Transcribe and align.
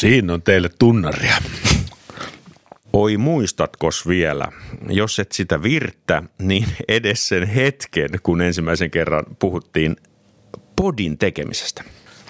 Siinä 0.00 0.32
on 0.32 0.42
teille 0.42 0.70
tunnaria. 0.78 1.36
Oi 2.92 3.16
muistatkos 3.16 4.08
vielä, 4.08 4.48
jos 4.88 5.18
et 5.18 5.32
sitä 5.32 5.62
virttä, 5.62 6.22
niin 6.38 6.66
edes 6.88 7.28
sen 7.28 7.46
hetken, 7.46 8.10
kun 8.22 8.40
ensimmäisen 8.40 8.90
kerran 8.90 9.24
puhuttiin 9.38 9.96
podin 10.76 11.18
tekemisestä. 11.18 11.84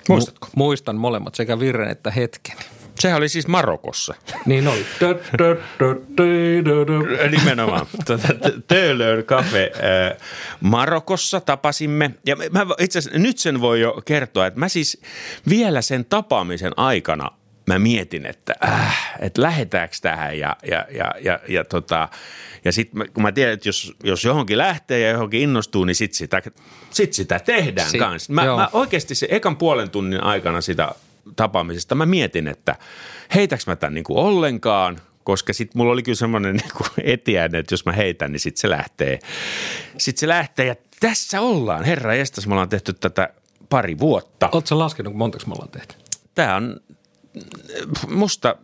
Muistatko? 0.08 0.46
Mu- 0.46 0.50
muistan 0.56 0.96
molemmat, 0.96 1.34
sekä 1.34 1.60
virren 1.60 1.90
että 1.90 2.10
hetken. 2.10 2.56
Sehän 2.98 3.18
oli 3.18 3.28
siis 3.28 3.46
Marokossa. 3.46 4.14
Niin 4.46 4.68
oli. 4.68 4.86
Nimenomaan. 7.38 7.86
Tuota, 8.06 8.28
Töölön 8.68 9.24
kafe 9.24 9.72
äh, 9.74 10.16
Marokossa 10.60 11.40
tapasimme. 11.40 12.10
Ja 12.26 12.36
mä 12.36 12.66
itse 12.78 12.98
asiassa 12.98 13.18
nyt 13.18 13.38
sen 13.38 13.60
voi 13.60 13.80
jo 13.80 14.02
kertoa, 14.04 14.46
että 14.46 14.60
mä 14.60 14.68
siis 14.68 15.02
vielä 15.48 15.82
sen 15.82 16.04
tapaamisen 16.04 16.72
aikana 16.76 17.39
mä 17.74 17.78
mietin, 17.78 18.26
että, 18.26 18.54
äh, 18.64 19.12
että 19.20 19.42
lähetäänkö 19.42 19.96
tähän 20.02 20.38
ja, 20.38 20.56
ja, 20.70 20.86
ja, 20.90 21.14
ja, 21.20 21.40
ja, 21.48 21.64
tota, 21.64 22.08
ja 22.64 22.72
sitten 22.72 23.08
kun 23.14 23.22
mä 23.22 23.32
tiedän, 23.32 23.54
että 23.54 23.68
jos, 23.68 23.94
jos 24.04 24.24
johonkin 24.24 24.58
lähtee 24.58 25.00
ja 25.00 25.10
johonkin 25.10 25.40
innostuu, 25.40 25.84
niin 25.84 25.96
sitten 25.96 26.16
sitä, 26.16 26.42
sit 26.90 27.12
sitä 27.12 27.38
tehdään 27.38 27.90
Si- 27.90 27.98
kanssa. 27.98 28.32
Mä, 28.32 28.44
joo. 28.44 28.56
mä 28.56 28.68
oikeasti 28.72 29.14
se 29.14 29.26
ekan 29.30 29.56
puolen 29.56 29.90
tunnin 29.90 30.22
aikana 30.22 30.60
sitä 30.60 30.94
tapaamisesta 31.36 31.94
mä 31.94 32.06
mietin, 32.06 32.48
että 32.48 32.76
heitäks 33.34 33.66
mä 33.66 33.76
tämän 33.76 33.94
niin 33.94 34.04
kuin 34.04 34.18
ollenkaan, 34.18 35.00
koska 35.24 35.52
sitten 35.52 35.78
mulla 35.78 35.92
oli 35.92 36.02
kyllä 36.02 36.16
semmoinen 36.16 36.56
niin 36.62 36.72
kuin 36.76 36.88
etiäinen, 37.04 37.58
että 37.60 37.72
jos 37.72 37.84
mä 37.84 37.92
heitän, 37.92 38.32
niin 38.32 38.40
sitten 38.40 38.60
se 38.60 38.70
lähtee. 38.70 39.18
Sitten 39.98 40.20
se 40.20 40.28
lähtee 40.28 40.66
ja 40.66 40.76
tässä 41.00 41.40
ollaan. 41.40 41.84
Herra 41.84 42.14
jestas, 42.14 42.46
me 42.46 42.52
ollaan 42.54 42.68
tehty 42.68 42.92
tätä 42.92 43.28
pari 43.68 43.98
vuotta. 43.98 44.48
Oletko 44.52 44.78
laskenut, 44.78 45.14
montako 45.14 45.44
me 45.46 45.52
ollaan 45.52 45.68
tehty? 45.68 45.94
Tämä 46.34 46.56
on 46.56 46.80
musta, 48.08 48.56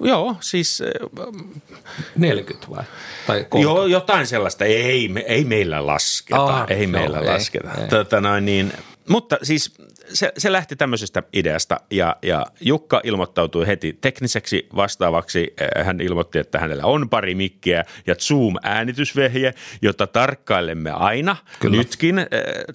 joo, 0.00 0.36
siis 0.40 0.82
äh, 0.82 0.88
40 2.16 2.66
vai? 2.70 2.84
Tai 3.26 3.46
30? 3.48 3.58
joo, 3.62 3.86
jotain 3.86 4.26
sellaista. 4.26 4.64
Ei, 4.64 5.08
me, 5.08 5.20
ei 5.20 5.44
meillä 5.44 5.86
lasketa, 5.86 6.40
Aa, 6.40 6.66
ei 6.68 6.82
joo, 6.82 6.90
meillä 6.90 7.18
ei, 7.18 7.26
lasketa. 7.26 7.70
ei. 7.82 7.88
Tota 7.88 8.20
noin, 8.20 8.44
niin, 8.44 8.72
mutta 9.08 9.38
siis 9.42 9.74
se, 10.12 10.32
se 10.38 10.52
lähti 10.52 10.76
tämmöisestä 10.76 11.22
ideasta 11.32 11.80
ja, 11.90 12.16
ja 12.22 12.46
Jukka 12.60 13.00
ilmoittautui 13.04 13.66
heti 13.66 13.98
tekniseksi 14.00 14.68
vastaavaksi. 14.76 15.54
Äh, 15.78 15.86
Hän 15.86 16.00
ilmoitti, 16.00 16.38
että 16.38 16.58
hänellä 16.58 16.84
on 16.84 17.08
pari 17.08 17.34
mikkiä 17.34 17.84
ja 18.06 18.14
Zoom-äänitysvehje, 18.14 19.54
jota 19.82 20.06
tarkkailemme 20.06 20.90
aina, 20.90 21.36
Kyllä. 21.60 21.76
nytkin, 21.76 22.18
äh, 22.18 22.26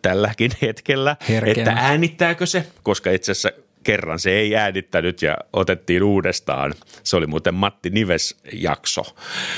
tälläkin 0.02 0.52
hetkellä, 0.62 1.16
Herkeänä. 1.30 1.72
että 1.72 1.86
äänittääkö 1.86 2.46
se, 2.46 2.68
koska 2.84 3.12
itse 3.12 3.32
asiassa 3.32 3.52
kerran 3.86 4.20
se 4.20 4.32
ei 4.32 4.56
äänittänyt 4.56 5.22
ja 5.22 5.38
otettiin 5.54 6.04
uudestaan. 6.04 6.74
Se 7.04 7.16
oli 7.16 7.28
muuten 7.28 7.54
Matti 7.54 7.90
Nives 7.90 8.38
jakso. 8.54 9.16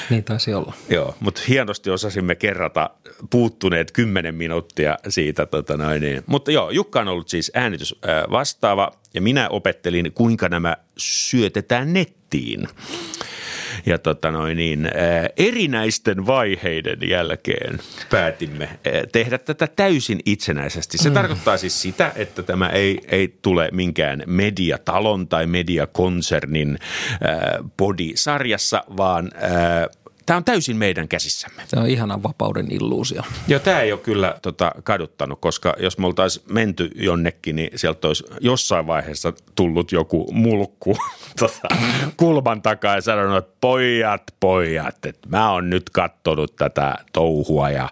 Niin 0.09 0.23
taisi 0.23 0.53
olla. 0.53 0.73
Joo, 0.89 1.16
mutta 1.19 1.42
hienosti 1.47 1.89
osasimme 1.89 2.36
kerrata 2.36 2.89
puuttuneet 3.30 3.92
kymmenen 3.92 4.36
minuuttia 4.36 4.97
siitä. 5.09 5.45
Tota 5.45 5.78
noin, 5.78 6.02
niin. 6.02 6.23
Mutta 6.25 6.52
joo, 6.52 6.69
Jukka 6.69 7.00
on 7.00 7.08
ollut 7.08 7.30
siis 7.30 7.52
äänitys 7.53 7.95
ää, 8.08 8.25
vastaava 8.31 8.92
ja 9.14 9.22
minä 9.22 9.50
opettelin, 9.50 10.11
kuinka 10.14 10.50
nämä 10.50 10.78
syötetään 10.97 11.94
nettiin. 11.94 12.67
Ja 13.88 13.97
tota 13.97 14.31
noin, 14.31 14.57
niin, 14.57 14.85
ää, 14.85 15.30
erinäisten 15.38 16.25
vaiheiden 16.25 17.09
jälkeen 17.09 17.80
päätimme 18.09 18.66
ää, 18.66 18.91
tehdä 19.11 19.38
tätä 19.38 19.67
täysin 19.67 20.19
itsenäisesti. 20.25 20.97
Se 20.97 21.09
mm. 21.09 21.13
tarkoittaa 21.13 21.57
siis 21.57 21.81
sitä, 21.81 22.11
että 22.16 22.44
tämä 22.44 22.69
ei, 22.69 22.99
ei 23.07 23.38
tule 23.41 23.69
minkään 23.71 24.23
mediatalon 24.25 25.27
tai 25.27 25.47
mediakonsernin 25.47 26.78
ää, 27.22 27.59
body-sarjassa, 27.78 28.84
vaan 28.97 29.31
ää, 29.35 29.88
tämä 30.27 30.38
on 30.38 30.43
täysin 30.43 30.77
meidän 30.77 31.07
käsissämme. 31.07 31.63
Se 31.67 31.79
on 31.79 31.88
ihana 31.88 32.23
vapauden 32.23 32.71
illuusio. 32.71 33.21
Joo, 33.47 33.59
tämä 33.59 33.81
ei 33.81 33.91
ole 33.91 33.99
kyllä 33.99 34.35
tota, 34.41 34.71
kaduttanut, 34.83 35.41
koska 35.41 35.75
jos 35.79 35.97
me 35.97 36.07
oltaisiin 36.07 36.45
menty 36.49 36.91
jonnekin, 36.95 37.55
niin 37.55 37.69
sieltä 37.75 38.07
olisi 38.07 38.23
jossain 38.39 38.88
vaiheessa 38.88 39.33
tullut 39.55 39.91
joku 39.91 40.31
mulkku 40.31 40.97
tota, 41.39 41.67
kulman 42.17 42.61
takaa 42.61 42.95
ja 42.95 43.01
sanonut, 43.01 43.38
että 43.38 43.57
pojat, 43.61 44.23
pojat, 44.39 45.05
että 45.05 45.29
mä 45.29 45.51
oon 45.51 45.69
nyt 45.69 45.89
kattonut 45.89 46.55
tätä 46.55 46.95
touhua 47.13 47.69
ja 47.69 47.89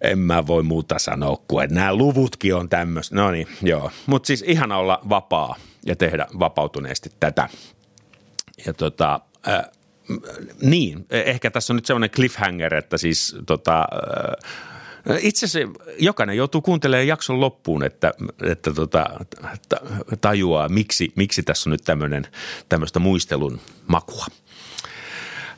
en 0.00 0.18
mä 0.18 0.46
voi 0.46 0.62
muuta 0.62 0.98
sanoa 0.98 1.36
kuin, 1.48 1.64
että 1.64 1.74
nämä 1.74 1.94
luvutkin 1.94 2.54
on 2.54 2.68
tämmöistä. 2.68 3.14
No 3.14 3.30
niin, 3.30 3.48
joo. 3.62 3.90
Mutta 4.06 4.26
siis 4.26 4.44
ihan 4.46 4.72
olla 4.72 5.00
vapaa 5.08 5.56
ja 5.86 5.96
tehdä 5.96 6.26
vapautuneesti 6.38 7.10
tätä. 7.20 7.48
Ja 8.66 8.74
tota, 8.74 9.20
äh, 9.48 9.64
niin, 10.62 11.06
ehkä 11.10 11.50
tässä 11.50 11.72
on 11.72 11.76
nyt 11.76 11.86
semmoinen 11.86 12.10
cliffhanger, 12.10 12.74
että 12.74 12.98
siis 12.98 13.36
tota, 13.46 13.84
itse 15.20 15.46
asiassa 15.46 15.80
jokainen 15.98 16.36
joutuu 16.36 16.60
kuuntelemaan 16.62 17.06
jakson 17.06 17.40
loppuun, 17.40 17.84
että, 17.84 18.12
että 18.42 18.72
tota, 18.72 19.06
ta- 19.68 19.80
tajuaa, 20.20 20.68
miksi, 20.68 21.12
miksi 21.16 21.42
tässä 21.42 21.70
on 21.70 21.72
nyt 21.72 21.84
tämmöinen, 21.84 22.26
tämmöistä 22.68 22.98
muistelun 22.98 23.60
makua. 23.86 24.26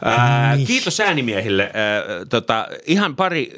Ää, 0.05 0.57
kiitos 0.67 1.01
äänimiehille. 1.01 1.63
Ää, 1.75 2.03
tota, 2.29 2.69
ihan 2.87 3.17
pari, 3.17 3.53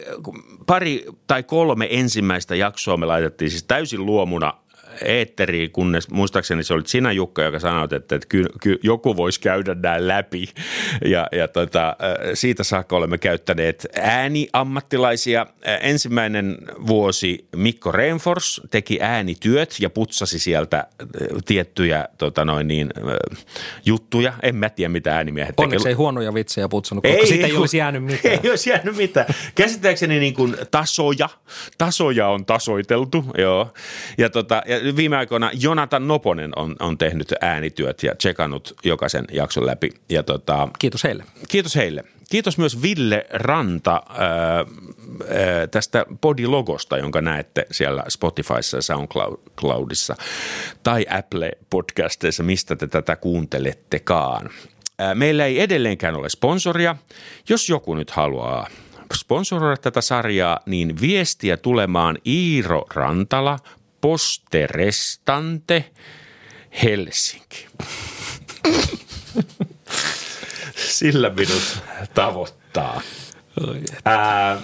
pari 0.66 1.04
tai 1.26 1.42
kolme 1.42 1.88
ensimmäistä 1.90 2.54
jaksoa 2.54 2.96
me 2.96 3.06
laitettiin 3.06 3.50
siis 3.50 3.62
täysin 3.64 4.06
luomuna 4.06 4.54
eetteriin, 5.04 5.70
kunnes 5.70 6.10
muistaakseni 6.10 6.64
se 6.64 6.74
oli 6.74 6.82
sinä 6.86 7.12
Jukka, 7.12 7.42
joka 7.42 7.58
sanoi, 7.58 7.84
että, 7.84 7.96
että 7.96 8.28
ky, 8.28 8.44
ky, 8.60 8.78
joku 8.82 9.16
voisi 9.16 9.40
käydä 9.40 9.74
nämä 9.74 10.08
läpi. 10.08 10.48
Ja, 11.04 11.28
ja 11.32 11.48
tota, 11.48 11.96
siitä 12.34 12.64
saakka 12.64 12.96
olemme 12.96 13.18
käyttäneet 13.18 13.86
ääniammattilaisia. 14.02 15.46
Ää, 15.64 15.76
Ensimmäinen 15.76 16.58
vuosi 16.86 17.48
Mikko 17.56 17.92
Reinfors 17.92 18.60
teki 18.70 18.98
äänityöt 19.00 19.76
ja 19.80 19.90
putsasi 19.90 20.38
sieltä 20.38 20.86
tiettyjä 21.44 22.08
tota 22.18 22.44
noin 22.44 22.68
niin, 22.68 22.90
juttuja. 23.84 24.32
En 24.42 24.56
mä 24.56 24.70
tiedä, 24.70 24.88
mitä 24.88 25.16
äänimiehet 25.16 25.56
tekee. 25.56 25.64
Onneksi 25.64 25.88
ei 25.88 25.94
huonoja 25.94 26.34
vitsejä 26.34 26.68
putsannut, 26.68 27.04
koska 27.04 27.26
siitä 27.26 27.46
ei 27.46 27.50
kun- 27.50 27.60
olisi 27.60 27.76
jäänyt 27.76 28.04
mitään. 28.04 28.38
Ei 28.44 28.50
olisi 28.50 28.70
jäänyt 28.70 28.96
mitään. 28.96 29.26
Käsittääkseni 29.54 30.18
niin 30.20 30.34
kuin 30.34 30.56
tasoja, 30.70 31.28
tasoja 31.78 32.28
on 32.28 32.46
tasoiteltu, 32.46 33.24
joo. 33.38 33.72
Ja, 34.18 34.30
tota, 34.30 34.62
ja 34.66 34.87
viime 34.96 35.16
aikoina 35.16 35.50
Jonathan 35.60 36.08
Noponen 36.08 36.52
on, 36.56 36.76
on 36.80 36.98
tehnyt 36.98 37.34
äänityöt 37.40 38.02
ja 38.02 38.14
tsekannut 38.14 38.74
jokaisen 38.84 39.24
jakson 39.32 39.66
läpi. 39.66 39.90
Ja 40.08 40.22
tota, 40.22 40.68
Kiitos 40.78 41.04
heille. 41.04 41.24
kiitos 41.48 41.76
heille. 41.76 42.04
Kiitos 42.30 42.58
myös 42.58 42.82
Ville 42.82 43.26
Ranta 43.30 44.02
ää, 44.08 44.28
ää, 44.58 44.64
tästä 45.70 46.06
podilogosta, 46.20 46.98
jonka 46.98 47.20
näette 47.20 47.66
siellä 47.70 48.04
Spotifyssa 48.08 48.76
ja 48.76 48.82
SoundCloudissa 48.82 50.16
tai 50.82 51.06
Apple-podcasteissa, 51.10 52.42
mistä 52.42 52.76
te 52.76 52.86
tätä 52.86 53.16
kuuntelettekaan. 53.16 54.50
Ää, 54.98 55.14
Meillä 55.14 55.46
ei 55.46 55.60
edelleenkään 55.60 56.16
ole 56.16 56.28
sponsoria. 56.28 56.96
Jos 57.48 57.68
joku 57.68 57.94
nyt 57.94 58.10
haluaa 58.10 58.66
sponsoroida 59.14 59.76
tätä 59.76 60.00
sarjaa, 60.00 60.60
niin 60.66 61.00
viestiä 61.00 61.56
tulemaan 61.56 62.18
Iiro 62.26 62.84
Rantala, 62.94 63.58
Poste 64.00 64.66
Restante, 64.66 65.84
Helsinki. 66.82 67.66
Sillä 70.76 71.30
minut 71.30 71.82
tavoittaa. 72.14 73.00
Ää, 74.04 74.60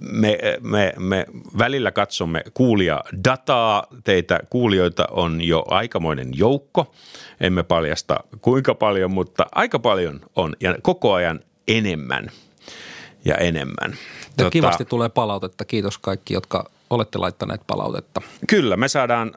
me, 0.00 0.38
me, 0.60 0.94
me 0.98 1.26
välillä 1.58 1.92
katsomme 1.92 2.42
kuulia 2.54 3.00
dataa. 3.24 3.86
Teitä 4.04 4.40
kuulijoita 4.50 5.04
on 5.10 5.40
jo 5.40 5.64
aikamoinen 5.68 6.28
joukko. 6.34 6.94
Emme 7.40 7.62
paljasta 7.62 8.20
kuinka 8.40 8.74
paljon, 8.74 9.10
mutta 9.10 9.46
aika 9.52 9.78
paljon 9.78 10.20
on 10.36 10.56
ja 10.60 10.74
koko 10.82 11.12
ajan 11.12 11.40
enemmän 11.68 12.30
ja 13.24 13.34
enemmän. 13.34 13.94
Ja 14.38 14.50
kivasti 14.50 14.84
tulee 14.84 15.08
palautetta. 15.08 15.64
Kiitos 15.64 15.98
kaikki, 15.98 16.34
jotka 16.34 16.70
olette 16.90 17.18
laittaneet 17.18 17.60
palautetta. 17.66 18.22
Kyllä, 18.46 18.76
me 18.76 18.88
saadaan 18.88 19.32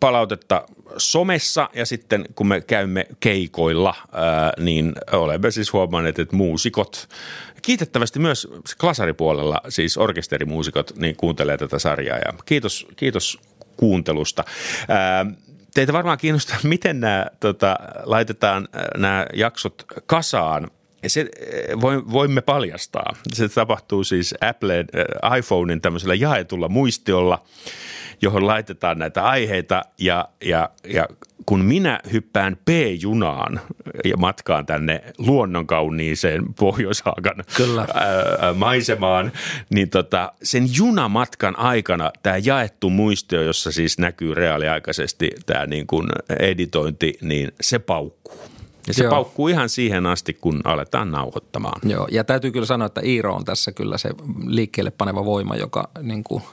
palautetta 0.00 0.64
somessa 0.96 1.70
ja 1.74 1.86
sitten 1.86 2.24
kun 2.34 2.48
me 2.48 2.60
käymme 2.60 3.06
keikoilla, 3.20 3.94
ää, 4.12 4.52
niin 4.58 4.92
olemme 5.12 5.50
siis 5.50 5.72
huomanneet, 5.72 6.18
että 6.18 6.36
muusikot, 6.36 7.08
kiitettävästi 7.62 8.18
myös 8.18 8.48
klasaripuolella, 8.80 9.60
siis 9.68 9.98
orkesterimuusikot, 9.98 10.92
niin 10.96 11.16
kuuntelee 11.16 11.56
tätä 11.56 11.78
sarjaa 11.78 12.18
ja 12.18 12.32
kiitos, 12.44 12.86
kiitos 12.96 13.38
kuuntelusta. 13.76 14.44
Ää, 14.88 15.26
Teitä 15.74 15.92
varmaan 15.92 16.18
kiinnostaa, 16.18 16.56
miten 16.68 17.00
nämä 17.00 17.26
tota, 17.40 17.76
laitetaan 18.04 18.68
nämä 18.96 19.26
jaksot 19.34 19.84
kasaan. 20.06 20.70
Se, 21.08 21.26
voimme 22.12 22.40
paljastaa. 22.40 23.14
Se 23.32 23.48
tapahtuu 23.48 24.04
siis 24.04 24.34
Apple 24.40 24.84
iPhonein 25.38 25.80
tämmöisellä 25.80 26.14
jaetulla 26.14 26.68
muistiolla, 26.68 27.42
johon 28.22 28.46
laitetaan 28.46 28.98
näitä 28.98 29.24
aiheita 29.24 29.82
ja, 29.98 30.28
ja, 30.44 30.70
ja 30.84 31.06
kun 31.46 31.64
minä 31.64 32.00
hyppään 32.12 32.56
P-junaan 32.64 33.60
ja 34.04 34.16
matkaan 34.16 34.66
tänne 34.66 35.02
luonnonkauniiseen 35.18 36.54
Pohjoishaakan 36.54 37.44
Kyllä. 37.56 37.86
Ää, 37.94 38.52
maisemaan, 38.54 39.32
niin 39.70 39.90
tota, 39.90 40.32
sen 40.42 40.68
junamatkan 40.76 41.58
aikana 41.58 42.10
tämä 42.22 42.36
jaettu 42.44 42.90
muistio, 42.90 43.42
jossa 43.42 43.72
siis 43.72 43.98
näkyy 43.98 44.34
reaaliaikaisesti 44.34 45.30
tämä 45.46 45.66
niin 45.66 45.86
kuin 45.86 46.08
editointi, 46.38 47.18
niin 47.22 47.52
se 47.60 47.78
paukkuu. 47.78 48.59
Ja 48.90 48.94
se 48.94 49.04
Joo. 49.04 49.10
paukkuu 49.10 49.48
ihan 49.48 49.68
siihen 49.68 50.06
asti, 50.06 50.34
kun 50.34 50.60
aletaan 50.64 51.10
nauhoittamaan. 51.10 51.80
Joo, 51.90 52.08
ja 52.10 52.24
täytyy 52.24 52.50
kyllä 52.50 52.66
sanoa, 52.66 52.86
että 52.86 53.00
Iiro 53.04 53.34
on 53.34 53.44
tässä 53.44 53.72
kyllä 53.72 53.98
se 53.98 54.10
liikkeelle 54.46 54.90
paneva 54.90 55.24
voima, 55.24 55.56
joka 55.56 55.88
niin 56.02 56.24
kuin– 56.24 56.42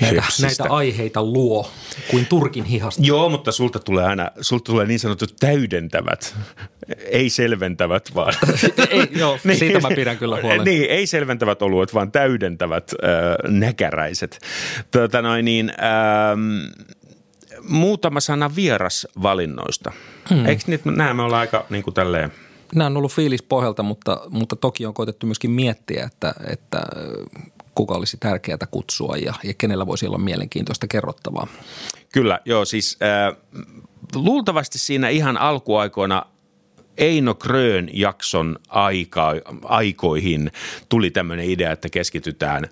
näitä, 0.00 0.22
näitä 0.42 0.64
aiheita 0.68 1.22
luo 1.22 1.70
kuin 2.10 2.26
Turkin 2.26 2.64
hihasta. 2.64 3.02
Joo, 3.04 3.28
mutta 3.28 3.52
sulta 3.52 3.78
tulee 3.78 4.04
aina, 4.04 4.30
sulta 4.40 4.72
tulee 4.72 4.86
niin 4.86 4.98
sanotut 4.98 5.34
täydentävät, 5.40 6.36
ei 7.10 7.30
selventävät 7.30 8.14
vaan. 8.14 8.34
ei, 8.90 9.08
joo, 9.16 9.38
niin, 9.44 9.58
siitä 9.58 9.80
mä 9.80 9.88
pidän 9.88 10.18
kyllä 10.18 10.38
huolen. 10.42 10.64
Niin, 10.64 10.90
ei 10.90 11.06
selventävät 11.06 11.62
oluet, 11.62 11.94
vaan 11.94 12.12
täydentävät 12.12 12.90
äh, 12.92 13.50
näkäräiset. 13.50 14.38
Tuota 14.90 15.22
noin 15.22 15.44
niin, 15.44 15.70
ähm, 15.70 16.84
muutama 17.68 18.20
sana 18.20 18.56
vierasvalinnoista. 18.56 19.92
Hmm. 20.30 20.46
Eikö 20.46 20.62
nyt, 20.66 20.84
nämä 20.84 21.14
me 21.14 21.22
ollaan 21.22 21.40
aika 21.40 21.66
niin 21.70 21.82
kuin 21.82 21.94
tälleen– 21.94 22.32
Nämä 22.74 22.86
on 22.86 22.96
ollut 22.96 23.12
fiilis 23.12 23.42
pohjalta, 23.42 23.82
mutta, 23.82 24.20
mutta 24.30 24.56
toki 24.56 24.86
on 24.86 24.94
koitettu 24.94 25.26
myöskin 25.26 25.50
miettiä, 25.50 26.04
että, 26.04 26.34
että 26.46 26.82
kuka 27.74 27.94
olisi 27.94 28.16
tärkeää 28.16 28.58
kutsua 28.70 29.16
ja, 29.16 29.34
ja 29.44 29.54
kenellä 29.54 29.86
voisi 29.86 30.06
olla 30.06 30.18
mielenkiintoista 30.18 30.86
kerrottavaa. 30.86 31.46
Kyllä, 32.12 32.40
joo 32.44 32.64
siis 32.64 32.98
äh, 33.02 33.36
luultavasti 34.14 34.78
siinä 34.78 35.08
ihan 35.08 35.36
alkuaikoina 35.36 36.26
Eino 36.98 37.34
Krön 37.34 37.88
jakson 37.92 38.58
aika, 38.68 39.34
aikoihin 39.64 40.50
tuli 40.88 41.10
tämmöinen 41.10 41.50
idea, 41.50 41.72
että 41.72 41.88
keskitytään 41.88 42.64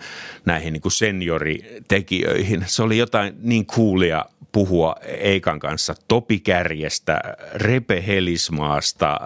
näihin 0.44 0.72
niin 0.72 0.92
senioritekijöihin. 0.92 2.64
Se 2.66 2.82
oli 2.82 2.98
jotain 2.98 3.34
niin 3.40 3.66
kuulia 3.66 4.24
puhua 4.52 4.96
Eikan 5.06 5.58
kanssa 5.58 5.94
Topi 6.08 6.40
Kärjestä, 6.40 7.20
Repe 7.54 8.04
Helismaasta, 8.06 9.10
äh, 9.10 9.18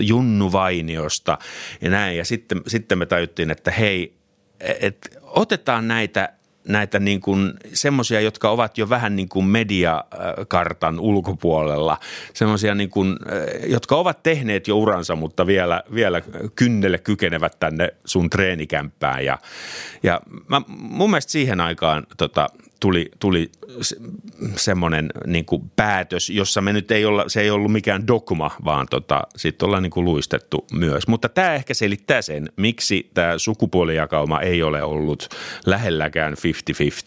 Junnu 0.00 0.52
Vainiosta 0.52 1.38
ja 1.80 1.90
näin. 1.90 2.16
Ja 2.16 2.24
sitten, 2.24 2.60
sitten 2.66 2.98
me 2.98 3.06
tajuttiin, 3.06 3.50
että 3.50 3.70
hei, 3.70 4.14
et 4.60 5.18
otetaan 5.22 5.88
näitä 5.88 6.37
näitä 6.68 6.98
niin 6.98 7.20
kuin 7.20 7.52
semmoisia, 7.72 8.20
jotka 8.20 8.50
ovat 8.50 8.78
jo 8.78 8.88
vähän 8.88 9.16
niin 9.16 9.28
kuin 9.28 9.46
mediakartan 9.46 11.00
ulkopuolella, 11.00 11.98
semmoisia 12.34 12.74
niin 12.74 12.90
kuin, 12.90 13.16
jotka 13.66 13.96
ovat 13.96 14.22
tehneet 14.22 14.68
jo 14.68 14.78
uransa, 14.78 15.16
mutta 15.16 15.46
vielä, 15.46 15.82
vielä 15.94 16.22
kynnelle 16.54 16.98
kykenevät 16.98 17.56
tänne 17.60 17.88
sun 18.04 18.30
treenikämppään. 18.30 19.24
Ja, 19.24 19.38
ja 20.02 20.20
mä, 20.48 20.62
mun 20.68 21.10
mielestä 21.10 21.32
siihen 21.32 21.60
aikaan 21.60 22.06
tota, 22.16 22.48
tuli, 22.80 23.10
tuli 23.18 23.50
semmoinen 24.56 25.10
niin 25.26 25.44
kuin 25.44 25.70
päätös, 25.76 26.30
jossa 26.30 26.60
me 26.60 26.72
nyt 26.72 26.90
ei 26.90 27.04
olla, 27.04 27.24
se 27.28 27.40
ei 27.40 27.50
ollut 27.50 27.72
mikään 27.72 28.06
dogma, 28.06 28.50
vaan 28.64 28.86
tota, 28.90 29.22
sitten 29.36 29.66
ollaan 29.66 29.82
niin 29.82 29.90
kuin 29.90 30.04
luistettu 30.04 30.66
myös. 30.72 31.08
Mutta 31.08 31.28
tämä 31.28 31.54
ehkä 31.54 31.74
selittää 31.74 32.22
sen, 32.22 32.52
miksi 32.56 33.10
tämä 33.14 33.38
sukupuolijakauma 33.38 34.40
ei 34.40 34.62
ole 34.62 34.82
ollut 34.82 35.28
lähelläkään 35.66 36.34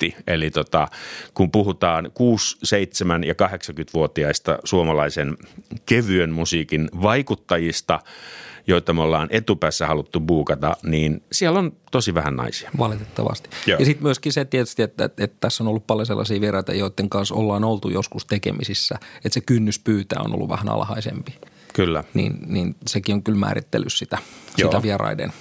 50-50. 0.09 0.21
Eli 0.27 0.51
tota, 0.51 0.88
kun 1.33 1.51
puhutaan 1.51 2.12
6, 2.13 2.57
7 2.63 3.24
ja 3.24 3.33
80-vuotiaista 3.33 4.59
suomalaisen 4.63 5.38
kevyen 5.85 6.31
musiikin 6.31 6.89
vaikuttajista– 7.01 8.00
joita 8.67 8.93
me 8.93 9.01
ollaan 9.01 9.27
etupäässä 9.31 9.87
haluttu 9.87 10.19
buukata, 10.19 10.77
niin 10.83 11.23
siellä 11.31 11.59
on 11.59 11.71
tosi 11.91 12.13
vähän 12.13 12.35
naisia. 12.35 12.71
Valitettavasti. 12.77 13.49
Joo. 13.67 13.79
Ja 13.79 13.85
sitten 13.85 14.03
myöskin 14.03 14.33
se 14.33 14.45
tietysti, 14.45 14.81
että, 14.81 15.05
että, 15.05 15.23
että 15.23 15.37
tässä 15.39 15.63
on 15.63 15.67
ollut 15.67 15.87
paljon 15.87 16.05
sellaisia 16.05 16.41
vieraita, 16.41 16.73
joiden 16.73 17.09
kanssa 17.09 17.35
ollaan 17.35 17.63
oltu 17.63 17.89
joskus 17.89 18.25
tekemisissä, 18.25 18.95
että 19.15 19.33
se 19.33 19.41
kynnys 19.41 19.79
pyytää 19.79 20.21
on 20.25 20.33
ollut 20.33 20.49
vähän 20.49 20.69
alhaisempi. 20.69 21.35
Kyllä. 21.73 22.03
Niin, 22.13 22.37
niin 22.45 22.75
sekin 22.87 23.15
on 23.15 23.23
kyllä 23.23 23.39
määrittely 23.39 23.89
sitä, 23.89 24.17
sitä 24.55 24.81
vieraiden. 24.81 25.33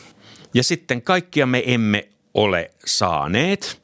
Ja 0.55 0.63
sitten 0.63 1.03
kaikkia 1.03 1.47
me 1.47 1.63
emme 1.67 2.09
ole 2.35 2.71
saaneet. 2.85 3.83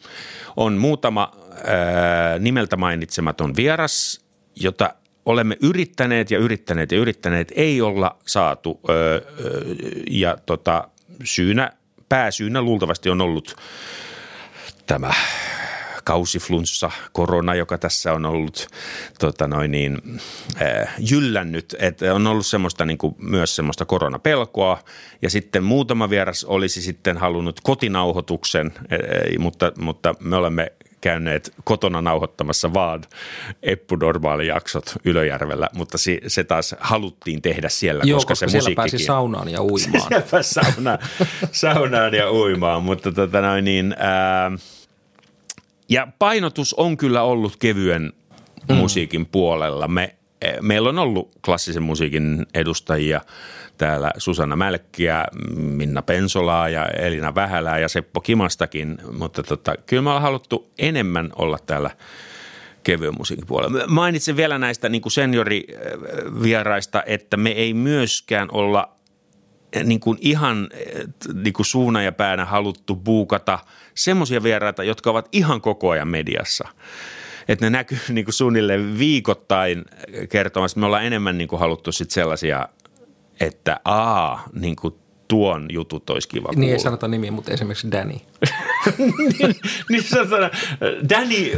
On 0.56 0.72
muutama 0.72 1.32
ää, 1.64 2.38
nimeltä 2.38 2.76
mainitsematon 2.76 3.56
vieras, 3.56 4.20
jota 4.56 4.94
olemme 5.26 5.56
yrittäneet 5.62 6.30
ja 6.30 6.38
yrittäneet 6.38 6.92
ja 6.92 6.98
yrittäneet, 6.98 7.52
ei 7.56 7.80
olla 7.80 8.18
saatu 8.26 8.80
öö, 8.88 9.20
ja 10.10 10.36
tota, 10.46 10.88
syynä, 11.24 11.72
pääsyynä 12.08 12.62
luultavasti 12.62 13.10
on 13.10 13.20
ollut 13.20 13.56
tämä 14.86 15.10
kausiflunssa, 16.04 16.90
korona, 17.12 17.54
joka 17.54 17.78
tässä 17.78 18.12
on 18.12 18.26
ollut 18.26 18.66
tota 19.18 19.48
noin 19.48 19.70
niin, 19.70 20.20
äh, 20.62 20.94
jyllännyt. 21.10 21.76
Että 21.78 22.14
on 22.14 22.26
ollut 22.26 22.46
semmoista 22.46 22.84
niin 22.84 22.98
kuin, 22.98 23.14
myös 23.18 23.56
semmoista 23.56 23.84
koronapelkoa 23.84 24.78
ja 25.22 25.30
sitten 25.30 25.64
muutama 25.64 26.10
vieras 26.10 26.44
olisi 26.44 26.82
sitten 26.82 27.16
halunnut 27.16 27.60
kotinauhoituksen, 27.60 28.66
äh, 28.76 29.38
mutta, 29.38 29.72
mutta 29.78 30.14
me 30.20 30.36
olemme 30.36 30.72
käyneet 31.06 31.54
kotona 31.64 32.02
nauhoittamassa 32.02 32.74
vaan 32.74 33.02
Eppu 33.62 33.96
jaksot 34.46 34.94
Ylöjärvellä, 35.04 35.68
mutta 35.74 35.98
se, 35.98 36.20
se 36.26 36.44
taas 36.44 36.74
haluttiin 36.80 37.42
tehdä 37.42 37.68
siellä, 37.68 38.02
Joo, 38.04 38.16
koska, 38.16 38.32
koska 38.32 38.48
se 38.48 38.50
siellä 38.50 38.76
pääsi 38.76 38.98
saunaan 38.98 39.48
ja 39.48 39.62
uimaan. 39.70 40.08
siellä 40.08 40.26
pääsi 40.30 40.54
sauna, 40.54 40.98
saunaan 41.52 42.14
ja 42.14 42.32
uimaan, 42.32 42.82
mutta 42.82 43.12
tota 43.12 43.40
noin 43.40 43.64
niin, 43.64 43.94
ää, 43.98 44.50
ja 45.88 46.08
painotus 46.18 46.74
on 46.74 46.96
kyllä 46.96 47.22
ollut 47.22 47.56
kevyen 47.56 48.12
mm. 48.68 48.74
musiikin 48.74 49.26
puolella. 49.26 49.88
Me, 49.88 50.14
meillä 50.60 50.88
on 50.88 50.98
ollut 50.98 51.30
klassisen 51.44 51.82
musiikin 51.82 52.46
edustajia– 52.54 53.20
täällä 53.78 54.10
Susanna 54.18 54.56
Mälkkiä, 54.56 55.24
Minna 55.56 56.02
Pensolaa 56.02 56.68
ja 56.68 56.86
Elina 56.86 57.34
Vähälää 57.34 57.78
ja 57.78 57.88
Seppo 57.88 58.20
Kimastakin, 58.20 58.98
mutta 59.18 59.42
tota, 59.42 59.74
kyllä 59.86 60.02
me 60.02 60.08
ollaan 60.10 60.22
haluttu 60.22 60.70
enemmän 60.78 61.30
olla 61.36 61.58
täällä 61.66 61.90
kevyen 62.82 63.14
musiikin 63.18 63.46
puolella. 63.46 63.86
Mainitsen 63.86 64.36
vielä 64.36 64.58
näistä 64.58 64.88
niin 64.88 65.02
seniorivieraista, 65.08 67.02
että 67.06 67.36
me 67.36 67.50
ei 67.50 67.74
myöskään 67.74 68.48
olla 68.52 68.96
niin 69.84 70.00
kuin 70.00 70.18
ihan 70.20 70.68
niin 71.42 71.52
kuin 71.52 71.66
suuna 71.66 72.02
ja 72.02 72.12
päänä 72.12 72.44
haluttu 72.44 72.96
buukata 72.96 73.58
semmoisia 73.94 74.42
vieraita, 74.42 74.84
jotka 74.84 75.10
ovat 75.10 75.28
ihan 75.32 75.60
koko 75.60 75.90
ajan 75.90 76.08
mediassa 76.08 76.68
että 77.48 77.66
ne 77.66 77.70
näkyy 77.70 77.98
niin 78.08 78.24
kuin 78.24 78.34
suunnilleen 78.34 78.98
viikoittain 78.98 79.84
kertomassa. 80.28 80.80
Me 80.80 80.86
ollaan 80.86 81.04
enemmän 81.04 81.38
niin 81.38 81.48
kuin 81.48 81.60
haluttu 81.60 81.92
sit 81.92 82.10
sellaisia 82.10 82.68
että 83.40 83.80
aa, 83.84 84.44
niin 84.52 84.76
kuin 84.76 84.94
tuon 85.28 85.66
jutut 85.70 86.10
olisi 86.10 86.28
kiva 86.28 86.48
Niin 86.56 86.72
ei 86.72 86.78
sanota 86.78 87.08
nimiä, 87.08 87.32
mutta 87.32 87.52
esimerkiksi 87.52 87.90
Danny. 87.90 88.14
niin, 89.38 89.54
niin 89.88 90.02
sanotaan, 90.02 90.50
Danny 91.08 91.52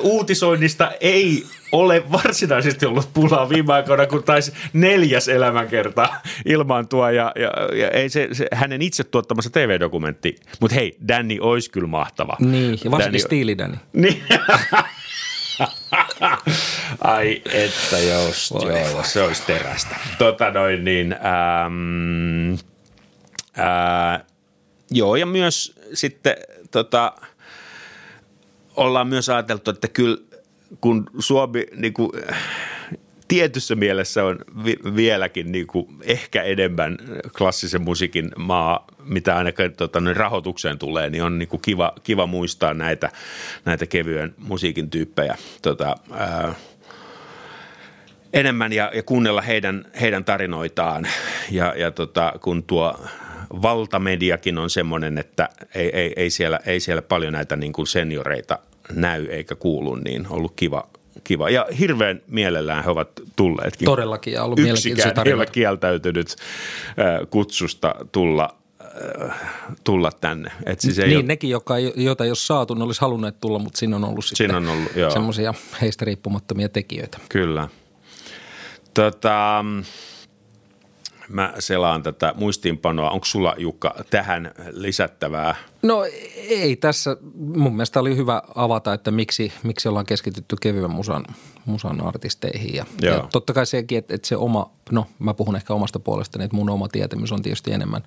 uutisoinnista 0.00 0.92
ei 1.00 1.46
ole 1.72 2.12
varsinaisesti 2.12 2.86
ollut 2.86 3.08
pulaa 3.14 3.48
viime 3.48 3.72
aikoina, 3.72 4.06
kun 4.06 4.22
taisi 4.22 4.52
neljäs 4.72 5.28
elämänkerta 5.28 6.08
ilmaantua 6.44 7.10
ja, 7.10 7.32
ja, 7.36 7.76
ja 7.76 7.90
ei 7.90 8.08
se, 8.08 8.28
se, 8.32 8.46
hänen 8.52 8.82
itse 8.82 9.04
tuottamassa 9.04 9.50
TV-dokumentti. 9.50 10.36
Mutta 10.60 10.74
hei, 10.74 10.96
Danny 11.08 11.38
olisi 11.40 11.70
kyllä 11.70 11.88
mahtava. 11.88 12.36
Niin, 12.40 12.78
ja 12.84 12.90
varsinkin 12.90 12.98
Danny, 13.00 13.18
stiili 13.18 13.58
Danny. 13.58 13.76
Niin. 13.92 14.22
Ai 17.00 17.42
että 17.52 17.98
jos, 17.98 18.54
joo, 18.62 19.04
se 19.04 19.22
olisi 19.22 19.42
terästä. 19.46 19.96
Tota 20.18 20.50
noin 20.50 20.84
niin, 20.84 21.12
äm, 21.12 22.58
ää, 23.56 24.24
joo 24.90 25.16
ja 25.16 25.26
myös 25.26 25.74
sitten 25.94 26.36
tota, 26.70 27.12
ollaan 28.76 29.06
myös 29.06 29.28
ajateltu, 29.28 29.70
että 29.70 29.88
kyllä 29.88 30.16
kun 30.80 31.10
Suomi 31.18 31.66
niin 31.76 31.92
kuin, 31.92 32.10
tietyssä 33.32 33.74
mielessä 33.74 34.24
on 34.24 34.38
vi- 34.64 34.94
vieläkin 34.96 35.52
niin 35.52 35.66
kuin 35.66 35.86
ehkä 36.02 36.42
enemmän 36.42 36.98
klassisen 37.38 37.82
musiikin 37.82 38.30
maa, 38.36 38.86
mitä 39.04 39.36
ainakaan 39.36 39.72
tota, 39.72 39.98
rahoitukseen 40.14 40.78
tulee, 40.78 41.10
niin 41.10 41.22
on 41.22 41.38
niin 41.38 41.48
kuin 41.48 41.60
kiva, 41.62 41.92
kiva 42.02 42.26
muistaa 42.26 42.74
näitä, 42.74 43.10
näitä 43.64 43.86
kevyen 43.86 44.34
musiikin 44.38 44.90
tyyppejä. 44.90 45.36
Tota, 45.62 45.96
ää, 46.12 46.54
enemmän 48.32 48.72
ja, 48.72 48.90
ja 48.94 49.02
kuunnella 49.02 49.40
heidän, 49.40 49.84
heidän 50.00 50.24
tarinoitaan. 50.24 51.06
Ja, 51.50 51.74
ja 51.76 51.90
tota, 51.90 52.32
kun 52.40 52.62
tuo 52.62 53.00
valtamediakin 53.62 54.58
on 54.58 54.70
semmoinen, 54.70 55.18
että 55.18 55.48
ei, 55.74 55.90
ei, 55.96 56.12
ei, 56.16 56.30
siellä, 56.30 56.60
ei 56.66 56.80
siellä 56.80 57.02
paljon 57.02 57.32
näitä 57.32 57.56
niin 57.56 57.72
kuin 57.72 57.86
senioreita 57.86 58.58
näy 58.94 59.26
eikä 59.26 59.54
kuulu, 59.54 59.94
niin 59.94 60.26
ollut 60.30 60.52
kiva, 60.56 60.88
kiva. 61.24 61.50
Ja 61.50 61.66
hirveän 61.78 62.20
mielellään 62.28 62.84
he 62.84 62.90
ovat 62.90 63.08
tulleetkin. 63.36 63.86
Todellakin, 63.86 64.32
ja 64.32 64.44
ollut 64.44 64.58
Yksikään 64.58 65.26
ei 65.26 65.32
ole 65.32 65.46
kieltäytynyt 65.46 66.36
kutsusta 67.30 67.94
tulla 68.12 68.54
tulla 69.84 70.10
tänne. 70.20 70.52
Et 70.66 70.80
siis 70.80 70.98
ei 70.98 71.06
niin, 71.06 71.16
ole... 71.16 71.26
nekin, 71.26 71.50
jotka, 71.50 71.78
joita 71.78 72.24
ei 72.24 72.30
ole 72.30 72.36
saatu, 72.36 72.74
ne 72.74 72.84
olisi 72.84 73.00
halunneet 73.00 73.40
tulla, 73.40 73.58
mutta 73.58 73.78
siinä 73.78 73.96
on 73.96 74.04
ollut 74.04 74.24
siinä 74.24 74.54
sitten 74.54 74.68
on 74.68 74.78
ollut, 74.78 75.12
semmoisia 75.12 75.54
heistä 75.80 76.04
riippumattomia 76.04 76.68
tekijöitä. 76.68 77.18
Kyllä. 77.28 77.68
Tota, 78.94 79.64
mä 81.32 81.54
selaan 81.58 82.02
tätä 82.02 82.34
muistiinpanoa. 82.36 83.10
Onko 83.10 83.24
sulla 83.24 83.54
Jukka 83.58 83.94
tähän 84.10 84.52
lisättävää? 84.70 85.54
No 85.82 86.04
ei 86.36 86.76
tässä. 86.76 87.16
Mun 87.34 87.76
mielestä 87.76 88.00
oli 88.00 88.16
hyvä 88.16 88.42
avata, 88.54 88.92
että 88.92 89.10
miksi, 89.10 89.52
miksi 89.62 89.88
ollaan 89.88 90.06
keskitytty 90.06 90.56
kevyen 90.60 90.90
musan, 90.90 91.24
musan 91.64 92.00
artisteihin. 92.00 92.74
Ja, 92.74 92.86
ja 93.02 93.28
totta 93.32 93.52
kai 93.52 93.66
sekin, 93.66 93.98
että, 93.98 94.14
että 94.14 94.28
se 94.28 94.36
oma, 94.36 94.70
no 94.90 95.06
mä 95.18 95.34
puhun 95.34 95.56
ehkä 95.56 95.74
omasta 95.74 95.98
puolestani, 95.98 96.44
että 96.44 96.56
mun 96.56 96.70
oma 96.70 96.88
tietämys 96.88 97.32
on 97.32 97.42
tietysti 97.42 97.72
enemmän, 97.72 98.02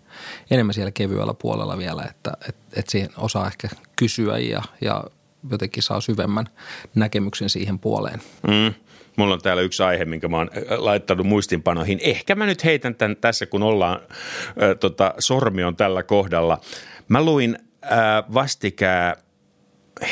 enemmän 0.52 0.74
siellä 0.74 0.92
kevyellä 0.92 1.34
puolella 1.34 1.78
vielä, 1.78 2.04
että, 2.04 2.32
että, 2.50 2.62
että 2.74 2.92
siihen 2.92 3.10
osaa 3.18 3.48
ehkä 3.48 3.70
kysyä 3.96 4.38
ja, 4.38 4.62
ja 4.82 5.04
jotenkin 5.52 5.84
saa 5.84 6.02
syvemmän 6.02 6.50
näkemyksen 6.96 7.50
siihen 7.50 7.80
puoleen. 7.80 8.22
Mm. 8.48 8.74
Mulla 9.16 9.34
on 9.34 9.42
täällä 9.42 9.62
yksi 9.62 9.84
aihe, 9.84 10.06
minkä 10.06 10.28
mä 10.28 10.38
oon 10.38 10.50
äh, 10.58 10.64
laittanut 10.78 11.28
muistinpanoihin. 11.28 12.00
Ehkä 12.02 12.36
mä 12.36 12.46
nyt 12.46 12.64
heitän 12.64 12.96
tämän 12.96 13.18
tässä, 13.18 13.46
kun 13.46 13.64
ollaan, 13.64 14.00
äh, 14.02 14.78
tota, 14.80 15.14
sormi 15.20 15.64
on 15.64 15.76
tällä 15.76 16.04
kohdalla. 16.04 16.62
Mä 17.08 17.26
luin 17.26 17.58
äh, 17.84 18.34
vastikää 18.34 19.16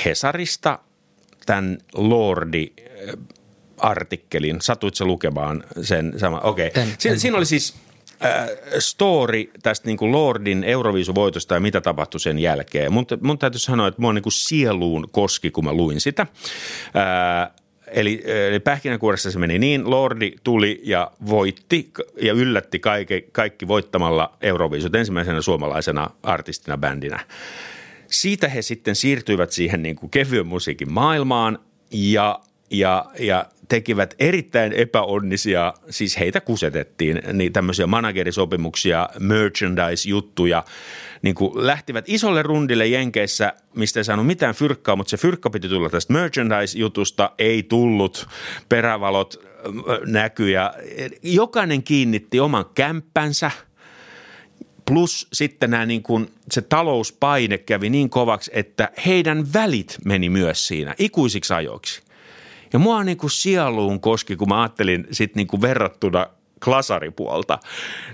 Hesarista 0.06 0.80
tämän 1.46 1.78
Lordi 1.94 2.74
äh, 2.80 3.14
artikkelin. 3.78 4.62
Satuitko 4.62 5.06
lukemaan 5.06 5.64
sen 5.82 6.14
sama? 6.18 6.40
Okei. 6.40 6.68
Okay. 6.68 6.86
Siin, 6.98 7.20
siinä 7.20 7.38
oli 7.38 7.46
siis 7.46 7.76
äh, 8.26 8.50
story 8.80 9.52
tästä 9.64 9.88
niin 9.88 9.98
kuin 9.98 10.12
Lordin 10.12 10.64
Euroviisuvoitosta 10.64 11.54
ja 11.54 11.60
mitä 11.60 11.82
tapahtui 11.82 12.20
sen 12.20 12.40
jälkeen. 12.40 12.94
Mun, 12.94 13.06
mun 13.22 13.40
täytyy 13.40 13.60
sanoa, 13.60 13.88
että 13.88 14.02
mua 14.02 14.14
niin 14.14 14.24
kuin 14.24 14.34
sieluun 14.34 15.08
koski, 15.12 15.52
kun 15.52 15.64
mä 15.64 15.74
luin 15.74 16.02
sitä. 16.02 16.22
Äh, 16.22 17.63
Eli, 17.94 18.24
eli 18.48 18.60
pähkinänkuoressa 18.60 19.32
se 19.32 19.40
meni 19.40 19.60
niin, 19.60 19.90
Lordi 19.90 20.32
tuli 20.44 20.82
ja 20.84 21.12
voitti 21.30 21.92
ja 22.22 22.34
yllätti 22.34 22.80
kaikki, 22.80 23.26
kaikki 23.32 23.68
voittamalla 23.68 24.38
Euroviisut 24.42 24.96
ensimmäisenä 24.96 25.42
suomalaisena 25.42 26.10
artistina 26.24 26.78
bändinä. 26.78 27.20
Siitä 28.08 28.48
he 28.48 28.62
sitten 28.62 28.96
siirtyivät 28.96 29.52
siihen 29.52 29.84
niin 29.84 29.96
kuin 29.96 30.10
kevyen 30.10 30.48
musiikin 30.48 30.92
maailmaan 30.92 31.60
ja, 31.92 32.40
ja, 32.70 33.06
ja 33.20 33.46
tekivät 33.74 34.16
erittäin 34.20 34.74
epäonnisia, 34.74 35.74
siis 35.90 36.20
heitä 36.20 36.42
kusetettiin, 36.42 37.22
niin 37.34 37.54
tämmöisiä 37.54 37.88
managerisopimuksia, 37.88 39.10
merchandise-juttuja– 39.20 40.64
niin 41.22 41.36
kuin 41.36 41.68
lähtivät 41.68 42.06
isolle 42.08 42.44
rundille 42.44 42.88
Jenkeissä, 42.88 43.54
mistä 43.76 44.00
ei 44.00 44.04
saanut 44.04 44.28
mitään 44.28 44.56
fyrkkaa, 44.56 44.96
mutta 44.96 45.10
se 45.10 45.18
fyrkka 45.18 45.50
piti 45.50 45.70
tulla 45.70 45.90
tästä 45.90 46.14
merchandise-jutusta, 46.14 47.32
ei 47.38 47.64
tullut, 47.64 48.28
perävalot 48.70 49.46
näkyi 50.06 50.52
ja 50.52 50.74
jokainen 51.24 51.84
kiinnitti 51.84 52.40
oman 52.40 52.66
kämppänsä– 52.76 53.52
Plus 54.86 55.28
sitten 55.34 55.70
nämä 55.70 55.86
niin 55.86 56.04
kuin, 56.04 56.32
se 56.52 56.62
talouspaine 56.62 57.58
kävi 57.58 57.90
niin 57.90 58.10
kovaksi, 58.10 58.52
että 58.54 58.90
heidän 59.06 59.54
välit 59.54 59.98
meni 60.06 60.30
myös 60.30 60.68
siinä 60.68 60.96
ikuisiksi 61.00 61.54
ajoiksi. 61.54 62.03
Ja 62.74 62.80
mua 62.80 63.04
niin 63.04 63.18
kuin 63.18 63.32
sieluun 63.32 64.00
koski, 64.00 64.36
kun 64.36 64.50
mä 64.50 64.62
ajattelin 64.62 65.08
sitten 65.12 65.40
niin 65.40 65.48
kuin 65.48 65.62
verrattuna 65.62 66.28
klasaripuolta, 66.64 67.60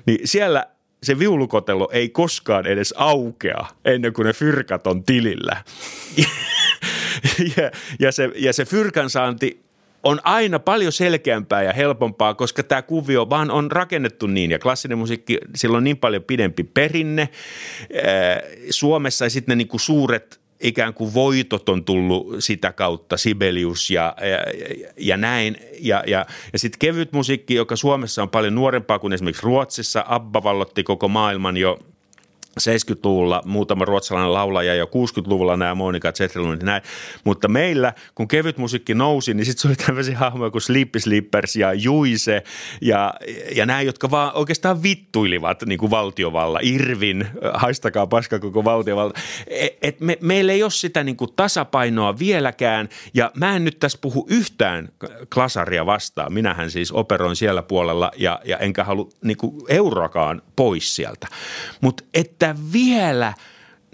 niin 0.06 0.28
siellä 0.28 0.66
se 1.04 1.20
viulukotello 1.20 1.90
ei 1.92 2.10
koskaan 2.10 2.68
edes 2.68 2.94
aukea 2.98 3.66
ennen 3.86 4.14
kuin 4.14 4.26
ne 4.26 4.34
fyrkat 4.34 4.88
on 4.88 5.04
tilillä. 5.04 5.64
ja, 7.58 7.72
ja, 8.00 8.12
se, 8.12 8.32
ja 8.36 8.54
se 8.54 8.66
fyrkan 8.66 9.10
saanti 9.10 9.64
on 10.04 10.20
aina 10.24 10.60
paljon 10.60 10.92
selkeämpää 10.92 11.64
ja 11.64 11.74
helpompaa, 11.74 12.34
koska 12.34 12.64
tämä 12.64 12.82
kuvio 12.82 13.30
vaan 13.30 13.52
on 13.52 13.72
rakennettu 13.72 14.28
niin 14.28 14.52
ja 14.52 14.60
klassinen 14.60 14.98
musiikki, 14.98 15.38
sillä 15.56 15.78
on 15.78 15.84
niin 15.84 15.98
paljon 15.98 16.24
pidempi 16.24 16.64
perinne. 16.64 17.30
Suomessa 18.70 19.26
ja 19.26 19.30
sitten 19.30 19.52
ne 19.52 19.56
niin 19.56 19.68
kuin 19.68 19.82
suuret 19.82 20.39
ikään 20.60 20.94
kuin 20.94 21.14
voitot 21.14 21.70
on 21.70 21.86
tullut 21.86 22.36
sitä 22.40 22.72
kautta, 22.72 23.18
Sibelius 23.18 23.92
ja, 23.92 24.16
ja, 24.22 24.38
ja 24.98 25.18
näin. 25.18 25.58
Ja, 25.80 26.04
ja, 26.08 26.26
ja 26.54 26.60
sitten 26.60 26.80
kevyt 26.80 27.14
musiikki, 27.14 27.56
joka 27.56 27.76
Suomessa 27.76 28.22
on 28.22 28.30
paljon 28.30 28.56
nuorempaa 28.56 29.00
kuin 29.00 29.14
esimerkiksi 29.14 29.44
Ruotsissa, 29.44 30.06
Abba 30.08 30.44
vallotti 30.44 30.84
koko 30.84 31.08
maailman 31.08 31.58
jo– 31.58 31.80
70-luvulla 32.60 33.42
muutama 33.46 33.86
ruotsalainen 33.86 34.34
laulaja 34.34 34.76
ja 34.76 34.86
60-luvulla 34.86 35.58
nämä 35.58 35.76
Monika 35.76 36.12
Zetterlund 36.12 36.62
näin. 36.64 36.82
Mutta 37.24 37.48
meillä, 37.48 37.94
kun 38.16 38.28
kevyt 38.28 38.58
musiikki 38.58 38.94
nousi, 38.94 39.34
niin 39.34 39.46
sitten 39.46 39.62
se 39.62 39.68
oli 39.68 39.76
tämmöisiä 39.76 40.18
hahmoja 40.18 40.52
kuin 40.52 40.62
Sleepy 40.62 41.00
Slippers 41.00 41.56
ja 41.56 41.74
Juise 41.74 42.44
ja, 42.82 43.14
ja 43.56 43.66
nämä, 43.66 43.82
jotka 43.82 44.12
vaan 44.12 44.32
oikeastaan 44.34 44.84
vittuilivat 44.84 45.64
niin 45.66 45.80
kuin 45.80 45.92
valtiovalla. 45.92 46.60
Irvin, 46.62 47.28
haistakaa 47.54 48.08
paska 48.08 48.40
koko 48.40 48.64
valtiovalla. 48.64 49.14
Et, 49.48 49.78
et 49.82 50.02
me, 50.02 50.18
meillä 50.22 50.54
ei 50.54 50.64
ole 50.64 50.72
sitä 50.72 51.04
niin 51.04 51.18
kuin 51.18 51.34
tasapainoa 51.36 52.20
vieläkään 52.20 52.90
ja 53.14 53.32
mä 53.36 53.56
en 53.56 53.66
nyt 53.66 53.80
tässä 53.80 53.98
puhu 54.02 54.28
yhtään 54.30 54.90
klasaria 55.34 55.86
vastaan. 55.86 56.34
Minähän 56.34 56.72
siis 56.72 56.92
operoin 56.92 57.36
siellä 57.36 57.64
puolella 57.64 58.12
ja, 58.18 58.40
ja 58.46 58.58
enkä 58.58 58.84
halua 58.84 59.10
niin 59.24 59.38
kuin 59.38 59.62
euroakaan 59.70 60.42
pois 60.56 60.96
sieltä. 60.96 61.28
Mutta 61.82 62.04
että 62.14 62.49
vielä, 62.74 63.34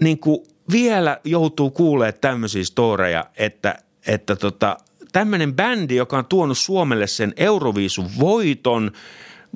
niin 0.02 0.18
kuin, 0.18 0.40
vielä 0.72 1.20
joutuu 1.24 1.70
kuulee 1.70 2.12
tämmöisiä 2.12 2.64
storeja, 2.64 3.24
että, 3.36 3.78
että 4.06 4.36
tota, 4.36 4.76
tämmöinen 5.12 5.54
bändi, 5.54 5.96
joka 5.96 6.18
on 6.18 6.24
tuonut 6.24 6.58
Suomelle 6.58 7.06
sen 7.06 7.34
Euroviisun 7.36 8.08
voiton, 8.20 8.90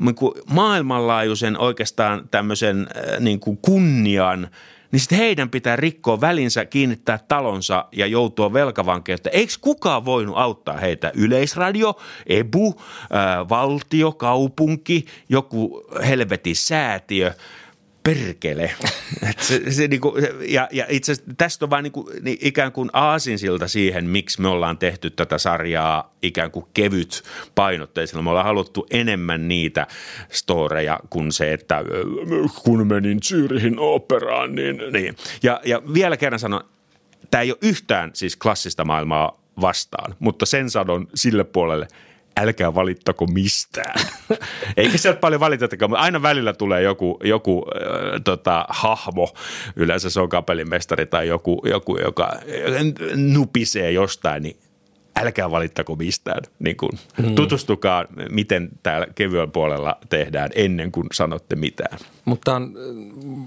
niin 0.01 0.15
kuin 0.15 0.33
maailmanlaajuisen 0.53 1.59
oikeastaan 1.59 2.29
tämmöisen 2.31 2.89
äh, 2.97 3.21
niin 3.21 3.41
kuin 3.41 3.59
kunnian– 3.63 4.49
niin 4.93 5.01
sitten 5.01 5.19
heidän 5.19 5.51
pitää 5.51 5.77
rikkoa 5.77 6.21
välinsä, 6.21 6.65
kiinnittää 6.65 7.19
talonsa 7.29 7.85
ja 7.93 8.07
joutua 8.07 8.53
velkavankeutta. 8.53 9.31
Eikö 9.31 9.53
kukaan 9.61 10.05
voinut 10.05 10.39
auttaa 10.39 10.77
heitä? 10.77 11.13
Yleisradio, 11.15 11.97
EBU, 12.27 12.81
ää, 13.11 13.39
äh, 13.39 13.49
valtio, 13.49 14.13
kaupunki, 14.13 15.05
joku 15.29 15.83
helvetin 16.07 16.57
säätiö– 16.57 17.33
perkele. 18.03 18.71
se, 19.49 19.71
se, 19.71 19.89
niin 19.89 20.01
kuin, 20.01 20.25
ja, 20.49 20.69
ja 20.73 20.87
itse 20.89 21.13
asiassa 21.13 21.33
tästä 21.39 21.65
on 21.65 21.71
vain 21.71 21.83
niin 21.83 21.93
kuin, 21.93 22.07
niin 22.23 22.39
ikään 22.41 22.73
kuin 22.73 22.91
aasinsilta 22.93 23.69
siihen, 23.69 24.09
miksi 24.09 24.41
me 24.41 24.49
ollaan 24.49 24.79
tehty 24.79 25.11
tätä 25.11 25.39
sarjaa 25.39 26.15
ikään 26.23 26.51
kuin 26.51 26.67
kevyt 26.75 27.23
painotteisella. 27.55 28.23
Me 28.23 28.31
ollaan 28.31 28.47
haluttu 28.47 28.87
enemmän 28.91 29.49
niitä 29.49 29.87
storeja 30.33 31.01
kuin 31.11 31.33
se, 31.33 31.53
että 31.53 31.85
kun 32.63 32.87
menin 32.87 33.21
Zyrihin 33.23 33.79
operaan, 33.79 34.55
niin, 34.55 34.81
niin. 34.93 35.17
Ja, 35.43 35.61
ja 35.65 35.83
vielä 35.95 36.17
kerran 36.17 36.39
sanon, 36.39 36.65
tämä 37.31 37.43
ei 37.43 37.51
ole 37.51 37.59
yhtään 37.63 38.11
siis 38.15 38.37
klassista 38.37 38.85
maailmaa 38.85 39.41
vastaan, 39.61 40.15
mutta 40.19 40.47
sen 40.47 40.71
sanon 40.71 41.09
sille 41.15 41.45
puolelle– 41.45 41.89
älkää 42.41 42.75
valittako 42.75 43.27
mistään. 43.27 44.01
Eikä 44.77 44.99
sieltä 44.99 45.21
paljon 45.21 45.41
valitettakaan, 45.41 45.91
mutta 45.91 46.03
aina 46.03 46.23
välillä 46.23 46.53
tulee 46.53 46.83
joku, 46.83 47.19
joku 47.25 47.67
äh, 47.75 48.21
tota, 48.25 48.67
hahmo, 48.69 49.35
yleensä 49.77 50.11
se 50.11 50.21
on 50.21 50.29
kapellimestari 50.29 51.07
tai 51.07 51.29
joku, 51.29 51.63
joku, 51.71 51.97
joka 51.97 52.33
nupisee 53.17 53.93
jostain, 53.93 54.43
niin 54.43 54.57
älkää 55.17 55.51
valittako 55.51 55.97
mistään. 55.97 56.43
Niin 56.59 56.77
kuin, 56.77 56.93
hmm. 57.23 57.35
Tutustukaa, 57.35 58.05
miten 58.31 58.69
täällä 58.83 59.07
kevyen 59.15 59.51
puolella 59.51 59.99
tehdään 60.09 60.51
ennen 60.55 60.93
kuin 60.93 61.07
sanotte 61.13 61.57
mitään. 61.57 61.99
Mutta 62.25 62.57
on, 62.57 62.75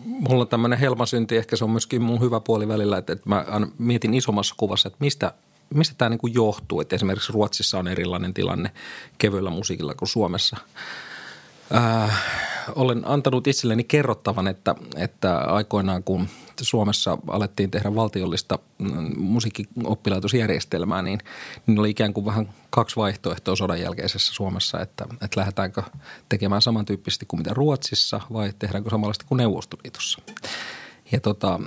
mulla 0.05 0.41
on 0.41 0.47
tämmöinen 0.47 0.79
helmasynti, 0.79 1.37
ehkä 1.37 1.55
se 1.55 1.63
on 1.63 1.71
myöskin 1.71 2.01
mun 2.01 2.21
hyvä 2.21 2.39
puoli 2.39 2.67
välillä, 2.67 2.97
että, 2.97 3.13
että 3.13 3.29
mä 3.29 3.45
mietin 3.77 4.13
isommassa 4.13 4.55
kuvassa, 4.57 4.87
että 4.87 4.97
mistä 4.99 5.33
mistä 5.73 5.95
tämä 5.97 6.09
niin 6.09 6.33
johtuu, 6.33 6.81
että 6.81 6.95
esimerkiksi 6.95 7.33
Ruotsissa 7.33 7.79
on 7.79 7.87
erilainen 7.87 8.33
tilanne 8.33 8.71
kevyellä 9.17 9.49
musiikilla 9.49 9.93
kuin 9.93 10.09
Suomessa. 10.09 10.57
Äh, 11.75 12.23
olen 12.75 13.01
antanut 13.07 13.47
itselleni 13.47 13.83
kerrottavan, 13.83 14.47
että, 14.47 14.75
että 14.95 15.37
aikoinaan 15.37 16.03
kun 16.03 16.27
Suomessa 16.61 17.17
alettiin 17.27 17.71
tehdä 17.71 17.95
valtiollista 17.95 18.59
mm, 18.77 19.19
musiikkioppilaitosjärjestelmää, 19.19 21.01
niin, 21.01 21.19
niin 21.67 21.79
oli 21.79 21.89
ikään 21.89 22.13
kuin 22.13 22.25
vähän 22.25 22.53
kaksi 22.69 22.95
vaihtoehtoa 22.95 23.55
sodan 23.55 23.81
jälkeisessä 23.81 24.33
Suomessa, 24.33 24.81
että, 24.81 25.05
että 25.11 25.39
lähdetäänkö 25.39 25.83
tekemään 26.29 26.61
samantyyppisesti 26.61 27.25
kuin 27.25 27.39
mitä 27.39 27.53
Ruotsissa 27.53 28.21
vai 28.33 28.53
tehdäänkö 28.59 28.89
samanlaista 28.89 29.25
kuin 29.27 29.37
Neuvostoliitossa. 29.37 30.21
Ja 31.11 31.19
tota, 31.19 31.59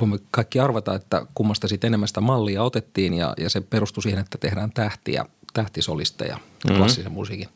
voimme 0.00 0.18
kaikki 0.30 0.60
arvata, 0.60 0.94
että 0.94 1.26
kummasta 1.34 1.68
sitten 1.68 1.88
enemmän 1.88 2.08
sitä 2.08 2.20
mallia 2.20 2.62
otettiin 2.62 3.14
ja, 3.14 3.34
ja 3.36 3.50
se 3.50 3.60
perustui 3.60 4.02
siihen, 4.02 4.20
että 4.20 4.38
tehdään 4.38 4.72
tähtiä, 4.72 5.24
tähtisolisteja 5.52 6.36
mm-hmm. 6.36 6.78
klassisen 6.78 7.12
musiikin 7.12 7.48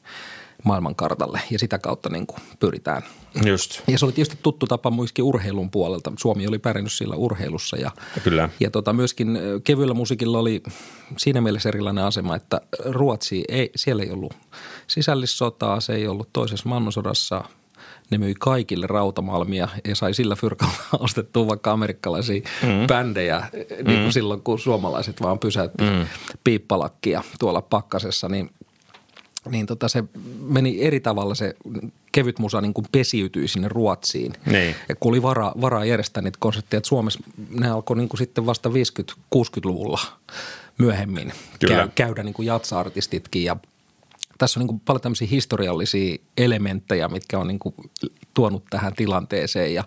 maailmankartalle 0.64 1.40
ja 1.50 1.58
sitä 1.58 1.78
kautta 1.78 2.08
niin 2.08 2.26
kuin 2.26 2.38
pyritään. 2.60 3.02
Just. 3.44 3.80
Ja 3.86 3.98
se 3.98 4.04
oli 4.04 4.12
tietysti 4.12 4.38
tuttu 4.42 4.66
tapa 4.66 4.90
myöskin 4.90 5.24
urheilun 5.24 5.70
puolelta. 5.70 6.12
Suomi 6.18 6.46
oli 6.46 6.58
pärjännyt 6.58 6.92
sillä 6.92 7.16
urheilussa 7.16 7.76
ja, 7.76 7.90
Kyllä. 8.24 8.48
ja 8.60 8.70
tota, 8.70 8.92
myöskin 8.92 9.38
kevyellä 9.64 9.94
musiikilla 9.94 10.38
oli 10.38 10.62
siinä 11.16 11.40
mielessä 11.40 11.68
erilainen 11.68 12.04
asema, 12.04 12.36
että 12.36 12.60
Ruotsi 12.84 13.44
ei, 13.48 13.70
siellä 13.76 14.02
ei 14.02 14.10
ollut 14.10 14.32
sisällissotaa, 14.86 15.80
se 15.80 15.94
ei 15.94 16.08
ollut 16.08 16.28
toisessa 16.32 16.68
maailmansodassa– 16.68 17.44
ne 18.12 18.18
myi 18.18 18.34
kaikille 18.38 18.86
rautamalmia 18.86 19.68
ja 19.84 19.96
sai 19.96 20.14
sillä 20.14 20.36
fyrkalla 20.36 20.74
ostettua 20.98 21.48
vaikka 21.48 21.72
amerikkalaisia 21.72 22.40
mm. 22.62 22.86
bändejä, 22.86 23.44
niin 23.52 23.84
kuin 23.84 24.04
mm. 24.04 24.10
silloin 24.10 24.42
kun 24.42 24.58
suomalaiset 24.58 25.22
vaan 25.22 25.38
pysäytti 25.38 25.84
mm. 25.84 26.06
piippalakkia 26.44 27.22
tuolla 27.38 27.62
pakkasessa, 27.62 28.28
niin 28.28 28.50
niin 29.50 29.66
tota 29.66 29.88
se 29.88 30.04
meni 30.40 30.82
eri 30.82 31.00
tavalla 31.00 31.34
se 31.34 31.56
kevyt 32.12 32.38
musa 32.38 32.60
niin 32.60 32.74
kuin 32.74 32.86
pesiytyi 32.92 33.48
sinne 33.48 33.68
Ruotsiin. 33.68 34.32
Niin. 34.46 34.74
Ja 34.88 34.96
kun 34.96 35.12
oli 35.12 35.22
varaa, 35.22 35.54
varaa 35.60 35.84
järjestää 35.84 36.22
niitä 36.22 36.38
konsertteja, 36.40 36.78
että 36.78 36.88
Suomessa 36.88 37.20
ne 37.50 37.70
alkoi 37.70 37.96
niin 37.96 38.08
kuin 38.08 38.18
sitten 38.18 38.46
vasta 38.46 38.68
50-60-luvulla 38.68 40.00
myöhemmin 40.78 41.32
käy, 41.68 41.88
käydä 41.94 42.22
niin 42.22 42.34
kuin 42.34 42.46
jatsa-artistitkin 42.46 43.44
ja– 43.44 43.56
tässä 44.42 44.60
on 44.60 44.66
niin 44.66 44.80
paljon 44.80 45.00
tämmöisiä 45.00 45.28
historiallisia 45.30 46.16
elementtejä, 46.36 47.08
mitkä 47.08 47.38
on 47.38 47.48
niin 47.48 47.58
kuin 47.58 47.74
tuonut 48.34 48.64
tähän 48.70 48.94
tilanteeseen 48.94 49.74
ja, 49.74 49.84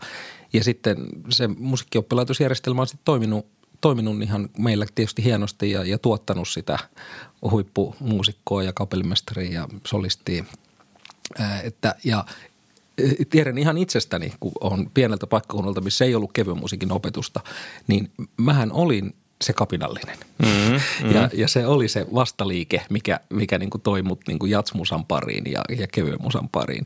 ja 0.53 0.63
sitten 0.63 0.97
se 1.29 1.47
musiikkioppilaitosjärjestelmä 1.47 2.81
on 2.81 2.87
sitten 2.87 3.05
toiminut, 3.05 3.45
toiminut 3.81 4.21
ihan 4.21 4.49
meillä 4.57 4.85
tietysti 4.95 5.23
hienosti 5.23 5.71
ja, 5.71 5.83
ja 5.83 5.97
tuottanut 5.97 6.47
sitä 6.47 6.79
huippumuusikkoa 7.51 8.63
ja 8.63 8.73
kapellimestaria 8.73 9.51
ja 9.51 9.67
solistia. 9.87 10.45
että, 11.63 11.95
ja 12.03 12.25
tiedän 13.29 13.57
ihan 13.57 13.77
itsestäni, 13.77 14.33
kun 14.39 14.51
on 14.61 14.89
pieneltä 14.93 15.27
paikkakunnalta, 15.27 15.81
missä 15.81 16.05
ei 16.05 16.15
ollut 16.15 16.33
kevyen 16.33 16.59
musiikin 16.59 16.91
opetusta, 16.91 17.39
niin 17.87 18.11
mähän 18.37 18.71
olin– 18.71 19.13
se 19.41 19.53
kapinallinen. 19.53 20.17
Mm-hmm, 20.37 20.73
mm-hmm. 20.73 21.15
Ja, 21.15 21.29
ja 21.33 21.47
se 21.47 21.67
oli 21.67 21.87
se 21.87 22.05
vastaliike, 22.13 22.81
mikä, 22.89 23.19
mikä 23.29 23.57
niin 23.57 23.69
kuin 23.69 23.81
toi 23.81 24.01
mut 24.01 24.19
niin 24.27 24.39
kuin 24.39 24.51
jatsmusan 24.51 25.05
pariin 25.05 25.51
ja, 25.51 25.61
ja 25.77 25.87
kevyen 25.87 26.21
musan 26.21 26.49
pariin. 26.49 26.85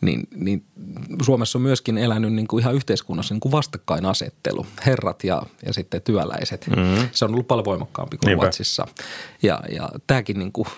Niin, 0.00 0.28
niin 0.34 0.64
Suomessa 1.22 1.58
on 1.58 1.62
myöskin 1.62 1.98
elänyt 1.98 2.32
niin 2.32 2.48
kuin 2.48 2.60
ihan 2.60 2.74
yhteiskunnassa 2.74 3.34
niin 3.34 3.40
kuin 3.40 3.52
vastakkainasettelu, 3.52 4.66
herrat 4.86 5.24
ja, 5.24 5.42
ja 5.66 5.72
sitten 5.72 6.02
työläiset. 6.02 6.66
Mm-hmm. 6.66 7.08
Se 7.12 7.24
on 7.24 7.30
ollut 7.30 7.48
paljon 7.48 7.64
voimakkaampi 7.64 8.16
kuin 8.16 8.26
Niinpä. 8.26 8.42
Ruotsissa. 8.42 8.86
Ja, 9.42 9.60
ja 9.72 9.88
tämäkin 10.06 10.38
niin 10.38 10.52
kuin, 10.52 10.68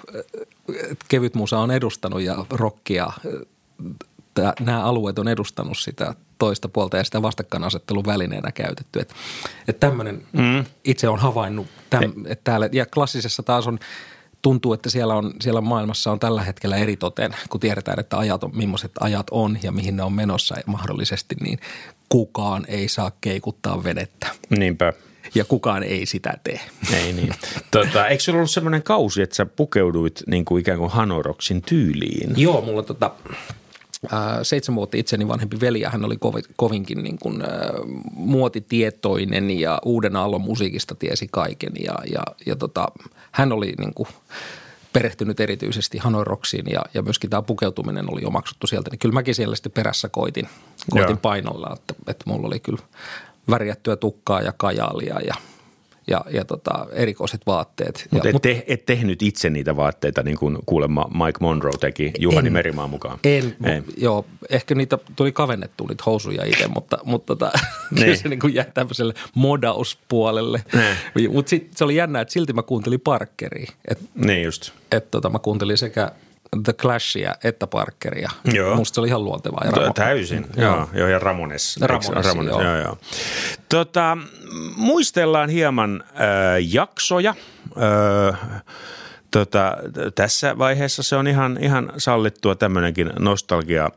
kevyt 1.09 1.35
musa 1.35 1.59
on 1.59 1.71
edustanut 1.71 2.21
ja 2.21 2.45
rockia 2.51 3.13
nämä 4.61 4.85
alueet 4.85 5.19
on 5.19 5.29
edustanut 5.29 5.79
sitä 5.79 6.15
toista 6.39 6.69
puolta 6.69 6.97
ja 6.97 7.05
sitä 7.05 7.23
vastakkainasettelun 7.23 8.07
välineenä 8.07 8.53
käytetty. 8.53 9.01
Että 9.01 9.15
et 9.69 9.81
tämmöinen 9.81 10.27
mm. 10.33 10.65
itse 10.85 11.09
on 11.09 11.19
havainnut, 11.19 11.67
täm, 11.91 12.13
että 12.27 12.45
täällä, 12.45 12.69
ja 12.73 12.87
klassisessa 12.87 13.43
taas 13.43 13.67
on, 13.67 13.79
tuntuu, 14.43 14.73
että 14.73 14.91
siellä, 14.91 15.15
on, 15.15 15.33
siellä 15.41 15.61
maailmassa 15.61 16.13
on 16.13 16.21
tällä 16.21 16.43
hetkellä 16.43 16.77
eritoten, 16.77 17.37
kun 17.51 17.61
tiedetään, 17.61 18.01
että 18.01 18.19
ajat 18.19 18.45
on, 18.45 18.51
millaiset 18.55 18.93
ajat 19.01 19.27
on 19.31 19.59
ja 19.63 19.73
mihin 19.73 19.97
ne 19.97 20.03
on 20.03 20.13
menossa 20.13 20.55
mahdollisesti, 20.67 21.37
niin 21.41 21.59
kukaan 22.09 22.65
ei 22.69 22.89
saa 22.89 23.13
keikuttaa 23.21 23.85
venettä. 23.85 24.27
Niinpä 24.51 24.93
ja 25.35 25.45
kukaan 25.45 25.83
ei 25.83 26.07
sitä 26.07 26.35
tee. 26.45 26.61
Ei 26.93 27.13
niin. 27.13 27.35
Tota, 27.71 28.07
eikö 28.07 28.23
sulla 28.23 28.37
ollut 28.37 28.51
semmoinen 28.51 28.83
kausi, 28.83 29.23
että 29.23 29.37
sä 29.37 29.47
pukeuduit 29.47 30.23
niin 30.27 30.45
kuin 30.45 30.61
ikään 30.61 30.79
kuin 30.79 30.91
Hanoroksin 30.91 31.63
tyyliin? 31.63 32.33
Joo, 32.37 32.61
mulla 32.61 32.83
tota, 32.83 33.11
seitsemän 34.43 34.77
vuotta 34.77 34.97
itseni 34.97 35.29
vanhempi 35.29 35.61
veli 35.61 35.81
ja 35.81 35.91
hän 35.91 36.05
oli 36.05 36.17
kovinkin 36.57 37.03
niin 37.03 37.19
kuin, 37.19 37.43
äh, 37.43 37.49
muotitietoinen 38.13 39.51
ja 39.51 39.79
uuden 39.85 40.17
aallon 40.17 40.41
musiikista 40.41 40.95
tiesi 40.95 41.29
kaiken. 41.31 41.73
Ja, 41.85 41.95
ja, 42.13 42.23
ja 42.47 42.57
tota, 42.57 42.89
hän 43.33 43.53
oli 43.53 43.75
niin 43.79 43.95
kuin 43.95 44.09
perehtynyt 44.93 45.41
erityisesti 45.41 45.99
Hanoi 45.99 46.25
Rocksiin 46.25 46.67
ja, 46.71 46.81
ja 46.95 47.03
myöskin 47.03 47.31
tämä 47.31 47.43
pukeutuminen 47.43 48.13
oli 48.13 48.25
omaksuttu 48.25 48.67
sieltä, 48.67 48.91
niin 48.91 48.99
kyllä 48.99 49.13
mäkin 49.13 49.35
siellä 49.35 49.57
sitten 49.57 49.73
perässä 49.73 50.09
koitin, 50.09 50.49
koitin 50.91 51.19
painolla, 51.19 51.77
että, 51.77 51.95
että 52.07 52.25
mulla 52.27 52.47
oli 52.47 52.61
kyllä 52.61 52.83
värjättyä 53.51 53.97
tukkaa 53.97 54.43
ja 54.43 54.53
kajaalia 54.53 55.21
ja– 55.21 55.35
ja, 56.09 56.25
ja 56.31 56.45
tota, 56.45 56.87
erikoiset 56.93 57.41
vaatteet. 57.47 58.09
Mutta 58.11 58.29
et, 58.29 58.33
mut, 58.33 58.43
te, 58.43 58.65
et 58.67 58.87
tehnyt 58.87 59.23
itse 59.23 59.51
niitä 59.51 59.77
vaatteita 59.77 60.23
niin 60.23 60.39
kuin 60.39 60.59
kuulemma 60.67 61.11
Mike 61.25 61.39
Monroe 61.41 61.79
teki 61.81 62.13
Juhani 62.19 62.47
en, 62.47 62.53
Merimaan 62.53 62.91
mukaan? 62.91 63.19
En, 63.25 63.57
en. 63.65 63.85
Mu, 63.87 63.93
joo. 63.97 64.25
Ehkä 64.51 64.75
niitä 64.75 64.99
tuli 65.17 65.33
kavennettua 65.33 65.87
niitä 65.89 66.03
housuja 66.07 66.45
itse, 66.45 66.69
mutta, 66.69 66.99
mutta 67.05 67.37
tota, 67.37 67.59
kyllä 67.99 68.17
se 68.17 68.29
niin 68.29 68.41
kuin 68.41 68.55
jäi 68.55 68.67
tämmöiselle 68.75 69.15
modauspuolelle. 69.35 70.63
Mutta 71.33 71.57
se 71.75 71.85
oli 71.85 71.97
jännä, 71.97 72.21
että 72.21 72.33
silti 72.33 72.53
mä 72.53 72.63
kuuntelin 72.63 73.01
Parkeria. 73.01 73.73
Et, 73.89 73.99
niin 74.15 74.43
just. 74.43 74.71
Että 74.93 75.11
tota, 75.11 75.31
mä 75.31 75.39
kuuntelin 75.39 75.79
sekä– 75.79 76.13
The 76.65 76.73
Clashia 76.73 77.35
että 77.45 77.67
Parkeria. 77.67 78.31
Joo. 78.53 78.77
Musta 78.77 78.95
se 78.95 79.01
oli 79.01 79.09
ihan 79.09 79.25
luontevaa. 79.25 79.63
Ja 79.65 79.71
Ramo- 79.71 79.93
Täysin, 79.93 80.47
joo. 80.57 80.77
joo. 80.77 80.89
joo 80.95 81.09
ja 81.09 81.19
Ramones. 81.19 81.79
Ramones, 81.81 82.27
Ramones 82.27 82.51
joo. 82.51 82.63
joo, 82.63 82.77
joo. 82.77 82.99
Tota, 83.69 84.19
muistellaan 84.77 85.49
hieman 85.49 86.05
äh, 86.11 86.17
jaksoja. 86.73 87.35
Äh, 88.33 88.63
tota, 89.31 89.77
tässä 90.15 90.59
vaiheessa 90.59 91.03
se 91.03 91.17
on 91.17 91.27
ihan, 91.27 91.59
ihan 91.61 91.93
sallittua 91.97 92.55
tämmöinenkin 92.55 93.11
nostalgia 93.19 93.91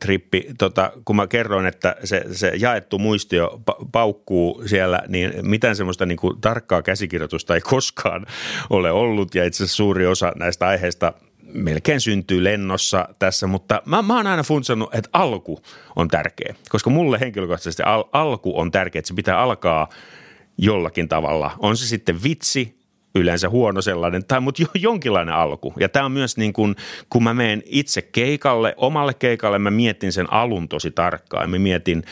trippi, 0.00 0.46
tota, 0.58 0.92
kun 1.04 1.16
mä 1.16 1.26
kerroin, 1.26 1.66
että 1.66 1.96
se, 2.04 2.24
se 2.32 2.52
jaettu 2.56 2.98
muistio 2.98 3.60
paukkuu 3.92 4.62
siellä, 4.66 5.02
niin 5.08 5.32
mitään 5.42 5.76
semmoista 5.76 6.06
niin 6.06 6.18
kuin 6.18 6.40
tarkkaa 6.40 6.82
käsikirjoitusta 6.82 7.54
ei 7.54 7.60
koskaan 7.60 8.26
ole 8.70 8.90
ollut 8.90 9.34
ja 9.34 9.44
itse 9.44 9.64
asiassa 9.64 9.76
suuri 9.76 10.06
osa 10.06 10.32
näistä 10.36 10.66
aiheista 10.66 11.12
melkein 11.52 12.00
syntyy 12.00 12.44
lennossa 12.44 13.08
tässä, 13.18 13.46
mutta 13.46 13.82
mä, 13.84 14.02
mä 14.02 14.16
oon 14.16 14.26
aina 14.26 14.42
funtsannut, 14.42 14.94
että 14.94 15.10
alku 15.12 15.60
on 15.96 16.08
tärkeä, 16.08 16.54
koska 16.68 16.90
mulle 16.90 17.20
henkilökohtaisesti 17.20 17.82
al, 17.82 18.04
alku 18.12 18.60
on 18.60 18.70
tärkeä, 18.70 18.98
että 18.98 19.08
se 19.08 19.14
pitää 19.14 19.38
alkaa 19.38 19.88
jollakin 20.58 21.08
tavalla. 21.08 21.50
On 21.58 21.76
se 21.76 21.86
sitten 21.86 22.22
vitsi, 22.22 22.76
yleensä 23.14 23.48
huono 23.48 23.82
sellainen, 23.82 24.24
tai 24.24 24.40
mutta 24.40 24.62
jo, 24.62 24.68
jonkinlainen 24.74 25.34
alku. 25.34 25.74
Ja 25.80 25.88
tämä 25.88 26.04
on 26.04 26.12
myös 26.12 26.36
niin 26.36 26.52
kuin, 26.52 26.76
kun 27.10 27.22
mä 27.22 27.34
menen 27.34 27.62
itse 27.66 28.02
keikalle, 28.02 28.74
omalle 28.76 29.14
keikalle, 29.14 29.58
mä 29.58 29.70
mietin 29.70 30.12
sen 30.12 30.32
alun 30.32 30.68
tosi 30.68 30.90
tarkkaan. 30.90 31.50
Mä 31.50 31.58
mietin 31.58 32.02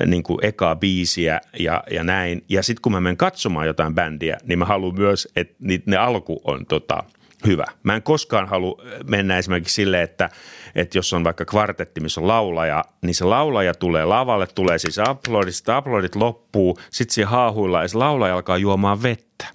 äh, 0.00 0.06
niin 0.06 0.22
kuin 0.22 0.38
ekaa 0.42 0.76
biisiä 0.76 1.40
ja, 1.58 1.84
ja 1.90 2.04
näin. 2.04 2.44
Ja 2.48 2.62
sitten 2.62 2.82
kun 2.82 2.92
mä 2.92 3.00
menen 3.00 3.16
katsomaan 3.16 3.66
jotain 3.66 3.94
bändiä, 3.94 4.38
niin 4.44 4.58
mä 4.58 4.64
haluan 4.64 4.94
myös, 4.94 5.28
että 5.36 5.54
ne 5.86 5.96
alku 5.96 6.40
on 6.44 6.66
tota, 6.66 7.04
hyvä. 7.46 7.64
Mä 7.82 7.94
en 7.94 8.02
koskaan 8.02 8.48
halua 8.48 8.82
mennä 9.04 9.38
esimerkiksi 9.38 9.74
silleen, 9.74 10.02
että, 10.02 10.30
että 10.74 10.98
jos 10.98 11.12
on 11.12 11.24
vaikka 11.24 11.44
kvartetti, 11.44 12.00
missä 12.00 12.20
on 12.20 12.28
laulaja, 12.28 12.84
niin 13.02 13.14
se 13.14 13.24
laulaja 13.24 13.74
tulee 13.74 14.04
lavalle, 14.04 14.46
tulee 14.46 14.78
siis 14.78 14.96
uploadit, 15.10 15.54
sitten 15.54 15.78
uploadit 15.78 16.16
loppuu, 16.16 16.78
sitten 16.90 17.14
siinä 17.14 17.30
haahuilla 17.30 17.82
ja 17.82 17.88
se 17.88 17.98
laulaja 17.98 18.34
alkaa 18.34 18.56
juomaan 18.56 19.02
vettä. 19.02 19.46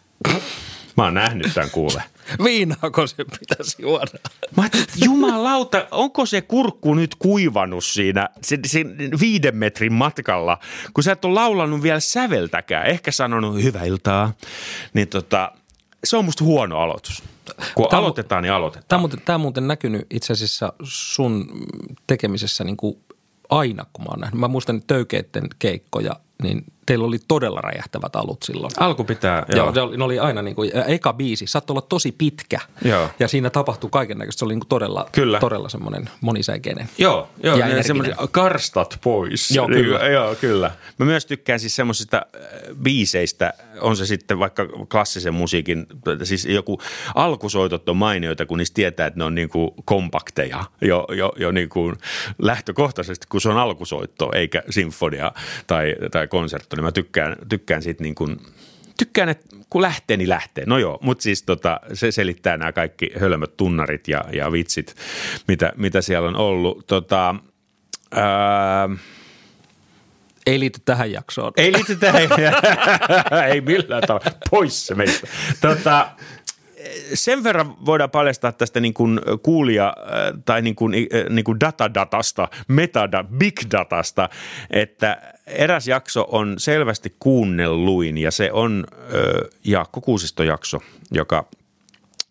Mä 0.97 1.04
oon 1.04 1.13
nähnyt 1.13 1.54
tämän 1.54 1.69
kuule. 1.69 2.04
Viinaako 2.43 3.08
se 3.08 3.25
pitäisi 3.39 3.82
juoda? 3.82 4.12
Mä 4.58 4.69
jumalauta, 5.06 5.88
onko 5.91 6.25
se 6.25 6.41
kurkku 6.41 6.93
nyt 6.93 7.15
kuivannut 7.15 7.86
siinä 7.86 8.30
sen, 8.41 8.60
sen 8.65 8.97
viiden 9.19 9.56
metrin 9.56 9.93
matkalla, 9.93 10.58
kun 10.93 11.04
sä 11.04 11.12
et 11.12 11.25
ole 11.25 11.34
laulanut 11.34 11.84
vielä 11.84 11.99
säveltäkään, 11.99 12.86
ehkä 12.86 13.12
sanonut 13.12 13.63
hyvää 13.63 13.84
iltaa, 13.84 14.34
niin 14.93 15.08
tota, 15.08 15.51
se 16.04 16.17
on 16.17 16.25
musta 16.25 16.43
huono 16.43 16.80
aloitus. 16.80 17.23
Kun 17.76 17.88
tämä, 17.90 18.00
aloitetaan, 18.00 18.44
niin 18.44 18.54
aloitetaan. 18.54 18.86
Tämä, 18.88 19.00
muuten, 19.00 19.22
tämä 19.26 19.36
on 19.36 19.42
muuten 19.42 19.68
näkynyt 19.68 20.08
itse 20.10 20.34
asiassa 20.34 20.74
sun 20.84 21.66
tekemisessä 22.08 22.64
niin 22.64 22.78
kuin 22.78 22.98
aina, 23.50 23.86
kun 23.94 24.06
mä 24.06 24.10
oon 24.10 24.20
nähnyt. 24.20 24.40
Mä 24.40 24.48
muistan 24.48 24.82
töykeitten 24.88 25.48
keikkoja, 25.60 26.12
niin 26.43 26.63
teillä 26.86 27.06
oli 27.06 27.17
todella 27.27 27.62
räjähtävät 27.62 28.15
alut 28.15 28.43
silloin. 28.43 28.71
Alku 28.77 29.04
pitää, 29.04 29.45
joo. 29.56 29.71
joo 29.75 29.91
ne 29.97 30.04
oli 30.04 30.19
aina 30.19 30.41
niin 30.41 30.56
kuin, 30.56 30.71
eka 30.88 31.13
biisi, 31.13 31.47
saattoi 31.47 31.73
olla 31.73 31.86
tosi 31.89 32.12
pitkä. 32.12 32.60
Joo. 32.86 33.10
Ja 33.19 33.27
siinä 33.27 33.49
tapahtui 33.49 33.89
kaiken 33.89 34.17
näköistä. 34.17 34.39
Se 34.39 34.45
oli 34.45 34.54
niin 34.54 34.60
kuin 34.60 34.69
todella, 34.69 35.10
Kyllä. 35.12 35.39
todella 35.39 35.69
semmoinen 35.69 36.10
monisäikeinen. 36.21 36.89
Joo, 36.97 37.30
joo 37.43 37.58
ja 37.58 37.67
ne 37.67 37.84
semmoiset 37.84 38.15
karstat 38.32 38.99
pois. 39.04 39.51
Joo, 39.51 39.67
kyllä. 39.67 39.99
Niin, 39.99 40.13
joo, 40.13 40.36
kyllä. 40.36 40.71
Mä 40.97 41.06
myös 41.06 41.25
tykkään 41.25 41.60
siis 41.60 41.75
semmoisista 41.75 42.17
äh, 42.36 42.41
biiseistä, 42.84 43.54
on 43.82 43.97
se 43.97 44.06
sitten 44.06 44.39
vaikka 44.39 44.65
klassisen 44.91 45.34
musiikin, 45.34 45.86
siis 46.23 46.45
joku 46.45 46.82
alkusoitot 47.15 47.89
on 47.89 47.97
mainioita, 47.97 48.45
kun 48.45 48.58
niistä 48.58 48.75
tietää, 48.75 49.08
että 49.08 49.19
ne 49.19 49.23
on 49.23 49.36
niin 49.36 49.49
kuin 49.49 49.71
kompakteja 49.86 50.63
jo, 50.82 51.06
jo, 51.15 51.34
jo 51.38 51.51
niin 51.51 51.69
kuin 51.69 51.95
lähtökohtaisesti, 52.39 53.27
kun 53.30 53.41
se 53.41 53.49
on 53.49 53.58
alkusoitto 53.58 54.32
eikä 54.34 54.63
sinfonia 54.69 55.32
tai, 55.67 55.95
tai 56.12 56.27
konsertto, 56.32 56.76
niin 56.76 56.84
mä 56.84 56.91
tykkään, 56.91 57.36
tykkään 57.50 57.82
siitä 57.84 58.04
niin 58.04 58.15
kuin, 58.15 58.38
tykkään, 58.98 59.30
että 59.30 59.56
kun 59.70 59.82
lähtee, 59.82 60.17
niin 60.17 60.30
lähtee. 60.30 60.63
No 60.67 60.78
joo, 60.78 61.00
mutta 61.02 61.22
siis 61.22 61.44
tota, 61.44 61.80
se 61.94 62.12
selittää 62.12 62.58
nämä 62.58 62.72
kaikki 62.72 63.10
hölmöt 63.20 63.58
tunnarit 63.58 64.08
ja, 64.08 64.24
ja 64.34 64.52
vitsit, 64.52 64.96
mitä, 65.48 65.72
mitä 65.78 66.02
siellä 66.02 66.28
on 66.28 66.36
ollut. 66.36 66.88
Tota, 66.88 67.36
ää, 68.12 68.89
Ei 70.46 70.60
liity 70.60 70.80
tähän 70.86 71.12
jaksoon. 71.12 71.54
ei 71.58 71.74
liity 71.74 71.96
tähän, 71.96 72.22
ei 73.54 73.62
millään 73.62 74.04
tavalla, 74.08 74.32
pois 74.50 74.88
se 74.88 74.96
meistä. 74.96 75.28
Tota, 75.62 76.08
sen 77.13 77.43
verran 77.43 77.86
voidaan 77.86 78.10
paljastaa 78.10 78.52
tästä 78.52 78.80
niin 78.80 78.93
kuin 78.93 79.21
kuulija 79.43 79.88
äh, 79.97 80.41
tai 80.45 80.62
niin 80.62 80.76
kuin, 80.76 80.93
äh, 80.93 81.30
niin 81.30 81.45
kuin 81.45 81.60
datadatasta, 81.60 82.47
metada, 82.67 83.24
big 83.24 83.60
datasta, 83.71 84.30
että 84.69 85.34
eräs 85.47 85.88
jakso 85.88 86.28
on 86.32 86.56
selvästi 86.58 87.15
kuunnelluin 87.19 88.17
ja 88.17 88.32
se 88.32 88.52
on 88.52 88.88
äh, 88.91 89.50
Jaakko 89.63 90.02
Kuusisto 90.02 90.43
jakso, 90.43 90.80
joka 91.12 91.47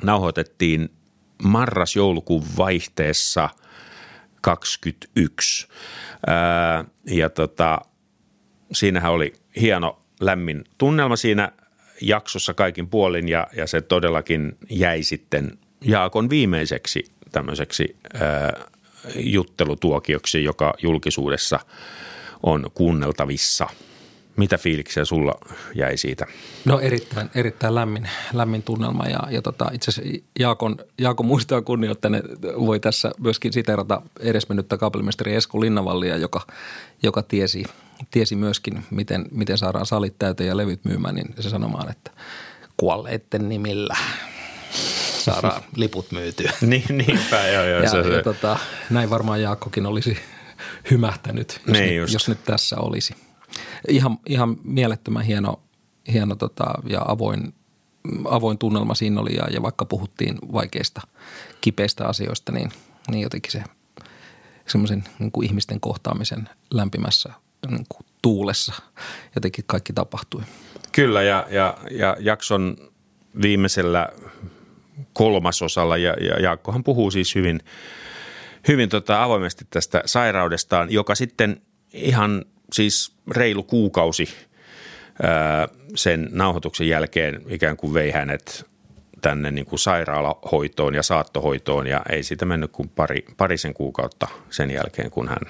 nauhoitettiin 0.03 0.91
marras-joulukuun 1.43 2.45
vaihteessa 2.57 3.49
21. 4.41 5.69
Ää, 6.27 6.85
ja 7.07 7.31
tota, 7.31 7.79
siinähän 8.73 9.13
oli 9.13 9.33
hieno 9.61 10.01
lämmin 10.21 10.65
tunnelma 10.79 11.17
siinä 11.17 11.53
jaksossa 12.01 12.55
kaikin 12.55 12.89
puolin 12.89 13.29
ja, 13.29 13.47
ja 13.57 13.67
se 13.67 13.81
todellakin 13.81 14.57
jäi 14.71 15.03
sitten 15.03 15.59
Jaakon 15.85 16.31
viimeiseksi 16.31 17.05
tämmöiseksi 17.33 17.97
ää, 18.15 18.53
juttelutuokioksi, 19.17 20.45
joka 20.45 20.75
julkisuudessa 20.83 21.61
on 22.43 22.71
kuunneltavissa. 22.75 23.67
Mitä 24.41 24.59
fiiliksiä 24.59 25.05
sulla 25.05 25.35
jäi 25.75 25.97
siitä? 25.97 26.27
No 26.65 26.81
erittäin, 26.81 27.31
erittäin 27.35 27.75
lämmin, 27.75 28.09
lämmin 28.33 28.63
tunnelma 28.63 29.05
ja, 29.05 29.21
ja 29.31 29.43
tota, 29.43 29.71
itse 29.73 29.91
asiassa 29.91 30.23
Jaakon, 30.39 30.77
Jaakon 30.99 31.27
muistoa 31.27 31.63
kunnioittaneet 31.63 32.25
voi 32.43 32.81
tässä 32.81 33.11
myöskin 33.19 33.53
siterata 33.53 34.03
edesmennyttä 34.21 34.77
kaapellimestari 34.77 35.35
Esko 35.35 35.61
Linnavallia, 35.61 36.17
joka, 36.17 36.47
joka 37.03 37.23
tiesi, 37.23 37.65
tiesi 38.11 38.37
myöskin, 38.37 38.85
miten, 38.91 39.27
miten 39.31 39.59
saadaan 39.59 39.87
salit 39.87 40.19
täyteen 40.19 40.49
ja 40.49 40.57
levyt 40.57 40.85
myymään, 40.85 41.15
niin 41.15 41.35
se 41.41 41.51
sanomaan, 41.51 41.91
että 41.91 42.11
kuolleitten 42.77 43.49
nimillä 43.49 43.97
saadaan 45.19 45.63
liput 45.77 46.13
myytyä. 46.13 46.53
niin, 46.61 46.85
niinpä, 46.89 47.49
joo, 47.49 47.65
joo. 47.65 47.83
Ja, 47.83 47.91
se, 47.91 48.03
se. 48.03 48.09
ja 48.09 48.23
tota, 48.23 48.59
näin 48.91 49.11
varmaan 49.11 49.43
Jaakkokin 49.43 49.87
olisi 49.87 50.19
hymähtänyt, 50.91 51.61
jos, 51.67 51.79
Niin 51.79 52.03
nyt, 52.03 52.13
jos 52.13 52.29
nyt 52.29 52.45
tässä 52.45 52.77
olisi. 52.77 53.15
Ihan, 53.89 54.19
ihan 54.27 54.57
mielettömän 54.65 55.25
hieno, 55.25 55.63
hieno 56.13 56.37
tota, 56.37 56.65
ja 56.89 57.03
avoin, 57.09 57.55
avoin 58.25 58.59
tunnelma 58.59 58.95
siinä 58.95 59.21
oli 59.21 59.37
ja, 59.37 59.45
ja 59.51 59.63
vaikka 59.63 59.85
puhuttiin 59.85 60.39
vaikeista, 60.53 61.01
kipeistä 61.61 62.07
asioista, 62.07 62.53
niin, 62.53 62.71
niin 63.11 63.23
jotenkin 63.23 63.53
se 63.53 63.63
semmoisen 64.67 65.05
niin 65.19 65.33
kuin 65.33 65.47
ihmisten 65.47 65.81
kohtaamisen 65.81 66.49
lämpimässä 66.71 67.33
niin 67.69 67.87
kuin 67.89 68.07
tuulessa 68.23 68.73
jotenkin 69.35 69.65
kaikki 69.67 69.93
tapahtui. 69.93 70.43
Kyllä 70.93 71.23
ja, 71.23 71.47
ja, 71.51 71.79
ja 71.91 72.17
jakson 72.21 72.77
viimeisellä 73.43 74.09
kolmasosalla 75.13 75.97
ja, 75.97 76.13
ja 76.13 76.41
Jaakkohan 76.41 76.85
puhuu 76.85 77.11
siis 77.11 77.35
hyvin, 77.35 77.61
hyvin 78.69 78.89
tota 78.89 79.23
avoimesti 79.23 79.67
tästä 79.71 80.03
sairaudestaan, 80.07 80.93
joka 80.93 81.15
sitten 81.15 81.63
ihan 81.93 82.45
siis 82.73 83.13
reilu 83.31 83.63
kuukausi 83.63 84.29
sen 85.95 86.29
nauhoituksen 86.33 86.89
jälkeen 86.89 87.43
ikään 87.49 87.77
kuin 87.77 87.95
vei 87.95 88.11
hänet 88.11 88.67
tänne 89.21 89.51
niin 89.51 89.67
kuin 89.67 89.79
sairaalahoitoon 89.79 90.95
ja 90.95 91.03
saattohoitoon 91.03 91.87
ja 91.87 92.03
ei 92.11 92.23
siitä 92.23 92.45
mennyt 92.45 92.73
kuin 92.73 92.89
pari, 92.89 93.25
parisen 93.37 93.75
kuukautta 93.75 94.29
sen 94.51 94.71
jälkeen, 94.71 95.11
kun 95.11 95.29
hän 95.29 95.41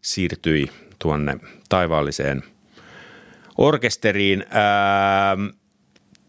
siirtyi 0.00 0.70
tuonne 0.98 1.38
taivaalliseen 1.68 2.42
orkesteriin. 3.58 4.44
Ää, 4.50 5.36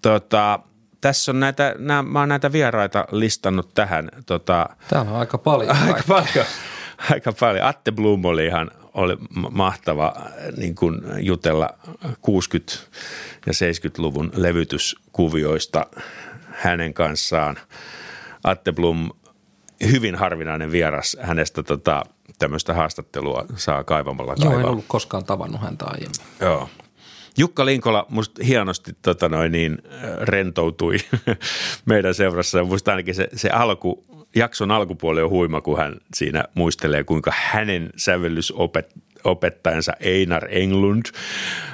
tota, 0.01 0.60
tässä 1.01 1.32
on 1.32 1.39
näitä, 1.39 1.75
nää, 1.77 2.03
mä 2.03 2.19
oon 2.19 2.29
näitä 2.29 2.51
vieraita 2.51 3.05
listannut 3.12 3.73
tähän. 3.73 4.10
Tota, 4.25 4.69
Täällä 4.89 5.12
on 5.12 5.17
aika 5.17 5.38
paljon. 5.38 5.75
aika 5.88 6.03
paljon. 6.08 6.45
Aika 7.12 7.34
paljon. 7.39 7.65
Atte 7.65 7.91
Blum 7.91 8.25
oli 8.25 8.45
ihan 8.45 8.71
oli 8.99 9.17
ma- 9.29 9.49
mahtava 9.49 10.13
äh, 10.17 10.25
niin 10.57 10.75
kuin 10.75 11.01
jutella 11.19 11.69
60- 12.05 12.77
ja 13.45 13.53
70-luvun 13.53 14.31
levytyskuvioista 14.35 15.85
hänen 16.45 16.93
kanssaan. 16.93 17.57
Atte 18.43 18.71
Blum, 18.71 19.09
hyvin 19.91 20.15
harvinainen 20.15 20.71
vieras 20.71 21.17
hänestä 21.21 21.63
tota, 21.63 22.03
tämmöistä 22.39 22.73
haastattelua 22.73 23.45
saa 23.55 23.83
kaivamalla 23.83 24.33
Joo, 24.38 24.45
kaivaa. 24.49 24.59
en 24.59 24.69
ollut 24.69 24.85
koskaan 24.88 25.25
tavannut 25.25 25.62
häntä 25.62 25.85
aiemmin. 25.85 26.25
Joo. 26.39 26.69
Jukka 27.38 27.65
Linkola 27.65 28.05
musta 28.09 28.43
hienosti 28.43 28.91
tota 29.01 29.29
noin, 29.29 29.51
niin, 29.51 29.77
äh, 29.93 30.01
rentoutui 30.21 30.97
meidän 31.85 32.13
seurassa. 32.13 32.63
Musta 32.63 32.91
ainakin 32.91 33.15
se, 33.15 33.29
se 33.35 33.49
alku, 33.49 34.05
jakson 34.35 34.71
alkupuoli 34.71 35.21
on 35.21 35.29
huima, 35.29 35.61
kun 35.61 35.77
hän 35.77 35.95
siinä 36.13 36.43
muistelee, 36.55 37.03
kuinka 37.03 37.33
hänen 37.35 37.89
sävellysopettajansa 37.95 39.93
Einar 39.99 40.47
Englund 40.49 41.05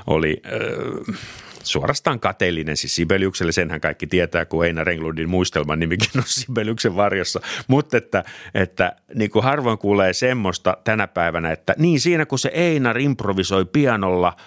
oli 0.07 0.41
äh, 0.45 1.15
suorastaan 1.63 2.19
kateellinen 2.19 2.77
siis 2.77 2.95
Sibeliukselle. 2.95 3.51
Senhän 3.51 3.81
kaikki 3.81 4.07
tietää, 4.07 4.45
kun 4.45 4.65
Einar 4.65 4.89
Englundin 4.89 5.29
muistelman 5.29 5.79
nimikin 5.79 6.09
on 6.17 6.23
Sibeliuksen 6.25 6.95
varjossa. 6.95 7.41
Mutta 7.67 7.97
että, 7.97 8.23
että 8.53 8.95
niin 9.15 9.29
kuin 9.29 9.43
harvoin 9.43 9.77
kuulee 9.77 10.13
semmoista 10.13 10.77
tänä 10.83 11.07
päivänä, 11.07 11.51
että 11.51 11.75
niin 11.77 11.99
siinä 11.99 12.25
kun 12.25 12.39
se 12.39 12.51
Einar 12.53 12.97
improvisoi 12.97 13.65
pianolla– 13.65 14.33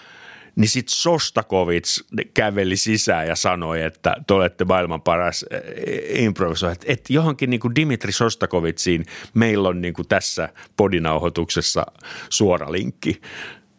niin 0.58 0.68
sitten 0.68 0.94
Sostakovits 0.94 2.04
käveli 2.34 2.76
sisään 2.76 3.28
ja 3.28 3.36
sanoi, 3.36 3.82
että 3.82 4.16
te 4.26 4.34
olette 4.34 4.64
maailman 4.64 5.02
paras 5.02 5.44
eh, 5.50 6.24
improvisoija. 6.24 6.72
Että 6.72 6.86
et 6.88 7.10
johonkin 7.10 7.50
niin 7.50 7.60
kuin 7.60 7.74
Dimitri 7.74 8.12
Sostakovitsiin 8.12 9.06
meillä 9.34 9.68
on 9.68 9.80
niin 9.80 9.94
kuin 9.94 10.08
tässä 10.08 10.48
podinauhoituksessa 10.76 11.86
suora 12.30 12.72
linkki. 12.72 13.20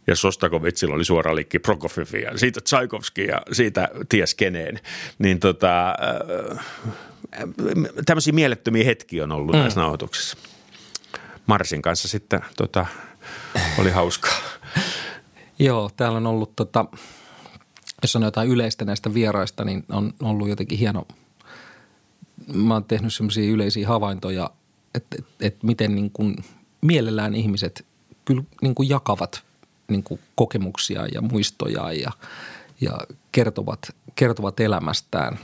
Ja 0.07 0.15
Sostakovitsilla 0.15 0.95
oli 0.95 1.05
suora 1.05 1.35
linkki 1.35 1.59
Prokofieviin 1.59 2.23
ja 2.23 2.37
siitä 2.37 2.61
Tchaikovskin 2.61 3.27
ja 3.27 3.41
siitä 3.51 3.87
ties 4.09 4.35
keneen. 4.35 4.79
Niin 5.17 5.39
tota, 5.39 5.89
äh, 5.89 6.65
tämmöisiä 8.05 8.33
mielettömiä 8.33 8.85
hetkiä 8.85 9.23
on 9.23 9.31
ollut 9.31 9.55
mm. 9.55 9.61
näissä 9.61 9.79
nauhoituksissa. 9.79 10.37
Marsin 11.47 11.81
kanssa 11.81 12.07
sitten 12.07 12.39
tota, 12.57 12.85
oli 13.79 13.89
hauskaa. 13.89 14.39
Joo, 15.59 15.89
täällä 15.97 16.17
on 16.17 16.27
ollut, 16.27 16.55
tota, 16.55 16.85
jos 18.01 18.15
on 18.15 18.23
jotain 18.23 18.49
yleistä 18.49 18.85
näistä 18.85 19.13
vieraista, 19.13 19.65
niin 19.65 19.85
on 19.89 20.13
ollut 20.23 20.49
jotenkin 20.49 20.79
hieno. 20.79 21.07
Mä 22.53 22.73
oon 22.73 22.83
tehnyt 22.83 23.13
semmoisia 23.13 23.51
yleisiä 23.51 23.87
havaintoja, 23.87 24.49
että, 24.95 25.15
että, 25.19 25.31
että 25.41 25.67
miten 25.67 25.95
niin 25.95 26.11
kuin 26.11 26.35
mielellään 26.81 27.35
ihmiset 27.35 27.85
kyllä 28.25 28.43
niin 28.61 28.75
kuin 28.75 28.89
jakavat 28.89 29.43
niin 29.87 30.03
kuin 30.03 30.19
kokemuksia 30.35 31.07
ja 31.13 31.21
muistoja 31.21 31.93
ja, 31.93 32.11
ja 32.81 32.97
kertovat, 33.31 33.95
kertovat 34.15 34.59
elämästään. 34.59 35.39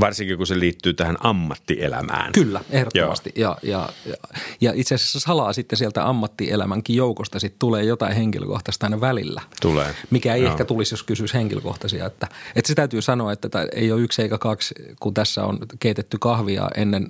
Varsinkin 0.00 0.36
kun 0.36 0.46
se 0.46 0.58
liittyy 0.58 0.94
tähän 0.94 1.16
ammattielämään. 1.20 2.32
Kyllä, 2.32 2.60
ehdottomasti. 2.70 3.32
Ja, 3.36 3.56
ja, 3.62 3.88
ja, 4.06 4.14
ja 4.60 4.72
itse 4.74 4.94
asiassa 4.94 5.20
salaa 5.20 5.52
sitten 5.52 5.76
sieltä 5.76 6.08
ammattielämänkin 6.08 6.96
joukosta 6.96 7.40
sitten 7.40 7.58
tulee 7.58 7.84
jotain 7.84 8.16
henkilökohtaista 8.16 8.86
aina 8.86 9.00
välillä. 9.00 9.42
Tulee. 9.62 9.94
Mikä 10.10 10.34
ei 10.34 10.42
Joo. 10.42 10.50
ehkä 10.50 10.64
tulisi, 10.64 10.92
jos 10.92 11.02
kysyisi 11.02 11.34
henkilökohtaisia. 11.34 12.06
Että, 12.06 12.26
että 12.56 12.68
se 12.68 12.74
täytyy 12.74 13.02
sanoa, 13.02 13.32
että 13.32 13.48
ei 13.74 13.92
ole 13.92 14.00
yksi 14.00 14.22
eikä 14.22 14.38
kaksi, 14.38 14.74
kun 15.00 15.14
tässä 15.14 15.44
on 15.44 15.58
keitetty 15.80 16.18
kahvia 16.20 16.68
ennen 16.76 17.08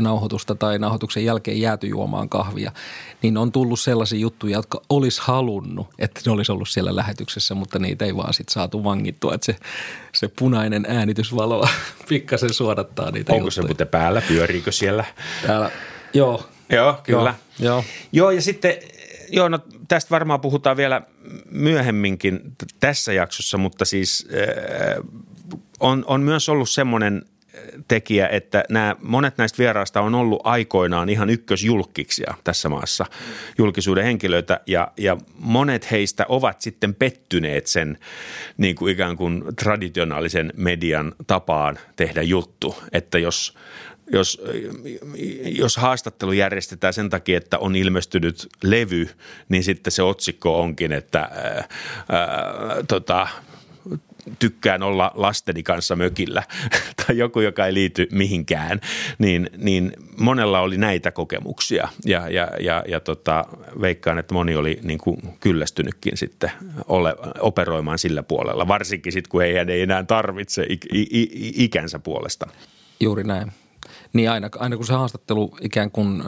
nauhoitusta 0.00 0.54
tai 0.54 0.78
nauhoituksen 0.78 1.24
jälkeen 1.24 1.60
jääty 1.60 1.86
juomaan 1.86 2.28
kahvia, 2.28 2.72
niin 3.22 3.36
on 3.36 3.52
tullut 3.52 3.80
sellaisia 3.80 4.18
juttuja, 4.18 4.56
jotka 4.56 4.82
olisi 4.88 5.20
halunnut, 5.24 5.86
että 5.98 6.20
ne 6.26 6.32
olisi 6.32 6.52
ollut 6.52 6.68
siellä 6.68 6.96
lähetyksessä, 6.96 7.54
mutta 7.54 7.78
niitä 7.78 8.04
ei 8.04 8.16
vaan 8.16 8.34
sitten 8.34 8.52
saatu 8.52 8.84
vangittua. 8.84 9.34
Että 9.34 9.44
se, 9.44 9.56
se 10.14 10.28
punainen 10.28 10.86
äänitysvalo 10.88 11.68
pikkasen 12.08 12.54
suodattaa 12.54 13.10
niitä 13.10 13.32
Onko 13.32 13.46
juttuja. 13.46 13.62
se 13.62 13.68
muuten 13.68 13.88
päällä? 13.88 14.22
Pyöriikö 14.28 14.72
siellä? 14.72 15.04
Täällä, 15.46 15.70
joo. 16.14 16.48
Joo, 16.70 17.00
kyllä. 17.02 17.34
Joo, 17.58 17.74
joo. 17.74 17.84
joo 18.12 18.30
ja 18.30 18.42
sitten 18.42 18.74
Joo, 19.32 19.48
no 19.48 19.58
tästä 19.88 20.10
varmaan 20.10 20.40
puhutaan 20.40 20.76
vielä 20.76 21.02
myöhemminkin 21.50 22.40
tässä 22.80 23.12
jaksossa, 23.12 23.58
mutta 23.58 23.84
siis 23.84 24.28
äh, 24.32 25.04
on, 25.80 26.04
on 26.06 26.20
myös 26.20 26.48
ollut 26.48 26.70
semmoinen 26.70 27.22
tekijä, 27.88 28.28
että 28.28 28.64
nämä, 28.68 28.96
monet 29.02 29.38
näistä 29.38 29.58
vieraista 29.58 30.00
on 30.00 30.14
ollut 30.14 30.40
aikoinaan 30.44 31.08
ihan 31.08 31.30
ykkösjulkkiksia 31.30 32.34
tässä 32.44 32.68
maassa, 32.68 33.06
julkisuuden 33.58 34.04
henkilöitä, 34.04 34.60
ja, 34.66 34.92
ja 34.96 35.16
monet 35.38 35.90
heistä 35.90 36.26
ovat 36.28 36.60
sitten 36.60 36.94
pettyneet 36.94 37.66
sen 37.66 37.98
niin 38.56 38.76
kuin 38.76 38.92
ikään 38.92 39.16
kuin 39.16 39.44
traditionaalisen 39.56 40.52
median 40.56 41.14
tapaan 41.26 41.78
tehdä 41.96 42.22
juttu, 42.22 42.76
että 42.92 43.18
jos 43.18 43.54
jos, 44.12 44.42
jos 45.44 45.76
haastattelu 45.76 46.32
järjestetään 46.32 46.92
sen 46.92 47.10
takia, 47.10 47.36
että 47.36 47.58
on 47.58 47.76
ilmestynyt 47.76 48.48
levy, 48.62 49.08
niin 49.48 49.64
sitten 49.64 49.90
se 49.90 50.02
otsikko 50.02 50.60
onkin, 50.60 50.92
että 50.92 51.20
ää, 51.20 51.68
ää, 52.08 52.28
tota, 52.88 53.28
tykkään 54.38 54.82
olla 54.82 55.12
lasteni 55.14 55.62
kanssa 55.62 55.96
mökillä 55.96 56.42
tai 57.06 57.18
joku, 57.18 57.40
joka 57.40 57.66
ei 57.66 57.74
liity 57.74 58.08
mihinkään, 58.12 58.80
niin, 59.18 59.50
niin 59.56 59.92
monella 60.18 60.60
oli 60.60 60.78
näitä 60.78 61.10
kokemuksia 61.10 61.88
ja, 62.04 62.28
ja, 62.28 62.48
ja, 62.60 62.84
ja 62.88 63.00
tota, 63.00 63.44
veikkaan, 63.80 64.18
että 64.18 64.34
moni 64.34 64.56
oli 64.56 64.78
niin 64.82 64.98
kuin 64.98 65.18
kyllästynytkin 65.40 66.16
sitten 66.16 66.50
ole, 66.88 67.14
operoimaan 67.40 67.98
sillä 67.98 68.22
puolella, 68.22 68.68
varsinkin 68.68 69.12
sitten 69.12 69.30
kun 69.30 69.40
heidän 69.40 69.68
ei 69.68 69.82
enää 69.82 70.04
tarvitse 70.04 70.66
ik, 70.68 70.86
ik, 70.92 71.30
ikänsä 71.56 71.98
puolesta. 71.98 72.46
Juuri 73.00 73.24
näin. 73.24 73.52
Niin 74.12 74.30
aina, 74.30 74.48
aina 74.58 74.76
kun 74.76 74.86
se 74.86 74.92
haastattelu 74.92 75.56
ikään 75.60 75.90
kuin 75.90 76.22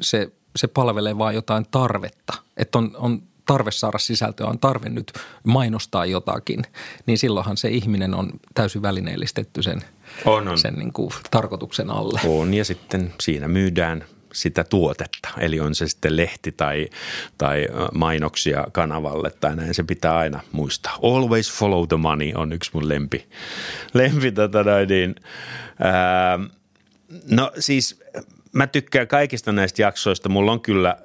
se, 0.00 0.32
se 0.56 0.66
palvelee 0.66 1.18
vain 1.18 1.34
jotain 1.34 1.66
tarvetta, 1.70 2.34
että 2.56 2.78
on, 2.78 2.90
on– 2.98 3.22
tarve 3.46 3.70
saada 3.70 3.98
sisältöä, 3.98 4.46
on 4.46 4.58
tarve 4.58 4.88
nyt 4.88 5.12
mainostaa 5.44 6.06
jotakin, 6.06 6.62
niin 7.06 7.18
silloinhan 7.18 7.56
se 7.56 7.68
ihminen 7.68 8.14
on 8.14 8.30
täysin 8.54 8.82
välineellistetty 8.82 9.62
sen, 9.62 9.82
on, 10.24 10.48
on. 10.48 10.58
sen 10.58 10.74
niin 10.74 10.92
kuin 10.92 11.10
tarkoituksen 11.30 11.90
alle. 11.90 12.20
On 12.26 12.54
ja 12.54 12.64
sitten 12.64 13.12
siinä 13.20 13.48
myydään 13.48 14.04
sitä 14.32 14.64
tuotetta, 14.64 15.28
eli 15.38 15.60
on 15.60 15.74
se 15.74 15.88
sitten 15.88 16.16
lehti 16.16 16.52
tai, 16.52 16.88
tai 17.38 17.68
mainoksia 17.94 18.66
kanavalle 18.72 19.30
tai 19.30 19.56
näin, 19.56 19.74
se 19.74 19.82
pitää 19.82 20.16
aina 20.16 20.40
muistaa. 20.52 20.98
Always 21.02 21.52
follow 21.52 21.88
the 21.88 21.96
money 21.96 22.32
on 22.34 22.52
yksi 22.52 22.70
mun 22.74 22.88
lempi, 22.88 23.28
lempi 23.94 24.32
tota 24.32 24.64
noin, 24.64 24.88
niin, 24.88 25.14
ää, 25.80 26.38
no 27.30 27.52
siis 27.58 28.00
mä 28.52 28.66
tykkään 28.66 29.08
kaikista 29.08 29.52
näistä 29.52 29.82
jaksoista, 29.82 30.28
mulla 30.28 30.52
on 30.52 30.60
kyllä– 30.60 30.96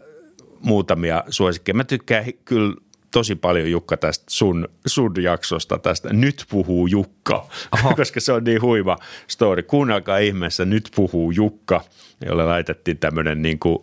muutamia 0.61 1.23
suosikkeja. 1.29 1.75
Mä 1.75 1.83
tykkään 1.83 2.25
kyllä 2.45 2.75
tosi 3.11 3.35
paljon 3.35 3.71
Jukka 3.71 3.97
tästä 3.97 4.25
sun, 4.29 4.67
sun 4.85 5.13
jaksosta 5.23 5.77
tästä 5.77 6.13
Nyt 6.13 6.45
puhuu 6.49 6.87
Jukka, 6.87 7.47
Aha. 7.71 7.93
koska 7.97 8.19
se 8.19 8.33
on 8.33 8.43
niin 8.43 8.61
huima 8.61 8.97
story. 9.27 9.63
Kuunnelkaa 9.63 10.17
ihmeessä 10.17 10.65
Nyt 10.65 10.89
puhuu 10.95 11.31
Jukka, 11.31 11.81
jolle 12.25 12.45
laitettiin 12.45 12.97
tämmöinen 12.97 13.41
niin 13.41 13.59
kuin 13.59 13.79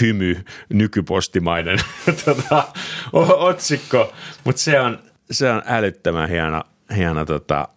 hymy, 0.00 0.44
nykypostimainen 0.68 1.78
tota, 2.24 2.68
otsikko. 3.12 4.12
Mutta 4.44 4.62
se 4.62 4.80
on, 4.80 4.98
se 5.30 5.50
on 5.50 5.62
älyttömän 5.66 6.28
hieno, 6.28 6.62
hieno 6.96 7.24
tota, 7.24 7.68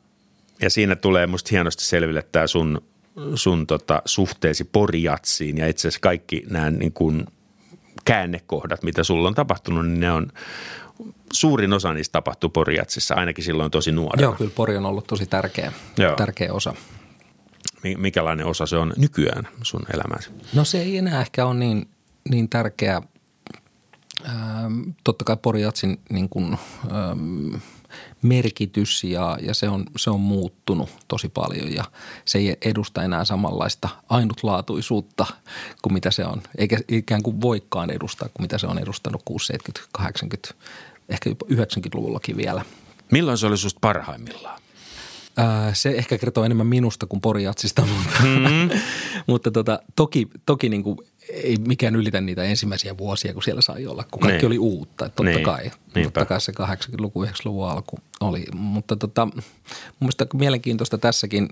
ja 0.61 0.69
siinä 0.69 0.95
tulee 0.95 1.27
musta 1.27 1.49
hienosti 1.51 1.83
selville 1.83 2.21
tämä 2.31 2.47
sun, 2.47 2.81
sun 3.35 3.67
tota, 3.67 4.01
suhteesi 4.05 4.63
Poriatsiin 4.63 5.57
ja 5.57 5.67
itse 5.67 5.87
asiassa 5.87 6.01
kaikki 6.01 6.43
nämä 6.49 6.71
niin 6.71 6.93
kuin– 6.93 7.25
käännekohdat, 8.05 8.83
mitä 8.83 9.03
sulla 9.03 9.27
on 9.27 9.35
tapahtunut, 9.35 9.87
niin 9.87 9.99
ne 9.99 10.11
on, 10.11 10.27
suurin 11.33 11.73
osa 11.73 11.93
niistä 11.93 12.11
tapahtuu 12.11 12.49
Poriatsissa, 12.49 13.15
ainakin 13.15 13.43
silloin 13.43 13.71
tosi 13.71 13.91
nuorena. 13.91 14.21
Joo, 14.21 14.33
kyllä 14.33 14.51
Pori 14.55 14.77
on 14.77 14.85
ollut 14.85 15.07
tosi 15.07 15.25
tärkeä, 15.25 15.73
Joo. 15.97 16.15
tärkeä 16.15 16.53
osa. 16.53 16.73
Mikälainen 17.97 18.45
osa 18.45 18.65
se 18.65 18.77
on 18.77 18.93
nykyään 18.97 19.47
sun 19.61 19.81
elämäsi? 19.93 20.29
No 20.53 20.63
se 20.65 20.81
ei 20.81 20.97
enää 20.97 21.21
ehkä 21.21 21.45
ole 21.45 21.55
niin, 21.55 21.87
niin 22.29 22.49
tärkeä. 22.49 23.01
Ähm, 24.25 24.81
totta 25.03 25.25
kai 25.25 25.37
Poriatsin 25.41 25.99
niin 26.09 26.29
kuin, 26.29 26.57
ähm, 26.91 27.55
merkitys 28.25 29.03
ja, 29.03 29.37
ja 29.41 29.53
se, 29.53 29.69
on, 29.69 29.85
se 29.97 30.09
on 30.09 30.19
muuttunut 30.19 30.89
tosi 31.07 31.29
paljon 31.29 31.73
ja 31.73 31.83
se 32.25 32.37
ei 32.37 32.57
edusta 32.61 33.03
enää 33.03 33.25
samanlaista 33.25 33.89
ainutlaatuisuutta 34.09 35.25
kuin 35.81 35.93
mitä 35.93 36.11
se 36.11 36.25
on, 36.25 36.41
eikä 36.57 36.79
ikään 36.87 37.23
kuin 37.23 37.41
voikaan 37.41 37.89
edustaa 37.89 38.29
kuin 38.29 38.43
mitä 38.43 38.57
se 38.57 38.67
on 38.67 38.79
edustanut 38.79 39.21
6, 39.25 39.45
70, 39.45 39.89
80, 39.91 40.53
ehkä 41.09 41.29
90-luvullakin 41.29 42.37
vielä. 42.37 42.65
Milloin 43.11 43.37
se 43.37 43.47
oli 43.47 43.57
susta 43.57 43.79
parhaimmillaan? 43.81 44.61
se 45.73 45.89
ehkä 45.89 46.17
kertoo 46.17 46.43
enemmän 46.43 46.67
minusta 46.67 47.05
kuin 47.05 47.21
Poriatsista, 47.21 47.81
mutta, 47.81 48.23
mm-hmm. 48.23 48.79
mutta 49.27 49.51
tota, 49.51 49.79
toki, 49.95 50.27
toki 50.45 50.69
niin 50.69 50.83
kuin 50.83 50.97
ei 51.29 51.57
mikään 51.67 51.95
ylitä 51.95 52.21
niitä 52.21 52.43
ensimmäisiä 52.43 52.97
vuosia, 52.97 53.33
kun 53.33 53.43
siellä 53.43 53.61
sai 53.61 53.87
olla, 53.87 54.05
kun 54.11 54.21
kaikki 54.21 54.37
niin. 54.37 54.47
oli 54.47 54.59
uutta. 54.59 55.05
Totta 55.05 55.23
niin. 55.23 55.43
kai, 55.43 55.71
totta 56.03 56.25
kai 56.25 56.41
se 56.41 56.51
80-luku, 56.51 57.25
90-luvun 57.25 57.69
alku 57.69 57.99
oli. 58.19 58.45
Mutta 58.53 58.95
tota, 58.95 59.25
mun 59.25 59.43
mielestä 59.99 60.25
mielenkiintoista 60.33 60.97
tässäkin 60.97 61.49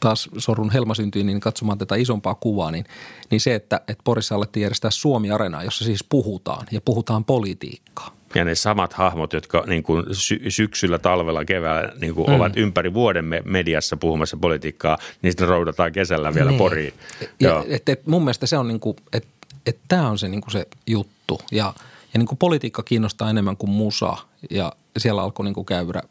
taas 0.00 0.28
sorun 0.38 0.70
helmasyntyyn, 0.70 1.26
niin 1.26 1.40
katsomaan 1.40 1.78
tätä 1.78 1.94
isompaa 1.94 2.34
kuvaa, 2.34 2.70
niin, 2.70 2.84
niin 3.30 3.40
se, 3.40 3.54
että, 3.54 3.80
että 3.88 4.02
Porissa 4.04 4.34
alettiin 4.34 4.62
järjestää 4.62 4.90
Suomi-areenaa, 4.90 5.64
jossa 5.64 5.84
siis 5.84 6.04
puhutaan 6.04 6.66
ja 6.70 6.80
puhutaan 6.80 7.24
politiikkaa. 7.24 8.16
Ja 8.34 8.44
ne 8.44 8.54
samat 8.54 8.92
hahmot, 8.92 9.32
jotka 9.32 9.64
niin 9.66 9.82
kuin 9.82 10.04
sy- 10.12 10.50
syksyllä, 10.50 10.98
talvella, 10.98 11.44
keväällä 11.44 11.92
niin 12.00 12.14
kuin 12.14 12.28
mm. 12.28 12.34
ovat 12.34 12.56
ympäri 12.56 12.94
vuoden 12.94 13.24
mediassa 13.44 13.96
puhumassa 13.96 14.36
politiikkaa, 14.36 14.98
niin 15.22 15.32
sitten 15.32 15.48
roudataan 15.48 15.92
kesällä 15.92 16.34
vielä 16.34 16.50
niin. 16.50 16.58
Poriin. 16.58 16.94
Ja, 17.40 17.64
et, 17.68 17.88
et 17.88 18.06
mun 18.06 18.22
mielestä 18.22 18.46
se 18.46 18.58
on 18.58 18.68
niin 18.68 18.80
kuin, 18.80 18.96
että 19.12 19.28
et 19.66 19.78
tämä 19.88 20.10
on 20.10 20.18
se, 20.18 20.28
niin 20.28 20.40
kuin 20.40 20.52
se 20.52 20.66
juttu 20.86 21.40
ja, 21.52 21.74
ja 22.14 22.18
niin 22.18 22.26
kuin 22.26 22.38
politiikka 22.38 22.82
kiinnostaa 22.82 23.30
enemmän 23.30 23.56
kuin 23.56 23.70
musa 23.70 24.16
ja 24.50 24.72
siellä 24.98 25.22
alkoi 25.22 25.44
niin 25.44 25.54
kuin 25.54 25.66
käydä 25.66 26.02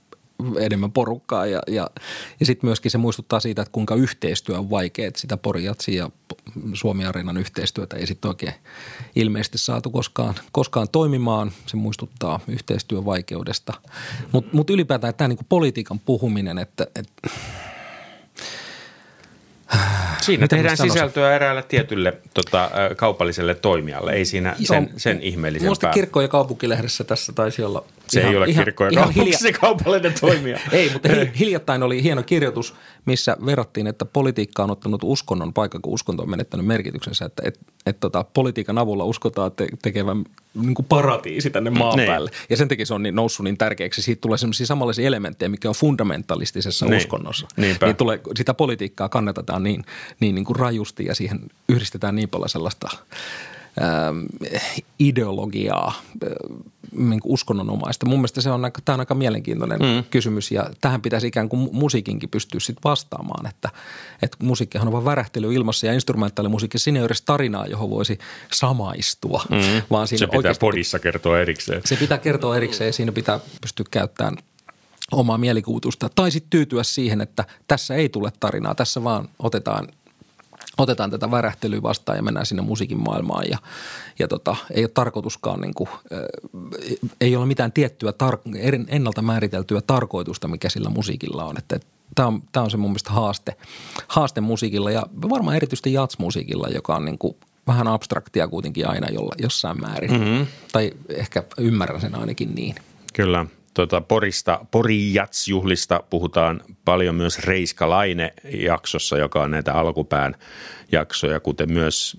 enemmän 0.60 0.92
porukkaa 0.92 1.46
ja, 1.46 1.62
ja, 1.68 1.90
ja 2.40 2.46
sitten 2.46 2.68
myöskin 2.68 2.92
se 2.92 2.98
muistuttaa 2.98 3.40
siitä, 3.40 3.62
että 3.62 3.72
kuinka 3.72 3.96
yhteistyö 3.96 4.58
on 4.58 4.70
vaikea, 4.70 5.08
että 5.08 5.20
sitä 5.20 5.38
Porijatsi 5.38 5.96
ja 5.96 6.10
Suomi-areenan 6.74 7.38
yhteistyötä 7.38 7.98
ei 7.98 8.08
sitten 8.08 8.30
oikein 8.30 8.54
ilmeisesti 9.16 9.58
saatu 9.58 9.90
koskaan, 9.90 10.36
koskaan 10.52 10.88
toimimaan. 10.92 11.52
Se 11.66 11.78
muistuttaa 11.78 12.40
yhteistyön 12.48 13.06
vaikeudesta. 13.06 13.74
Mutta 14.32 14.50
mut 14.54 14.70
ylipäätään 14.70 15.14
tämä 15.16 15.28
niinku 15.28 15.46
politiikan 15.50 16.00
puhuminen, 16.00 16.58
että, 16.58 16.88
että 16.96 17.30
Siinä 20.22 20.48
tehdään 20.48 20.78
sisältöä 20.78 21.36
eräälle 21.36 21.64
tietylle 21.64 22.18
tota, 22.34 22.72
kaupalliselle 22.96 23.56
toimijalle, 23.56 24.14
ei 24.14 24.26
siinä 24.26 24.56
sen, 24.64 24.90
sen 24.98 25.22
ihmeellisempää. 25.22 25.68
Minusta 25.68 25.90
kirkko- 25.90 26.22
ja 26.22 26.28
kaupunkilehdessä 26.28 27.04
tässä 27.04 27.34
taisi 27.34 27.64
olla 27.64 27.84
Se 28.08 28.20
ihan, 28.20 28.32
ei 28.32 28.38
ole 28.38 28.46
ihan, 28.46 28.64
kirkko- 28.64 28.84
ja 28.84 28.90
ihan 28.92 29.12
hilja... 29.12 29.38
se 29.38 29.52
kaupallinen 29.62 30.14
toimija. 30.22 30.60
ei, 30.72 30.90
mutta 30.94 31.10
hiljattain 31.40 31.84
oli 31.84 32.04
hieno 32.04 32.24
kirjoitus, 32.24 32.76
missä 33.06 33.38
verrattiin, 33.46 33.88
että 33.88 34.06
politiikka 34.06 34.64
on 34.64 34.72
ottanut 34.72 35.02
uskonnon 35.04 35.54
paikka, 35.54 35.80
kun 35.80 35.94
uskonto 35.94 36.24
on 36.24 36.30
menettänyt 36.30 36.66
merkityksensä, 36.66 37.26
että 37.26 37.44
et, 37.46 37.60
et, 37.86 38.00
tota, 38.00 38.26
politiikan 38.34 38.78
avulla 38.78 39.04
uskotaan 39.04 39.52
te- 39.52 39.68
tekevän 39.82 40.24
niin 40.54 40.74
kuin 40.74 40.86
paratiisi 40.86 41.50
tänne 41.50 41.70
maan 41.70 41.98
niin. 41.98 42.08
päälle. 42.08 42.32
Ja 42.50 42.58
sen 42.58 42.68
takia 42.68 42.86
se 42.86 42.94
on 42.94 43.04
niin 43.04 43.16
noussut 43.16 43.44
niin 43.44 43.58
tärkeäksi. 43.58 44.02
Siitä 44.02 44.22
tulee 44.22 44.38
sellaisia 44.38 44.66
samanlaisia 44.66 45.08
elementtejä, 45.08 45.50
mikä 45.50 45.70
on 45.70 45.76
fundamentalistisessa 45.76 46.86
niin. 46.86 46.98
uskonnossa. 46.98 47.48
Niinpä. 47.58 47.86
Niin 47.86 47.96
tulee, 47.96 48.20
sitä 48.36 48.54
politiikkaa 48.54 49.10
kannatetaan 49.10 49.64
niin, 49.64 49.86
niin, 50.20 50.36
niin 50.36 50.46
kuin 50.46 50.60
rajusti 50.60 51.06
ja 51.06 51.16
siihen 51.16 51.40
yhdistetään 51.70 52.16
niin 52.16 52.30
paljon 52.30 52.50
sellaista 52.50 52.90
ideologiaa, 55.00 55.94
niin 56.96 57.20
uskonnonomaista. 57.24 58.06
Mun 58.06 58.20
mielestä 58.20 58.42
se 58.42 58.52
on 58.52 58.66
aika, 58.66 58.82
tämä 58.86 58.94
on 58.94 59.00
aika 59.00 59.16
mielenkiintoinen 59.16 59.80
mm. 59.80 60.04
kysymys 60.10 60.52
ja 60.52 60.70
tähän 60.82 61.02
pitäisi 61.02 61.28
ikään 61.28 61.50
kuin 61.50 61.70
musiikinkin 61.72 62.30
pystyä 62.30 62.60
sitten 62.60 62.84
vastaamaan, 62.84 63.48
että, 63.48 63.70
että 64.22 64.38
musiikkihan 64.44 64.88
on 64.88 64.94
vain 64.94 65.06
värähtely 65.06 65.54
ilmassa 65.54 65.88
ja 65.88 65.94
instrumentaalimusiikki, 65.94 66.80
siinä 66.80 67.00
ei 67.00 67.02
ole 67.02 67.06
edes 67.06 67.22
tarinaa, 67.22 67.66
johon 67.66 67.90
voisi 67.90 68.20
samaistua. 68.52 69.44
Mm. 69.50 69.82
Vaan 69.92 70.08
siinä 70.08 70.20
se 70.20 70.26
pitää 70.26 70.38
oikeasti, 70.38 70.60
podissa 70.60 71.00
kertoa 71.00 71.40
erikseen. 71.40 71.82
Se 71.86 71.96
pitää 71.96 72.18
kertoa 72.18 72.58
erikseen 72.58 72.88
ja 72.88 72.94
siinä 72.94 73.12
pitää 73.12 73.40
pystyä 73.62 73.86
käyttämään 73.92 74.38
omaa 75.12 75.38
mielikuvitusta 75.38 76.10
tai 76.16 76.32
sitten 76.32 76.50
tyytyä 76.50 76.84
siihen, 76.84 77.22
että 77.22 77.46
tässä 77.68 77.96
ei 77.96 78.10
tule 78.10 78.32
tarinaa, 78.40 78.76
tässä 78.76 79.04
vaan 79.04 79.30
otetaan 79.40 79.88
otetaan 80.78 81.12
tätä 81.12 81.32
värähtelyä 81.32 81.82
vastaan 81.82 82.18
ja 82.18 82.24
mennään 82.24 82.46
sinne 82.46 82.62
musiikin 82.62 83.04
maailmaan 83.04 83.46
ja, 83.50 83.58
ja 84.20 84.28
tota, 84.28 84.56
ei 84.72 84.84
ole 84.84 84.92
tarkoituskaan 84.94 85.62
niin 85.62 85.74
kuin, 85.74 85.90
ei 87.22 87.36
ole 87.36 87.46
mitään 87.46 87.72
tiettyä 87.72 88.12
tar- 88.12 88.86
ennalta 88.88 89.22
määriteltyä 89.22 89.82
tarkoitusta, 89.82 90.48
mikä 90.48 90.70
sillä 90.70 90.90
musiikilla 90.90 91.44
on. 91.44 91.58
Että, 91.58 91.80
Tämä 92.16 92.28
on, 92.28 92.42
tämä 92.52 92.64
on 92.64 92.72
se 92.72 92.78
mun 92.78 92.90
mielestä 92.90 93.12
haaste, 93.12 93.56
haaste 94.08 94.42
musiikilla 94.42 94.92
ja 94.92 95.04
varmaan 95.30 95.56
erityisesti 95.56 95.94
jatsmusiikilla, 95.94 96.68
joka 96.68 96.96
on 96.96 97.06
niin 97.06 97.18
kuin 97.18 97.36
vähän 97.68 97.88
abstraktia 97.88 98.48
kuitenkin 98.48 98.88
aina 98.90 99.08
jolla, 99.10 99.36
jossain 99.38 99.82
määrin. 99.82 100.12
Mm-hmm. 100.12 100.48
Tai 100.72 100.92
ehkä 101.10 101.44
ymmärrän 101.58 102.02
sen 102.02 102.16
ainakin 102.16 102.56
niin. 102.56 102.76
Kyllä 103.14 103.46
tuota, 103.74 104.02
Porista, 104.02 104.66
Porijats-juhlista 104.72 106.04
puhutaan 106.10 106.62
paljon 106.86 107.16
myös 107.16 107.40
Reiska 107.40 107.90
Laine-jaksossa, 107.90 109.18
joka 109.18 109.44
on 109.44 109.52
näitä 109.52 109.74
alkupään 109.74 110.36
jaksoja, 110.92 111.40
kuten 111.40 111.72
myös 111.72 112.18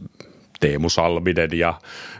Teemu 0.60 0.88
Salminen 0.88 1.50
ja, 1.52 1.74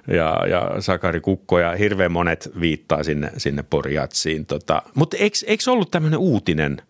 ja, 0.09 0.47
ja 0.51 0.81
Sakari 0.81 1.21
Kukko 1.21 1.59
ja 1.59 1.77
hirveän 1.77 2.13
monet 2.13 2.51
viittaa 2.61 3.03
sinne, 3.03 3.33
sinne 3.37 3.63
Porijatsiin. 3.63 4.47
Tota, 4.47 4.83
mutta 4.95 5.17
eikö, 5.17 5.37
eikö 5.47 5.71
ollut 5.71 5.91
tämmöinen 5.91 6.19
uutinen, 6.19 6.83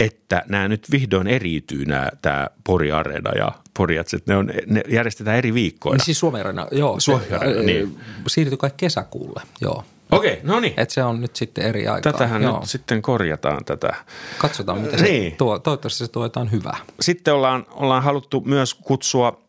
että 0.00 0.42
nämä 0.48 0.68
nyt 0.68 0.90
vihdoin 0.90 1.26
eriytyy 1.26 1.84
nämä, 1.84 2.08
tämä 2.22 2.48
Pori 2.64 2.92
Arena 2.92 3.30
ja 3.32 3.52
Poriatsit, 3.76 4.26
ne, 4.26 4.36
on, 4.36 4.50
ne 4.66 4.82
järjestetään 4.88 5.38
eri 5.38 5.54
viikkoina. 5.54 5.96
Niin 5.96 6.04
siis 6.04 6.18
Suomen 6.18 6.40
Arena, 6.40 6.68
joo. 6.70 7.00
Suomen 7.00 7.34
Arena, 7.34 7.62
niin. 7.62 7.98
Siirtyi 8.26 8.58
kai 8.58 8.70
kesäkuulle, 8.76 9.42
joo. 9.60 9.84
Okei, 10.10 10.40
no 10.42 10.60
niin. 10.60 10.74
Että 10.76 10.94
se 10.94 11.02
on 11.02 11.20
nyt 11.20 11.36
sitten 11.36 11.64
eri 11.64 11.88
aikaa. 11.88 12.12
Tätähän 12.12 12.42
Joo. 12.42 12.60
nyt 12.60 12.68
sitten 12.68 13.02
korjataan 13.02 13.64
tätä. 13.64 13.94
Katsotaan, 14.38 14.80
mitä 14.80 14.96
niin. 14.96 15.30
se 15.30 15.36
tuo. 15.36 15.58
Toivottavasti 15.58 15.98
se 15.98 16.12
tuo 16.12 16.22
jotain 16.22 16.52
hyvää. 16.52 16.76
Sitten 17.00 17.34
ollaan, 17.34 17.66
ollaan 17.70 18.02
haluttu 18.02 18.40
myös 18.40 18.74
kutsua 18.74 19.40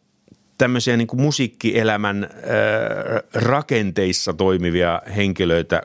tämmöisiä 0.58 0.98
niin 0.98 1.08
kuin 1.08 1.22
musiikkielämän 1.22 2.24
äh, 2.24 2.30
rakenteissa 3.34 4.34
toimivia 4.34 5.02
henkilöitä. 5.15 5.82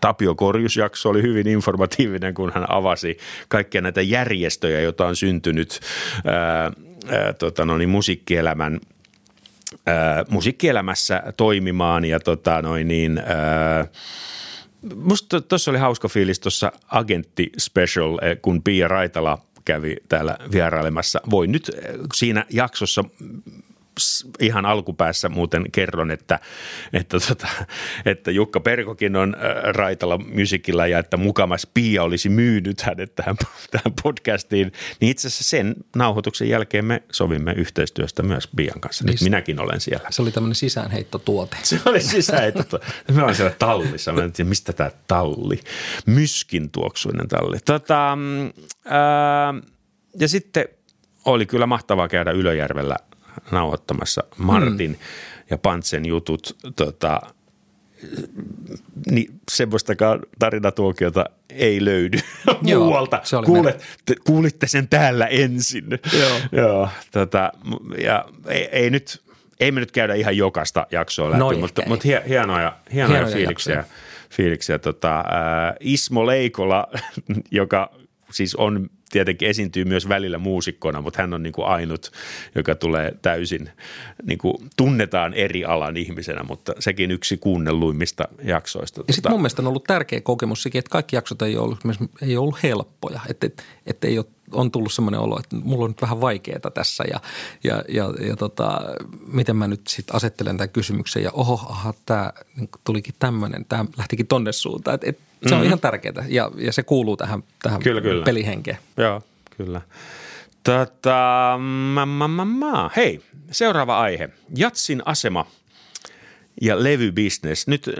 Tapio 0.00 0.34
Korjusjakso 0.34 1.08
oli 1.08 1.22
hyvin 1.22 1.48
informatiivinen, 1.48 2.34
kun 2.34 2.52
hän 2.54 2.64
avasi 2.68 3.18
kaikkia 3.48 3.80
näitä 3.80 4.02
järjestöjä, 4.02 4.80
joita 4.80 5.06
on 5.06 5.16
syntynyt 5.16 5.80
äh, 6.16 6.66
äh, 6.66 7.34
tota 7.38 7.64
no 7.64 7.78
niin, 7.78 7.88
musiikkielämän– 7.88 8.80
ää, 9.86 10.24
musiikkielämässä 10.30 11.22
toimimaan 11.36 12.04
ja 12.04 12.20
tota 12.20 12.62
noin 12.62 12.88
niin, 12.88 13.18
ää, 13.18 13.86
musta 14.94 15.40
tuossa 15.40 15.70
oli 15.70 15.78
hauska 15.78 16.08
fiilis 16.08 16.40
tuossa 16.40 16.72
Agentti 16.88 17.52
Special, 17.58 18.18
kun 18.42 18.62
Pia 18.62 18.88
Raitala 18.88 19.38
kävi 19.64 19.96
täällä 20.08 20.36
vierailemassa. 20.52 21.20
Voin 21.30 21.52
nyt 21.52 21.70
siinä 22.14 22.44
jaksossa 22.50 23.04
ihan 24.40 24.66
alkupäässä 24.66 25.28
muuten 25.28 25.70
kerron, 25.72 26.10
että, 26.10 26.38
että, 26.92 27.20
tota, 27.28 27.48
että 28.04 28.30
Jukka 28.30 28.60
Perkokin 28.60 29.16
on 29.16 29.34
äh, 29.34 29.74
Raitala 29.74 30.18
Musicilla 30.18 30.86
ja 30.86 30.98
että 30.98 31.16
mukamas 31.16 31.66
Pia 31.74 32.02
olisi 32.02 32.28
myynyt 32.28 32.80
hänet 32.80 33.14
tähän, 33.14 33.36
tähän 33.70 33.92
podcastiin. 34.02 34.72
Niin 35.00 35.10
itse 35.10 35.28
asiassa 35.28 35.44
sen 35.44 35.74
nauhoituksen 35.96 36.48
jälkeen 36.48 36.84
me 36.84 37.02
sovimme 37.12 37.52
yhteistyöstä 37.52 38.22
myös 38.22 38.48
Pian 38.56 38.80
kanssa. 38.80 39.04
Nyt 39.04 39.20
minäkin 39.20 39.60
olen 39.60 39.80
siellä. 39.80 40.08
Se 40.10 40.22
oli 40.22 40.32
tämmöinen 40.32 40.54
sisäänheittotuote. 40.54 41.56
Se 41.62 41.80
oli 41.84 42.00
sisäänheittotuote. 42.00 42.86
Me 43.12 43.22
olen 43.22 43.34
siellä 43.34 43.54
tallissa. 43.58 44.12
Mä 44.12 44.24
en 44.24 44.32
tiedä, 44.32 44.48
mistä 44.48 44.72
tämä 44.72 44.90
talli. 45.06 45.60
Myskin 46.06 46.70
tuoksuinen 46.70 47.28
talli. 47.28 47.58
Tota, 47.64 48.18
ää, 48.84 49.54
ja 50.18 50.28
sitten 50.28 50.64
oli 51.24 51.46
kyllä 51.46 51.66
mahtavaa 51.66 52.08
käydä 52.08 52.30
Ylöjärvellä– 52.30 52.96
nauhoittamassa 53.50 54.24
Martin 54.36 54.90
mm. 54.90 54.96
ja 55.50 55.58
Pantsen 55.58 56.06
jutut. 56.06 56.56
Tota, 56.76 57.20
niin 59.10 59.40
semmoistakaan 59.50 60.20
tarinatuokiota 60.38 61.24
ei 61.50 61.84
löydy 61.84 62.18
Joo, 62.62 62.84
muualta. 62.84 63.20
Se 63.22 63.36
oli 63.36 63.46
Kuulet, 63.46 63.84
te, 64.04 64.14
kuulitte 64.26 64.66
sen 64.66 64.88
täällä 64.88 65.26
ensin. 65.26 65.84
Joo. 66.18 66.38
Joo 66.62 66.88
tota, 67.10 67.52
ja 67.98 68.24
ei, 68.48 68.68
ei 68.72 68.90
nyt, 68.90 69.22
ei 69.60 69.72
me 69.72 69.80
nyt 69.80 69.92
käydä 69.92 70.14
ihan 70.14 70.36
jokasta 70.36 70.86
jaksoa 70.90 71.30
läpi, 71.30 71.38
no 71.38 71.52
mutta, 71.52 71.82
mutta 71.86 72.02
hie, 72.08 72.22
hienoja, 72.28 72.76
hienoja, 72.92 73.18
hienoja 73.18 73.36
fiiliksiä. 73.36 73.84
fiiliksiä. 74.30 74.78
Tota, 74.78 75.18
äh, 75.18 75.24
Ismo 75.80 76.26
Leikola, 76.26 76.86
joka 77.50 77.90
siis 78.30 78.54
on 78.54 78.90
tietenkin 79.12 79.48
esiintyy 79.48 79.84
myös 79.84 80.08
välillä 80.08 80.38
muusikkona, 80.38 81.00
mutta 81.00 81.22
hän 81.22 81.34
on 81.34 81.42
niin 81.42 81.52
kuin 81.52 81.66
ainut, 81.66 82.12
joka 82.54 82.74
tulee 82.74 83.14
täysin, 83.22 83.70
niin 84.22 84.38
kuin 84.38 84.54
tunnetaan 84.76 85.34
eri 85.34 85.64
alan 85.64 85.96
ihmisenä, 85.96 86.42
mutta 86.42 86.72
sekin 86.78 87.10
yksi 87.10 87.36
kuunnelluimmista 87.36 88.28
jaksoista. 88.44 89.04
Ja 89.06 89.12
sitten 89.12 89.32
mun 89.32 89.40
mielestä 89.40 89.62
on 89.62 89.68
ollut 89.68 89.84
tärkeä 89.84 90.20
kokemus 90.20 90.62
sekin, 90.62 90.78
että 90.78 90.90
kaikki 90.90 91.16
jaksot 91.16 91.42
ei 91.42 91.56
ole 91.56 91.64
ollut, 91.64 91.78
ei 92.22 92.36
ole 92.36 92.42
ollut 92.42 92.62
helppoja, 92.62 93.20
että, 93.28 93.48
että, 93.86 94.06
ei 94.06 94.18
ole 94.18 94.26
on 94.52 94.70
tullut 94.70 94.92
semmoinen 94.92 95.20
olo, 95.20 95.38
että 95.38 95.56
mulla 95.56 95.84
on 95.84 95.90
nyt 95.90 96.02
vähän 96.02 96.20
vaikeaa 96.20 96.70
tässä 96.74 97.04
ja, 97.10 97.20
ja, 97.64 97.84
ja, 97.88 98.14
ja 98.28 98.36
tota, 98.36 98.80
miten 99.26 99.56
mä 99.56 99.68
nyt 99.68 99.80
sitten 99.88 100.16
asettelen 100.16 100.56
tämän 100.56 100.70
kysymyksen 100.70 101.22
ja 101.22 101.30
oho, 101.32 101.66
aha, 101.68 101.94
tämä 102.06 102.32
niin 102.56 102.68
tulikin 102.84 103.14
tämmöinen, 103.18 103.64
tämä 103.68 103.84
lähtikin 103.96 104.26
tonne 104.26 104.52
suuntaan. 104.52 104.94
Et, 104.94 105.04
et, 105.04 105.18
se 105.18 105.22
mm-hmm. 105.48 105.56
on 105.56 105.60
mhm. 105.60 105.66
ihan 105.66 105.80
tärkeää 105.80 106.24
ja, 106.28 106.50
ja 106.56 106.72
se 106.72 106.82
kuuluu 106.82 107.16
tähän, 107.16 107.42
tähän 107.62 107.82
kyllä, 107.82 108.00
kyllä. 108.00 108.24
pelihenkeen. 108.24 108.78
Joo, 108.96 109.22
kyllä. 109.56 109.80
Tota, 110.64 111.58
ma, 111.94 112.06
ma, 112.06 112.28
ma, 112.28 112.44
ma. 112.44 112.90
Hei, 112.96 113.22
seuraava 113.50 114.00
aihe. 114.00 114.28
Jatsin 114.56 115.02
asema 115.04 115.46
ja 116.60 116.82
levybisnes. 116.82 117.66
Nyt 117.66 117.88
äh, 117.88 117.94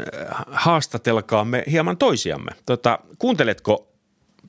haastatelkaamme 0.51 1.65
hieman 1.71 1.97
toisiamme. 1.97 2.51
Tota, 2.67 2.99
kuunteletko 3.19 3.89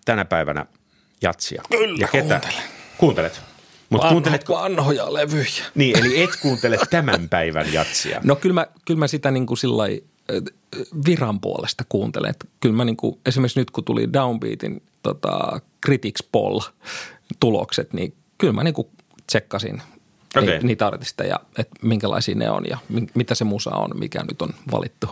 tänä 0.06 0.26
päivänä– 0.26 0.66
jatsia. 1.24 1.64
Kyllä, 1.70 1.98
ja 2.00 2.08
ketä? 2.08 2.40
kuuntelen. 2.40 2.64
Kuuntelet? 2.98 3.42
Mutta 3.90 4.10
kuunteletko? 4.10 4.54
Vanhoja 4.54 5.14
levyjä. 5.14 5.66
Niin, 5.76 6.00
eli 6.00 6.24
et 6.24 6.30
kuuntele 6.42 6.78
tämän 6.90 7.30
päivän 7.30 7.74
jatsia. 7.74 8.22
No 8.24 8.36
kyllä 8.36 8.54
mä, 8.54 8.68
kyllä 8.86 9.00
mä 9.00 9.08
sitä 9.08 9.32
niin 9.32 9.46
kuin 9.46 9.58
sillai, 9.58 10.04
viran 11.06 11.40
puolesta 11.40 11.84
kuuntelen. 11.90 12.30
Että 12.30 12.46
kyllä 12.60 12.76
mä 12.76 12.86
niin 12.86 12.98
kuin, 12.98 13.20
esimerkiksi 13.26 13.60
nyt 13.60 13.72
kun 13.72 13.84
tuli 13.84 14.14
Downbeatin 14.14 14.84
tota, 15.04 15.62
Critics 15.86 16.24
Poll 16.32 16.60
tulokset, 17.40 17.94
niin 17.94 18.14
kyllä 18.38 18.54
mä 18.54 18.64
niin 18.64 18.74
kuin 18.74 18.88
tsekkasin 19.28 19.82
okay. 20.38 20.60
niitä 20.64 20.88
artisteja, 20.88 21.40
että 21.58 21.76
minkälaisia 21.82 22.36
ne 22.36 22.50
on 22.50 22.66
ja 22.70 22.78
mitä 23.14 23.36
se 23.36 23.44
musa 23.44 23.72
on, 23.72 23.90
mikä 24.00 24.24
nyt 24.24 24.42
on 24.42 24.50
valittu. 24.72 25.10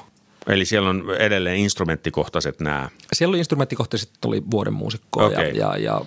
Eli 0.47 0.65
siellä 0.65 0.89
on 0.89 1.03
edelleen 1.19 1.57
instrumenttikohtaiset 1.57 2.59
nämä? 2.59 2.89
Siellä 3.13 3.31
oli 3.31 3.37
instrumenttikohtaiset, 3.37 4.09
oli 4.25 4.43
vuoden 4.51 4.73
muusikkoa 4.73 5.25
okay. 5.25 5.45
ja, 5.45 5.77
ja, 5.77 5.77
ja, 5.77 6.01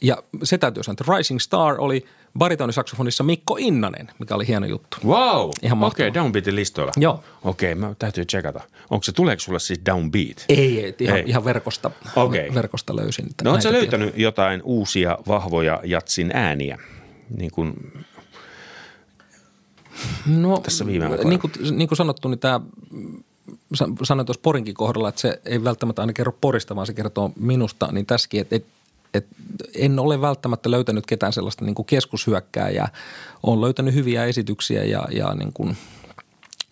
ja, 0.00 0.22
se 0.42 0.58
täytyy 0.58 0.82
sanoa, 0.82 0.96
että 1.00 1.16
Rising 1.16 1.40
Star 1.40 1.74
oli 1.78 2.04
baritonisaksofonissa 2.38 3.24
Mikko 3.24 3.56
Innanen, 3.58 4.08
mikä 4.18 4.34
oli 4.34 4.46
hieno 4.46 4.66
juttu. 4.66 4.96
Wow, 5.04 5.50
Ihan 5.62 5.84
okei, 5.84 6.08
okay, 6.08 6.22
Downbeatin 6.22 6.56
listoilla. 6.56 6.92
Joo. 6.96 7.24
Okei, 7.42 7.72
okay, 7.72 7.80
mä 7.80 7.94
täytyy 7.98 8.24
tsekata. 8.24 8.60
Onko 8.90 9.04
se, 9.04 9.12
tuleeko 9.12 9.40
sulle 9.40 9.58
siis 9.58 9.80
Downbeat? 9.86 10.44
Ei, 10.48 10.84
ei 10.84 10.94
ihan, 10.98 11.18
ei. 11.18 11.24
ihan 11.26 11.44
verkosta, 11.44 11.90
okay. 12.16 12.54
verkosta 12.54 12.96
löysin. 12.96 13.26
No 13.44 13.50
ootko 13.50 13.72
löytänyt 13.72 14.08
tietoja. 14.08 14.22
jotain 14.22 14.60
uusia 14.64 15.18
vahvoja 15.28 15.80
jatsin 15.84 16.30
ääniä? 16.34 16.78
Niin 17.36 17.50
kuin 17.50 17.74
No, 20.26 20.58
tässä 20.58 20.86
viime 20.86 21.08
niin 21.24 21.40
kuin, 21.40 21.52
niin 21.70 21.88
kuin 21.88 21.96
sanottu, 21.96 22.28
niin 22.28 22.38
tämä 22.38 22.60
sanoin 24.02 24.26
tuossa 24.26 24.42
Porinkin 24.42 24.74
kohdalla, 24.74 25.08
että 25.08 25.20
se 25.20 25.40
ei 25.44 25.64
välttämättä 25.64 26.02
aina 26.02 26.12
kerro 26.12 26.32
Porista, 26.40 26.76
vaan 26.76 26.86
se 26.86 26.94
kertoo 26.94 27.32
minusta, 27.36 27.88
niin 27.92 28.06
tässäkin, 28.06 28.40
että, 28.40 28.56
että, 28.56 28.68
että 29.14 29.36
en 29.74 29.98
ole 29.98 30.20
välttämättä 30.20 30.70
löytänyt 30.70 31.06
ketään 31.06 31.32
sellaista 31.32 31.64
niin 31.64 31.74
kuin 31.74 31.86
keskushyökkääjää. 31.86 32.88
Olen 33.42 33.60
löytänyt 33.60 33.94
hyviä 33.94 34.24
esityksiä 34.24 34.84
ja, 34.84 35.08
ja 35.10 35.34
niin 35.34 35.52
kuin, 35.52 35.76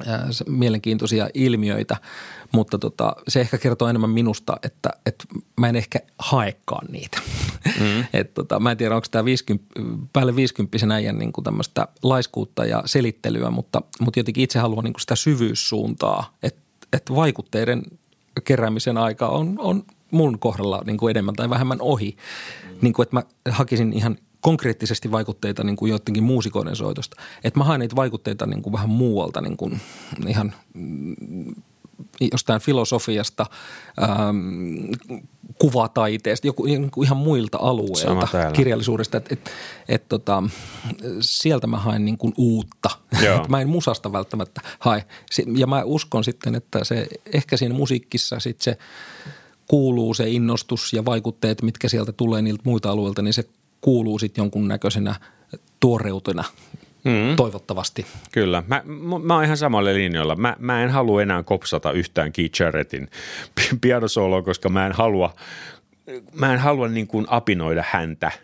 ää, 0.07 0.29
mielenkiintoisia 0.47 1.29
ilmiöitä, 1.35 1.97
mutta 2.53 2.79
tota, 2.79 3.17
se 3.29 3.41
ehkä 3.41 3.59
kertoo 3.59 3.89
enemmän 3.89 4.11
minusta, 4.11 4.57
että, 4.62 4.91
että 5.07 5.25
mä 5.61 5.69
en 5.69 5.77
ehkä 5.77 5.99
haekaan 6.19 6.87
niitä. 6.91 7.21
Mm. 7.81 8.05
Et 8.21 8.35
tota, 8.35 8.61
mä 8.61 8.71
en 8.71 8.77
tiedä, 8.77 8.95
onko 8.95 9.07
tämä 9.11 9.25
50, 9.25 9.67
päälle 10.12 10.37
50 10.37 10.95
äijän 10.95 11.19
niin 11.19 11.33
tämmöistä 11.45 11.89
laiskuutta 12.03 12.65
ja 12.65 12.83
selittelyä, 12.87 13.51
mutta, 13.51 13.83
mutta 14.01 14.21
jotenkin 14.21 14.45
itse 14.45 14.59
haluan 14.59 14.85
niin 14.85 14.95
sitä 14.99 15.17
syvyyssuuntaa, 15.17 16.37
että, 16.43 16.65
että 16.96 17.14
vaikutteiden 17.14 17.82
keräämisen 18.44 18.98
aika 18.98 19.28
on, 19.28 19.54
on 19.59 19.82
mun 20.11 20.38
kohdalla 20.38 20.82
niin 20.87 20.96
kuin 20.96 21.11
enemmän 21.11 21.35
tai 21.35 21.50
vähemmän 21.50 21.80
ohi. 21.80 22.16
Mm. 22.64 22.78
Niin 22.82 22.92
kuin, 22.92 23.04
että 23.04 23.16
mä 23.16 23.22
hakisin 23.50 23.92
ihan 23.92 24.16
konkreettisesti 24.40 25.11
vaikutteita 25.11 25.64
niin 25.64 25.76
kuin 25.76 25.90
joidenkin 25.90 26.24
muusikoiden 26.24 26.76
soitosta. 26.76 27.16
Että 27.44 27.61
mä 27.61 27.64
haen 27.64 27.80
niitä 27.80 27.96
vaikutteita 27.96 28.46
niin 28.46 28.62
kuin 28.62 28.72
vähän 28.72 28.88
muualta, 28.88 29.40
niin 29.40 29.56
kuin 29.56 29.80
ihan 30.26 30.53
mm, 30.74 31.55
jostain 32.32 32.61
filosofiasta, 32.61 33.47
ähm, 34.03 34.92
kuvataiteesta, 35.59 36.47
joku, 36.47 36.66
joku 36.66 37.03
ihan 37.03 37.16
muilta 37.16 37.59
alueilta, 37.61 38.53
kirjallisuudesta. 38.53 39.16
Et, 39.16 39.32
et, 39.32 39.51
et, 39.88 40.09
tota, 40.09 40.42
sieltä 41.20 41.66
mä 41.66 41.78
haen 41.78 42.05
niin 42.05 42.18
kuin 42.18 42.34
uutta. 42.36 42.90
Mä 43.49 43.61
en 43.61 43.68
musasta 43.68 44.12
välttämättä 44.12 44.61
hae. 44.78 45.05
Ja 45.57 45.66
mä 45.66 45.82
uskon 45.84 46.24
sitten, 46.24 46.55
että 46.55 46.84
se 46.84 47.07
ehkä 47.32 47.57
siinä 47.57 47.74
musiikissa 47.74 48.40
sitten 48.40 48.64
se 48.64 48.78
kuuluu 49.66 50.14
se 50.14 50.28
innostus 50.28 50.92
ja 50.92 51.05
vaikutteet, 51.05 51.62
mitkä 51.62 51.88
sieltä 51.88 52.12
tulee 52.12 52.42
niiltä 52.42 52.62
muilta 52.64 52.90
alueilta, 52.90 53.22
niin 53.22 53.34
se 53.34 53.44
kuuluu 53.80 54.18
sitten 54.18 54.42
jonkunnäköisenä 54.42 55.14
tuoreutena 55.80 56.44
mm. 57.07 57.36
toivottavasti. 57.36 58.07
Kyllä. 58.32 58.62
Mä, 58.66 58.82
mä 59.22 59.34
oon 59.34 59.44
ihan 59.44 59.57
samalla 59.57 59.94
linjoilla. 59.94 60.36
Mä, 60.36 60.57
mä 60.59 60.82
en 60.82 60.90
halua 60.90 61.22
enää 61.22 61.42
kopsata 61.42 61.92
yhtään 61.92 62.32
Keith 62.32 62.61
Jarrettin 62.61 63.09
pianosoloa, 63.80 64.42
koska 64.42 64.68
mä 64.68 64.86
en 64.86 64.92
halua, 64.92 65.34
mä 66.34 66.52
en 66.52 66.59
halua 66.59 66.88
niin 66.88 67.07
kuin 67.07 67.26
apinoida 67.28 67.84
häntä– 67.90 68.32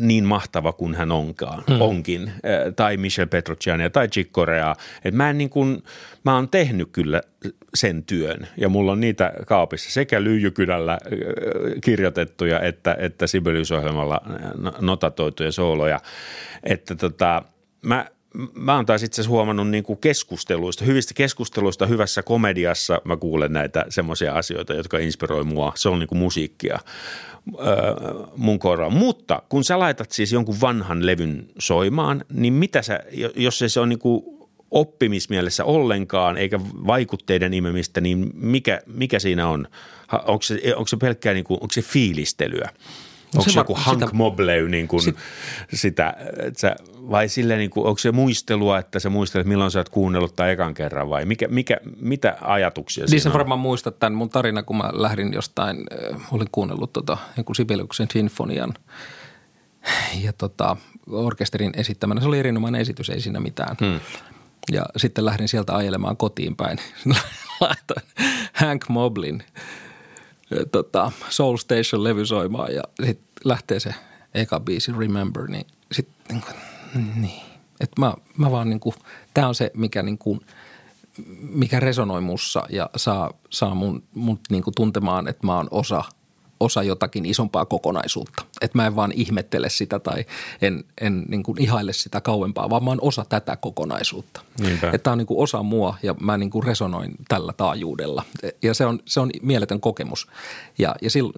niin 0.00 0.24
mahtava 0.24 0.72
kuin 0.72 0.94
hän 0.94 1.12
onkaan, 1.12 1.64
mm. 1.70 1.80
onkin, 1.80 2.32
tai 2.76 2.96
Michel 2.96 3.26
Petrociania 3.26 3.90
tai 3.90 4.08
Chick 4.08 4.32
Corea. 4.32 4.74
Et 5.04 5.14
mä, 5.14 5.30
en 5.30 5.38
niin 5.38 5.50
kuin, 5.50 5.82
mä 6.24 6.34
oon 6.34 6.48
tehnyt 6.48 6.88
kyllä 6.92 7.22
sen 7.74 8.04
työn 8.04 8.48
ja 8.56 8.68
mulla 8.68 8.92
on 8.92 9.00
niitä 9.00 9.32
kaapissa 9.46 9.90
sekä 9.90 10.22
lyijykynällä 10.22 10.98
kirjoitettuja 11.80 12.60
että, 12.60 12.96
että 12.98 13.26
Sibelius-ohjelmalla 13.26 14.20
notatoituja 14.80 15.52
sooloja, 15.52 16.00
että 16.62 16.94
tota, 16.94 17.42
mä, 17.82 18.06
mä 18.54 18.76
oon 18.76 18.86
taas 18.86 19.02
itse 19.02 19.14
asiassa 19.20 19.30
huomannut 19.30 19.68
niin 19.68 19.84
kuin 19.84 19.98
keskusteluista, 19.98 20.84
hyvistä 20.84 21.14
keskusteluista, 21.14 21.86
hyvässä 21.86 22.22
komediassa 22.22 23.00
mä 23.04 23.16
kuulen 23.16 23.52
näitä 23.52 23.84
semmoisia 23.88 24.34
asioita, 24.34 24.74
jotka 24.74 24.98
inspiroi 24.98 25.44
mua. 25.44 25.72
Se 25.74 25.88
on 25.88 25.98
niin 25.98 26.08
kuin 26.08 26.18
musiikkia 26.18 26.78
mun 28.36 28.58
korvaan. 28.58 28.92
Mutta 28.92 29.42
kun 29.48 29.64
sä 29.64 29.78
laitat 29.78 30.10
siis 30.12 30.32
jonkun 30.32 30.60
vanhan 30.60 31.06
levyn 31.06 31.46
soimaan, 31.58 32.24
niin 32.32 32.52
mitä 32.52 32.82
sä, 32.82 33.00
jos 33.36 33.64
se 33.66 33.80
on 33.80 33.88
niin 33.88 33.98
kuin 33.98 34.22
oppimismielessä 34.70 35.64
ollenkaan, 35.64 36.36
eikä 36.36 36.60
vaikutteiden 36.86 37.54
imemistä, 37.54 38.00
niin 38.00 38.30
mikä, 38.34 38.80
mikä 38.86 39.18
siinä 39.18 39.48
on? 39.48 39.68
Onko 40.26 40.42
se, 40.42 40.60
onko 40.76 40.88
se 40.88 40.96
pelkkää, 40.96 41.34
niin 41.34 41.44
kuin, 41.44 41.58
onko 41.60 41.72
se 41.72 41.82
fiilistelyä? 41.82 42.70
No 43.34 43.38
onko 43.38 43.50
se, 43.50 43.52
se 43.52 43.60
joku 43.60 43.74
Hank 43.74 44.00
sitä, 44.00 44.12
Mobley 44.12 44.68
niin 44.68 44.88
kuin 44.88 45.02
sit, 45.02 45.16
sitä, 45.74 46.14
sä, 46.56 46.76
vai 47.10 47.28
silleen 47.28 47.58
niin 47.58 47.70
kuin, 47.70 47.86
onko 47.86 47.98
se 47.98 48.12
muistelua, 48.12 48.78
että 48.78 49.00
sä 49.00 49.10
muistelet 49.10 49.46
milloin 49.46 49.70
sä 49.70 49.78
oot 49.78 49.88
kuunnellut 49.88 50.36
tai 50.36 50.50
ekan 50.50 50.74
kerran 50.74 51.10
vai 51.10 51.24
mikä, 51.24 51.48
mikä, 51.48 51.76
mitä 52.00 52.36
ajatuksia 52.40 53.04
niin 53.04 53.20
siinä 53.20 53.30
on? 53.30 53.38
varmaan 53.38 53.60
muistat 53.60 53.98
tämän 53.98 54.14
mun 54.14 54.30
tarina, 54.30 54.62
kun 54.62 54.76
mä 54.76 54.90
lähdin 54.92 55.32
jostain, 55.32 55.76
äh, 55.76 56.34
olin 56.34 56.48
kuunnellut 56.52 56.92
tota, 56.92 57.18
jonkun 57.36 57.56
Sibeliuksen 57.56 58.08
sinfonian 58.12 58.74
ja 60.22 60.32
tota, 60.32 60.76
orkesterin 61.10 61.72
esittämänä. 61.76 62.20
Se 62.20 62.28
oli 62.28 62.38
erinomainen 62.38 62.80
esitys, 62.80 63.10
ei 63.10 63.20
siinä 63.20 63.40
mitään. 63.40 63.76
Hmm. 63.80 64.00
Ja 64.72 64.86
sitten 64.96 65.24
lähdin 65.24 65.48
sieltä 65.48 65.76
ajelemaan 65.76 66.16
kotiin 66.16 66.56
päin. 66.56 66.78
Laitoin 67.60 68.06
Hank 68.52 68.88
Moblin– 68.88 69.42
tota, 70.72 71.12
Soul 71.28 71.56
Station-levy 71.56 72.26
soimaan 72.26 72.74
ja 72.74 72.82
sitten 73.04 73.26
lähtee 73.44 73.80
se 73.80 73.94
eka 74.34 74.60
biisi 74.60 74.92
Remember, 74.92 75.46
niin 75.46 75.66
sitten 75.92 76.42
niin, 76.94 77.22
niin. 77.22 77.42
Et 77.80 77.90
mä, 77.98 78.14
mä 78.36 78.50
vaan 78.50 78.70
niin 78.70 78.80
kuin, 78.80 78.94
tää 79.34 79.48
on 79.48 79.54
se, 79.54 79.70
mikä 79.74 80.02
niin 80.02 80.18
kuin, 80.18 80.40
mikä 81.40 81.80
resonoi 81.80 82.20
mussa 82.20 82.62
ja 82.70 82.90
saa, 82.96 83.34
saa 83.50 83.74
mun, 83.74 84.02
mun 84.14 84.38
niin 84.50 84.62
kuin 84.62 84.74
tuntemaan, 84.74 85.28
että 85.28 85.46
mä 85.46 85.56
oon 85.56 85.68
osa– 85.70 86.04
osa 86.60 86.82
jotakin 86.82 87.26
isompaa 87.26 87.64
kokonaisuutta. 87.64 88.44
Että 88.60 88.78
mä 88.78 88.86
en 88.86 88.96
vaan 88.96 89.12
ihmettele 89.12 89.70
sitä 89.70 89.98
tai 89.98 90.24
en, 90.62 90.84
en 91.00 91.24
niin 91.28 91.42
kuin 91.42 91.62
ihaile 91.62 91.92
sitä 91.92 92.20
kauempaa, 92.20 92.70
vaan 92.70 92.84
mä 92.84 92.90
oon 92.90 92.98
osa 93.02 93.24
tätä 93.28 93.56
kokonaisuutta. 93.56 94.40
Että 94.82 94.98
tämä 94.98 95.12
on 95.12 95.18
niin 95.18 95.26
kuin 95.26 95.42
osa 95.42 95.62
mua 95.62 95.96
ja 96.02 96.14
mä 96.20 96.38
niin 96.38 96.50
kuin 96.50 96.64
resonoin 96.64 97.14
tällä 97.28 97.52
taajuudella. 97.52 98.22
Ja 98.62 98.74
se 98.74 98.86
on, 98.86 99.00
se 99.04 99.20
on 99.20 99.30
mieletön 99.42 99.80
kokemus. 99.80 100.28
Ja, 100.78 100.94
ja 101.02 101.10
silloin, 101.10 101.34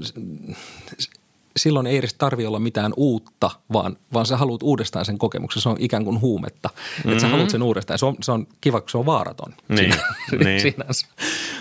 silloin 1.58 1.86
ei 1.86 1.96
edes 1.96 2.14
tarvi 2.14 2.46
olla 2.46 2.58
mitään 2.58 2.92
uutta, 2.96 3.50
vaan, 3.72 3.96
vaan 4.12 4.26
sä 4.26 4.36
haluat 4.36 4.62
uudestaan 4.62 5.04
sen 5.04 5.18
kokemuksen. 5.18 5.62
Se 5.62 5.68
on 5.68 5.76
ikään 5.78 6.04
kuin 6.04 6.20
huumetta. 6.20 6.68
Mm-hmm. 6.68 7.10
Että 7.10 7.22
sä 7.22 7.28
haluat 7.28 7.50
sen 7.50 7.62
uudestaan. 7.62 7.98
Se 7.98 8.06
on, 8.06 8.16
se 8.22 8.32
on 8.32 8.46
kiva, 8.60 8.80
kun 8.80 8.90
se 8.90 8.98
on 8.98 9.06
vaaraton. 9.06 9.54
Niin. 9.68 9.94
niin. 10.44 10.60
Sinänsä. 10.72 11.06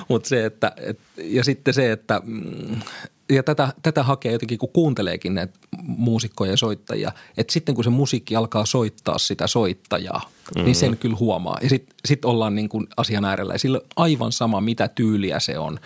Mut 0.07 0.25
se, 0.25 0.45
että, 0.45 0.71
et, 0.77 0.99
ja 1.17 1.43
sitten 1.43 1.73
se, 1.73 1.91
että 1.91 2.21
mm, 2.25 2.81
ja 3.29 3.43
tätä, 3.43 3.73
tätä 3.83 4.03
hakee 4.03 4.31
jotenkin, 4.31 4.57
kun 4.57 4.69
kuunteleekin 4.73 5.33
näitä 5.33 5.59
muusikkoja 5.83 6.51
ja 6.51 6.57
soittajia, 6.57 7.11
että 7.37 7.53
sitten 7.53 7.75
kun 7.75 7.83
se 7.83 7.89
musiikki 7.89 8.35
alkaa 8.35 8.65
soittaa 8.65 9.17
sitä 9.17 9.47
soittajaa, 9.47 10.19
mm-hmm. 10.19 10.65
niin 10.65 10.75
sen 10.75 10.97
kyllä 10.97 11.15
huomaa. 11.19 11.57
Ja 11.61 11.69
sitten 11.69 11.95
sit 12.05 12.25
ollaan 12.25 12.55
niin 12.55 12.69
kuin 12.69 12.87
asian 12.97 13.25
äärellä 13.25 13.53
ja 13.53 13.59
sillä 13.59 13.81
aivan 13.95 14.31
sama, 14.31 14.61
mitä 14.61 14.87
tyyliä 14.87 15.39
se 15.39 15.59
on, 15.59 15.79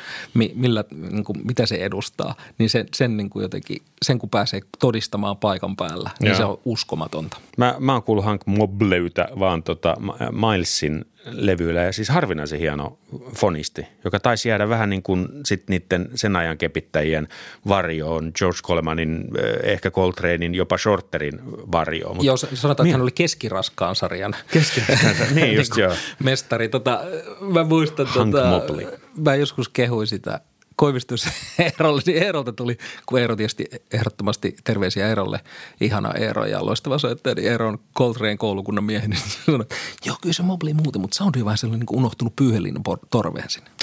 millä, 0.55 0.83
niin 1.11 1.23
kuin, 1.23 1.37
mitä 1.43 1.65
se 1.65 1.75
edustaa, 1.75 2.35
niin 2.57 2.69
sen, 2.69 2.85
sen 2.95 3.17
niin 3.17 3.29
kuin 3.29 3.43
jotenkin, 3.43 3.81
sen 4.01 4.19
kun 4.19 4.29
pääsee 4.29 4.61
todistamaan 4.79 5.37
paikan 5.37 5.75
päällä, 5.75 6.09
niin 6.19 6.27
Joo. 6.27 6.37
se 6.37 6.45
on 6.45 6.59
uskomatonta. 6.65 7.37
Mä, 7.57 7.75
mä 7.79 7.93
oon 7.93 8.03
kuullut 8.03 8.25
Hank 8.25 8.45
Mobleytä 8.45 9.27
vaan 9.39 9.63
tota 9.63 9.97
Milesin 10.31 11.05
levyillä 11.25 11.81
ja 11.81 11.91
siis 11.91 12.09
harvinaisen 12.09 12.59
hieno 12.59 12.97
fonisti, 13.35 13.87
joka 14.03 14.19
taisi 14.19 14.49
jäädä 14.49 14.69
vähän 14.69 14.89
niin 14.89 15.03
kuin 15.03 15.27
sit 15.45 15.63
niiden 15.69 16.09
sen 16.15 16.35
ajan 16.35 16.57
kepittäjien 16.57 17.27
varjoon, 17.67 18.31
George 18.35 18.59
Colemanin, 18.63 19.27
eh, 19.37 19.71
ehkä 19.71 19.91
Coltranein, 19.91 20.55
jopa 20.55 20.77
Shorterin 20.77 21.39
varjoon. 21.71 22.15
Mutta, 22.15 22.25
joo, 22.25 22.37
sanotaan, 22.37 22.71
että 22.71 22.83
niin. 22.83 22.91
hän 22.91 23.01
oli 23.01 23.11
keskiraskaan 23.11 23.95
sarjan. 23.95 24.35
Keskiraskaan 24.51 25.35
niin 25.35 25.55
just 25.55 25.77
joo. 25.77 25.93
Mestari. 26.23 26.69
Tota, 26.69 27.01
mä 27.39 27.63
muistan, 27.63 28.07
Hank 28.07 28.31
tota, 28.31 28.47
Mobley. 28.47 28.87
mä 29.17 29.35
joskus 29.35 29.69
kehuin 29.69 30.07
sitä 30.07 30.39
Koivistus 30.81 31.27
Eerolle, 31.59 32.01
niin 32.05 32.23
Eerolta 32.23 32.53
tuli, 32.53 32.77
kun 33.05 33.19
Eero 33.19 33.35
tietysti 33.35 33.65
ehdottomasti 33.93 34.55
terveisiä 34.63 35.07
Eerolle, 35.07 35.39
ihana 35.81 36.13
Eero 36.13 36.45
ja 36.45 36.65
loistava 36.65 36.97
soittaja, 36.97 37.35
niin 37.35 37.47
Eero 37.47 37.67
on 37.67 37.79
Coltrane 37.97 38.37
koulukunnan 38.37 38.83
miehen, 38.83 39.09
niin 39.09 39.21
sanoi, 39.45 39.65
joo 40.05 40.15
kyllä 40.21 40.33
se 40.33 40.43
mobili 40.43 40.73
muuten, 40.73 41.01
mutta 41.01 41.17
soundi 41.17 41.39
on 41.39 41.45
vähän 41.45 41.57
sellainen 41.57 41.85
niin 41.89 41.99
unohtunut 41.99 42.35
pyyhelinnon 42.35 42.83
torveen 43.09 43.49
sinne. 43.49 43.69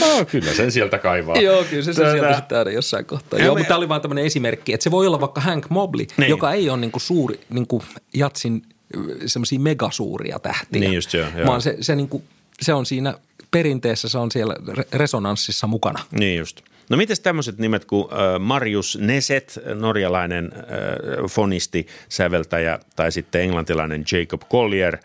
No, 0.00 0.24
kyllä 0.24 0.54
sen 0.54 0.72
sieltä 0.72 0.98
kaivaa. 0.98 1.36
Joo, 1.36 1.64
kyllä 1.64 1.82
se 1.82 1.94
Tätä... 1.94 2.12
sieltä 2.12 2.36
sitten 2.36 2.58
aina 2.58 2.70
jossain 2.70 3.04
kohtaa. 3.04 3.38
Joo, 3.38 3.54
me... 3.54 3.58
mutta 3.58 3.68
tämä 3.68 3.78
oli 3.78 3.88
vain 3.88 4.02
tämmöinen 4.02 4.24
esimerkki, 4.24 4.72
että 4.72 4.84
se 4.84 4.90
voi 4.90 5.06
olla 5.06 5.20
vaikka 5.20 5.40
Hank 5.40 5.70
Mobley, 5.70 6.06
niin. 6.16 6.30
joka 6.30 6.52
ei 6.52 6.70
ole 6.70 6.78
niinku 6.78 6.98
suuri 6.98 7.40
niinku 7.50 7.82
jatsin 8.14 8.62
semmoisia 9.26 9.60
megasuuria 9.60 10.38
tähtiä. 10.38 10.80
Niin 10.80 10.92
just 10.92 11.14
joo. 11.14 11.28
joo. 11.36 11.46
Vaan 11.46 11.62
se, 11.62 11.76
se, 11.80 11.96
niinku, 11.96 12.22
se 12.60 12.74
on 12.74 12.86
siinä 12.86 13.14
perinteessä 13.56 14.08
se 14.08 14.18
on 14.18 14.30
siellä 14.30 14.54
resonanssissa 14.92 15.66
mukana. 15.66 15.98
Niin 16.10 16.38
just. 16.38 16.60
No 16.90 16.96
miten 16.96 17.16
tämmöiset 17.22 17.58
nimet 17.58 17.84
kuin 17.84 18.08
Marius 18.38 18.98
Neset, 19.00 19.58
norjalainen 19.74 20.52
fonisti, 21.30 21.86
säveltäjä 22.08 22.78
tai 22.96 23.12
sitten 23.12 23.42
englantilainen 23.42 24.04
Jacob 24.12 24.42
Collier, 24.50 24.98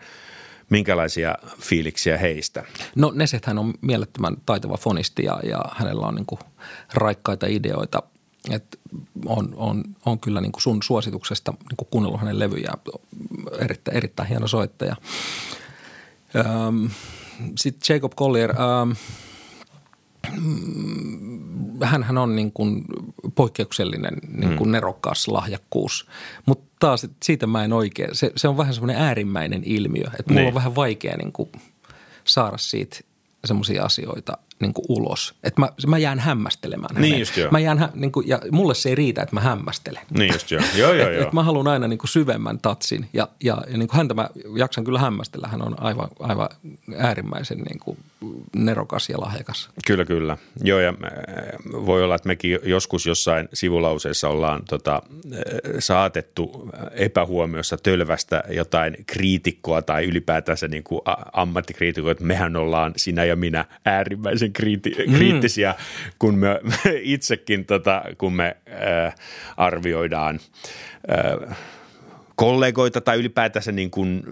minkälaisia 0.70 1.34
fiiliksiä 1.60 2.18
heistä? 2.18 2.64
No 2.96 3.12
Nesethän 3.14 3.58
on 3.58 3.74
mielettömän 3.80 4.36
taitava 4.46 4.76
fonisti 4.76 5.24
ja, 5.24 5.40
ja 5.44 5.62
hänellä 5.72 6.06
on 6.06 6.14
niin 6.14 6.26
kuin 6.26 6.40
raikkaita 6.94 7.46
ideoita. 7.46 8.02
Et 8.50 8.78
on, 9.26 9.54
on, 9.56 9.84
on 10.06 10.20
kyllä 10.20 10.40
niin 10.40 10.52
kuin 10.52 10.62
sun 10.62 10.82
suosituksesta 10.82 11.52
niin 11.52 11.76
kuin 11.76 11.88
kuunnellut 11.90 12.20
hänen 12.20 12.38
levyjään, 12.38 12.78
erittäin, 13.58 13.96
erittäin 13.96 14.28
hieno 14.28 14.46
soittaja. 14.46 14.96
Öm, 16.36 16.90
sitten 17.58 17.94
Jacob 17.94 18.12
Collier, 18.14 18.50
ähm, 18.50 18.92
hän 22.02 22.18
on 22.18 22.36
niin 22.36 22.52
kuin 22.52 22.84
poikkeuksellinen 23.34 24.14
niin 24.28 24.56
kuin 24.56 24.68
mm. 24.68 24.72
nerokas 24.72 25.28
lahjakkuus, 25.28 26.08
mutta 26.46 26.64
taas 26.78 27.06
siitä 27.22 27.46
mä 27.46 27.64
en 27.64 27.72
oikein, 27.72 28.14
se, 28.14 28.32
se 28.36 28.48
on 28.48 28.56
vähän 28.56 28.74
semmoinen 28.74 29.02
äärimmäinen 29.02 29.62
ilmiö, 29.64 30.04
että 30.04 30.24
mulla 30.28 30.40
niin. 30.40 30.48
on 30.48 30.54
vähän 30.54 30.74
vaikea 30.74 31.16
niin 31.16 31.32
kuin 31.32 31.52
saada 32.24 32.58
siitä 32.58 32.96
semmoisia 33.44 33.84
asioita 33.84 34.38
niin 34.62 34.74
kuin 34.74 34.86
ulos. 34.88 35.34
Että 35.42 35.60
mä, 35.60 35.68
mä 35.86 35.98
jään 35.98 36.18
hämmästelemään 36.18 36.94
Niin 37.00 37.18
just 37.18 37.36
joo. 37.36 37.50
Mä 37.50 37.58
jään, 37.58 37.88
niin 37.94 38.12
kuin, 38.12 38.28
ja 38.28 38.40
mulle 38.50 38.74
se 38.74 38.88
ei 38.88 38.94
riitä, 38.94 39.22
että 39.22 39.34
mä 39.34 39.40
hämmästelen. 39.40 40.02
Niin 40.10 40.32
just 40.32 40.50
joo. 40.50 40.62
Joo, 40.76 40.92
joo, 40.92 41.08
et, 41.08 41.14
joo. 41.14 41.26
Et 41.26 41.32
mä 41.32 41.42
haluan 41.42 41.68
aina 41.68 41.88
niin 41.88 41.98
kuin 41.98 42.08
syvemmän 42.08 42.58
tatsin 42.58 43.08
ja, 43.12 43.28
ja, 43.44 43.62
ja 43.70 43.78
niin 43.78 43.88
kuin 43.88 43.96
häntä 43.96 44.14
mä 44.14 44.28
jaksan 44.56 44.84
kyllä 44.84 44.98
hämmästellä. 44.98 45.48
Hän 45.48 45.62
on 45.62 45.82
aivan, 45.82 46.08
aivan 46.20 46.48
äärimmäisen 46.96 47.58
niin 47.58 47.78
kuin 47.78 47.98
nerokas 48.56 49.08
ja 49.08 49.20
lahjakas. 49.20 49.70
Kyllä, 49.86 50.04
kyllä. 50.04 50.36
Joo, 50.64 50.80
ja 50.80 50.88
äh, 50.88 51.12
voi 51.86 52.04
olla, 52.04 52.14
että 52.14 52.28
mekin 52.28 52.58
joskus 52.62 53.06
jossain 53.06 53.48
sivulauseessa 53.54 54.28
ollaan 54.28 54.62
tota, 54.68 55.02
äh, 55.32 55.40
saatettu 55.78 56.70
epähuomiossa 56.92 57.76
tölvästä 57.76 58.44
jotain 58.48 58.96
kriitikkoa 59.06 59.82
tai 59.82 60.04
ylipäätänsä 60.04 60.68
niin 60.68 60.84
kuin 60.84 61.00
ammattikriitikkoa, 61.32 62.12
että 62.12 62.24
mehän 62.24 62.56
ollaan 62.56 62.92
sinä 62.96 63.24
ja 63.24 63.36
minä 63.36 63.64
äärimmäisen 63.84 64.52
kriiti- 64.52 65.06
mm. 65.06 65.14
kriittisiä, 65.14 65.74
kun 66.18 66.34
me 66.34 66.60
itsekin, 67.02 67.64
tota, 67.64 68.02
kun 68.18 68.32
me 68.32 68.56
äh, 69.06 69.14
arvioidaan 69.56 70.40
äh, 71.10 71.56
kollegoita 72.42 73.00
tai 73.00 73.18
ylipäätänsä 73.18 73.72
niin 73.72 73.90
kuin 73.90 74.22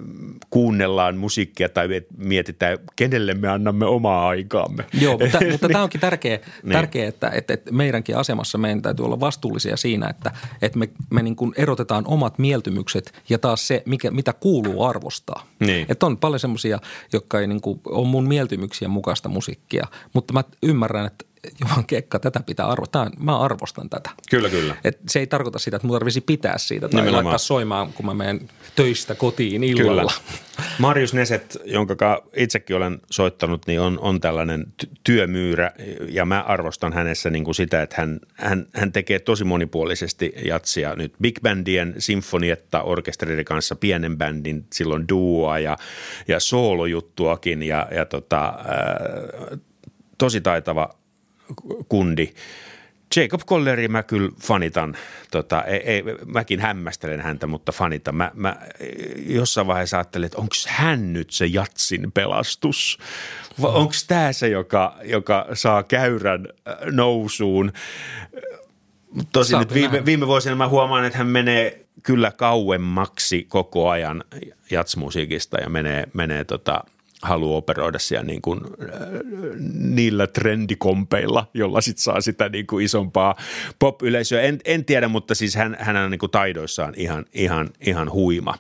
kuunnellaan 0.51 1.17
musiikkia 1.17 1.69
tai 1.69 1.89
mietitään, 2.17 2.79
kenelle 2.97 3.35
me 3.35 3.49
annamme 3.49 3.87
omaa 3.87 4.29
aikaamme. 4.29 4.85
Joo, 5.01 5.19
mutta, 5.19 5.39
mutta 5.51 5.69
tämä 5.69 5.83
onkin 5.83 6.01
tärkeä, 6.01 6.37
niin. 6.37 6.73
tärkeä 6.73 7.09
että, 7.09 7.31
että, 7.35 7.55
että 7.55 7.73
meidänkin 7.73 8.17
asemassa 8.17 8.59
meidän 8.59 8.83
täytyy 8.83 9.05
olla 9.05 9.21
vastuullisia 9.21 9.77
siinä, 9.77 10.09
että, 10.09 10.31
että 10.63 10.79
me, 10.79 10.89
me 11.11 11.23
niin 11.23 11.37
kuin 11.37 11.53
erotetaan 11.57 12.05
omat 12.07 12.39
mieltymykset 12.39 13.13
ja 13.29 13.39
taas 13.39 13.69
se, 13.69 13.83
mikä, 13.87 14.11
mitä 14.11 14.33
kuuluu 14.33 14.85
arvostaa. 14.85 15.47
Niin. 15.61 15.87
Että 15.89 16.07
on 16.07 16.17
paljon 16.17 16.41
semmoisia, 16.41 16.79
jotka 17.13 17.41
ei 17.41 17.47
niin 17.47 17.61
kuin 17.61 17.81
ole 17.85 18.09
mun 18.09 18.29
mieltymyksien 18.29 18.91
mukaista 18.91 19.29
musiikkia, 19.29 19.87
mutta 20.13 20.33
mä 20.33 20.45
ymmärrän, 20.63 21.07
että 21.07 21.25
Juhan 21.61 21.87
Kekka, 21.87 22.19
tätä 22.19 22.41
pitää 22.47 22.67
arvostaa. 22.67 23.11
Mä 23.19 23.39
arvostan 23.39 23.91
tätä. 23.91 24.11
Kyllä, 24.31 24.49
kyllä. 24.49 24.77
Et 24.85 24.99
se 25.09 25.19
ei 25.19 25.27
tarkoita 25.27 25.59
sitä, 25.59 25.77
että 25.77 25.87
mun 25.87 25.95
tarvitsisi 25.95 26.21
pitää 26.21 26.59
siitä 26.59 26.89
tai 26.89 27.01
Nimenomaan. 27.01 27.25
laittaa 27.25 27.39
soimaan, 27.39 27.93
kun 27.93 28.07
mä 28.07 28.15
menen 28.15 28.49
töistä 28.77 29.15
kotiin 29.15 29.65
illalla. 29.65 30.13
Kyllä. 30.27 30.39
Marius 30.79 31.15
Neset, 31.15 31.59
jonka 31.65 32.23
itsekin 32.37 32.77
olen 32.77 33.01
soittanut, 33.11 33.67
niin 33.67 33.81
on, 33.81 33.99
on 33.99 34.21
tällainen 34.21 34.67
työmyyrä 35.05 35.71
ja 36.09 36.25
mä 36.25 36.41
arvostan 36.41 36.93
hänessä 36.93 37.31
niin 37.31 37.45
kuin 37.45 37.55
sitä, 37.55 37.83
että 37.83 37.97
hän, 37.99 38.21
hän, 38.35 38.67
hän 38.75 38.93
tekee 38.93 39.19
tosi 39.19 39.45
monipuolisesti 39.45 40.33
jatsia 40.45 40.95
nyt 40.97 41.15
big 41.21 41.41
bandien, 41.43 41.95
sinfonietta, 41.99 42.83
orkesterin 42.83 43.45
kanssa, 43.45 43.77
pienen 43.77 44.19
bändin, 44.19 44.67
silloin 44.73 45.09
duoa 45.09 45.59
ja, 45.59 45.77
ja 46.29 46.41
soolojuttuakin 46.41 47.63
ja, 47.63 47.89
ja 47.91 48.05
tota, 48.05 48.45
ää, 48.45 49.57
tosi 50.19 50.41
taitava 50.41 51.00
kundi. 51.89 52.35
Jacob 53.17 53.41
Colleri 53.41 53.89
mä 53.89 54.03
kyllä 54.03 54.31
fanitan, 54.43 54.97
tota, 55.31 55.63
ei, 55.63 55.79
ei, 55.79 56.03
mäkin 56.27 56.61
hämmästelen 56.61 57.21
häntä, 57.21 57.47
mutta 57.47 57.73
fanitan. 57.73 58.15
Mä, 58.15 58.31
mä 58.35 58.57
jossain 59.27 59.67
vaiheessa 59.67 59.97
ajattelin, 59.97 60.27
että 60.27 60.39
onko 60.39 60.55
hän 60.69 61.13
nyt 61.13 61.31
se 61.31 61.47
jatsin 61.47 62.13
pelastus? 62.13 62.99
Onko 63.63 63.93
tämä 64.07 64.33
se, 64.33 64.49
joka, 64.49 64.97
joka 65.05 65.47
saa 65.55 65.83
käyrän 65.83 66.49
äh, 66.69 66.75
nousuun? 66.93 67.73
Tosin 69.33 69.59
nyt 69.59 69.75
viime, 69.75 70.05
viime 70.05 70.27
vuosina 70.27 70.57
mä 70.57 70.69
huomaan, 70.69 71.05
että 71.05 71.19
hän 71.19 71.27
menee 71.27 71.87
kyllä 72.03 72.31
kauemmaksi 72.31 73.47
koko 73.49 73.89
ajan 73.89 74.25
jatsmusiikista 74.71 75.61
ja 75.61 75.69
menee, 75.69 76.05
menee 76.15 76.45
tota– 76.45 76.85
haluaa 77.23 77.57
operoida 77.57 77.99
siellä 77.99 78.25
niin 78.25 78.43
kuin, 78.43 78.61
äh, 78.65 78.99
niillä 79.75 80.27
trendikompeilla, 80.27 81.47
jolla 81.55 81.81
sit 81.81 81.99
saa 81.99 82.21
sitä 82.21 82.49
niin 82.49 82.67
kuin 82.67 82.85
isompaa 82.85 83.37
pop-yleisöä. 83.79 84.43
En, 84.43 84.59
en 84.65 84.85
tiedä, 84.85 85.09
mutta 85.09 85.35
siis 85.35 85.55
hän, 85.55 85.77
hän 85.81 85.97
on 85.97 86.11
niin 86.11 86.19
kuin 86.19 86.31
taidoissaan 86.31 86.95
ihan, 86.97 87.25
ihan, 87.33 87.71
ihan 87.87 88.13
huima. 88.13 88.55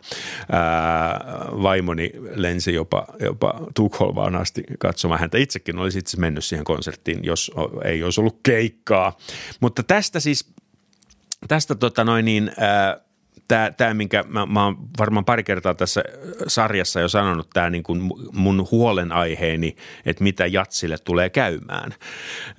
Ää, 0.52 1.10
äh, 1.10 1.18
vaimoni 1.62 2.12
lensi 2.34 2.74
jopa, 2.74 3.06
jopa 3.20 3.60
Tukholmaan 3.74 4.36
asti 4.36 4.64
katsomaan 4.78 5.20
häntä. 5.20 5.38
Itsekin 5.38 5.78
olisi 5.78 5.98
itse 5.98 6.16
mennyt 6.20 6.44
siihen 6.44 6.64
konserttiin, 6.64 7.24
jos 7.24 7.50
ei 7.84 8.02
olisi 8.02 8.20
ollut 8.20 8.40
keikkaa. 8.42 9.16
Mutta 9.60 9.82
tästä 9.82 10.20
siis, 10.20 10.52
tästä 11.48 11.74
tota 11.74 12.04
noin 12.04 12.24
niin, 12.24 12.52
ää, 12.58 12.90
äh, 12.90 12.96
tämä, 13.50 13.70
tämä 13.76 13.94
minkä 13.94 14.24
mä, 14.28 14.46
mä 14.46 14.64
oon 14.64 14.76
varmaan 14.98 15.24
pari 15.24 15.44
kertaa 15.44 15.74
tässä 15.74 16.02
sarjassa 16.46 17.00
jo 17.00 17.08
sanonut, 17.08 17.50
tämä 17.52 17.70
niin 17.70 17.82
kuin 17.82 18.00
mun 18.32 18.68
huolenaiheeni, 18.70 19.76
että 20.06 20.24
mitä 20.24 20.46
jatsille 20.46 20.98
tulee 20.98 21.30
käymään. 21.30 21.94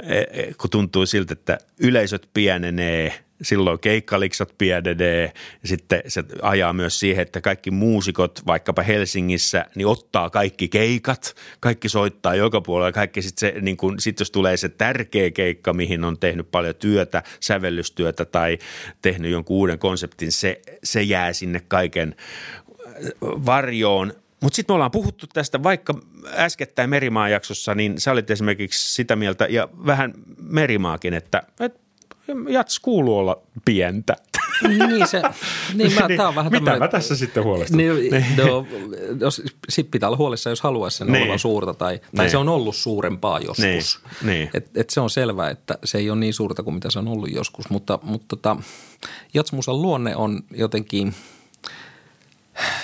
E, 0.04 0.20
e, 0.20 0.54
kun 0.62 0.70
tuntuu 0.70 1.06
siltä, 1.06 1.34
että 1.34 1.58
yleisöt 1.80 2.30
pienenee– 2.34 3.14
silloin 3.42 3.80
keikkaliksat 3.80 4.56
pienenee 4.58 5.34
sitten 5.66 6.02
se 6.08 6.24
ajaa 6.42 6.74
myös 6.74 7.00
siihen, 7.00 7.22
että 7.22 7.42
kaikki 7.42 7.72
muusikot 7.72 8.42
vaikkapa 8.48 8.82
Helsingissä 8.82 9.66
niin 9.76 9.88
ottaa 9.88 10.30
kaikki 10.30 10.68
keikat, 10.68 11.36
kaikki 11.60 11.90
soittaa 11.90 12.36
joka 12.36 12.62
puolella, 12.62 12.92
kaikki 12.92 13.22
sitten 13.22 13.54
se, 13.54 13.62
niin 13.62 13.78
kun, 13.78 14.00
sit 14.00 14.20
jos 14.20 14.32
tulee 14.32 14.58
se 14.58 14.70
tärkeä 14.70 15.32
keikka, 15.32 15.74
mihin 15.74 16.04
on 16.04 16.20
tehnyt 16.20 16.52
paljon 16.52 16.76
työtä, 16.76 17.24
sävellystyötä 17.40 18.26
tai 18.26 18.58
tehnyt 19.02 19.32
jonkun 19.32 19.58
uuden 19.58 19.80
konseptin, 19.80 20.32
se, 20.32 20.62
se 20.84 21.02
jää 21.02 21.34
sinne 21.34 21.62
kaiken 21.68 22.16
varjoon. 23.22 24.14
Mutta 24.42 24.56
sitten 24.56 24.74
me 24.74 24.76
ollaan 24.76 24.92
puhuttu 24.92 25.28
tästä, 25.28 25.64
vaikka 25.64 25.94
äskettäin 26.34 26.90
Merimaa 26.90 27.30
jaksossa, 27.30 27.76
niin 27.76 28.00
sä 28.00 28.12
olit 28.12 28.32
esimerkiksi 28.32 28.94
sitä 28.94 29.16
mieltä, 29.16 29.48
ja 29.50 29.70
vähän 29.86 30.14
Merimaakin, 30.42 31.14
että, 31.14 31.44
että 31.60 31.81
jats 32.50 32.80
kuuluu 32.80 33.18
olla 33.18 33.42
pientä. 33.66 34.16
Niin 34.68 35.08
se, 35.08 35.22
niin 35.74 35.94
mä, 35.94 36.08
tää 36.18 36.28
on 36.28 36.36
vähän 36.36 36.52
Mitä 36.52 36.80
mä 36.80 36.88
tässä 36.88 37.16
sitten 37.16 37.44
huolestun? 37.44 37.78
Niin, 37.78 37.96
niin. 37.96 38.26
No, 38.38 38.68
jos, 39.20 39.42
sit 39.70 39.92
pitää 39.92 40.10
olla 40.10 40.18
huolissa, 40.18 40.50
jos 40.50 40.62
haluaisi 40.62 40.98
sen 40.98 41.08
niin. 41.08 41.24
olla 41.24 41.38
suurta 41.38 41.74
tai, 41.74 42.00
tai 42.16 42.26
niin. 42.26 42.32
se 42.32 42.38
on 42.38 42.50
ollut 42.50 42.76
suurempaa 42.76 43.40
joskus. 43.40 43.64
Niin. 43.64 43.82
Niin. 44.24 44.50
Et, 44.54 44.78
et 44.78 44.90
se 44.90 45.02
on 45.02 45.10
selvää, 45.10 45.50
että 45.50 45.78
se 45.84 45.98
ei 45.98 46.10
ole 46.10 46.20
niin 46.20 46.34
suurta 46.34 46.64
kuin 46.64 46.74
mitä 46.74 46.90
se 46.90 47.00
on 47.00 47.08
ollut 47.08 47.32
joskus, 47.32 47.70
mutta, 47.70 48.00
mutta 48.04 48.26
tota, 48.30 48.58
jatsmusan 49.34 49.82
luonne 49.82 50.16
on 50.16 50.40
jotenkin, 50.52 51.14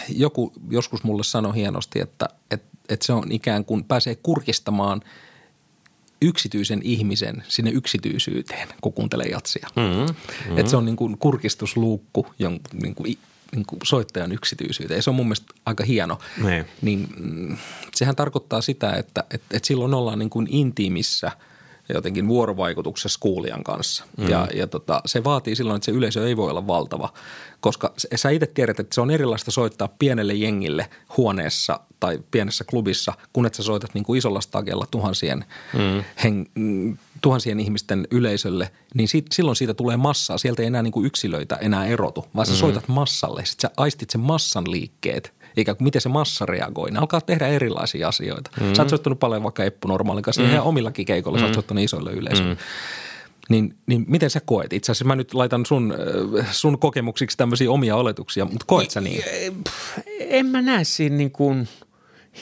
joku 0.10 0.54
joskus 0.70 1.04
mulle 1.04 1.24
sanoi 1.24 1.56
hienosti, 1.56 2.00
että, 2.00 2.30
että, 2.52 2.78
että 2.90 3.06
se 3.06 3.14
on 3.14 3.32
ikään 3.32 3.66
kuin 3.66 3.84
pääsee 3.84 4.16
kurkistamaan– 4.16 5.02
yksityisen 6.22 6.82
ihmisen 6.84 7.44
sinne 7.48 7.72
yksityisyyteen, 7.72 8.68
kun 8.82 8.94
kuuntelee 8.94 9.28
jatsia. 9.28 9.68
Mm-hmm. 9.76 10.14
Mm-hmm. 10.14 10.58
Että 10.58 10.70
se 10.70 10.78
on 10.78 10.86
niin 10.86 10.96
kuin 10.96 11.18
kurkistusluukku 11.18 12.28
jon, 12.40 12.60
niin 12.84 12.96
kuin, 12.96 13.18
niin 13.56 13.66
kuin 13.66 13.80
soittajan 13.84 14.32
yksityisyyteen. 14.32 15.04
Se 15.04 15.10
on 15.10 15.16
mun 15.16 15.26
mielestä 15.26 15.54
aika 15.66 15.84
hieno. 15.84 16.20
Ne. 16.44 16.66
Niin 16.82 17.08
mm, 17.18 17.58
sehän 17.96 18.16
tarkoittaa 18.16 18.62
sitä, 18.62 18.94
että, 18.94 19.24
että, 19.32 19.56
että 19.56 19.68
silloin 19.68 19.94
ollaan 19.94 20.20
niin 20.20 20.30
kuin 20.30 20.48
intiimissä– 20.50 21.32
jotenkin 21.94 22.28
vuorovaikutuksessa 22.28 23.20
kuulijan 23.20 23.64
kanssa. 23.64 24.04
Mm. 24.18 24.30
Ja, 24.30 24.48
ja 24.54 24.68
tota, 24.68 25.02
se 25.06 25.24
vaatii 25.24 25.56
silloin, 25.56 25.76
että 25.76 25.86
se 25.86 25.92
yleisö 25.92 26.28
ei 26.28 26.38
voi 26.38 26.50
olla 26.50 26.68
valtava, 26.68 27.14
koska 27.60 27.94
sä 28.16 28.30
itse 28.30 28.46
tiedät, 28.46 28.80
että 28.80 28.96
se 28.96 29.02
on 29.02 29.12
erilaista 29.12 29.52
soittaa 29.52 29.88
pienelle 30.00 30.34
jengille 30.34 30.90
huoneessa 31.18 31.80
tai 32.00 32.20
pienessä 32.32 32.64
klubissa, 32.64 33.14
kun 33.34 33.46
että 33.46 33.58
sä 33.58 33.64
soitat 33.64 33.94
niin 33.94 34.04
kuin 34.04 34.18
isolla 34.18 34.42
stagella 34.42 34.86
tuhansien, 34.92 35.46
mm. 35.74 36.04
hen, 36.24 36.48
tuhansien 37.22 37.60
ihmisten 37.60 38.08
yleisölle, 38.12 38.72
niin 38.94 39.08
sit, 39.08 39.26
silloin 39.32 39.56
siitä 39.56 39.74
tulee 39.74 39.98
massaa. 39.98 40.38
Sieltä 40.38 40.62
ei 40.62 40.68
enää 40.68 40.84
niin 40.84 40.92
kuin 40.92 41.06
yksilöitä 41.06 41.56
enää 41.56 41.86
erotu, 41.86 42.26
vaan 42.36 42.48
sä 42.48 42.54
mm. 42.54 42.58
soitat 42.58 42.88
massalle. 42.88 43.46
Sitten 43.46 43.70
sä 43.70 43.76
aistit 43.78 44.10
sen 44.10 44.22
massan 44.22 44.72
liikkeet 44.72 45.37
eikä 45.58 45.76
miten 45.80 46.02
se 46.02 46.10
massa 46.10 46.46
reagoi. 46.46 46.92
Ne 46.92 47.00
alkaa 47.00 47.22
tehdä 47.22 47.48
erilaisia 47.48 48.08
asioita. 48.08 48.52
Mm. 48.62 48.74
Sä 48.74 48.82
oot 48.82 48.90
soittanut 48.90 49.20
paljon 49.20 49.44
vaikka 49.44 49.64
Eppu 49.64 49.88
Normaalin 49.88 50.24
kanssa, 50.24 50.42
mm. 50.42 50.50
ihan 50.50 50.64
omillakin 50.64 51.06
keikoilla 51.06 51.38
mm. 51.38 51.42
sä 51.42 51.46
oot 51.46 51.52
mm. 51.52 51.54
soittanut 51.54 51.84
isoille 51.84 52.12
yleisöille. 52.12 52.54
Mm. 52.54 52.60
Niin, 53.50 53.76
niin 53.88 54.06
miten 54.08 54.30
sä 54.30 54.40
koet? 54.46 54.74
Itse 54.74 54.92
asiassa 54.92 55.06
mä 55.06 55.16
nyt 55.16 55.34
laitan 55.34 55.66
sun, 55.66 55.94
äh, 56.40 56.48
sun 56.52 56.80
kokemuksiksi 56.80 57.38
tämmöisiä 57.38 57.72
omia 57.72 57.96
oletuksia, 57.96 58.46
mutta 58.46 58.66
koet 58.68 58.92
sä 58.92 59.02
niin? 59.02 59.24
En 60.20 60.46
mä 60.46 60.62
näe 60.62 60.84
siinä 60.84 61.16
niin 61.16 61.32
kuin– 61.32 61.68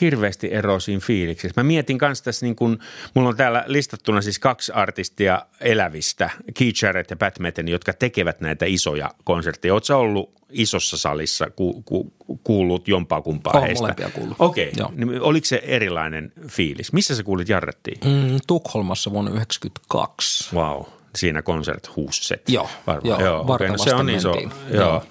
hirveästi 0.00 0.52
eroa 0.52 0.80
siinä 0.80 1.00
fiiliksessä. 1.00 1.60
Mä 1.62 1.66
mietin 1.66 1.98
kanssa 1.98 2.24
tässä, 2.24 2.46
niin 2.46 2.56
kun, 2.56 2.78
mulla 3.14 3.28
on 3.28 3.36
täällä 3.36 3.64
listattuna 3.66 4.20
siis 4.20 4.38
kaksi 4.38 4.72
artistia 4.72 5.42
elävistä, 5.60 6.30
Keith 6.58 6.84
Jarrett 6.84 7.10
ja 7.10 7.16
Pat 7.16 7.38
Metheny, 7.38 7.70
jotka 7.70 7.92
tekevät 7.92 8.40
näitä 8.40 8.64
isoja 8.68 9.10
konsertteja. 9.24 9.74
Oletko 9.74 9.98
ollut 9.98 10.36
isossa 10.50 10.96
salissa, 10.96 11.50
ku, 11.50 11.82
ku, 11.82 12.12
kuullut 12.44 12.88
jompaa 12.88 13.22
kumpaa 13.22 13.52
Olen 13.52 13.66
heistä? 13.66 13.82
molempia 13.82 14.10
kuullut. 14.10 14.36
Okei, 14.38 14.72
okay. 14.80 14.96
niin, 14.96 15.20
oliko 15.20 15.44
se 15.44 15.62
erilainen 15.64 16.32
fiilis? 16.48 16.92
Missä 16.92 17.16
sä 17.16 17.22
kuulit 17.22 17.48
Jarrettiin? 17.48 17.98
Mm, 18.04 18.38
Tukholmassa 18.46 19.10
vuonna 19.10 19.30
1992. 19.30 20.56
Wow, 20.56 20.82
siinä 21.16 21.42
konserthuusset. 21.42 22.48
Joo, 22.48 22.68
varmaan. 22.86 23.20
joo, 23.20 23.20
joo 23.20 23.54
okay. 23.54 23.68
no 23.68 23.78
se 23.78 23.94
on 23.94 24.10
iso. 24.10 24.34
Joo. 24.34 24.50
joo. 24.70 25.04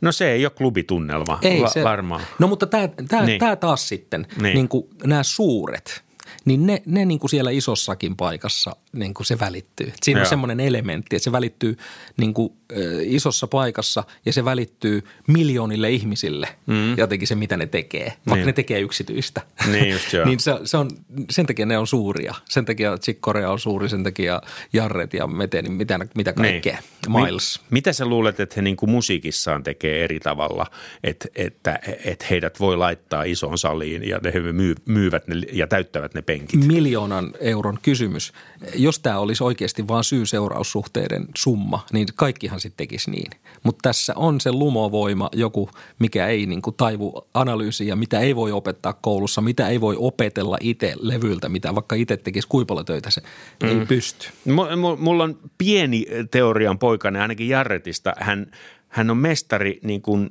No 0.00 0.12
se 0.12 0.32
ei 0.32 0.46
ole 0.46 0.50
klubitunnelma 0.50 1.38
ei, 1.42 1.62
va- 1.62 1.68
se, 1.68 1.84
varmaan. 1.84 2.20
No 2.38 2.46
mutta 2.46 2.66
tämä 2.66 2.88
niin. 3.26 3.40
taas 3.60 3.88
sitten, 3.88 4.26
niin. 4.42 4.54
Niin 4.54 4.68
kuin 4.68 4.84
nämä 5.04 5.22
suuret, 5.22 6.04
niin 6.44 6.66
ne, 6.66 6.82
ne 6.86 7.04
niin 7.04 7.18
kuin 7.18 7.30
siellä 7.30 7.50
isossakin 7.50 8.16
paikassa 8.16 8.76
niin 8.92 9.14
kuin 9.14 9.26
se 9.26 9.40
välittyy. 9.40 9.92
Siinä 10.02 10.20
Joo. 10.20 10.24
on 10.24 10.28
semmoinen 10.28 10.60
elementti, 10.60 11.16
että 11.16 11.24
se 11.24 11.32
välittyy 11.32 11.76
niin 12.16 12.34
kuin, 12.34 12.52
äh, 12.72 12.78
isossa 13.02 13.46
paikassa 13.46 14.04
ja 14.26 14.32
se 14.32 14.44
välittyy 14.44 15.02
miljoonille 15.28 15.90
ihmisille 15.90 16.48
mm. 16.66 16.98
jotenkin 16.98 17.28
se, 17.28 17.34
mitä 17.34 17.56
ne 17.56 17.66
tekee, 17.66 18.04
vaikka 18.04 18.34
niin. 18.34 18.46
ne 18.46 18.52
tekee 18.52 18.80
yksityistä. 18.80 19.40
Niin 19.72 19.90
just 19.90 20.12
joo. 20.12 20.26
niin 20.28 20.40
se, 20.40 20.52
se 20.64 20.76
on, 20.76 20.90
sen 21.30 21.46
takia 21.46 21.66
ne 21.66 21.78
on 21.78 21.86
suuria. 21.86 22.34
Sen 22.48 22.64
takia 22.64 22.98
Chick 22.98 23.20
Corea 23.20 23.50
on 23.50 23.58
suuri, 23.58 23.88
sen 23.88 24.04
takia 24.04 24.42
Jarret 24.72 25.14
ja 25.14 25.26
Mete, 25.26 25.62
niin 25.62 25.72
mitä, 25.72 25.98
mitä 26.14 26.32
kaikkea. 26.32 26.78
Niin. 27.06 27.24
Miles. 27.24 27.60
Mi- 27.70 27.84
mitä 27.84 27.92
sä 27.92 28.06
luulet, 28.06 28.40
että 28.40 28.54
he 28.56 28.62
niin 28.62 28.76
kuin 28.76 28.90
musiikissaan 28.90 29.62
tekee 29.62 30.04
eri 30.04 30.20
tavalla, 30.20 30.66
että, 31.02 31.28
että, 31.34 31.78
että 32.04 32.26
heidät 32.30 32.60
voi 32.60 32.76
laittaa 32.76 33.22
isoon 33.22 33.58
saliin 33.58 34.08
ja 34.08 34.20
he 34.34 34.40
myy, 34.40 34.74
myyvät 34.86 35.28
ne 35.28 35.36
ja 35.52 35.66
täyttävät 35.66 36.14
ne 36.14 36.22
penkit? 36.38 36.66
Miljoonan 36.66 37.32
euron 37.40 37.78
kysymys. 37.82 38.32
Jos 38.74 38.98
tämä 38.98 39.18
olisi 39.18 39.44
oikeasti 39.44 39.88
vain 39.88 40.04
syy-seuraussuhteiden 40.04 41.26
summa, 41.36 41.86
niin 41.92 42.08
kaikkihan 42.14 42.60
sitten 42.60 42.76
tekisi 42.86 43.10
niin. 43.10 43.30
Mutta 43.62 43.78
tässä 43.82 44.12
on 44.16 44.40
se 44.40 44.52
lumovoima, 44.52 45.30
joku, 45.32 45.70
mikä 45.98 46.26
ei 46.26 46.46
niin 46.46 46.62
kuin 46.62 46.76
taivu 46.76 47.28
analyysiin 47.34 47.88
ja 47.88 47.96
mitä 47.96 48.20
ei 48.20 48.36
voi 48.36 48.52
opettaa 48.52 48.92
koulussa, 48.92 49.40
mitä 49.40 49.68
ei 49.68 49.80
voi 49.80 49.96
opetella 49.98 50.58
itse 50.60 50.94
levyltä, 51.00 51.48
mitä 51.48 51.74
vaikka 51.74 51.96
itse 51.96 52.16
tekisi 52.16 52.48
kuipalotöitä, 52.48 53.10
se 53.10 53.22
mm. 53.62 53.68
ei 53.68 53.86
pysty. 53.86 54.28
M- 54.44 54.98
mulla 54.98 55.24
on 55.24 55.38
pieni 55.58 56.06
teorian 56.30 56.78
poikane, 56.78 57.20
ainakin 57.20 57.48
Jarretista. 57.48 58.12
Hän, 58.20 58.46
hän 58.88 59.10
on 59.10 59.16
mestari 59.16 59.80
niin 59.82 60.02
kuin, 60.02 60.30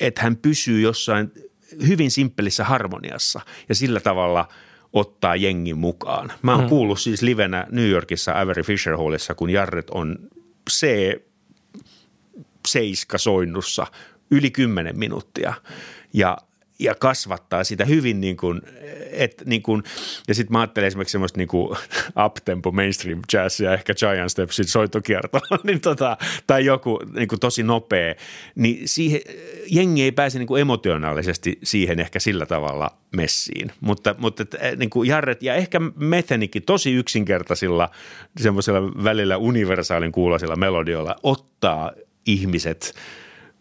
että 0.00 0.22
hän 0.22 0.36
pysyy 0.36 0.80
jossain 0.80 1.32
hyvin 1.86 2.10
simppelissä 2.10 2.64
harmoniassa 2.64 3.40
ja 3.68 3.74
sillä 3.74 4.00
tavalla– 4.00 4.48
ottaa 4.92 5.36
jengin 5.36 5.78
mukaan. 5.78 6.32
Mä 6.42 6.52
oon 6.54 6.64
mm. 6.64 6.68
kuullut 6.68 7.00
siis 7.00 7.22
livenä 7.22 7.66
New 7.70 7.88
Yorkissa 7.88 8.40
Avery 8.40 8.62
Fisher 8.62 8.96
Hallissa, 8.96 9.34
kun 9.34 9.50
Jarret 9.50 9.90
on 9.90 10.18
C 10.70 10.86
seiska 12.68 13.18
soinnussa 13.18 13.86
yli 14.30 14.50
kymmenen 14.50 14.98
minuuttia. 14.98 15.54
Ja 16.12 16.38
ja 16.78 16.94
kasvattaa 16.94 17.64
sitä 17.64 17.84
hyvin 17.84 18.20
niin 18.20 18.36
kuin, 18.36 18.62
et, 19.10 19.42
niin 19.46 19.62
kuin, 19.62 19.82
ja 20.28 20.34
sitten 20.34 20.52
mä 20.52 20.60
ajattelen 20.60 20.86
esimerkiksi 20.86 21.12
semmoista 21.12 21.38
niin 21.38 21.48
kuin 21.48 21.78
uptempo 22.26 22.70
mainstream 22.70 23.20
jazzia, 23.32 23.74
ehkä 23.74 23.94
Giant 23.94 24.30
Stepsin 24.30 24.64
soittokierto, 24.64 25.40
niin 25.64 25.80
tota, 25.80 26.16
tai 26.46 26.64
joku 26.64 27.00
niin 27.14 27.28
kuin 27.28 27.40
tosi 27.40 27.62
nopea, 27.62 28.14
niin 28.54 28.88
siihen, 28.88 29.20
jengi 29.70 30.02
ei 30.02 30.12
pääse 30.12 30.38
niin 30.38 30.46
kuin 30.46 30.60
emotionaalisesti 30.60 31.58
siihen 31.62 32.00
ehkä 32.00 32.18
sillä 32.18 32.46
tavalla 32.46 32.90
messiin, 33.16 33.72
mutta, 33.80 34.14
mutta 34.18 34.44
niin 34.76 34.90
kuin 34.90 35.08
Jarret 35.08 35.42
ja 35.42 35.54
ehkä 35.54 35.80
Methenikin 35.96 36.62
tosi 36.62 36.92
yksinkertaisilla 36.92 37.90
semmoisella 38.40 39.04
välillä 39.04 39.36
universaalin 39.36 40.12
kuuloisilla 40.12 40.56
melodioilla 40.56 41.16
ottaa 41.22 41.92
ihmiset– 42.26 42.94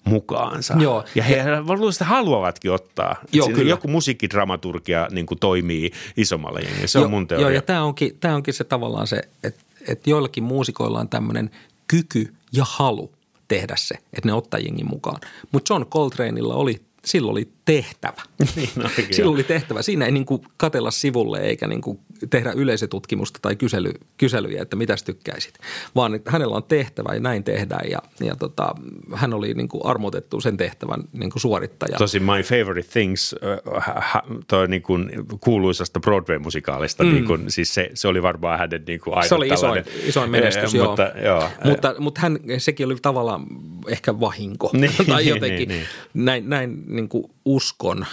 mukaansa. 0.08 0.76
Joo. 0.80 1.03
Ja 1.16 1.24
he 1.24 1.43
luulen, 1.68 1.93
haluavatkin 2.01 2.72
ottaa. 2.72 3.16
Joo, 3.34 3.47
kyllä. 3.47 3.70
Joku 3.70 3.88
musiikkidramaturgia 3.88 5.08
niin 5.12 5.26
kuin 5.26 5.39
toimii 5.39 5.91
isommalla 6.18 6.60
jengillä. 6.60 6.88
Se 6.88 6.99
joo, 6.99 7.05
on 7.05 7.12
mun 7.12 7.28
teoria. 7.28 7.43
Joo, 7.43 7.49
ja 7.49 7.62
tämä 7.62 7.84
onkin, 7.84 8.18
tämä 8.20 8.36
onkin 8.36 8.53
se 8.53 8.64
tavallaan 8.64 9.08
se, 9.08 9.22
että, 9.43 9.62
että 9.88 10.10
joillakin 10.10 10.43
muusikoilla 10.43 10.99
on 10.99 11.10
tämmöinen 11.10 11.51
kyky 11.88 12.34
ja 12.51 12.66
halu 12.68 13.12
tehdä 13.47 13.76
se, 13.78 13.95
että 13.95 14.30
ne 14.30 14.34
ottaa 14.34 14.60
jengin 14.60 14.89
mukaan. 14.89 15.22
Mutta 15.51 15.74
John 15.74 15.86
Coltraneilla 15.86 16.55
oli 16.55 16.82
silloin 17.05 17.32
oli 17.32 17.57
tehtävä. 17.68 18.22
niin, 18.55 18.70
no, 18.76 18.89
silloin 19.11 19.36
oli 19.36 19.43
tehtävä. 19.43 19.82
Siinä 19.82 20.05
ei 20.05 20.11
niin 20.11 20.26
kuin 20.26 20.41
katella 20.57 20.91
sivulle 20.91 21.39
eikä 21.39 21.68
niin 21.68 21.82
kuin 21.82 21.99
tehdä 22.30 22.51
yleisötutkimusta 22.51 23.39
tai 23.41 23.55
kysely, 23.55 23.91
kyselyjä, 24.18 24.61
että 24.61 24.76
mitäs 24.76 25.03
tykkäisit, 25.03 25.59
vaan 25.95 26.15
että 26.15 26.32
hänellä 26.32 26.55
on 26.55 26.63
tehtävä 26.63 27.13
ja 27.13 27.20
näin 27.20 27.43
tehdään 27.43 27.89
ja, 27.91 27.99
ja 28.20 28.36
tota, 28.36 28.76
hän 29.15 29.34
oli 29.34 29.53
niin 29.53 29.68
kuin 29.68 29.86
armotettu 29.86 30.41
sen 30.41 30.57
tehtävän 30.57 31.03
niin 31.13 31.30
kuin 31.30 31.41
suorittaja. 31.41 31.97
Tosi 31.97 32.20
My 32.20 32.43
Favorite 32.43 32.89
Things, 32.89 33.36
äh, 33.78 34.22
toi 34.47 34.68
niin 34.68 34.82
kuin 34.82 35.11
kuuluisasta 35.39 35.99
Broadway-musikaalista, 35.99 37.03
mm. 37.03 37.13
niin 37.13 37.26
kuin, 37.26 37.51
siis 37.51 37.74
se, 37.74 37.89
se 37.93 38.07
oli 38.07 38.22
varmaan 38.22 38.59
hänen 38.59 38.84
niin 38.88 38.99
kuin 38.99 39.28
Se 39.28 39.36
oli 39.36 39.47
isoin, 39.47 39.84
isoin 40.03 40.30
menestys, 40.30 40.74
joo. 40.74 40.88
Mutta, 40.88 41.11
joo. 41.24 41.49
mutta, 41.63 41.95
mutta 41.99 42.22
hän, 42.22 42.39
sekin 42.57 42.86
oli 42.86 42.95
tavallaan 43.01 43.45
ehkä 43.88 44.20
vahinko 44.20 44.70
niin, 44.74 44.91
tai 45.09 45.24
niin, 45.24 45.30
jotenkin 45.30 45.70
niin, 45.70 45.80
niin. 46.13 46.26
näin, 46.26 46.49
näin 46.49 46.84
niin 46.88 47.09
kuin 47.09 47.32
uskon. 47.58 48.05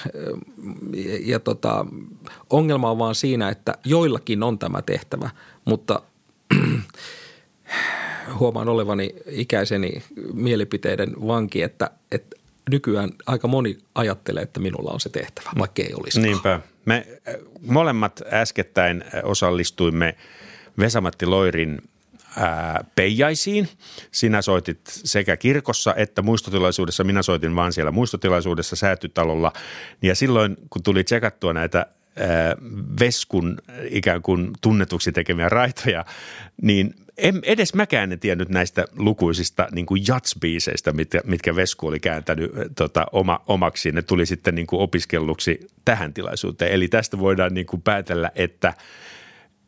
Ja, 0.94 1.18
ja 1.20 1.40
tota, 1.40 1.86
ongelma 2.50 2.90
on 2.90 2.98
vaan 2.98 3.14
siinä, 3.14 3.48
että 3.48 3.74
joillakin 3.84 4.42
on 4.42 4.58
tämä 4.58 4.82
tehtävä, 4.82 5.30
mutta 5.64 6.02
huomaan 8.38 8.68
olevani 8.68 9.14
ikäiseni 9.26 10.02
mielipiteiden 10.32 11.14
vanki, 11.26 11.62
että, 11.62 11.90
että 12.12 12.36
nykyään 12.70 13.10
aika 13.26 13.48
moni 13.48 13.78
ajattelee, 13.94 14.42
että 14.42 14.60
minulla 14.60 14.90
on 14.90 15.00
se 15.00 15.08
tehtävä, 15.08 15.50
vaikka 15.58 15.82
ei 15.82 15.94
olisi. 15.94 16.20
Niinpä. 16.20 16.60
Me 16.84 17.06
molemmat 17.66 18.22
äskettäin 18.32 19.04
osallistuimme 19.22 20.16
Vesamatti 20.78 21.26
Loirin– 21.26 21.78
ää, 22.36 22.84
peijaisiin. 22.94 23.68
Sinä 24.10 24.42
soitit 24.42 24.80
sekä 24.84 25.36
kirkossa 25.36 25.94
että 25.96 26.22
muistotilaisuudessa. 26.22 27.04
Minä 27.04 27.22
soitin 27.22 27.56
vaan 27.56 27.72
siellä 27.72 27.90
muistotilaisuudessa 27.90 28.76
säätytalolla. 28.76 29.52
Ja 30.02 30.14
silloin, 30.14 30.56
kun 30.70 30.82
tuli 30.82 31.04
tsekattua 31.04 31.52
näitä 31.52 31.78
ää, 32.16 32.26
Veskun 33.00 33.58
ikään 33.90 34.22
kuin 34.22 34.50
tunnetuksi 34.60 35.12
tekemiä 35.12 35.48
raitoja, 35.48 36.04
niin 36.62 36.94
en, 37.16 37.40
edes 37.42 37.74
mäkään 37.74 38.12
en 38.12 38.20
tiennyt 38.20 38.48
näistä 38.48 38.84
lukuisista 38.96 39.68
niin 39.72 39.86
kuin 39.86 40.02
jatsbiiseistä, 40.08 40.92
mitkä, 40.92 41.20
mitkä 41.24 41.56
Vesku 41.56 41.86
oli 41.86 42.00
kääntänyt 42.00 42.52
tota, 42.76 43.06
oma, 43.12 43.44
omaksi. 43.46 43.92
Ne 43.92 44.02
tuli 44.02 44.26
sitten 44.26 44.54
niin 44.54 44.66
kuin 44.66 44.80
opiskelluksi 44.80 45.60
tähän 45.84 46.14
tilaisuuteen. 46.14 46.72
Eli 46.72 46.88
tästä 46.88 47.18
voidaan 47.18 47.54
niin 47.54 47.66
kuin 47.66 47.82
päätellä, 47.82 48.30
että, 48.34 48.74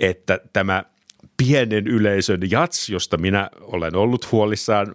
että 0.01 0.41
tämä– 0.53 0.85
pienen 1.37 1.87
yleisön 1.87 2.41
jats, 2.51 2.89
josta 2.89 3.17
minä 3.17 3.51
olen 3.61 3.97
ollut 3.97 4.33
huolissaan, 4.33 4.87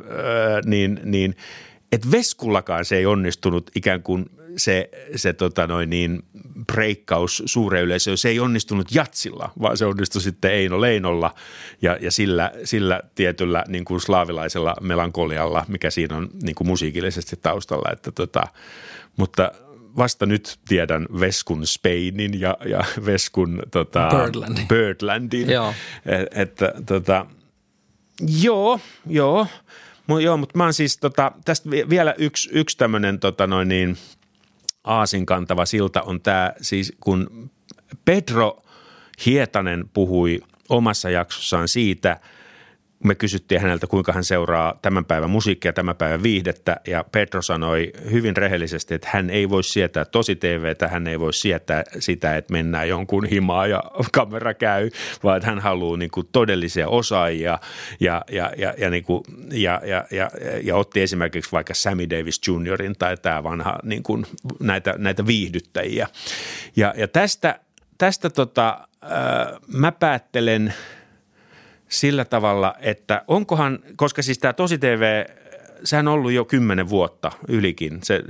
niin, 0.65 0.99
niin 1.03 1.35
että 1.91 2.11
Veskullakaan 2.11 2.85
se 2.85 2.97
ei 2.97 3.05
onnistunut 3.05 3.71
ikään 3.75 4.03
kuin 4.03 4.25
se, 4.57 4.89
se 5.15 5.33
tota 5.33 5.67
noin 5.67 5.89
niin, 5.89 6.23
breikkaus 6.73 7.43
suureen 7.45 7.85
yleisöön, 7.85 8.17
se 8.17 8.29
ei 8.29 8.39
onnistunut 8.39 8.95
jatsilla, 8.95 9.51
vaan 9.61 9.77
se 9.77 9.85
onnistui 9.85 10.21
sitten 10.21 10.51
Eino 10.51 10.81
Leinolla 10.81 11.35
ja, 11.81 11.97
ja 12.01 12.11
sillä, 12.11 12.51
sillä 12.63 13.01
tietyllä 13.15 13.63
niin 13.67 13.85
kuin 13.85 14.01
slaavilaisella 14.01 14.75
melankolialla, 14.81 15.65
mikä 15.67 15.89
siinä 15.89 16.17
on 16.17 16.29
niin 16.43 16.55
kuin 16.55 16.67
musiikillisesti 16.67 17.35
taustalla. 17.41 17.91
Että 17.91 18.11
tota, 18.11 18.43
mutta 19.17 19.51
vasta 19.97 20.25
nyt 20.25 20.59
tiedän 20.67 21.07
Veskun 21.19 21.67
Spainin 21.67 22.39
ja, 22.39 22.57
ja 22.65 22.83
Veskun 23.05 23.63
tota, 23.71 24.09
Birdlandin. 24.11 24.67
Birdlandin. 24.67 25.49
Joo. 25.49 25.73
Et, 26.05 26.27
että 26.31 26.73
tota, 26.85 27.25
joo, 28.41 28.79
joo. 29.05 29.47
M- 30.07 30.19
joo, 30.19 30.37
mutta 30.37 30.57
mä 30.57 30.63
oon 30.63 30.73
siis 30.73 30.97
tota, 30.97 31.31
tästä 31.45 31.69
vielä 31.69 32.15
yksi, 32.17 32.49
yksi 32.53 32.77
tämmöinen 32.77 33.19
tota 33.19 33.47
noin 33.47 33.67
niin, 33.67 33.97
aasin 34.83 35.25
kantava 35.25 35.65
silta 35.65 36.01
on 36.01 36.21
tämä 36.21 36.53
siis 36.61 36.93
kun 36.99 37.51
Pedro 38.05 38.63
Hietanen 39.25 39.89
puhui 39.93 40.39
omassa 40.69 41.09
jaksossaan 41.09 41.67
siitä– 41.67 42.19
me 43.03 43.15
kysyttiin 43.15 43.61
häneltä, 43.61 43.87
kuinka 43.87 44.13
hän 44.13 44.23
seuraa 44.23 44.79
tämän 44.81 45.05
päivän 45.05 45.29
musiikkia, 45.29 45.73
tämän 45.73 45.95
päivän 45.95 46.23
viihdettä 46.23 46.77
ja 46.87 47.05
Pedro 47.11 47.41
sanoi 47.41 47.91
hyvin 48.11 48.37
rehellisesti, 48.37 48.93
että 48.93 49.09
hän 49.11 49.29
ei 49.29 49.49
voi 49.49 49.63
sietää 49.63 50.05
tosi 50.05 50.35
TVtä, 50.35 50.87
hän 50.87 51.07
ei 51.07 51.19
voi 51.19 51.33
sietää 51.33 51.83
sitä, 51.99 52.37
että 52.37 52.53
mennään 52.53 52.89
jonkun 52.89 53.25
himaa 53.25 53.67
ja 53.67 53.83
kamera 54.11 54.53
käy, 54.53 54.89
vaan 55.23 55.37
että 55.37 55.49
hän 55.49 55.59
haluaa 55.59 55.97
niin 55.97 56.11
kuin 56.11 56.27
todellisia 56.31 56.87
osaajia 56.87 57.59
ja, 57.99 58.21
ja, 58.31 58.51
ja, 58.57 58.73
ja, 58.77 58.89
niin 58.89 59.03
kuin, 59.03 59.23
ja, 59.51 59.81
ja, 59.85 60.05
ja, 60.11 60.29
ja 60.63 60.75
otti 60.75 61.01
esimerkiksi 61.01 61.51
vaikka 61.51 61.73
Sammy 61.73 62.09
Davis 62.09 62.41
Juniorin 62.47 62.95
tai 62.99 63.17
tämä 63.17 63.43
vanha 63.43 63.79
niin 63.83 64.03
kuin 64.03 64.25
näitä, 64.59 64.95
näitä 64.97 65.27
viihdyttäjiä. 65.27 66.07
Ja, 66.75 66.93
ja 66.97 67.07
tästä, 67.07 67.59
tästä 67.97 68.29
tota, 68.29 68.87
äh, 69.03 69.59
mä 69.67 69.91
päättelen– 69.91 70.73
sillä 71.91 72.25
tavalla, 72.25 72.75
että 72.79 73.23
onkohan, 73.27 73.79
koska 73.95 74.21
siis 74.21 74.39
tämä 74.39 74.53
Tosi 74.53 74.77
TV, 74.77 75.25
sehän 75.83 76.07
on 76.07 76.13
ollut 76.13 76.31
jo 76.31 76.45
kymmenen 76.45 76.89
vuotta 76.89 77.31
ylikin. 77.47 77.99
Se, 78.03 78.21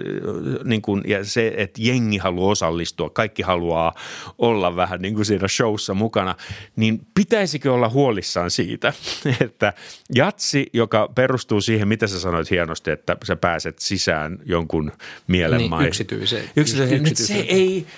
niin 0.63 0.81
kuin, 0.81 1.03
ja 1.07 1.25
se, 1.25 1.53
että 1.57 1.81
jengi 1.83 2.17
haluaa 2.17 2.51
osallistua, 2.51 3.09
kaikki 3.09 3.41
haluaa 3.41 3.95
olla 4.37 4.75
vähän 4.75 5.01
niin 5.01 5.15
kuin 5.15 5.25
siinä 5.25 5.47
showssa 5.47 5.93
mukana, 5.93 6.35
niin 6.75 7.01
pitäisikö 7.13 7.73
olla 7.73 7.89
huolissaan 7.89 8.51
siitä, 8.51 8.93
että 9.45 9.73
jatsi, 10.15 10.69
joka 10.73 11.09
perustuu 11.15 11.61
siihen, 11.61 11.87
mitä 11.87 12.07
sä 12.07 12.19
sanoit 12.19 12.49
hienosti, 12.49 12.91
että 12.91 13.17
sä 13.23 13.35
pääset 13.35 13.79
sisään 13.79 14.39
jonkun 14.45 14.91
mielenmaihin. 15.27 15.83
Niin, 15.83 15.87
yksityiseen. 15.87 16.49
Yksityiseen. 16.55 17.01
yksityiseen. 17.01 17.39
Se 17.39 17.45
ei– 17.49 17.85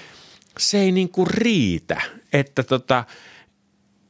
se 0.57 0.77
ei 0.77 0.91
niin 0.91 1.09
kuin 1.09 1.27
riitä, 1.27 2.01
että 2.33 2.63
tota, 2.63 3.03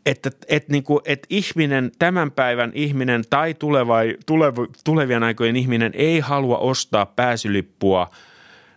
että, 0.06 0.32
että, 0.47 0.72
niin 0.72 0.84
kuin, 0.84 1.01
että 1.06 1.28
ihminen, 1.30 1.91
tämän 1.99 2.32
päivän 2.32 2.72
ihminen 2.76 3.24
tai 3.30 3.54
tuleva, 3.54 3.97
tulev, 4.26 4.58
tulevien 4.84 5.24
aikojen 5.24 5.56
ihminen 5.56 5.91
ei 5.95 6.20
halua 6.20 6.58
ostaa 6.58 7.06
pääsylippua 7.06 8.10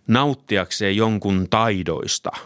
nauttiakseen 0.07 0.97
jonkun 0.97 1.47
taidoista– 1.49 2.31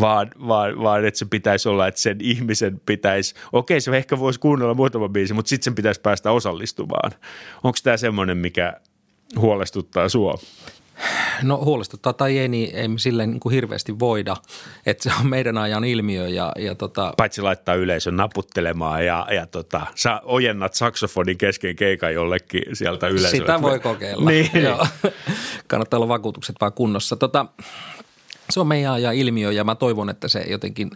vaan, 0.00 0.30
vaan, 0.48 0.82
vaan 0.82 1.04
että 1.04 1.18
se 1.18 1.24
pitäisi 1.24 1.68
olla, 1.68 1.86
että 1.86 2.00
sen 2.00 2.16
ihmisen 2.20 2.80
pitäisi, 2.86 3.34
okei 3.52 3.80
se 3.80 3.96
ehkä 3.96 4.18
voisi 4.18 4.40
kuunnella 4.40 4.74
muutama 4.74 5.08
biisi, 5.08 5.34
mutta 5.34 5.48
sitten 5.48 5.64
sen 5.64 5.74
pitäisi 5.74 6.00
päästä 6.00 6.30
osallistumaan. 6.30 7.12
Onko 7.64 7.78
tämä 7.82 7.96
semmoinen, 7.96 8.38
mikä 8.38 8.80
huolestuttaa 9.38 10.08
sua? 10.08 10.38
No 11.42 11.56
huolestuttaa 11.56 12.12
tai 12.12 12.38
ei, 12.38 12.48
niin 12.48 12.74
ei 12.74 12.88
me 12.88 12.98
silleen 12.98 13.30
niin 13.30 13.40
kuin 13.40 13.52
hirveästi 13.52 13.98
voida. 13.98 14.36
Että 14.86 15.02
se 15.02 15.16
on 15.20 15.26
meidän 15.26 15.58
ajan 15.58 15.84
ilmiö 15.84 16.28
ja, 16.28 16.52
ja 16.58 16.74
tota... 16.74 17.14
Paitsi 17.16 17.42
laittaa 17.42 17.74
yleisön 17.74 18.16
naputtelemaan 18.16 19.06
ja, 19.06 19.26
ja 19.30 19.46
tota, 19.46 19.86
sä 19.94 20.20
ojennat 20.24 20.74
saksofonin 20.74 21.38
kesken 21.38 21.76
keikan 21.76 22.14
jollekin 22.14 22.62
sieltä 22.72 23.08
yleisöltä. 23.08 23.36
Sitä 23.36 23.62
voi 23.62 23.80
kokeilla. 23.90 24.30
niin. 24.30 24.50
Joo. 24.62 24.86
Kannattaa 25.68 25.98
olla 25.98 26.08
vakuutukset 26.08 26.56
vaan 26.60 26.72
kunnossa. 26.72 27.16
Tota, 27.16 27.46
se 28.50 28.60
on 28.60 28.66
meidän 28.66 28.92
ajan 28.92 29.14
ilmiö 29.14 29.52
ja 29.52 29.64
mä 29.64 29.74
toivon, 29.74 30.10
että 30.10 30.28
se 30.28 30.44
jotenkin 30.48 30.90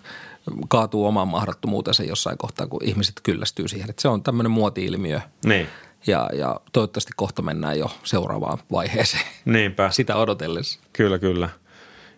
kaatuu 0.69 1.07
omaan 1.07 1.29
mahdottomuutensa 1.29 2.03
jossain 2.03 2.39
kohtaa, 2.39 2.67
kun 2.67 2.85
ihmiset 2.85 3.15
kyllästyy 3.23 3.69
siihen. 3.69 3.91
Että 3.91 4.03
se 4.03 4.09
on 4.09 4.23
tämmöinen 4.23 4.51
muoti-ilmiö. 4.51 5.21
Niin. 5.45 5.67
Ja, 6.07 6.31
ja 6.33 6.61
toivottavasti 6.73 7.13
kohta 7.17 7.43
mennään 7.43 7.79
jo 7.79 7.91
seuraavaan 8.05 8.59
vaiheeseen. 8.73 9.25
Niinpä. 9.45 9.91
Sitä 10.01 10.17
odotellessa. 10.17 10.81
Kyllä, 10.93 11.19
kyllä. 11.19 11.49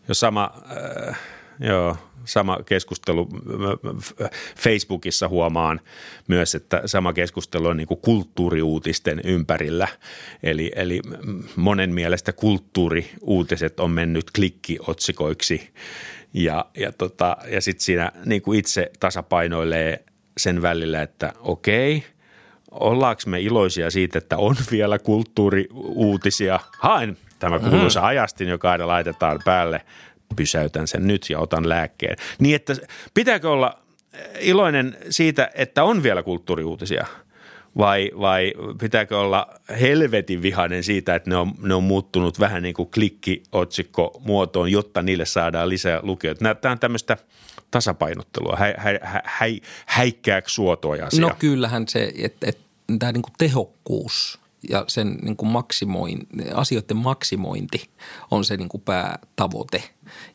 Jo 0.08 0.14
sama, 0.14 0.50
äh, 1.08 1.18
joo, 1.60 1.96
sama 2.24 2.58
keskustelu 2.66 3.28
Facebookissa 4.56 5.28
huomaan 5.28 5.80
myös, 6.28 6.54
että 6.54 6.82
sama 6.86 7.12
keskustelu 7.12 7.66
on 7.66 7.76
niin 7.76 7.86
kuin 7.86 8.00
kulttuuriuutisten 8.00 9.20
ympärillä. 9.24 9.88
Eli, 10.42 10.72
eli 10.76 11.00
monen 11.56 11.94
mielestä 11.94 12.32
kulttuuriuutiset 12.32 13.80
on 13.80 13.90
mennyt 13.90 14.30
klikkiotsikoiksi 14.30 15.70
ja, 16.34 16.66
ja, 16.76 16.92
tota, 16.92 17.36
ja 17.48 17.60
sitten 17.60 17.84
siinä 17.84 18.12
niin 18.24 18.42
kuin 18.42 18.58
itse 18.58 18.90
tasapainoilee 19.00 20.04
sen 20.36 20.62
välillä, 20.62 21.02
että 21.02 21.32
okei– 21.40 22.04
ollaanko 22.72 23.22
me 23.26 23.40
iloisia 23.40 23.90
siitä, 23.90 24.18
että 24.18 24.36
on 24.36 24.56
vielä 24.70 24.98
kulttuuriuutisia. 24.98 26.60
Haen 26.78 27.16
tämä 27.38 27.58
kuuluisa 27.58 28.00
mm. 28.00 28.06
ajastin, 28.06 28.48
joka 28.48 28.70
aina 28.70 28.86
laitetaan 28.86 29.40
päälle. 29.44 29.80
Pysäytän 30.36 30.88
sen 30.88 31.06
nyt 31.06 31.30
ja 31.30 31.38
otan 31.38 31.68
lääkkeen. 31.68 32.16
Niin, 32.38 32.56
että 32.56 32.74
pitääkö 33.14 33.50
olla 33.50 33.78
iloinen 34.40 34.96
siitä, 35.10 35.50
että 35.54 35.84
on 35.84 36.02
vielä 36.02 36.22
kulttuuriuutisia– 36.22 37.06
vai, 37.78 38.10
vai 38.20 38.52
pitääkö 38.80 39.18
olla 39.18 39.46
helvetin 39.80 40.42
vihainen 40.42 40.84
siitä, 40.84 41.14
että 41.14 41.30
ne 41.30 41.36
on, 41.36 41.52
ne 41.62 41.74
on 41.74 41.82
muuttunut 41.82 42.40
vähän 42.40 42.62
niin 42.62 42.74
kuin 42.74 42.90
klikkiotsikko 42.90 44.20
muotoon, 44.24 44.72
jotta 44.72 45.02
niille 45.02 45.24
saadaan 45.24 45.68
lisää 45.68 46.00
lukijoita. 46.02 46.54
Tämä 46.54 46.72
on 46.72 46.78
tämmöistä 46.78 47.16
tasapainottelua, 47.72 48.56
hä, 48.56 48.74
hä, 48.78 48.98
hä, 49.02 49.22
hä, 49.24 49.50
häikkääkö 49.86 50.48
suotoja 50.48 51.06
asia? 51.06 51.20
No 51.20 51.30
kyllähän 51.38 51.88
se, 51.88 52.12
että, 52.16 52.46
että 52.46 52.62
tämä 52.98 53.12
niin 53.12 53.22
kuin 53.22 53.34
tehokkuus 53.38 54.40
ja 54.68 54.84
sen 54.88 55.18
niin 55.22 55.36
kuin 55.36 55.48
maksimoin, 55.48 56.26
asioiden 56.54 56.96
maksimointi 56.96 57.90
on 58.30 58.44
se 58.44 58.56
niin 58.56 58.68
kuin 58.68 58.80
päätavoite. 58.80 59.82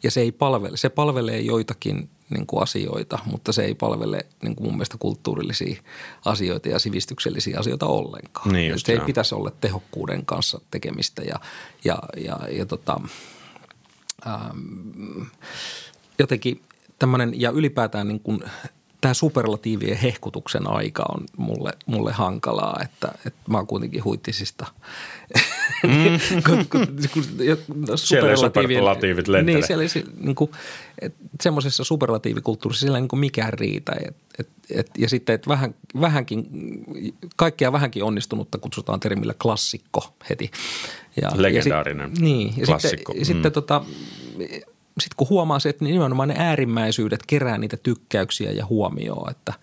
Ja 0.03 0.11
se, 0.11 0.21
ei 0.21 0.31
palvele, 0.31 0.77
se 0.77 0.89
palvelee 0.89 1.39
joitakin 1.39 2.09
niin 2.29 2.47
kuin 2.47 2.63
asioita, 2.63 3.19
mutta 3.25 3.51
se 3.51 3.63
ei 3.63 3.75
palvele 3.75 4.25
niin 4.43 4.55
kuin 4.55 4.67
mun 4.67 4.73
mielestä 4.73 4.97
kulttuurillisia 4.99 5.81
asioita 6.25 6.69
ja 6.69 6.79
sivistyksellisiä 6.79 7.59
asioita 7.59 7.85
ollenkaan. 7.85 8.53
Niin 8.53 8.79
se 8.79 8.91
ei 8.91 8.99
pitäisi 8.99 9.35
olla 9.35 9.51
tehokkuuden 9.61 10.25
kanssa 10.25 10.61
tekemistä 10.71 11.21
ja, 11.21 11.39
ja, 11.83 11.99
ja, 12.17 12.39
ja 12.51 12.65
tota, 12.65 13.01
ähm, 14.27 15.21
jotenkin 16.19 16.61
tämmöinen 16.99 17.41
ja 17.41 17.51
ylipäätään 17.51 18.07
niin 18.07 18.19
kuin 18.19 18.43
tämä 19.01 19.13
superlatiivien 19.13 19.97
hehkutuksen 19.97 20.69
aika 20.69 21.05
on 21.09 21.25
mulle, 21.37 21.71
mulle 21.85 22.11
hankalaa, 22.11 22.79
että, 22.83 23.11
että 23.25 23.39
mä 23.49 23.57
oon 23.57 23.67
kuitenkin 23.67 24.03
huittisista. 24.03 24.65
Mm. 25.83 25.91
siellä 27.95 28.35
superlatiivit 28.35 29.27
lentelee. 29.27 29.43
Niin, 29.43 29.67
siellä 29.67 29.83
niin 30.19 30.35
kuin, 30.35 30.51
semmoisessa 31.41 31.83
superlatiivikulttuurissa 31.83 32.81
siellä 32.81 32.97
ei 32.97 33.01
niin 33.01 33.09
kuin 33.09 33.19
mikään 33.19 33.53
riitä. 33.53 33.91
Et, 34.07 34.15
et, 34.39 34.49
et, 34.69 34.89
ja 34.97 35.09
sitten, 35.09 35.35
että 35.35 35.49
vähän, 35.49 35.75
vähänkin, 36.01 36.47
kaikkea 37.35 37.71
vähänkin 37.71 38.03
onnistunutta 38.03 38.57
kutsutaan 38.57 38.99
termillä 38.99 39.33
klassikko 39.41 40.13
heti. 40.29 40.51
Ja, 41.21 41.31
Legendaarinen 41.35 42.09
ja 42.09 42.15
sit, 42.15 42.23
niin, 42.23 42.53
ja 42.57 42.65
klassikko. 42.65 43.11
Sitten, 43.11 43.21
mm. 43.21 43.25
sitten 43.25 43.51
tota, 43.51 43.85
sitten 44.99 45.15
kun 45.17 45.29
huomaa 45.29 45.59
se, 45.59 45.69
että 45.69 45.85
nimenomaan 45.85 46.29
ne 46.29 46.35
äärimmäisyydet 46.37 47.23
kerää 47.27 47.57
niitä 47.57 47.77
tykkäyksiä 47.77 48.51
ja 48.51 48.65
huomioon, 48.65 49.31
että, 49.31 49.53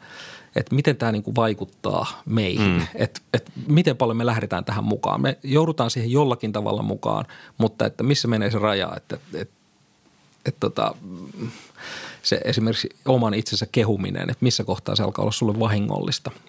että 0.56 0.74
miten 0.74 0.96
tämä 0.96 1.12
niin 1.12 1.36
vaikuttaa 1.36 2.22
meihin, 2.26 2.70
mm. 2.70 2.86
että, 2.94 3.20
että 3.34 3.52
miten 3.66 3.96
paljon 3.96 4.16
me 4.16 4.26
lähdetään 4.26 4.64
tähän 4.64 4.84
mukaan. 4.84 5.20
Me 5.20 5.38
joudutaan 5.42 5.90
siihen 5.90 6.10
jollakin 6.10 6.52
tavalla 6.52 6.82
mukaan, 6.82 7.24
mutta 7.58 7.86
että 7.86 8.02
missä 8.02 8.28
menee 8.28 8.50
se 8.50 8.58
raja, 8.58 8.92
että, 8.96 9.14
että, 9.16 9.38
että, 9.38 9.54
että 10.46 10.60
tota, 10.60 10.94
se 12.22 12.40
esimerkiksi 12.44 12.88
oman 13.04 13.34
itsensä 13.34 13.66
kehuminen, 13.72 14.30
että 14.30 14.44
missä 14.44 14.64
kohtaa 14.64 14.96
se 14.96 15.02
alkaa 15.02 15.22
olla 15.22 15.32
sulle 15.32 15.58
vahingollista– 15.58 16.30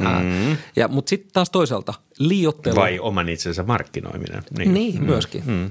Mm. 0.00 0.56
Ja, 0.76 0.88
mutta 0.88 1.10
sitten 1.10 1.30
taas 1.32 1.50
toisaalta 1.50 1.94
liiottelu. 2.18 2.76
Vai 2.76 2.98
oman 2.98 3.28
itsensä 3.28 3.62
markkinoiminen. 3.62 4.42
Niin, 4.58 4.74
niin 4.74 4.98
mm. 4.98 5.06
myöskin. 5.06 5.42
Mm. 5.46 5.70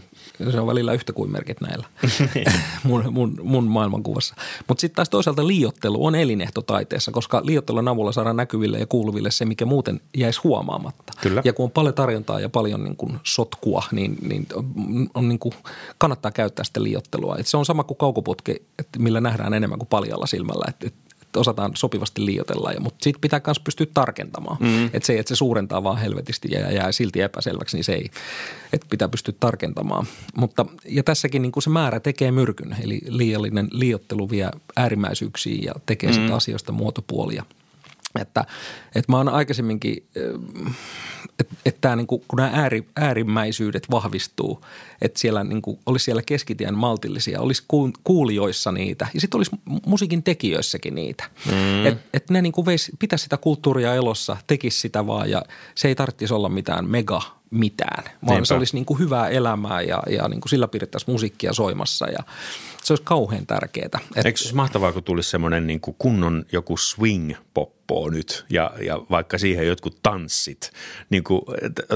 Se 0.51 0.59
on 0.59 0.67
välillä 0.67 0.93
yhtä 0.93 1.13
kuin 1.13 1.31
merkit 1.31 1.61
näillä 1.61 1.87
niin. 2.35 2.53
mun, 2.83 3.03
mun, 3.11 3.39
mun 3.43 3.67
maailmankuvassa. 3.67 4.35
Mutta 4.67 4.81
sitten 4.81 4.95
taas 4.95 5.09
toisaalta 5.09 5.47
liiottelu 5.47 6.05
on 6.05 6.15
elinehto 6.15 6.61
taiteessa, 6.61 7.11
koska 7.11 7.41
liiottelun 7.45 7.87
avulla 7.87 8.11
saadaan 8.11 8.37
näkyville 8.37 8.79
ja 8.79 8.85
kuuluville 8.85 9.31
se, 9.31 9.45
mikä 9.45 9.65
muuten 9.65 10.01
jäisi 10.17 10.39
huomaamatta. 10.43 11.13
Kyllä. 11.21 11.41
Ja 11.45 11.53
kun 11.53 11.63
on 11.63 11.71
paljon 11.71 11.93
tarjontaa 11.93 12.39
ja 12.39 12.49
paljon 12.49 12.83
niin 12.83 12.95
kuin 12.95 13.19
sotkua, 13.23 13.83
niin, 13.91 14.17
niin, 14.21 14.47
on, 14.53 14.73
on 15.13 15.29
niin 15.29 15.39
kuin, 15.39 15.53
kannattaa 15.97 16.31
käyttää 16.31 16.65
sitä 16.65 16.83
liiottelua. 16.83 17.35
Et 17.39 17.47
se 17.47 17.57
on 17.57 17.65
sama 17.65 17.83
kuin 17.83 17.97
kaukoputki, 17.97 18.51
että 18.79 18.99
millä 18.99 19.21
nähdään 19.21 19.53
enemmän 19.53 19.79
kuin 19.79 19.89
paljalla 19.89 20.25
silmällä. 20.25 20.65
Et, 20.69 20.83
et 20.83 20.93
osataan 21.39 21.71
sopivasti 21.75 22.25
liioitella, 22.25 22.71
mutta 22.79 23.03
siitä 23.03 23.19
pitää 23.21 23.41
myös 23.47 23.59
pystyä 23.59 23.87
tarkentamaan. 23.93 24.57
Mm. 24.59 24.85
Että 24.85 25.05
se, 25.05 25.19
että 25.19 25.29
se 25.29 25.35
suurentaa 25.35 25.83
vaan 25.83 25.97
helvetisti 25.97 26.47
ja 26.51 26.71
jää 26.71 26.91
silti 26.91 27.21
epäselväksi, 27.21 27.77
niin 27.77 27.83
se 27.83 27.93
ei, 27.93 28.09
että 28.73 28.87
pitää 28.89 29.09
pystyä 29.09 29.33
tarkentamaan. 29.39 30.05
Mutta, 30.35 30.65
ja 30.85 31.03
tässäkin 31.03 31.41
niin 31.41 31.51
kuin 31.51 31.63
se 31.63 31.69
määrä 31.69 31.99
tekee 31.99 32.31
myrkyn, 32.31 32.75
eli 32.83 33.01
liiallinen 33.07 33.67
liiottelu 33.71 34.29
vie 34.29 34.49
äärimmäisyyksiin 34.75 35.63
ja 35.63 35.73
tekee 35.85 36.09
mm. 36.09 36.15
sitä 36.15 36.35
asioista 36.35 36.71
muotopuolia– 36.71 37.43
että, 38.21 38.45
että 38.95 39.11
mä 39.11 39.17
oon 39.17 39.29
aikaisemminkin, 39.29 40.05
että, 41.39 41.55
että 41.65 41.81
tämä 41.81 41.95
niin 41.95 42.07
kuin, 42.07 42.23
kun 42.27 42.37
nämä 42.37 42.51
ääri, 42.53 42.87
äärimmäisyydet 42.95 43.91
vahvistuu, 43.91 44.65
että 45.01 45.19
siellä 45.19 45.43
niin 45.43 45.61
kuin, 45.61 45.79
olisi 45.85 46.05
siellä 46.05 46.21
keskitien 46.25 46.77
maltillisia, 46.77 47.41
olisi 47.41 47.63
kuulijoissa 48.03 48.71
niitä 48.71 49.07
ja 49.13 49.21
sitten 49.21 49.37
olisi 49.37 49.51
musiikin 49.85 50.23
tekijöissäkin 50.23 50.95
niitä. 50.95 51.23
Mm. 51.45 51.85
Että 51.85 52.03
et 52.13 52.29
ne 52.29 52.41
niin 52.41 52.53
kuin 52.53 52.65
veisi, 52.65 52.91
pitäisi 52.99 53.23
sitä 53.23 53.37
kulttuuria 53.37 53.95
elossa, 53.95 54.37
tekisi 54.47 54.79
sitä 54.79 55.07
vaan 55.07 55.29
ja 55.29 55.43
se 55.75 55.87
ei 55.87 55.95
tarvitsisi 55.95 56.33
olla 56.33 56.49
mitään 56.49 56.89
mega 56.89 57.21
mitään, 57.53 58.03
vaan 58.03 58.35
Niinpä. 58.35 58.45
se 58.45 58.53
olisi 58.53 58.75
niin 58.75 58.85
kuin 58.85 58.99
hyvää 58.99 59.29
elämää 59.29 59.81
ja, 59.81 60.03
ja 60.09 60.27
niin 60.27 60.41
kuin 60.41 60.49
sillä 60.49 60.67
pidettäisiin 60.67 61.13
musiikkia 61.13 61.53
soimassa 61.53 62.07
ja 62.07 62.23
se 62.83 62.93
olisi 62.93 63.03
kauhean 63.03 63.45
tärkeää. 63.45 63.99
Et, 64.15 64.25
Eikö 64.25 64.39
se 64.39 64.43
olisi 64.43 64.55
mahtavaa, 64.55 64.91
kun 64.91 65.03
tulisi 65.03 65.29
semmoinen 65.29 65.67
niin 65.67 65.79
kuin 65.79 65.95
kunnon 65.97 66.45
joku 66.51 66.77
swing-poppo 66.77 68.11
nyt 68.11 68.45
ja, 68.49 68.71
ja 68.85 68.99
vaikka 69.09 69.37
siihen 69.37 69.67
jotkut 69.67 69.99
tanssit, 70.03 70.71
niin 71.09 71.23
kuin, 71.23 71.41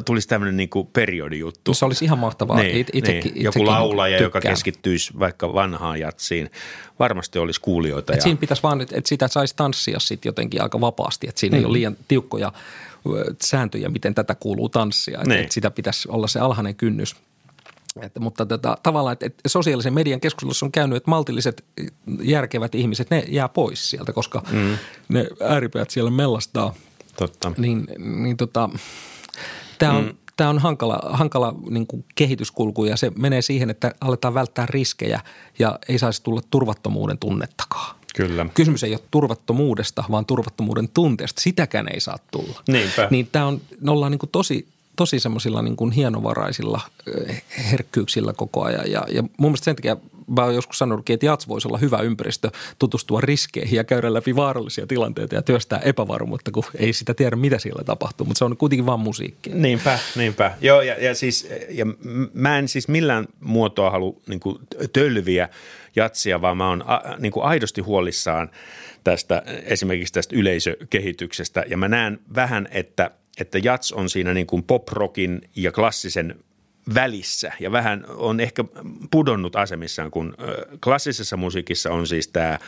tulisi 0.05 0.27
tämmöinen 0.27 0.57
niin 0.57 0.69
kuin 0.69 0.87
periodijuttu. 0.87 1.73
Se 1.73 1.85
olisi 1.85 2.05
ihan 2.05 2.19
mahtavaa. 2.19 2.57
Niin, 2.57 2.77
It, 2.77 2.87
itekin, 2.93 3.33
niin. 3.33 3.43
Joku 3.43 3.65
laulaja, 3.65 4.17
tykkään. 4.17 4.27
joka 4.27 4.41
keskittyisi 4.41 5.19
vaikka 5.19 5.53
vanhaan 5.53 5.99
jatsiin. 5.99 6.51
Varmasti 6.99 7.39
olisi 7.39 7.61
kuulijoita. 7.61 8.13
Et 8.13 8.17
ja... 8.17 8.23
Siinä 8.23 8.37
pitäisi 8.37 8.63
vaan, 8.63 8.81
että 8.81 9.01
sitä 9.05 9.27
saisi 9.27 9.55
tanssia 9.55 9.99
sitten 9.99 10.29
jotenkin 10.29 10.61
aika 10.61 10.81
vapaasti, 10.81 11.27
että 11.29 11.39
siinä 11.39 11.57
mm. 11.57 11.59
ei 11.59 11.65
ole 11.65 11.73
liian 11.73 11.97
tiukkoja– 12.07 12.51
sääntöjä, 13.41 13.89
miten 13.89 14.15
tätä 14.15 14.35
kuuluu 14.35 14.69
tanssia. 14.69 15.19
Että, 15.21 15.39
että 15.39 15.53
sitä 15.53 15.71
pitäisi 15.71 16.09
olla 16.11 16.27
se 16.27 16.39
alhainen 16.39 16.75
kynnys. 16.75 17.15
Että, 18.03 18.19
mutta 18.19 18.45
tota, 18.45 18.77
tavallaan, 18.83 19.13
että, 19.13 19.25
että 19.25 19.49
sosiaalisen 19.49 19.93
median 19.93 20.19
keskustelussa 20.19 20.65
on 20.65 20.71
käynyt, 20.71 20.97
että 20.97 21.09
maltilliset, 21.09 21.65
järkevät 22.21 22.75
ihmiset, 22.75 23.09
ne 23.09 23.25
jää 23.27 23.49
pois 23.49 23.89
sieltä, 23.89 24.13
koska 24.13 24.43
mm. 24.51 24.77
ne 25.09 25.27
ääripäät 25.41 25.89
siellä 25.89 26.11
mellastaa. 26.11 26.73
Totta. 27.17 27.51
Niin, 27.57 27.87
niin 27.97 28.37
tota, 28.37 28.69
tämä 29.77 29.93
on, 29.93 30.03
mm 30.03 30.17
tämä 30.37 30.49
on 30.49 30.59
hankala, 30.59 30.99
hankala 31.03 31.55
niin 31.69 31.87
kuin 31.87 32.05
kehityskulku 32.15 32.85
ja 32.85 32.97
se 32.97 33.11
menee 33.17 33.41
siihen, 33.41 33.69
että 33.69 33.91
aletaan 34.01 34.33
välttää 34.33 34.65
riskejä 34.65 35.19
ja 35.59 35.79
ei 35.89 35.99
saisi 35.99 36.23
tulla 36.23 36.41
turvattomuuden 36.51 37.17
tunnettakaan. 37.17 37.95
Kyllä. 38.15 38.45
Kysymys 38.53 38.83
ei 38.83 38.93
ole 38.93 38.99
turvattomuudesta, 39.11 40.03
vaan 40.11 40.25
turvattomuuden 40.25 40.89
tunteesta. 40.89 41.41
Sitäkään 41.41 41.87
ei 41.93 41.99
saa 41.99 42.17
tulla. 42.31 42.63
Niinpä. 42.67 43.07
Niin 43.11 43.29
tämä 43.31 43.45
on, 43.45 43.61
me 43.81 43.91
ollaan 43.91 44.11
niin 44.11 44.19
kuin 44.19 44.29
tosi, 44.29 44.67
tosi 44.97 45.19
semmoisilla 45.19 45.61
niin 45.61 45.75
kuin 45.75 45.91
hienovaraisilla 45.91 46.81
herkkyyksillä 47.71 48.33
koko 48.33 48.63
ajan. 48.63 48.91
Ja, 48.91 49.03
ja 49.11 49.21
mun 49.21 49.51
mielestä 49.51 49.65
sen 49.65 49.75
takia 49.75 49.97
mä 50.27 50.43
oon 50.43 50.55
joskus 50.55 50.77
sanonutkin, 50.77 51.13
että 51.13 51.25
jats 51.25 51.47
voisi 51.47 51.67
olla 51.67 51.77
hyvä 51.77 51.97
ympäristö 51.97 52.51
tutustua 52.79 53.21
riskeihin 53.21 53.75
ja 53.75 53.83
käydä 53.83 54.13
läpi 54.13 54.35
vaarallisia 54.35 54.87
tilanteita 54.87 55.35
ja 55.35 55.41
työstää 55.41 55.79
epävarmuutta, 55.79 56.51
kun 56.51 56.63
ei 56.75 56.93
sitä 56.93 57.13
tiedä, 57.13 57.35
mitä 57.35 57.59
siellä 57.59 57.83
tapahtuu, 57.83 58.25
mutta 58.25 58.39
se 58.39 58.45
on 58.45 58.57
kuitenkin 58.57 58.85
vaan 58.85 58.99
musiikki. 58.99 59.49
Niinpä, 59.49 59.99
niinpä. 60.15 60.51
Joo, 60.61 60.81
ja, 60.81 61.03
ja 61.03 61.15
siis, 61.15 61.49
ja 61.69 61.85
mä 62.33 62.59
en 62.59 62.67
siis 62.67 62.87
millään 62.87 63.27
muotoa 63.39 63.89
halua 63.89 64.15
niin 64.27 64.39
kuin 64.39 64.57
tölviä 64.93 65.49
jatsia, 65.95 66.41
vaan 66.41 66.57
mä 66.57 66.69
oon 66.69 66.83
niin 67.19 67.31
kuin 67.31 67.45
aidosti 67.45 67.81
huolissaan 67.81 68.49
tästä 69.03 69.43
esimerkiksi 69.63 70.13
tästä 70.13 70.35
yleisökehityksestä. 70.35 71.65
Ja 71.69 71.77
mä 71.77 71.87
näen 71.87 72.19
vähän, 72.35 72.67
että, 72.71 73.11
että 73.39 73.57
jats 73.63 73.91
on 73.91 74.09
siinä 74.09 74.33
niin 74.33 74.47
kuin 74.47 74.63
pop-rockin 74.63 75.41
ja 75.55 75.71
klassisen 75.71 76.35
välissä. 76.95 77.51
Ja 77.59 77.71
vähän 77.71 78.05
on 78.07 78.39
ehkä 78.39 78.63
pudonnut 79.11 79.55
asemissaan, 79.55 80.11
kun 80.11 80.35
klassisessa 80.83 81.37
musiikissa 81.37 81.91
on 81.91 82.07
siis 82.07 82.27
tämä 82.27 82.59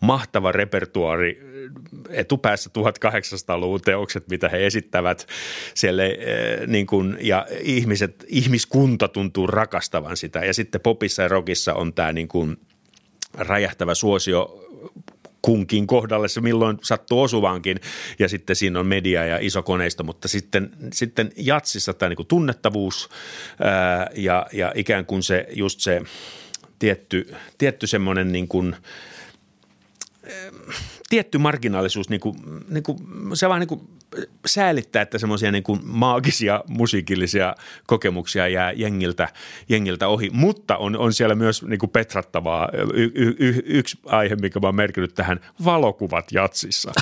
mahtava 0.00 0.52
repertuari 0.52 1.42
etupäässä 2.10 2.70
1800-luvun 2.78 3.80
teokset, 3.80 4.28
mitä 4.28 4.48
he 4.48 4.66
esittävät 4.66 5.26
siellä 5.74 6.02
niin 6.66 6.86
kuin, 6.86 7.16
ja 7.20 7.46
ihmiset, 7.60 8.24
ihmiskunta 8.28 9.08
tuntuu 9.08 9.46
rakastavan 9.46 10.16
sitä. 10.16 10.44
Ja 10.44 10.54
sitten 10.54 10.80
popissa 10.80 11.22
ja 11.22 11.28
rockissa 11.28 11.74
on 11.74 11.94
tämä 11.94 12.12
niin 12.12 12.28
kuin 12.28 12.56
räjähtävä 13.34 13.94
suosio 13.94 14.64
kunkin 15.42 15.86
kohdalle 15.86 16.28
se 16.28 16.40
milloin 16.40 16.78
sattuu 16.82 17.22
osuvaankin. 17.22 17.80
Ja 18.18 18.28
sitten 18.28 18.56
siinä 18.56 18.80
on 18.80 18.86
media 18.86 19.24
ja 19.24 19.38
iso 19.40 19.62
koneisto, 19.62 20.04
mutta 20.04 20.28
sitten, 20.28 20.70
sitten 20.92 21.32
jatsissa 21.36 21.94
tämä 21.94 22.08
niin 22.08 22.26
tunnettavuus 22.26 23.08
ää, 23.60 24.10
ja, 24.14 24.46
ja 24.52 24.72
ikään 24.74 25.06
kuin 25.06 25.22
se 25.22 25.46
just 25.50 25.80
se 25.80 26.02
tietty, 26.78 27.34
tietty 27.58 27.86
semmoinen 27.86 28.32
niin 28.32 28.48
kuin– 28.48 28.76
tietty 31.08 31.38
marginaalisuus, 31.38 32.08
niin 32.08 32.20
kuin, 32.20 32.36
niin 32.68 32.82
kuin, 32.82 32.98
se 33.34 33.48
vaan 33.48 33.60
niin 33.60 33.68
kuin 33.68 33.80
säälittää, 34.46 35.02
että 35.02 35.18
semmoisia 35.18 35.52
niin 35.52 35.62
kuin 35.62 35.80
maagisia 35.84 36.64
musiikillisia 36.68 37.54
kokemuksia 37.86 38.48
jää 38.48 38.72
jengiltä, 38.72 39.28
jengiltä 39.68 40.08
ohi. 40.08 40.30
Mutta 40.32 40.76
on, 40.76 40.96
on 40.96 41.12
siellä 41.12 41.34
myös 41.34 41.62
niin 41.62 41.78
kuin 41.78 41.90
petrattavaa. 41.90 42.68
Y, 42.94 43.10
y, 43.14 43.34
y, 43.38 43.62
yksi 43.64 43.98
aihe, 44.06 44.36
mikä 44.36 44.60
mä 44.60 44.68
oon 44.68 44.74
merkinnyt 44.74 45.14
tähän, 45.14 45.40
valokuvat 45.64 46.32
jatsissa. 46.32 46.92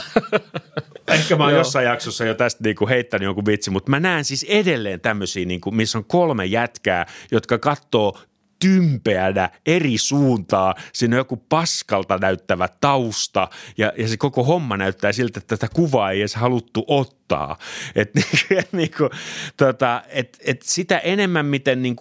Ehkä 1.09 1.37
mä 1.37 1.45
oon 1.45 1.55
jossain 1.55 1.87
jaksossa 1.87 2.24
jo 2.24 2.35
tästä 2.35 2.64
niin 2.64 2.77
kuin 2.77 2.89
heittänyt 2.89 3.24
jonkun 3.24 3.47
vitsi, 3.47 3.70
mutta 3.70 3.91
mä 3.91 4.01
näen 4.01 4.24
siis 4.24 4.47
edelleen 4.49 5.01
tämmöisiä, 5.01 5.45
niin 5.45 5.61
kuin, 5.61 5.77
missä 5.77 5.99
on 5.99 6.05
kolme 6.05 6.45
jätkää, 6.45 7.07
jotka 7.31 7.59
katsoo 7.59 8.18
tympeänä 8.59 9.50
eri 9.66 9.98
suuntaa. 9.98 10.74
Siinä 10.92 11.16
on 11.16 11.20
joku 11.20 11.36
paskalta 11.36 12.18
näyttävä 12.18 12.68
tausta 12.80 13.48
ja, 13.78 13.92
ja 13.98 14.09
se 14.09 14.16
koko 14.16 14.44
homma 14.44 14.76
näyttää 14.76 15.12
siltä, 15.12 15.38
että 15.38 15.57
tätä 15.57 15.74
kuvaa 15.74 16.11
ei 16.11 16.20
edes 16.20 16.34
haluttu 16.34 16.84
ottaa. 16.86 17.59
Et, 17.94 18.11
niin 18.72 18.90
kuin, 18.98 19.11
tota, 19.57 20.02
et, 20.09 20.38
et 20.44 20.62
sitä 20.62 20.98
enemmän, 20.98 21.46
miten 21.46 21.82
niin 21.82 21.96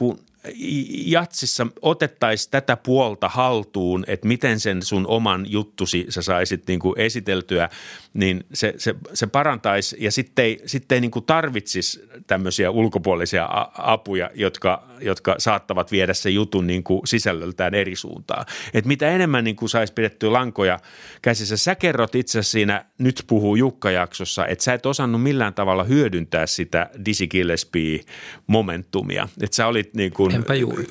jatsissa 1.05 1.67
otettaisiin 1.81 2.51
tätä 2.51 2.77
puolta 2.77 3.29
haltuun, 3.29 4.03
että 4.07 4.27
miten 4.27 4.59
sen 4.59 4.83
sun 4.83 5.07
oman 5.07 5.45
juttusi 5.49 6.05
sä 6.09 6.21
saisit 6.21 6.67
niin 6.67 6.79
kuin 6.79 6.99
esiteltyä, 6.99 7.69
niin 8.15 8.45
se, 8.53 8.73
se, 8.77 8.95
se 9.13 9.27
parantaisi 9.27 9.97
ja 9.99 10.11
sitten 10.11 10.45
ei, 10.45 10.61
sitten 10.65 10.95
ei 10.95 11.01
niin 11.01 11.11
kuin 11.11 11.25
tarvitsisi 11.25 12.05
tämmöisiä 12.27 12.71
ulkopuolisia 12.71 13.49
apuja, 13.77 14.29
jotka, 14.33 14.87
jotka 15.01 15.35
saattavat 15.37 15.91
viedä 15.91 16.13
se 16.13 16.29
jutun 16.29 16.67
niin 16.67 16.83
kuin 16.83 17.01
sisällöltään 17.05 17.73
eri 17.73 17.95
suuntaan. 17.95 18.45
Et 18.73 18.85
mitä 18.85 19.09
enemmän 19.09 19.43
niin 19.43 19.55
kuin 19.55 19.69
saisi 19.69 19.93
pidettyä 19.93 20.33
lankoja 20.33 20.79
käsissä. 21.21 21.57
Sä 21.57 21.75
kerrot 21.75 22.15
itse 22.15 22.43
siinä 22.43 22.85
Nyt 22.97 23.23
puhuu 23.27 23.55
Jukka-jaksossa, 23.55 24.47
että 24.47 24.63
sä 24.63 24.73
et 24.73 24.85
osannut 24.85 25.23
millään 25.23 25.53
tavalla 25.53 25.83
hyödyntää 25.83 26.45
sitä 26.45 26.89
Dizzy 27.05 27.27
Gillespie-momentumia. 27.27 29.27
Että 29.41 29.55
sä 29.55 29.67
olit 29.67 29.93
niin 29.93 30.11
kuin 30.11 30.43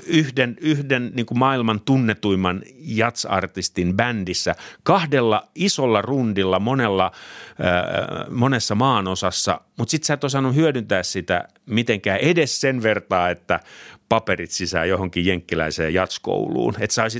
yhden, 0.07 0.57
yhden 0.61 1.13
niin 1.15 1.27
kuin 1.27 1.39
maailman 1.39 1.81
tunnetuimman 1.81 2.63
jatsartistin 2.79 3.97
bändissä 3.97 4.55
kahdella 4.83 5.49
isolla 5.55 6.03
rundilla 6.03 6.59
monella, 6.59 7.11
äh, 7.15 8.31
monessa 8.31 8.75
maanosassa, 8.75 9.61
mutta 9.79 9.91
sitten 9.91 10.07
sä 10.07 10.15
et 10.15 10.25
osannut 10.25 10.55
hyödyntää 10.55 11.03
sitä 11.03 11.49
mitenkään 11.67 12.19
edes 12.19 12.61
sen 12.61 12.83
vertaa, 12.83 13.31
että 13.31 13.61
paperit 14.09 14.51
sisään 14.51 14.89
johonkin 14.89 15.27
jenkkiläiseen 15.27 15.95
jatskouluun. 15.95 16.75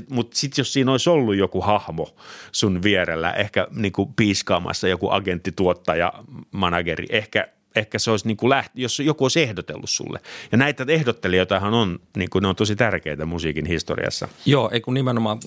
Mutta 0.09 0.37
sitten 0.37 0.61
jos 0.61 0.73
siinä 0.73 0.91
olisi 0.91 1.09
ollut 1.09 1.35
joku 1.35 1.61
hahmo 1.61 2.15
sun 2.51 2.83
vierellä, 2.83 3.31
ehkä 3.31 3.67
niinku 3.71 4.05
piiskaamassa 4.05 4.87
joku 4.87 5.09
agentti, 5.09 5.51
tuottaja, 5.51 6.13
manageri, 6.51 7.05
ehkä 7.09 7.47
ehkä 7.75 7.99
se 7.99 8.11
olisi 8.11 8.27
niin 8.27 8.37
kuin 8.37 8.49
läht, 8.49 8.71
jos 8.75 8.99
joku 8.99 9.25
olisi 9.25 9.41
ehdotellut 9.41 9.89
sulle. 9.89 10.19
Ja 10.51 10.57
näitä 10.57 10.85
ehdottelijoitahan 10.87 11.73
on, 11.73 11.99
niin 12.17 12.29
kuin 12.29 12.41
ne 12.41 12.47
on 12.47 12.55
tosi 12.55 12.75
tärkeitä 12.75 13.25
musiikin 13.25 13.65
historiassa. 13.65 14.27
Joo, 14.45 14.69
ei 14.73 14.81
kun 14.81 14.93
nimenomaan 14.93 15.39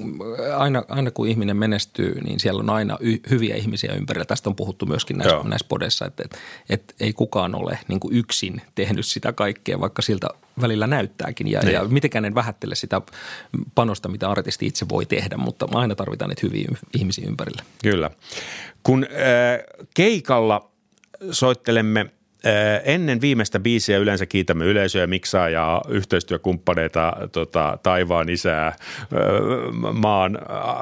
aina, 0.56 0.82
aina 0.88 1.10
kun 1.10 1.28
ihminen 1.28 1.56
menestyy, 1.56 2.20
niin 2.20 2.40
siellä 2.40 2.60
on 2.60 2.70
aina 2.70 2.96
y- 3.00 3.20
hyviä 3.30 3.56
ihmisiä 3.56 3.94
ympärillä. 3.94 4.24
Tästä 4.24 4.50
on 4.50 4.56
puhuttu 4.56 4.86
myöskin 4.86 5.18
näissä, 5.18 5.40
näissä 5.44 5.66
podessa, 5.68 6.06
että, 6.06 6.22
että, 6.24 6.38
että 6.70 6.94
ei 7.00 7.12
kukaan 7.12 7.54
ole 7.54 7.78
niin 7.88 8.00
kuin 8.00 8.16
yksin 8.16 8.62
tehnyt 8.74 9.06
sitä 9.06 9.32
kaikkea, 9.32 9.80
vaikka 9.80 10.02
siltä 10.02 10.28
välillä 10.60 10.86
näyttääkin. 10.86 11.48
Ja, 11.48 11.70
ja 11.70 11.82
niin. 11.82 11.92
mitenkään 11.92 12.24
en 12.24 12.34
vähättele 12.34 12.74
sitä 12.74 13.02
panosta, 13.74 14.08
mitä 14.08 14.30
artisti 14.30 14.66
itse 14.66 14.86
voi 14.88 15.06
tehdä, 15.06 15.36
mutta 15.36 15.68
aina 15.74 15.94
tarvitaan 15.94 16.28
niitä 16.28 16.42
hyviä 16.42 16.68
ihmisiä 16.98 17.28
ympärillä. 17.28 17.62
Kyllä. 17.82 18.10
Kun 18.82 19.04
äh, 19.04 19.86
keikalla 19.94 20.70
soittelemme– 21.30 22.06
Ennen 22.84 23.20
viimeistä 23.20 23.60
biisiä 23.60 23.98
yleensä 23.98 24.26
kiitämme 24.26 24.64
yleisöä, 24.64 25.06
miksaa 25.06 25.48
ja 25.48 25.82
yhteistyökumppaneita, 25.88 27.16
tota, 27.32 27.78
taivaan 27.82 28.28
isää, 28.28 28.76
maan 29.92 30.38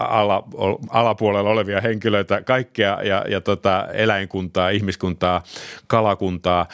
ala, 0.08 0.44
alapuolella 0.90 1.50
olevia 1.50 1.80
henkilöitä, 1.80 2.42
kaikkea 2.42 3.02
ja, 3.02 3.24
ja 3.28 3.40
tota, 3.40 3.86
eläinkuntaa, 3.92 4.70
ihmiskuntaa, 4.70 5.42
kalakuntaa 5.86 6.66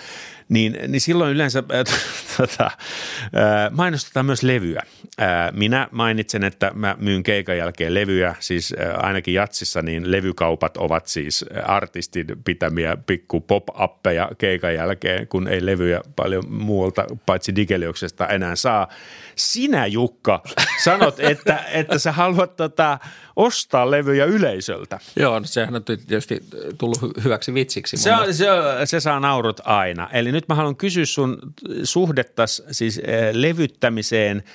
niin, 0.52 0.78
niin 0.88 1.00
silloin 1.00 1.32
yleensä 1.32 1.62
äh, 1.72 1.84
tota, 2.36 2.64
äh, 2.64 3.70
mainostetaan 3.70 4.26
myös 4.26 4.42
levyä. 4.42 4.82
Äh, 5.20 5.52
minä 5.52 5.88
mainitsen, 5.90 6.44
että 6.44 6.70
mä 6.74 6.96
myyn 6.98 7.22
keikan 7.22 7.56
jälkeen 7.56 7.94
levyjä, 7.94 8.34
siis 8.40 8.74
äh, 8.80 9.04
ainakin 9.04 9.34
jatsissa, 9.34 9.82
niin 9.82 10.10
levykaupat 10.10 10.76
ovat 10.76 11.06
siis 11.06 11.44
artistin 11.64 12.26
pitämiä 12.44 12.96
pikku 13.06 13.40
pop-appeja 13.40 14.30
keikan 14.38 14.74
jälkeen, 14.74 15.28
kun 15.28 15.48
ei 15.48 15.66
levyjä 15.66 16.00
paljon 16.16 16.44
muualta 16.48 17.04
paitsi 17.26 17.56
Digelioksesta 17.56 18.28
enää 18.28 18.56
saa. 18.56 18.88
Sinä 19.36 19.86
Jukka 19.86 20.42
sanot, 20.84 21.20
että, 21.30 21.64
että 21.72 21.98
sä 21.98 22.12
haluat 22.12 22.56
tota, 22.56 22.98
ostaa 23.36 23.90
levyjä 23.90 24.24
yleisöltä. 24.24 24.98
Joo, 25.16 25.38
no 25.38 25.46
sehän 25.46 25.76
on 25.76 25.84
tietysti 25.84 26.40
tullut 26.78 27.24
hyväksi 27.24 27.54
vitsiksi. 27.54 27.96
Se, 27.96 28.12
on, 28.14 28.34
se, 28.34 28.46
se 28.84 29.00
saa 29.00 29.20
naurut 29.20 29.60
aina. 29.64 30.08
Eli 30.12 30.32
nyt 30.32 30.41
mä 30.48 30.54
haluan 30.54 30.76
kysyä 30.76 31.06
sun 31.06 31.38
suhdettas 31.84 32.62
siis 32.70 32.98
äh, 32.98 33.04
levyttämiseen– 33.32 34.42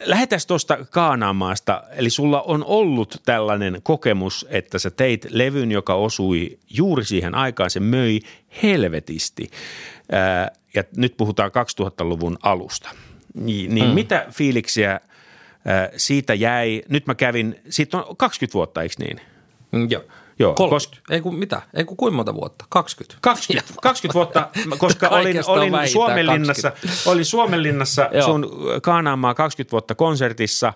Lähetään 0.00 0.40
tuosta 0.46 0.84
Kaanaamaasta, 0.90 1.82
eli 1.90 2.10
sulla 2.10 2.42
on 2.42 2.64
ollut 2.64 3.22
tällainen 3.24 3.80
kokemus, 3.82 4.46
että 4.50 4.78
sä 4.78 4.90
teit 4.90 5.26
levyn, 5.30 5.72
joka 5.72 5.94
osui 5.94 6.58
juuri 6.70 7.04
siihen 7.04 7.34
aikaan, 7.34 7.70
se 7.70 7.80
möi 7.80 8.20
helvetisti. 8.62 9.50
Ää, 10.12 10.50
ja 10.74 10.84
nyt 10.96 11.16
puhutaan 11.16 11.50
2000-luvun 11.50 12.38
alusta. 12.42 12.90
Niin, 13.34 13.74
niin 13.74 13.86
mm. 13.88 13.94
mitä 13.94 14.26
fiiliksiä 14.30 15.00
siitä 15.96 16.34
jäi? 16.34 16.82
Nyt 16.88 17.06
mä 17.06 17.14
kävin, 17.14 17.60
siitä 17.68 17.98
on 17.98 18.16
20 18.16 18.54
vuotta, 18.54 18.82
eikö 18.82 18.94
niin? 18.98 19.20
Mm, 19.72 19.90
joo. 19.90 20.02
Joo, 20.38 20.54
30. 20.54 20.96
Kos- 20.96 21.14
ei 21.14 21.20
kun 21.20 21.34
mitä? 21.34 21.62
Ei 21.74 21.84
kun 21.84 21.96
kuinka 21.96 22.16
monta 22.16 22.34
vuotta? 22.34 22.64
20. 22.68 23.18
20, 23.20 23.74
20 23.82 24.14
vuotta, 24.14 24.48
koska 24.78 25.08
olin, 25.08 25.36
olin 25.46 25.88
Suomenlinnassa, 25.88 26.72
olin 27.06 27.24
Suomenlinnassa 27.24 28.10
sun 28.24 28.50
Kaanaamaa 28.82 29.34
20 29.34 29.72
vuotta 29.72 29.94
konsertissa, 29.94 30.72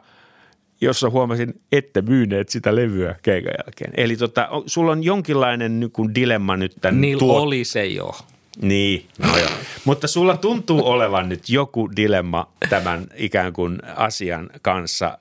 jossa 0.81 1.11
huomasin, 1.11 1.61
että 1.73 2.03
myyneet 2.03 2.49
sitä 2.49 2.77
levyä 2.77 3.15
keikan 3.23 3.53
jälkeen. 3.65 3.93
Eli 3.97 4.17
tota, 4.17 4.49
sulla 4.67 4.93
on 4.93 5.05
jonkinlainen 5.05 5.81
niin 5.81 6.15
dilemma 6.15 6.57
nyt 6.57 6.73
tämän 6.81 7.01
Niillä 7.01 7.21
tuot- 7.21 7.41
oli 7.41 7.65
se 7.65 7.87
jo 7.87 8.15
Niin, 8.63 9.07
no 9.19 9.39
joo. 9.39 9.51
Mutta 9.85 10.09
sulla 10.09 10.37
tuntuu 10.37 10.87
olevan 10.87 11.29
nyt 11.29 11.49
joku 11.49 11.91
dilemma 11.97 12.53
tämän 12.69 13.07
ikään 13.15 13.53
kuin 13.53 13.79
asian 13.97 14.51
kanssa. 14.63 15.19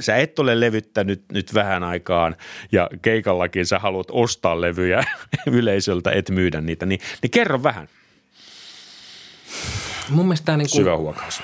Sä 0.00 0.16
et 0.16 0.38
ole 0.38 0.60
levyttänyt 0.60 1.22
nyt 1.32 1.54
vähän 1.54 1.84
aikaan 1.84 2.36
ja 2.72 2.90
keikallakin 3.02 3.66
sä 3.66 3.78
haluat 3.78 4.08
ostaa 4.10 4.60
levyjä 4.60 5.04
yleisöltä, 5.46 6.10
et 6.10 6.30
myydä 6.30 6.60
niitä. 6.60 6.86
Niin, 6.86 7.00
niin 7.22 7.30
kerro 7.30 7.62
vähän. 7.62 7.88
Mun 10.08 10.26
mielestä 10.26 10.44
tämä 10.44 10.56
niin 10.56 10.70
kuin, 10.70 10.80
Syvä 10.80 10.96
huokaus. 10.96 11.42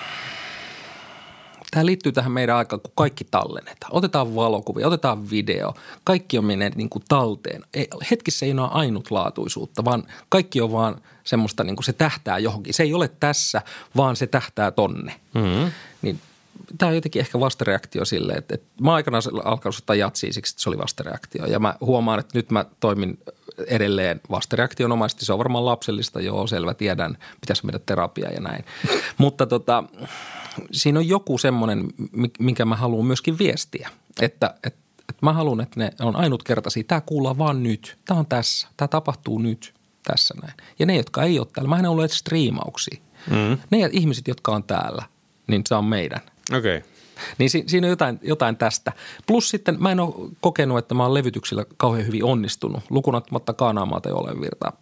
Tämä 1.71 1.87
liittyy 1.87 2.13
tähän 2.13 2.33
meidän 2.33 2.57
aikaan, 2.57 2.81
kun 2.81 2.93
kaikki 2.95 3.25
tallennetaan. 3.25 3.95
Otetaan 3.95 4.35
valokuvia, 4.35 4.87
otetaan 4.87 5.31
video. 5.31 5.75
Kaikki 6.05 6.39
on 6.39 6.45
menneet 6.45 6.77
niin 6.77 6.89
kuin 6.89 7.05
talteen. 7.09 7.63
Ei, 7.75 7.89
hetkissä 8.11 8.47
ei 8.47 8.53
ole 8.53 8.69
ainutlaatuisuutta, 8.71 9.85
vaan 9.85 10.05
kaikki 10.29 10.61
on 10.61 10.73
vaan 10.73 11.01
semmoista, 11.25 11.65
niin 11.65 11.77
kuin 11.77 11.85
se 11.85 11.93
tähtää 11.93 12.39
johonkin. 12.39 12.75
Se 12.75 12.83
ei 12.83 12.95
ole 12.95 13.09
tässä, 13.09 13.63
vaan 13.97 14.17
se 14.17 14.27
tähtää 14.27 14.71
tonne. 14.71 15.15
Mm-hmm. 15.35 15.73
Niin 16.03 16.21
tämä 16.79 16.89
on 16.89 16.95
jotenkin 16.95 17.21
ehkä 17.21 17.41
vastareaktio 17.41 18.05
sille, 18.05 18.33
että, 18.33 18.55
että 18.55 18.67
mä 18.81 18.95
aikanaan 18.95 19.23
alkanut 19.45 19.79
ottaa 19.79 19.97
jatsia 19.97 20.33
siksi, 20.33 20.53
että 20.53 20.63
se 20.63 20.69
oli 20.69 20.79
vastareaktio. 20.79 21.47
Ja 21.47 21.59
mä 21.59 21.75
huomaan, 21.81 22.21
että 22.21 22.39
nyt 22.39 22.51
mä 22.51 22.65
toimin 22.81 23.19
edelleen 23.67 24.21
vastareaktionomaisesti. 24.31 25.25
Se 25.25 25.33
on 25.33 25.39
varmaan 25.39 25.65
lapsellista, 25.65 26.21
joo, 26.21 26.47
selvä, 26.47 26.75
tiedän, 26.75 27.19
pitäisi 27.41 27.67
mennä 27.67 27.81
terapiaa 27.87 28.31
ja 28.31 28.41
näin. 28.41 28.65
Mutta 29.19 29.47
tota, 29.47 29.85
siinä 30.73 30.99
on 30.99 31.09
joku 31.09 31.39
semmoinen, 31.39 31.89
minkä 32.39 32.65
mä 32.65 32.77
haluan 32.77 33.07
myöskin 33.07 33.39
viestiä, 33.39 33.91
että, 34.21 34.55
että, 34.63 34.81
että 35.09 35.27
mä 35.27 35.33
haluan, 35.33 35.61
että 35.61 35.81
ne 35.81 35.91
on 36.01 36.17
ainutkertaisia. 36.17 36.85
Tämä 36.85 37.01
kuullaan 37.01 37.39
vaan 37.39 37.63
nyt. 37.63 37.99
Tämä 38.05 38.21
on 38.21 38.27
tässä. 38.27 38.69
Tämä 38.77 38.89
tapahtuu 38.89 39.39
nyt 39.39 39.75
tässä 40.05 40.35
näin. 40.43 40.55
Ja 40.79 40.87
ne, 40.87 40.97
jotka 40.97 41.23
ei 41.23 41.39
ole 41.39 41.47
täällä, 41.53 41.69
mä 41.69 41.79
en 41.79 41.87
ollut 41.87 42.05
edes 42.05 42.19
striimauksia. 42.19 43.01
Mm. 43.31 43.59
Ne 43.71 43.91
ihmiset, 43.93 44.29
jotka 44.29 44.53
on 44.53 44.65
täällä, 44.65 45.03
niin 45.47 45.63
se 45.67 45.75
on 45.75 45.85
meidän. 45.85 46.21
Okei. 46.59 46.77
Okay. 46.77 46.91
Niin 47.39 47.51
si- 47.51 47.65
siinä 47.67 47.87
on 47.87 47.91
jotain, 47.91 48.21
jotain 48.23 48.57
tästä. 48.57 48.93
Plus 49.27 49.49
sitten 49.49 49.77
mä 49.83 49.93
en 49.93 50.01
ole 50.01 50.31
kokenut, 50.41 50.79
että 50.79 50.95
mä 50.95 51.03
oon 51.03 51.15
levytyksillä 51.15 51.65
kauhean 51.77 52.07
hyvin 52.07 52.25
onnistunut. 52.25 52.83
Lukunottamatta 52.91 53.53
Kaanaamaata 53.53 54.15
ole 54.15 54.41
virta. 54.41 54.73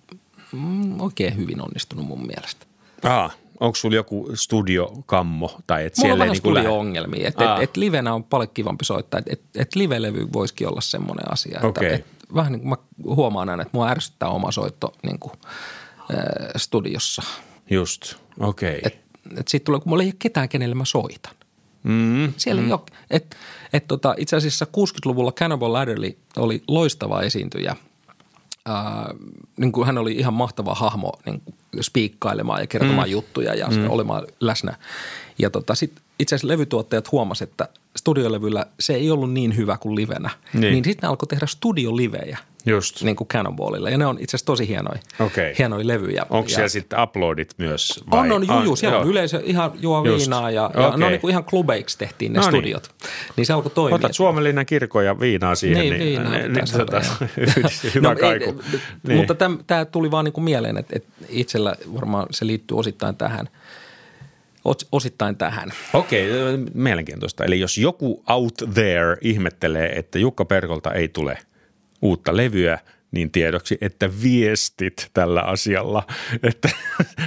Mm, 0.53 1.01
oikein 1.01 1.37
hyvin 1.37 1.63
onnistunut 1.63 2.07
mun 2.07 2.27
mielestä. 2.27 2.67
Ah, 3.03 3.37
onko 3.61 3.77
sulla 3.77 3.97
joku 3.97 4.31
studiokammo? 4.35 5.61
Tai 5.67 5.87
et 5.87 5.97
Mulla 5.99 6.13
on 6.13 6.19
vähän 6.19 6.33
niin 6.33 6.39
studio-ongelmia. 6.39 7.29
Että 7.29 7.55
et, 7.55 7.63
et 7.63 7.77
livenä 7.77 8.15
on 8.15 8.25
paljon 8.25 8.51
kivampi 8.55 8.85
soittaa. 8.85 9.19
Että 9.19 9.33
et, 9.33 9.43
et 9.55 9.75
live-levy 9.75 10.29
voisikin 10.33 10.69
olla 10.69 10.81
semmoinen 10.81 11.33
asia. 11.33 11.55
Että 11.55 11.67
okay. 11.67 11.89
et, 11.89 12.07
vähän 12.35 12.53
niin 12.53 12.61
kuin 12.61 12.69
mä 12.69 12.77
huomaan 13.05 13.49
aina, 13.49 13.63
että 13.63 13.77
mua 13.77 13.89
ärsyttää 13.89 14.29
oma 14.29 14.53
soitto 14.53 14.93
niin 15.03 15.19
kuin, 15.19 15.33
äh, 16.11 16.53
studiossa. 16.57 17.23
Just, 17.71 18.15
okei. 18.41 18.79
Okay. 18.79 18.81
Että 18.85 19.05
et 19.37 19.49
siitä 19.49 19.65
tulee, 19.65 19.81
kun 19.81 19.91
mulla 19.91 20.03
ei 20.03 20.09
ole 20.09 20.15
ketään, 20.19 20.49
kenelle 20.49 20.75
mä 20.75 20.85
soitan. 20.85 21.35
Mm, 21.83 22.33
Siellä 22.37 22.63
mm. 22.63 22.71
ole, 22.71 22.81
et, 23.11 23.37
et 23.73 23.87
tota, 23.89 24.15
itse 24.19 24.37
asiassa 24.37 24.65
60-luvulla 24.65 25.33
Cannibal 25.33 25.75
Adderley 25.75 26.13
oli 26.37 26.63
loistava 26.69 27.23
esiintyjä. 27.23 27.77
Ää, 28.67 29.15
niin 29.57 29.73
kuin 29.73 29.87
hän 29.87 29.99
oli 29.99 30.13
ihan 30.13 30.35
mahtava 30.35 30.75
hahmo 30.75 31.13
niin 31.27 31.41
kuin 31.41 31.85
spiikkailemaan 31.85 32.61
ja 32.61 32.67
kertomaan 32.67 33.09
mm. 33.09 33.13
juttuja 33.13 33.55
ja 33.55 33.69
mm. 33.69 33.91
olemaan 33.91 34.27
läsnä. 34.41 34.77
Ja 35.39 35.51
tota, 35.51 35.75
sit 35.75 35.93
itse 36.19 36.35
asiassa 36.35 36.49
levytuottajat 36.49 37.13
huomasivat, 37.13 37.51
että 37.51 37.69
studiolevyllä 37.97 38.67
se 38.81 38.95
ei 38.95 39.11
ollut 39.11 39.33
niin 39.33 39.57
hyvä 39.57 39.77
kuin 39.77 39.97
livenä. 39.97 40.31
Niin, 40.53 40.61
niin 40.61 40.85
sitten 40.85 41.07
ne 41.07 41.09
alkoi 41.09 41.27
tehdä 41.27 41.47
studiolivejä– 41.47 42.39
Just. 42.67 43.03
Niin 43.03 43.17
kuin 43.17 43.29
Cannonballilla. 43.29 43.91
Ja 43.91 43.99
ne 43.99 44.07
on 44.07 44.17
itse 44.21 44.37
asiassa 44.37 44.47
tosi 44.47 44.69
hienoja, 44.69 45.01
okay. 45.21 45.55
hienoja 45.59 45.87
levyjä. 45.87 46.27
Onko 46.31 46.49
siellä 46.49 46.69
sitten 46.69 47.03
uploadit 47.03 47.55
myös? 47.59 48.05
Vai? 48.11 48.21
On, 48.21 48.33
on, 48.33 48.47
juu, 48.47 48.63
juu. 48.63 48.77
Siellä 48.77 48.99
on 48.99 49.09
yleisö 49.09 49.41
ihan 49.45 49.73
juo 49.81 50.05
Just. 50.05 50.19
viinaa 50.19 50.51
ja, 50.51 50.71
ja 50.75 50.87
okay. 50.87 50.99
ne 50.99 51.05
on 51.05 51.13
niin 51.13 51.21
kuin 51.21 51.31
ihan 51.31 51.45
klubeiksi 51.45 51.99
tehtiin 51.99 52.33
ne 52.33 52.39
no 52.39 52.43
studiot. 52.43 52.91
Niin. 53.37 53.47
se 53.47 53.53
alkoi 53.53 53.71
toimia. 53.71 53.95
Otat 53.95 54.15
Suomenlinnan 54.15 54.67
kirkon 54.67 55.05
ja 55.05 55.21
viinaa 55.21 55.55
siihen. 55.55 55.79
Niin, 55.79 55.93
niin 55.93 56.05
viinaa. 56.05 56.33
Niin, 56.33 56.53
niin, 56.53 56.65
tota, 56.79 57.03
hyvä 57.95 58.09
no, 58.09 58.17
kaiku. 58.17 58.45
Ei, 58.45 58.81
niin. 59.09 59.17
Mutta 59.17 59.35
tämä 59.67 59.85
tuli 59.85 60.11
vaan 60.11 60.25
niin 60.25 60.33
kuin 60.33 60.45
mieleen, 60.45 60.77
että, 60.77 60.97
että 60.97 61.09
itsellä 61.29 61.75
varmaan 61.95 62.27
se 62.31 62.47
liittyy 62.47 62.79
osittain 62.79 63.17
tähän– 63.17 63.49
osittain 64.93 65.37
tähän. 65.37 65.71
Okei, 65.93 66.29
mielenkiintoista. 66.75 67.45
Eli 67.45 67.61
jos 67.61 67.79
joku 67.79 68.23
out 68.29 68.55
there 68.75 69.17
ihmettelee, 69.21 69.99
että 69.99 70.19
Jukka 70.19 70.45
Perkolta 70.45 70.93
ei 70.93 71.09
tule– 71.09 71.39
uutta 72.05 72.37
levyä, 72.37 72.79
niin 73.11 73.31
tiedoksi, 73.31 73.79
että 73.81 74.11
viestit 74.23 75.11
tällä 75.13 75.41
asialla. 75.41 76.03
Että, 76.49 76.69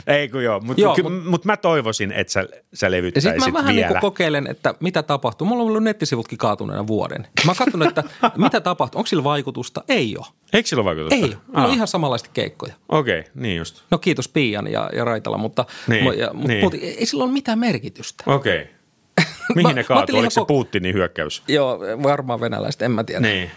ei 0.07 0.29
kun 0.29 0.43
joo, 0.43 0.59
mutta 0.59 1.03
mut, 1.03 1.25
mut 1.25 1.45
mä 1.45 1.57
toivoisin, 1.57 2.11
että 2.11 2.33
sä, 2.33 2.47
sä 2.73 2.91
levyttäisit 2.91 3.31
vielä. 3.31 3.45
Ja 3.45 3.51
mä 3.51 3.57
vähän 3.59 3.75
vielä. 3.75 3.89
Niin 3.89 4.01
kokeilen, 4.01 4.47
että 4.47 4.73
mitä 4.79 5.03
tapahtuu. 5.03 5.47
Mulla 5.47 5.63
on 5.63 5.69
ollut 5.69 5.83
nettisivutkin 5.83 6.37
kaatuneena 6.37 6.87
vuoden. 6.87 7.27
Mä 7.45 7.53
oon 7.73 7.87
että 7.87 8.03
mitä 8.45 8.61
tapahtuu. 8.61 8.99
Onko 8.99 9.07
sillä 9.07 9.23
vaikutusta? 9.23 9.83
Ei 9.89 10.17
ole. 10.17 10.25
Eikö 10.53 10.69
sillä 10.69 10.81
ole 10.81 10.85
vaikutusta? 10.85 11.15
Ei. 11.15 11.37
Ah. 11.53 11.65
on 11.65 11.73
ihan 11.73 11.87
samanlaista 11.87 12.29
keikkoja. 12.33 12.73
Okei, 12.89 13.19
okay, 13.19 13.31
niin 13.35 13.57
just. 13.57 13.83
No 13.91 13.97
kiitos 13.97 14.27
Pian 14.27 14.71
ja, 14.71 14.89
ja 14.93 15.05
Raitala, 15.05 15.37
mutta, 15.37 15.65
niin, 15.87 16.19
ja, 16.19 16.31
niin. 16.33 16.63
mutta 16.63 16.77
ei 16.81 17.05
sillä 17.05 17.23
ole 17.23 17.31
mitään 17.31 17.59
merkitystä. 17.59 18.23
Okei. 18.27 18.61
Okay. 18.61 18.73
Mihin 19.55 19.75
ne 19.75 19.83
kaatui? 19.83 20.19
Oliko 20.19 20.31
se 20.31 20.41
Putinin 20.47 20.93
hyökkäys? 20.93 21.43
Joo, 21.47 21.79
varmaan 22.03 22.39
venäläistä, 22.39 22.85
en 22.85 22.91
mä 22.91 23.03
tiedä. 23.03 23.19
Niin. 23.19 23.51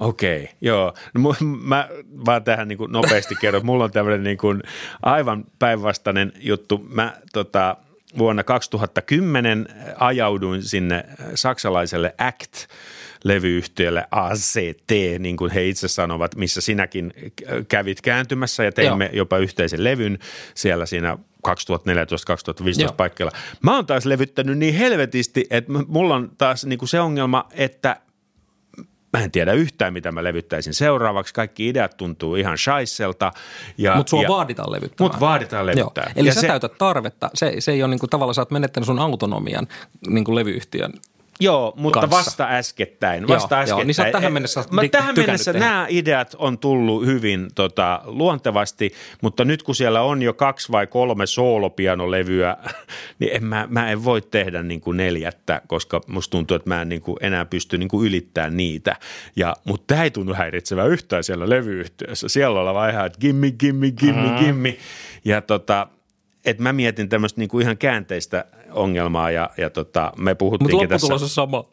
Okei, 0.00 0.48
joo. 0.60 0.94
No, 1.14 1.34
mä 1.62 1.88
vaan 2.26 2.44
tähän 2.44 2.68
niin 2.68 2.78
kuin 2.78 2.92
nopeasti 2.92 3.34
kerron. 3.40 3.66
Mulla 3.66 3.84
on 3.84 3.92
tämmöinen 3.92 4.22
niin 4.22 4.38
kuin 4.38 4.62
aivan 5.02 5.44
päinvastainen 5.58 6.32
juttu. 6.40 6.86
Mä 6.88 7.16
tota, 7.32 7.76
vuonna 8.18 8.44
2010 8.44 9.68
ajauduin 9.98 10.62
sinne 10.62 11.04
saksalaiselle 11.34 12.14
ACT 12.18 12.68
levyyhtiölle 13.24 14.06
ACT, 14.10 14.90
niin 15.18 15.36
kuin 15.36 15.50
he 15.50 15.68
itse 15.68 15.88
sanovat, 15.88 16.36
missä 16.36 16.60
sinäkin 16.60 17.12
kävit 17.68 18.00
kääntymässä 18.00 18.64
ja 18.64 18.72
teimme 18.72 19.04
Joo. 19.04 19.14
jopa 19.14 19.38
yhteisen 19.38 19.84
levyn 19.84 20.18
siellä 20.54 20.86
siinä 20.86 21.18
2014-2015 21.48 21.50
paikkeilla. 22.96 23.32
Mä 23.62 23.74
oon 23.74 23.86
taas 23.86 24.06
levyttänyt 24.06 24.58
niin 24.58 24.74
helvetisti, 24.74 25.46
että 25.50 25.72
mulla 25.86 26.14
on 26.14 26.30
taas 26.38 26.64
niin 26.66 26.78
kuin 26.78 26.88
se 26.88 27.00
ongelma, 27.00 27.48
että 27.52 27.96
Mä 29.16 29.24
en 29.24 29.30
tiedä 29.30 29.52
yhtään, 29.52 29.92
mitä 29.92 30.12
mä 30.12 30.24
levyttäisin 30.24 30.74
seuraavaksi. 30.74 31.34
Kaikki 31.34 31.68
ideat 31.68 31.96
tuntuu 31.96 32.34
ihan 32.34 32.58
shaisselta. 32.58 33.32
Mutta 33.96 34.10
sua 34.10 34.22
ja, 34.22 34.28
vaaditaan 34.28 34.72
levyttämään. 34.72 35.10
Mutta 35.12 35.26
vaaditaan 35.26 35.66
levyttää. 35.66 36.12
Eli 36.16 36.28
ja 36.28 36.34
sä 36.34 36.40
se, 36.40 36.46
täytät 36.46 36.78
tarvetta. 36.78 37.30
Se, 37.34 37.54
se 37.58 37.72
ei 37.72 37.82
ole 37.82 37.90
niin 37.90 38.00
kuin, 38.00 38.10
tavallaan, 38.10 38.34
sä 38.34 38.40
oot 38.40 38.50
menettänyt 38.50 38.86
sun 38.86 38.98
autonomian 38.98 39.68
niin 40.08 40.24
kuin 40.24 40.34
levyyhtiön 40.34 40.92
Joo, 41.40 41.72
mutta 41.76 42.00
kanssa. 42.00 42.16
vasta 42.16 42.48
äskettäin. 42.50 43.28
Vasta 43.28 43.54
joo, 43.54 43.62
äskettäin. 43.62 43.78
Joo, 43.78 43.84
niin 43.84 43.94
sä 43.94 44.10
tähän 44.12 44.32
mennessä 44.32 44.64
mä, 44.70 44.88
Tähän 44.88 45.14
mennessä 45.16 45.52
tehdä. 45.52 45.66
nämä 45.66 45.86
ideat 45.88 46.36
on 46.38 46.58
tullut 46.58 47.06
hyvin 47.06 47.48
tota, 47.54 48.00
luontevasti, 48.04 48.92
mutta 49.22 49.44
nyt 49.44 49.62
kun 49.62 49.74
siellä 49.74 50.02
on 50.02 50.22
jo 50.22 50.34
kaksi 50.34 50.72
vai 50.72 50.86
kolme 50.86 51.26
soolopianolevyä, 51.26 52.56
niin 53.18 53.36
en, 53.36 53.44
mä, 53.44 53.66
mä 53.70 53.90
en 53.90 54.04
voi 54.04 54.22
tehdä 54.22 54.62
niin 54.62 54.80
kuin 54.80 54.96
neljättä, 54.96 55.62
koska 55.66 56.00
musta 56.06 56.30
tuntuu, 56.30 56.54
että 56.54 56.70
mä 56.70 56.82
en 56.82 56.88
niin 56.88 57.02
kuin 57.02 57.16
enää 57.20 57.44
pysty 57.44 57.78
niin 57.78 57.88
kuin 57.88 58.06
ylittämään 58.08 58.56
niitä. 58.56 58.96
Ja, 59.36 59.56
mutta 59.64 59.84
tämä 59.86 60.04
ei 60.04 60.10
tunnu 60.10 60.34
häiritsevää 60.34 60.86
yhtään 60.86 61.24
siellä 61.24 61.48
levyyhtiössä. 61.48 62.28
Siellä 62.28 62.60
ollaan 62.60 62.90
ihan, 62.90 63.06
että 63.06 63.18
gimmi, 63.18 63.52
gimmi, 63.52 63.92
gimmi, 63.92 64.22
mm-hmm. 64.22 64.44
gimmi. 64.44 64.78
Ja 65.24 65.40
tota, 65.40 65.88
että 66.44 66.62
mä 66.62 66.72
mietin 66.72 67.08
tämmöistä 67.08 67.40
niinku 67.40 67.60
ihan 67.60 67.78
käänteistä 67.78 68.44
ongelmaa 68.72 69.30
ja, 69.30 69.50
ja 69.56 69.70
tota, 69.70 70.12
me 70.18 70.34
puhuttiinkin 70.34 70.78
Mutta 70.78 70.94
lopputulos 70.94 71.22
on 71.22 71.28
sama. 71.28 71.64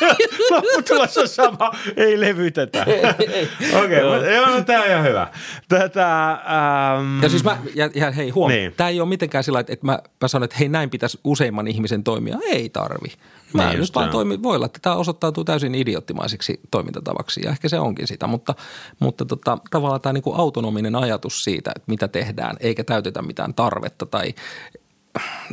lopputulos 0.50 1.18
on 1.18 1.28
sama, 1.28 1.72
ei 1.96 2.20
levytetä. 2.20 2.82
Okei, 2.82 4.04
okay, 4.04 4.34
joo, 4.34 4.50
no 4.50 4.64
tämä 4.64 4.82
on 4.82 4.88
ihan 4.88 5.04
hyvä. 5.04 5.28
Tätä, 5.68 6.30
ähm, 6.30 7.22
ja 7.22 7.28
siis 7.28 7.44
mä, 7.44 7.58
ja, 7.74 7.90
ja 7.94 8.10
hei 8.10 8.30
huom, 8.30 8.50
niin. 8.50 8.72
tämä 8.76 8.88
ei 8.88 9.00
ole 9.00 9.08
mitenkään 9.08 9.44
sillä 9.44 9.60
että 9.60 9.86
mä, 9.86 9.98
mä 10.20 10.28
sanon, 10.28 10.44
että 10.44 10.56
hei 10.60 10.68
näin 10.68 10.90
pitäisi 10.90 11.20
useimman 11.24 11.68
ihmisen 11.68 12.04
toimia. 12.04 12.38
Ei 12.50 12.68
tarvi. 12.68 13.08
Mä 13.52 13.68
niin 13.68 13.80
nyt 13.80 13.94
vaan 13.94 14.10
toimi, 14.10 14.42
voi 14.42 14.56
olla, 14.56 14.66
että 14.66 14.78
tämä 14.82 14.96
osoittautuu 14.96 15.44
täysin 15.44 15.74
idioottimaiseksi 15.74 16.60
toimintatavaksi 16.70 17.40
ja 17.44 17.50
ehkä 17.50 17.68
se 17.68 17.78
onkin 17.78 18.06
sitä, 18.06 18.26
mutta, 18.26 18.54
mutta 18.98 19.24
tota, 19.24 19.58
tavallaan 19.70 20.00
tämä 20.00 20.12
niinku 20.12 20.32
autonominen 20.32 20.96
ajatus 20.96 21.44
siitä, 21.44 21.72
että 21.76 21.84
mitä 21.86 22.08
tehdään 22.08 22.56
eikä 22.60 22.84
täytetä 22.84 23.22
mitään 23.22 23.54
tarvetta 23.54 24.06
tai 24.06 24.34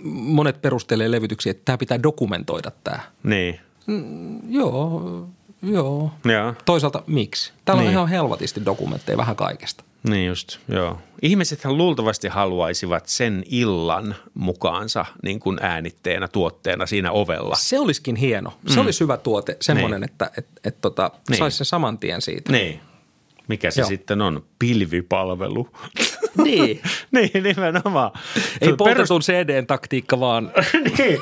monet 0.04 0.62
perustelee 0.62 1.12
levytyksiä, 1.12 1.52
että 1.52 1.62
tämä 1.66 1.78
pitää 1.78 2.04
dokumentoida 2.04 2.72
tämä. 2.84 3.00
Niin. 3.24 3.60
Mm, 3.88 4.54
joo, 4.54 5.30
joo. 5.64 6.12
Ja. 6.26 6.54
Toisaalta 6.66 7.04
miksi? 7.08 7.54
Täällä 7.66 7.82
niin. 7.82 7.88
on 7.88 7.94
ihan 7.94 8.08
helvatisti 8.08 8.66
dokumentteja 8.66 9.18
vähän 9.18 9.36
kaikesta. 9.36 9.84
Niin 10.10 10.28
just, 10.28 10.58
joo. 10.68 11.00
Ihmisethän 11.22 11.78
luultavasti 11.78 12.28
haluaisivat 12.28 13.08
sen 13.08 13.44
illan 13.50 14.16
mukaansa 14.34 15.06
niin 15.24 15.40
kuin 15.40 15.58
äänitteenä, 15.62 16.28
tuotteena 16.28 16.86
siinä 16.86 17.12
ovella. 17.12 17.56
Se 17.56 17.80
olisikin 17.80 18.16
hieno. 18.16 18.54
Se 18.68 18.76
mm. 18.76 18.82
olisi 18.82 19.00
hyvä 19.00 19.18
tuote, 19.18 19.58
semmoinen, 19.62 20.02
niin. 20.02 20.12
että 20.12 20.32
et, 20.38 20.48
et, 20.64 20.82
tota, 20.82 21.12
niin. 21.30 21.38
saisi 21.38 21.58
sen 21.58 21.66
saman 21.66 21.98
tien 21.98 22.22
siitä. 22.22 22.52
Niin. 22.52 22.80
Mikä 23.48 23.72
se 23.72 23.82
Joo. 23.82 23.88
sitten 23.88 24.22
on? 24.22 24.44
Pilvipalvelu. 24.60 25.70
niin. 26.44 26.82
niin, 27.12 27.44
nimenomaan. 27.44 28.12
Ei 28.62 28.74
poltetun 28.74 29.08
perust... 29.08 29.30
CDn 29.30 29.68
taktiikka 29.68 30.20
vaan. 30.20 30.52
niin. 30.98 31.20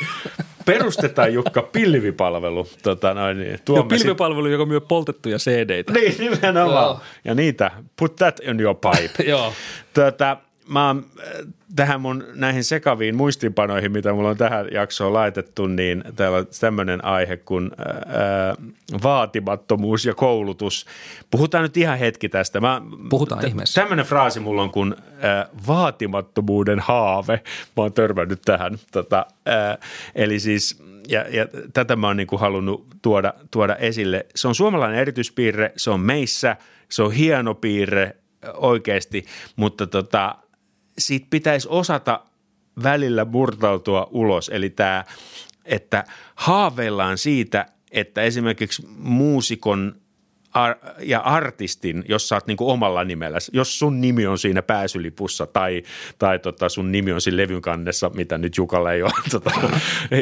Perustetaan 0.66 1.34
Jukka 1.34 1.62
pilvipalvelu. 1.62 2.68
Tota 2.84 3.14
noin, 3.14 3.40
niin. 3.40 3.60
Tuomme 3.66 3.98
pilvipalvelu, 3.98 4.46
sit... 4.46 4.52
joka 4.52 4.66
myy 4.66 4.80
poltettuja 4.80 5.38
CD-tä. 5.38 5.94
Niin, 5.94 6.16
nimenomaan. 6.20 6.86
Joo. 6.86 7.02
Ja 7.26 7.36
niitä, 7.36 7.72
put 7.96 8.16
that 8.16 8.40
in 8.40 8.60
your 8.60 8.76
pipe. 8.76 9.24
Joo. 9.32 9.54
Tota, 9.94 10.38
mä 10.68 10.88
oon 10.88 11.06
äh, 11.20 11.26
tähän 11.76 12.02
mun 12.02 12.24
näihin 12.34 12.64
sekaviin 12.64 13.16
muistinpanoihin, 13.16 13.92
mitä 13.92 14.14
mulla 14.14 14.30
on 14.30 14.38
tähän 14.38 14.68
jaksoon 14.72 15.14
laitettu, 15.14 15.68
niin 15.68 16.04
täällä 16.16 16.38
on 16.38 16.48
tämmöinen 16.60 17.06
aihe 17.06 17.38
kuin 17.38 17.72
ää, 17.78 18.50
äh, 18.50 18.56
vaatimattomuus 19.04 20.06
ja 20.06 20.14
koulutus. 20.14 20.86
Puhutaan 21.32 21.64
nyt 21.64 21.78
ihan 21.78 21.98
hetki 21.98 22.30
tästä. 22.30 22.62
Mä, 22.62 22.82
Puhutaan 23.10 23.42
t- 23.42 23.48
ihmeessä. 23.48 23.82
Tämmöinen 23.82 24.06
fraasi 24.06 24.40
mulla 24.40 24.62
on 24.62 24.72
kuin 24.72 24.96
ää, 25.20 25.48
vaatimattomuuden 25.68 26.80
haave. 26.80 27.42
Mä 27.78 27.84
oon 27.84 27.94
törmännyt 27.94 28.42
tähän. 28.46 28.78
Tota, 28.92 29.26
ää, 29.46 29.78
eli 30.16 30.40
siis 30.40 30.84
ja, 31.08 31.26
ja 31.30 31.48
tätä 31.74 31.96
mä 31.96 32.08
oon 32.08 32.18
niin 32.18 32.28
kuin 32.28 32.40
halunnut 32.40 32.88
tuoda, 33.02 33.34
tuoda 33.52 33.76
esille. 33.76 34.26
Se 34.36 34.48
on 34.48 34.56
suomalainen 34.56 35.00
erityispiirre, 35.00 35.74
se 35.78 35.90
on 35.90 36.00
meissä, 36.00 36.58
se 36.90 37.04
on 37.04 37.12
hieno 37.12 37.56
piirre 37.56 38.16
oikeasti, 38.54 39.26
mutta 39.56 39.88
tota, 39.88 40.36
siitä 40.98 41.28
pitäisi 41.30 41.68
osata 41.72 42.20
välillä 42.84 43.26
murtautua 43.26 44.08
ulos. 44.12 44.50
Eli 44.50 44.70
tämä, 44.70 45.04
että 45.66 46.04
haaveillaan 46.36 47.18
siitä, 47.18 47.66
että 47.92 48.22
esimerkiksi 48.22 48.88
muusikon 48.98 49.96
ja 51.00 51.20
artistin, 51.20 52.04
jos 52.08 52.30
sä 52.30 52.36
oot 52.36 52.48
niin 52.48 52.58
omalla 52.60 53.04
nimellä, 53.04 53.38
jos 53.54 53.80
sun 53.80 54.02
nimi 54.02 54.28
on 54.28 54.38
siinä 54.38 54.62
pääsylipussa 54.62 55.46
tai, 55.46 55.84
tai 56.20 56.40
tota 56.40 56.70
sun 56.70 56.92
nimi 56.92 57.12
on 57.12 57.22
siinä 57.22 57.38
levyn 57.38 57.62
kannessa, 57.62 58.10
mitä 58.10 58.38
nyt 58.38 58.58
Jukalla 58.58 58.92
ei 58.92 59.04
ole 59.04 59.12
tota, 59.32 59.52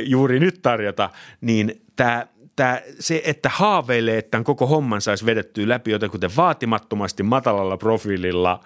juuri 0.06 0.40
nyt 0.40 0.62
tarjota, 0.62 1.10
niin 1.42 1.82
tämä 1.96 2.28
tämä, 2.62 2.82
se, 3.00 3.22
että 3.26 3.50
haaveilee, 3.50 4.18
että 4.18 4.32
tämän 4.32 4.44
koko 4.44 4.68
homman 4.68 5.02
saisi 5.02 5.26
vedettyä 5.26 5.70
läpi 5.70 5.92
jotenkin 5.92 6.22
vaatimattomasti 6.38 7.24
matalalla 7.24 7.78
profiililla 7.78 8.64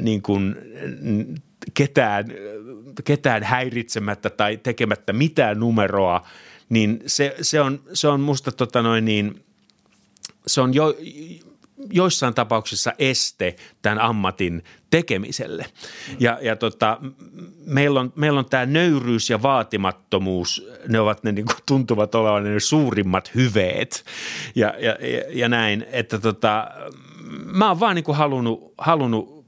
niin 0.00 0.22
kuin 0.22 0.56
ketään, 1.74 2.26
ketään 3.04 3.42
häiritsemättä 3.42 4.30
tai 4.30 4.56
tekemättä 4.56 5.12
mitään 5.12 5.60
numeroa, 5.60 6.26
niin 6.68 7.02
se, 7.06 7.36
se, 7.42 7.60
on, 7.60 7.80
se 7.92 8.08
on 8.08 8.20
musta 8.20 8.52
tota 8.52 8.82
noin 8.82 9.04
niin, 9.04 9.44
se 10.46 10.60
on 10.60 10.74
jo, 10.74 10.94
joissain 11.90 12.34
tapauksissa 12.34 12.92
este 12.98 13.56
tämän 13.82 14.00
ammatin 14.00 14.64
tekemiselle. 14.90 15.66
Ja, 16.20 16.38
ja 16.42 16.56
tota, 16.56 16.98
meillä, 17.66 18.00
on, 18.00 18.12
meillä 18.16 18.38
on 18.38 18.46
tämä 18.46 18.66
nöyryys 18.66 19.30
ja 19.30 19.42
vaatimattomuus, 19.42 20.68
ne 20.88 21.00
ovat 21.00 21.24
ne 21.24 21.32
niin 21.32 21.46
kuin 21.46 21.56
tuntuvat 21.66 22.14
olevan 22.14 22.44
ne 22.44 22.60
suurimmat 22.60 23.34
hyveet 23.34 24.04
ja, 24.54 24.74
ja, 24.78 24.96
ja, 25.28 25.48
näin, 25.48 25.86
että 25.92 26.18
tota, 26.18 26.68
mä 27.44 27.68
oon 27.68 27.80
vaan 27.80 27.94
niin 27.94 28.04
kuin 28.04 28.16
halunnut, 28.16 28.74
halunnut 28.78 29.46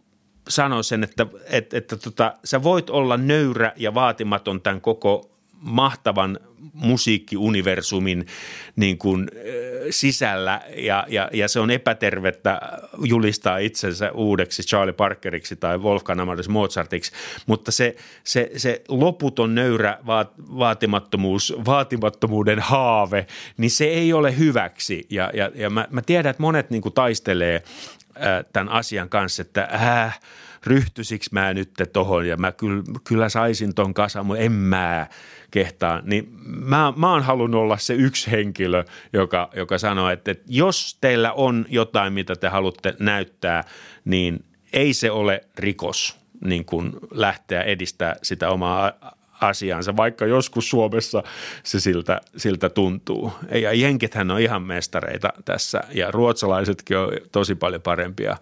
sanoa 0.49 0.83
sen, 0.83 1.05
että, 1.05 1.27
että, 1.51 1.79
että 1.79 1.97
tota, 1.97 2.35
sä 2.45 2.63
voit 2.63 2.91
olla 2.91 3.17
nöyrä 3.17 3.73
ja 3.77 3.95
vaatimaton 3.95 4.61
tämän 4.61 4.81
koko 4.81 5.31
mahtavan 5.61 6.39
musiikkiuniversumin 6.73 8.27
niin 8.77 8.99
kuin, 8.99 9.31
sisällä. 9.91 10.61
Ja, 10.77 11.07
ja, 11.09 11.31
ja 11.33 11.49
se 11.49 11.61
on 11.61 11.71
epätervettä 11.71 12.61
julistaa 13.05 13.59
itsensä 13.59 14.13
uudeksi 14.13 14.63
Charlie 14.63 14.93
Parkeriksi 14.93 15.57
tai 15.57 15.79
Wolfgang 15.79 16.21
Amadeus 16.21 16.49
Mozartiksi, 16.49 17.13
mutta 17.47 17.73
se, 17.73 17.97
se, 18.25 18.51
se 18.57 18.83
loputon 18.89 19.55
nöyrä 19.55 19.99
vaatimattomuus, 20.59 21.55
vaatimattomuuden 21.67 22.59
haave, 22.59 23.27
niin 23.57 23.71
se 23.71 23.85
ei 23.85 24.13
ole 24.13 24.39
hyväksi. 24.39 25.07
Ja, 25.11 25.31
ja, 25.35 25.51
ja 25.55 25.71
mä, 25.71 25.89
mä 25.91 26.03
tiedän, 26.03 26.31
että 26.31 26.43
monet 26.43 26.71
niin 26.71 26.83
kuin 26.83 26.95
taistelee 26.95 27.63
tämän 28.53 28.69
asian 28.69 29.09
kanssa, 29.09 29.43
että 29.43 29.69
äh, 29.73 30.21
ryhtyisiks 30.67 31.33
mä 31.33 31.55
nyt 31.55 31.71
tohon 31.93 32.29
ja 32.29 32.37
mä 32.37 32.53
kyllä, 32.53 32.83
kyllä 33.05 33.29
saisin 33.29 33.75
ton 33.75 33.95
kasan, 33.95 34.27
mutta 34.27 34.43
en 34.43 34.53
mä 34.53 35.07
kehtaa. 35.51 36.01
Niin 36.05 36.29
mä, 36.45 36.93
mä 36.97 37.13
oon 37.13 37.23
halunnut 37.23 37.61
olla 37.61 37.77
se 37.77 37.95
yksi 37.95 38.31
henkilö, 38.31 38.85
joka, 39.13 39.51
joka 39.57 39.79
sanoo, 39.79 40.11
että, 40.11 40.31
että 40.31 40.45
jos 40.49 40.99
teillä 41.01 41.33
on 41.33 41.67
jotain, 41.69 42.13
mitä 42.13 42.37
te 42.37 42.49
haluatte 42.49 42.95
näyttää, 42.99 43.65
niin 44.05 44.45
ei 44.73 44.95
se 44.95 45.11
ole 45.11 45.45
rikos 45.59 46.19
niin 46.45 46.65
kuin 46.65 46.93
lähteä 47.11 47.63
edistää 47.63 48.17
sitä 48.23 48.51
omaa 48.51 48.93
asiansa, 49.41 49.97
vaikka 49.97 50.27
joskus 50.27 50.71
Suomessa 50.71 51.23
se 51.63 51.81
siltä, 51.81 52.21
siltä 52.37 52.69
tuntuu. 52.69 53.33
Ja 53.63 53.73
jenkithän 53.73 54.31
on 54.31 54.41
ihan 54.41 54.63
mestareita 54.63 55.33
tässä 55.45 55.81
ja 55.95 56.11
ruotsalaisetkin 56.11 56.99
on 56.99 57.09
tosi 57.33 57.55
paljon 57.55 57.83
parempia 57.83 58.37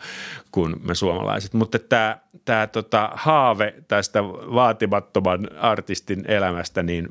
kuin 0.53 0.77
me 0.83 0.95
suomalaiset. 0.95 1.55
Mutta 1.55 1.79
tämä, 1.79 2.19
tämä 2.45 2.67
tota, 2.67 3.11
haave 3.15 3.75
tästä 3.89 4.25
vaatimattoman 4.25 5.49
artistin 5.59 6.25
elämästä, 6.29 6.83
niin 6.83 7.09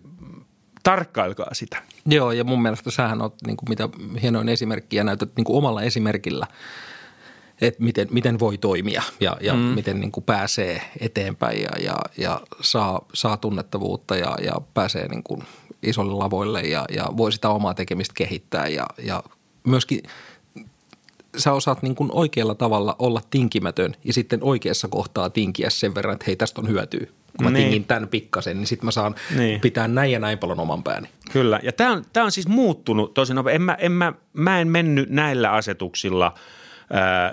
tarkkailkaa 0.84 1.54
sitä. 1.54 1.78
Joo, 2.06 2.32
ja 2.32 2.44
mun 2.44 2.62
mielestä 2.62 2.92
sähän 2.92 3.22
on 3.22 3.32
niin 3.48 3.58
kuin 3.58 3.70
mitä 3.70 3.90
hienoin 4.22 4.50
esimerkki 4.50 4.96
ja 4.96 5.04
näytät 5.04 5.30
niin 5.36 5.46
omalla 5.50 5.82
esimerkillä– 5.82 6.48
että 7.62 7.84
miten, 7.84 8.08
miten 8.12 8.40
voi 8.40 8.58
toimia 8.58 9.04
ja, 9.20 9.38
ja 9.42 9.54
mm. 9.54 9.60
miten 9.60 10.00
niin 10.00 10.12
kuin 10.12 10.24
pääsee 10.24 10.82
eteenpäin 11.00 11.62
ja, 11.62 11.70
ja, 11.84 11.96
ja 12.18 12.42
saa, 12.62 13.06
saa 13.14 13.38
tunnettavuutta 13.38 14.16
ja, 14.16 14.38
ja 14.42 14.54
pääsee 14.74 15.08
niin 15.08 15.24
kuin 15.24 15.44
isolle 15.84 16.14
lavoille 16.14 16.62
ja, 16.62 16.86
ja 16.90 17.06
voi 17.18 17.32
sitä 17.32 17.50
omaa 17.50 17.74
tekemistä 17.74 18.14
kehittää 18.18 18.68
ja, 18.68 18.86
ja 19.04 19.24
myöskin 19.64 20.04
sä 21.38 21.54
osaat 21.54 21.82
niin 21.82 21.96
kuin 21.96 22.10
oikealla 22.14 22.56
tavalla 22.56 22.96
olla 23.00 23.22
tinkimätön 23.30 23.96
ja 24.04 24.14
sitten 24.14 24.40
oikeassa 24.44 24.88
kohtaa 24.88 25.30
tinkiä 25.30 25.70
sen 25.70 25.96
verran, 25.96 26.14
että 26.14 26.26
hei 26.28 26.36
tästä 26.36 26.62
on 26.62 26.68
hyötyä. 26.68 27.08
Kun 27.38 27.44
mä 27.44 27.50
niin. 27.50 27.64
tingin 27.64 27.84
tämän 27.84 28.08
pikkasen, 28.08 28.58
niin 28.58 28.68
sitten 28.68 28.86
mä 28.86 28.92
saan 28.92 29.16
niin. 29.38 29.62
pitää 29.62 29.88
näin 29.88 30.12
ja 30.12 30.20
näin 30.20 30.38
paljon 30.38 30.60
oman 30.60 30.84
pääni. 30.84 31.10
Kyllä, 31.32 31.60
ja 31.64 31.72
tämä 31.72 31.92
on, 31.92 32.04
on 32.24 32.32
siis 32.32 32.48
muuttunut 32.48 33.14
tosi 33.14 33.34
En 33.52 33.62
mä, 33.62 33.74
en 33.74 33.92
mä, 33.92 34.14
mä 34.34 34.60
en 34.60 34.68
mennyt 34.68 35.10
näillä 35.10 35.52
asetuksilla– 35.52 36.34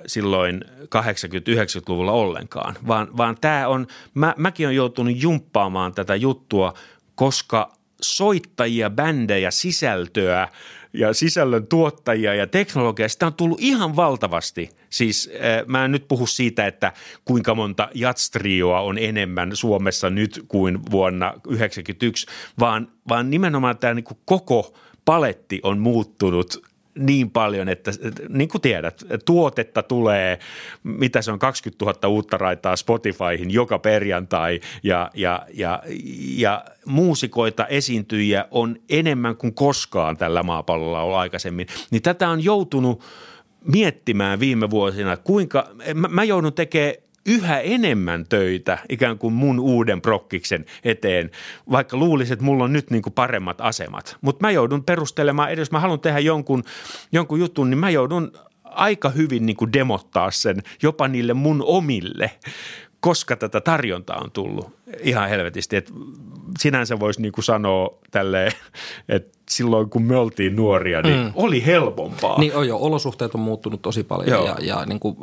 silloin 0.07 0.64
80-90-luvulla 0.84 2.12
ollenkaan, 2.12 2.74
vaan, 2.86 3.16
vaan 3.16 3.36
tämä 3.40 3.68
on, 3.68 3.86
mä, 4.14 4.34
mäkin 4.36 4.66
olen 4.66 4.76
joutunut 4.76 5.22
jumppaamaan 5.22 5.94
tätä 5.94 6.14
juttua, 6.14 6.74
koska 7.14 7.72
soittajia, 8.03 8.90
bändejä, 8.90 9.50
sisältöä 9.50 10.48
ja 10.92 11.12
sisällön 11.12 11.66
tuottajia 11.66 12.34
ja 12.34 12.46
teknologiaa, 12.46 13.09
sitä 13.09 13.26
on 13.26 13.34
tullut 13.34 13.61
ihan 13.61 13.96
valtavasti. 13.96 14.70
Siis 14.90 15.30
mä 15.66 15.84
en 15.84 15.92
nyt 15.92 16.09
puhu 16.09 16.26
siitä, 16.26 16.66
että 16.66 16.92
kuinka 17.24 17.55
monta 17.55 17.88
jatstrioa 17.94 18.80
on 18.80 18.98
enemmän 18.98 19.57
Suomessa 19.57 20.11
nyt 20.11 20.44
kuin 20.48 20.78
vuonna 20.90 21.26
1991, 21.26 22.26
vaan, 22.59 22.88
vaan 23.09 23.30
nimenomaan 23.30 23.78
tämä 23.78 23.94
niin 23.94 24.05
koko 24.24 24.74
paletti 25.05 25.61
on 25.62 25.78
muuttunut 25.78 26.72
niin 26.99 27.30
paljon, 27.30 27.68
että 27.68 27.90
niin 28.28 28.49
kuin 28.49 28.62
tiedät, 28.62 29.05
tuotetta 29.24 29.82
tulee, 29.82 30.38
mitä 30.82 31.22
se 31.22 31.32
on, 31.32 31.38
20 31.38 31.84
000 31.84 32.09
uutta 32.09 32.38
raitaa 32.38 32.76
Spotifyhin 32.76 33.51
joka 33.51 33.78
perjantai 33.78 34.61
ja, 34.82 35.11
ja, 35.14 35.47
ja, 35.55 35.82
ja 36.36 36.64
muusikoita, 36.86 37.66
esiintyjiä 37.66 38.47
on 38.51 38.76
enemmän 38.88 39.36
kuin 39.36 39.55
koskaan 39.55 40.16
tällä 40.16 40.43
maapallolla 40.43 41.03
ollut 41.03 41.16
aikaisemmin. 41.16 41.66
Niin 41.90 42.03
tätä 42.03 42.28
on 42.28 42.45
joutunut 42.45 43.03
miettimään 43.64 44.40
viime 44.40 44.70
vuosina, 44.70 45.16
kuinka, 45.16 45.68
mä, 45.95 46.09
mä 46.09 46.24
joudun 46.24 46.53
tekemään 46.53 46.95
yhä 47.27 47.61
enemmän 47.61 48.27
töitä 48.29 48.79
ikään 48.89 49.18
kuin 49.18 49.35
mun 49.35 49.61
uuden 49.61 50.01
prokkiksen 50.01 50.64
eteen, 50.85 51.31
vaikka 51.70 51.97
luulisin, 51.97 52.33
että 52.33 52.45
mulla 52.45 52.64
on 52.64 52.73
nyt 52.73 52.91
niin 52.91 53.03
kuin 53.03 53.12
paremmat 53.12 53.61
asemat. 53.61 54.16
Mutta 54.20 54.47
mä 54.47 54.51
joudun 54.51 54.85
perustelemaan, 54.85 55.51
edes 55.51 55.70
mä 55.70 55.81
haluan 55.81 56.01
tehdä 56.01 56.18
jonkun, 56.18 56.64
jonkun 57.12 57.41
jutun, 57.41 57.70
niin 57.70 57.79
mä 57.79 57.91
joudun 57.91 58.33
aika 58.64 59.09
hyvin 59.09 59.47
niin 59.47 59.57
kuin 59.57 59.73
demottaa 59.73 60.31
sen 60.31 60.62
jopa 60.83 61.09
niille 61.09 61.35
mun 61.35 61.62
omille, 61.66 62.31
koska 63.01 63.37
tätä 63.37 63.61
tarjontaa 63.61 64.20
on 64.20 64.31
tullut 64.31 64.77
ihan 65.01 65.29
helvetisti. 65.29 65.77
Et 65.77 65.93
sinänsä 66.59 67.01
voisi 67.01 67.23
niin 67.23 67.33
kuin 67.33 67.45
sanoa 67.45 67.99
tälleen, 68.11 68.53
että 69.09 69.39
silloin, 69.57 69.90
kun 69.90 70.03
me 70.03 70.16
oltiin 70.16 70.57
nuoria, 70.57 71.03
niin 71.03 71.18
mm. 71.20 71.32
oli 71.34 71.66
helpompaa. 71.66 72.38
Niin 72.38 72.55
on 72.55 72.68
jo, 72.68 72.76
olosuhteet 72.76 73.34
on 73.34 73.40
muuttunut 73.40 73.82
tosi 73.82 74.05
paljon 74.05 74.28
Joo. 74.28 74.46
ja, 74.46 74.57
ja 74.61 74.86
niin 74.86 75.00
kuin, 75.00 75.16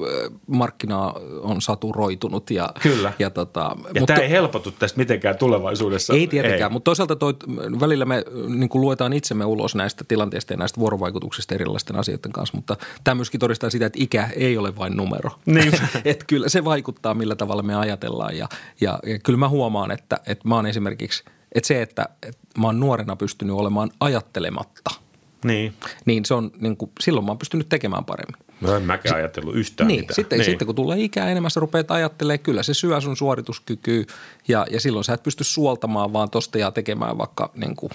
markkina 0.48 1.14
on 1.42 1.62
saturoitunut. 1.62 2.52
Ja, 2.52 2.70
Kyllä. 2.82 3.14
Ja, 3.20 3.30
tota, 3.30 3.60
ja 3.60 3.76
mutta, 3.76 4.06
tämä 4.06 4.20
ei 4.20 4.30
helpotu 4.30 4.72
tästä 4.72 4.98
mitenkään 4.98 5.38
tulevaisuudessa. 5.38 6.14
Ei 6.14 6.28
tietenkään, 6.28 6.72
ei. 6.72 6.74
mutta 6.74 6.86
toisaalta 6.86 7.16
toi, 7.16 7.34
välillä 7.80 8.06
me 8.06 8.24
niin 8.48 8.70
kuin 8.70 8.82
luetaan 8.82 9.14
itsemme 9.14 9.46
ulos 9.46 9.76
näistä 9.76 10.04
tilanteista 10.08 10.54
ja 10.54 10.58
näistä 10.58 10.80
vuorovaikutuksista 10.80 11.56
erilaisten 11.56 11.96
asioiden 11.96 12.32
kanssa, 12.32 12.58
mutta 12.58 12.78
tämä 13.04 13.16
myöskin 13.16 13.40
todistaa 13.40 13.70
sitä, 13.70 13.86
että 13.86 14.00
ikä 14.02 14.30
ei 14.36 14.58
ole 14.58 14.76
vain 14.76 14.98
numero. 14.98 15.32
Niin. 15.46 15.74
että 16.06 16.26
kyllä 16.28 16.50
se 16.50 16.66
vaikuttaa, 16.66 17.14
millä 17.14 17.36
tavalla 17.36 17.64
me 17.64 17.76
ajatellaan 17.76 18.38
ja, 18.38 18.48
ja, 18.82 19.00
ja 19.06 19.20
kyllä 19.20 19.40
mä 19.40 19.50
huomaan, 19.50 19.92
että, 19.92 20.20
että 20.28 20.48
mä 20.48 20.56
oon 20.56 20.66
esimerkiksi, 20.66 21.24
että 21.56 21.68
se, 21.68 21.82
että, 21.82 22.10
että 22.28 22.42
mä 22.60 22.68
oon 22.68 22.80
nuorena 22.80 23.16
pystynyt 23.16 23.56
olemaan 23.56 23.92
ajattelematta– 24.00 24.92
niin. 25.44 25.74
Niin 26.06 26.26
se 26.26 26.34
on, 26.34 26.52
niin 26.60 26.78
kuin, 26.78 26.92
silloin 27.00 27.26
mä 27.26 27.32
oon 27.32 27.38
pystynyt 27.38 27.70
tekemään 27.70 28.06
paremmin. 28.06 28.42
Mä 28.62 28.78
en 28.78 28.84
mäkään 28.84 29.16
ajatellut 29.16 29.56
yhtään 29.56 29.88
niin, 29.88 30.00
mitään. 30.00 30.16
Sitten, 30.16 30.40
niin. 30.40 30.46
sitten 30.46 30.66
kun 30.66 30.76
tulee 30.76 31.00
ikää 31.00 31.30
enemmän, 31.30 31.52
sä 31.52 31.60
rupeat 31.60 31.92
ajattelemaan, 31.92 32.40
kyllä 32.40 32.64
se 32.64 32.74
syö 32.74 33.02
sun 33.02 33.18
suorituskykyä 33.18 34.04
ja, 34.48 34.66
ja 34.72 34.80
silloin 34.80 35.04
sä 35.04 35.14
et 35.14 35.24
pysty 35.24 35.44
suoltamaan 35.44 36.14
vaan 36.14 36.30
tosta 36.30 36.58
ja 36.58 36.72
tekemään 36.72 37.18
vaikka 37.18 37.52
niin 37.56 37.76
kuin, 37.76 37.92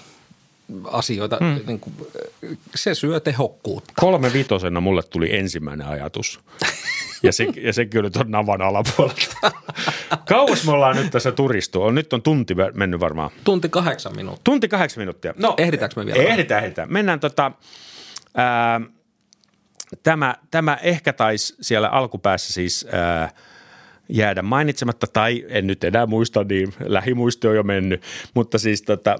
asioita. 0.91 1.37
Hmm. 1.39 1.59
Niin 1.67 1.79
kuin, 1.79 1.95
se 2.75 2.93
syö 2.93 3.19
tehokkuutta. 3.19 3.93
Kolme 3.95 4.33
vitosena 4.33 4.81
mulle 4.81 5.03
tuli 5.03 5.35
ensimmäinen 5.35 5.87
ajatus. 5.87 6.39
Ja, 7.23 7.31
se, 7.31 7.43
ja 7.43 7.73
on 7.97 8.03
nyt 8.03 8.15
on 8.15 8.31
navan 8.31 8.61
alapuolelta. 8.61 9.51
Kauas 10.27 10.65
me 10.65 10.71
ollaan 10.71 10.95
nyt 10.95 11.11
tässä 11.11 11.31
turistu. 11.31 11.83
On, 11.83 11.95
nyt 11.95 12.13
on 12.13 12.21
tunti 12.21 12.55
mennyt 12.73 12.99
varmaan. 12.99 13.31
Tunti 13.43 13.69
kahdeksan 13.69 14.15
minuuttia. 14.15 14.41
Tunti 14.43 14.67
kahdeksan 14.67 15.01
minuuttia. 15.01 15.33
No, 15.37 15.53
ehditäänkö 15.57 15.99
me 15.99 16.05
vielä? 16.05 16.23
Ehditään, 16.23 16.63
ehditään. 16.63 16.93
Mennään 16.93 17.19
tota, 17.19 17.51
ää, 18.35 18.81
tämä, 20.03 20.35
tämä 20.51 20.77
ehkä 20.81 21.13
taisi 21.13 21.55
siellä 21.61 21.87
alkupäässä 21.89 22.53
siis 22.53 22.87
ää, 22.91 23.29
jäädä 24.09 24.41
mainitsematta, 24.41 25.07
tai 25.07 25.45
en 25.49 25.67
nyt 25.67 25.83
enää 25.83 26.05
muista, 26.05 26.43
niin 26.43 26.73
lähimuisto 26.79 27.49
on 27.49 27.55
jo 27.55 27.63
mennyt, 27.63 28.01
mutta 28.33 28.57
siis 28.57 28.81
tota, 28.81 29.15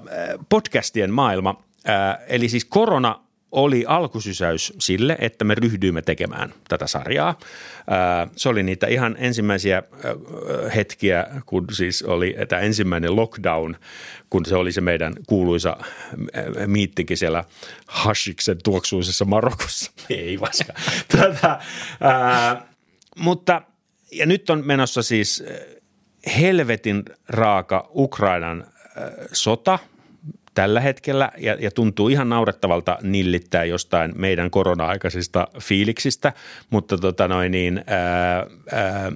podcastien 0.48 1.12
maailma, 1.12 1.62
ää, 1.84 2.18
eli 2.28 2.48
siis 2.48 2.64
korona 2.64 3.26
oli 3.52 3.84
alkusysäys 3.88 4.72
sille, 4.78 5.16
että 5.20 5.44
me 5.44 5.54
ryhdyimme 5.54 6.02
tekemään 6.02 6.54
tätä 6.68 6.86
sarjaa. 6.86 7.38
Se 8.36 8.48
oli 8.48 8.62
niitä 8.62 8.86
ihan 8.86 9.16
ensimmäisiä 9.18 9.82
hetkiä, 10.74 11.26
kun 11.46 11.66
siis 11.72 12.02
oli 12.02 12.36
tämä 12.48 12.62
ensimmäinen 12.62 13.16
lockdown, 13.16 13.76
kun 14.30 14.46
se 14.46 14.56
oli 14.56 14.72
se 14.72 14.80
meidän 14.80 15.14
kuuluisa 15.26 15.76
miittikin 16.66 17.16
siellä 17.16 17.44
Hashiksen 17.86 18.58
tuoksuisessa 18.64 19.24
Marokossa. 19.24 19.92
Ei 20.10 20.40
vaska. 20.40 20.72
Tätä, 21.08 21.58
ää, 22.00 22.66
mutta 23.16 23.62
ja 24.18 24.26
nyt 24.26 24.50
on 24.50 24.62
menossa 24.66 25.02
siis 25.02 25.44
helvetin 26.40 27.02
raaka 27.28 27.90
Ukrainan 27.94 28.66
sota– 29.32 29.78
tällä 30.56 30.80
hetkellä 30.80 31.32
ja, 31.38 31.56
ja 31.60 31.70
tuntuu 31.70 32.08
ihan 32.08 32.28
naurettavalta 32.28 32.98
nillittää 33.02 33.64
jostain 33.64 34.12
meidän 34.16 34.50
korona-aikaisista 34.50 35.48
fiiliksistä, 35.60 36.32
mutta 36.70 36.98
tota 36.98 37.28
noin 37.28 37.52
niin, 37.52 37.84
ää, 37.86 38.46
ää, 38.72 39.12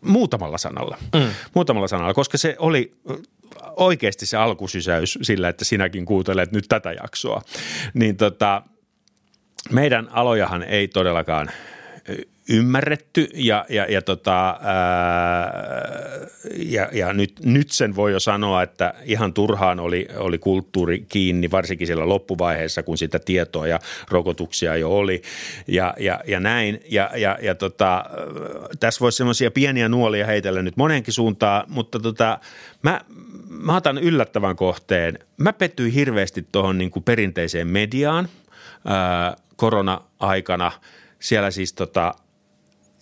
muutamalla 0.00 0.58
sanalla. 0.58 0.98
Mm. 1.14 1.28
Muutamalla 1.54 1.88
sanalla, 1.88 2.14
koska 2.14 2.38
se 2.38 2.56
oli 2.58 2.92
oikeasti 3.76 4.26
se 4.26 4.36
alkusysäys 4.36 5.18
sillä, 5.22 5.48
että 5.48 5.64
sinäkin 5.64 6.04
kuuntelet 6.04 6.52
nyt 6.52 6.64
tätä 6.68 6.92
jaksoa. 6.92 7.42
Niin 7.94 8.16
tota, 8.16 8.62
meidän 9.70 10.08
alojahan 10.12 10.62
ei 10.62 10.88
todellakaan 10.88 11.50
ymmärretty 12.50 13.28
ja, 13.34 13.66
ja, 13.68 13.86
ja, 13.88 14.02
tota, 14.02 14.58
ää, 14.62 15.50
ja, 16.56 16.88
ja 16.92 17.12
nyt, 17.12 17.32
nyt 17.44 17.70
sen 17.70 17.96
voi 17.96 18.12
jo 18.12 18.20
sanoa, 18.20 18.62
että 18.62 18.94
ihan 19.04 19.32
turhaan 19.32 19.80
oli, 19.80 20.08
oli 20.16 20.38
kulttuuri 20.38 21.04
kiinni, 21.08 21.50
varsinkin 21.50 21.86
siellä 21.86 22.08
loppuvaiheessa, 22.08 22.82
kun 22.82 22.98
sitä 22.98 23.18
tietoa 23.18 23.66
ja 23.66 23.78
rokotuksia 24.08 24.76
jo 24.76 24.90
oli 24.90 25.22
ja, 25.66 25.94
ja, 25.98 26.20
ja 26.26 26.40
näin. 26.40 26.80
Ja, 26.90 27.10
ja, 27.16 27.38
ja 27.42 27.54
tota, 27.54 28.04
tässä 28.80 29.00
voisi 29.00 29.16
semmoisia 29.16 29.50
pieniä 29.50 29.88
nuolia 29.88 30.26
heitellä 30.26 30.62
nyt 30.62 30.76
monenkin 30.76 31.14
suuntaan, 31.14 31.64
mutta 31.68 32.00
tota, 32.00 32.38
mä, 32.82 33.00
mä 33.48 33.76
otan 33.76 33.98
yllättävän 33.98 34.56
kohteen. 34.56 35.18
Mä 35.36 35.52
pettyin 35.52 35.92
hirveästi 35.92 36.46
tuohon 36.52 36.78
niin 36.78 36.90
perinteiseen 37.04 37.66
mediaan 37.66 38.28
ää, 38.84 39.36
korona-aikana. 39.56 40.72
Siellä 41.18 41.50
siis 41.50 41.72
tota, 41.72 42.14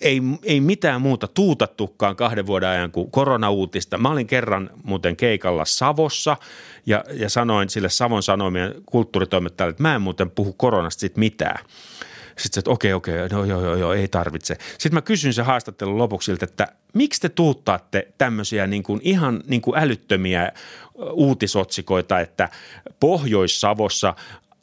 ei, 0.00 0.20
ei 0.42 0.60
mitään 0.60 1.02
muuta 1.02 1.28
tuutattukaan 1.28 2.16
kahden 2.16 2.46
vuoden 2.46 2.68
ajan 2.68 2.92
kuin 2.92 3.10
koronauutista. 3.10 3.98
Mä 3.98 4.10
olin 4.10 4.26
kerran 4.26 4.70
muuten 4.84 5.16
keikalla 5.16 5.64
Savossa 5.64 6.36
ja, 6.86 7.04
ja 7.12 7.28
sanoin 7.28 7.70
sille 7.70 7.88
Savon 7.88 8.22
Sanomien 8.22 8.74
kulttuuritoimittajalle, 8.86 9.70
että 9.70 9.82
mä 9.82 9.94
en 9.94 10.02
muuten 10.02 10.30
puhu 10.30 10.52
koronasta 10.52 11.00
sit 11.00 11.16
mitään. 11.16 11.64
Sitten 12.38 12.54
se, 12.54 12.60
että 12.60 12.70
okei, 12.70 12.92
okei, 12.92 13.28
no 13.28 13.44
joo, 13.44 13.62
joo, 13.62 13.76
joo, 13.76 13.92
ei 13.92 14.08
tarvitse. 14.08 14.56
Sitten 14.78 14.94
mä 14.94 15.02
kysyin 15.02 15.34
se 15.34 15.42
haastattelun 15.42 15.98
lopuksi 15.98 16.32
että 16.42 16.66
miksi 16.94 17.20
te 17.20 17.28
tuuttaatte 17.28 18.08
tämmöisiä 18.18 18.66
niin 18.66 18.82
kuin 18.82 19.00
ihan 19.04 19.42
niin 19.46 19.60
kuin 19.60 19.78
älyttömiä 19.78 20.52
uutisotsikoita, 21.12 22.20
että 22.20 22.48
Pohjois-Savossa 23.00 24.14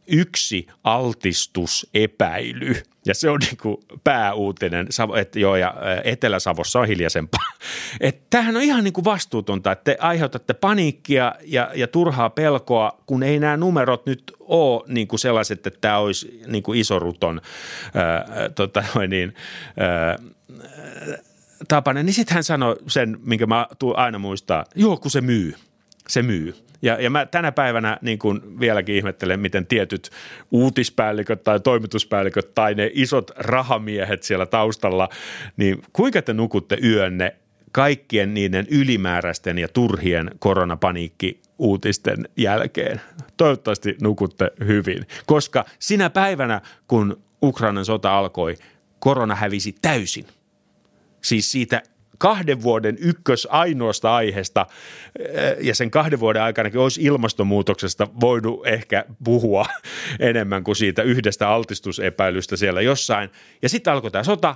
yksi 0.07 0.67
altistusepäily. 0.83 2.75
Ja 3.05 3.15
se 3.15 3.29
on 3.29 3.39
niin 3.39 3.57
kuin 3.61 3.77
pääuutinen, 4.03 4.87
että 5.19 5.39
joo, 5.39 5.55
ja 5.55 5.75
Etelä-Savossa 6.03 6.79
on 6.79 6.87
hiljaisempaa. 6.87 7.41
Että 7.99 8.25
tämähän 8.29 8.55
on 8.55 8.61
ihan 8.61 8.83
niin 8.83 8.93
kuin 8.93 9.05
vastuutonta, 9.05 9.71
että 9.71 9.83
te 9.83 9.97
aiheutatte 9.99 10.53
paniikkia 10.53 11.35
ja, 11.43 11.71
ja 11.75 11.87
turhaa 11.87 12.29
pelkoa, 12.29 13.01
kun 13.05 13.23
ei 13.23 13.39
nämä 13.39 13.57
numerot 13.57 14.05
nyt 14.05 14.33
ole 14.39 14.83
niin 14.87 15.07
kuin 15.07 15.19
sellaiset, 15.19 15.67
että 15.67 15.79
tämä 15.81 15.97
olisi 15.97 16.41
niin 16.47 16.63
kuin 16.63 16.79
isoruton 16.79 17.41
ää, 17.93 18.49
tota, 18.49 18.83
niin, 19.07 19.33
ää, 19.77 20.19
tapainen. 21.67 22.05
Niin 22.05 22.13
sitten 22.13 22.33
hän 22.33 22.43
sanoi 22.43 22.75
sen, 22.87 23.17
minkä 23.23 23.45
mä 23.45 23.67
aina 23.95 24.19
muistaa, 24.19 24.65
joo, 24.75 24.97
kun 24.97 25.11
se 25.11 25.21
myy, 25.21 25.55
se 26.09 26.21
myy. 26.21 26.55
Ja, 26.81 27.01
ja 27.01 27.09
mä 27.09 27.25
tänä 27.25 27.51
päivänä 27.51 27.97
niin 28.01 28.19
kuin 28.19 28.59
vieläkin 28.59 28.95
ihmettelen, 28.95 29.39
miten 29.39 29.67
tietyt 29.67 30.09
uutispäälliköt 30.51 31.43
tai 31.43 31.59
toimituspäälliköt 31.59 32.53
tai 32.53 32.75
ne 32.75 32.91
isot 32.93 33.31
rahamiehet 33.35 34.23
siellä 34.23 34.45
taustalla, 34.45 35.09
niin 35.57 35.81
kuinka 35.93 36.21
te 36.21 36.33
nukutte 36.33 36.77
yönne 36.83 37.35
kaikkien 37.71 38.33
niiden 38.33 38.67
ylimääräisten 38.69 39.57
ja 39.57 39.67
turhien 39.67 40.31
koronapaniikki 40.39 41.41
uutisten 41.59 42.29
jälkeen. 42.37 43.01
Toivottavasti 43.37 43.97
nukutte 44.01 44.51
hyvin, 44.65 45.07
koska 45.25 45.65
sinä 45.79 46.09
päivänä, 46.09 46.61
kun 46.87 47.21
Ukrainan 47.43 47.85
sota 47.85 48.17
alkoi, 48.17 48.55
korona 48.99 49.35
hävisi 49.35 49.75
täysin. 49.81 50.25
Siis 51.21 51.51
siitä 51.51 51.83
kahden 52.17 52.63
vuoden 52.63 52.97
ykkös 52.99 53.47
ainoasta 53.51 54.15
aiheesta 54.15 54.65
ja 55.61 55.75
sen 55.75 55.91
kahden 55.91 56.19
vuoden 56.19 56.41
aikanakin 56.41 56.79
olisi 56.79 57.03
ilmastonmuutoksesta 57.03 58.07
voinut 58.19 58.67
ehkä 58.67 59.05
puhua 59.23 59.65
enemmän 60.19 60.63
kuin 60.63 60.75
siitä 60.75 61.01
yhdestä 61.03 61.49
altistusepäilystä 61.49 62.57
siellä 62.57 62.81
jossain. 62.81 63.29
Ja 63.61 63.69
sitten 63.69 63.93
alkoi 63.93 64.11
tämä 64.11 64.23
sota, 64.23 64.55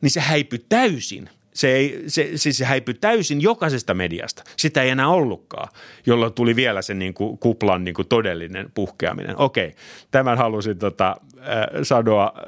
niin 0.00 0.10
se 0.10 0.20
häipyi 0.20 0.64
täysin– 0.68 1.30
se, 1.54 1.72
ei, 1.72 2.04
se, 2.06 2.30
siis 2.34 2.58
se 2.58 2.64
häipyi 2.64 2.94
täysin 2.94 3.40
jokaisesta 3.40 3.94
mediasta. 3.94 4.44
Sitä 4.56 4.82
ei 4.82 4.90
enää 4.90 5.08
ollutkaan, 5.08 5.68
jolloin 6.06 6.32
tuli 6.32 6.56
vielä 6.56 6.82
se 6.82 6.94
niin 6.94 7.14
kuin 7.14 7.38
kuplan 7.38 7.84
niin 7.84 7.94
kuin 7.94 8.08
todellinen 8.08 8.70
puhkeaminen. 8.74 9.36
Okei, 9.38 9.74
tämän 10.10 10.38
halusin 10.38 10.78
tota, 10.78 11.16
äh, 11.38 11.44
sanoa 11.82 12.32
äh, 12.36 12.42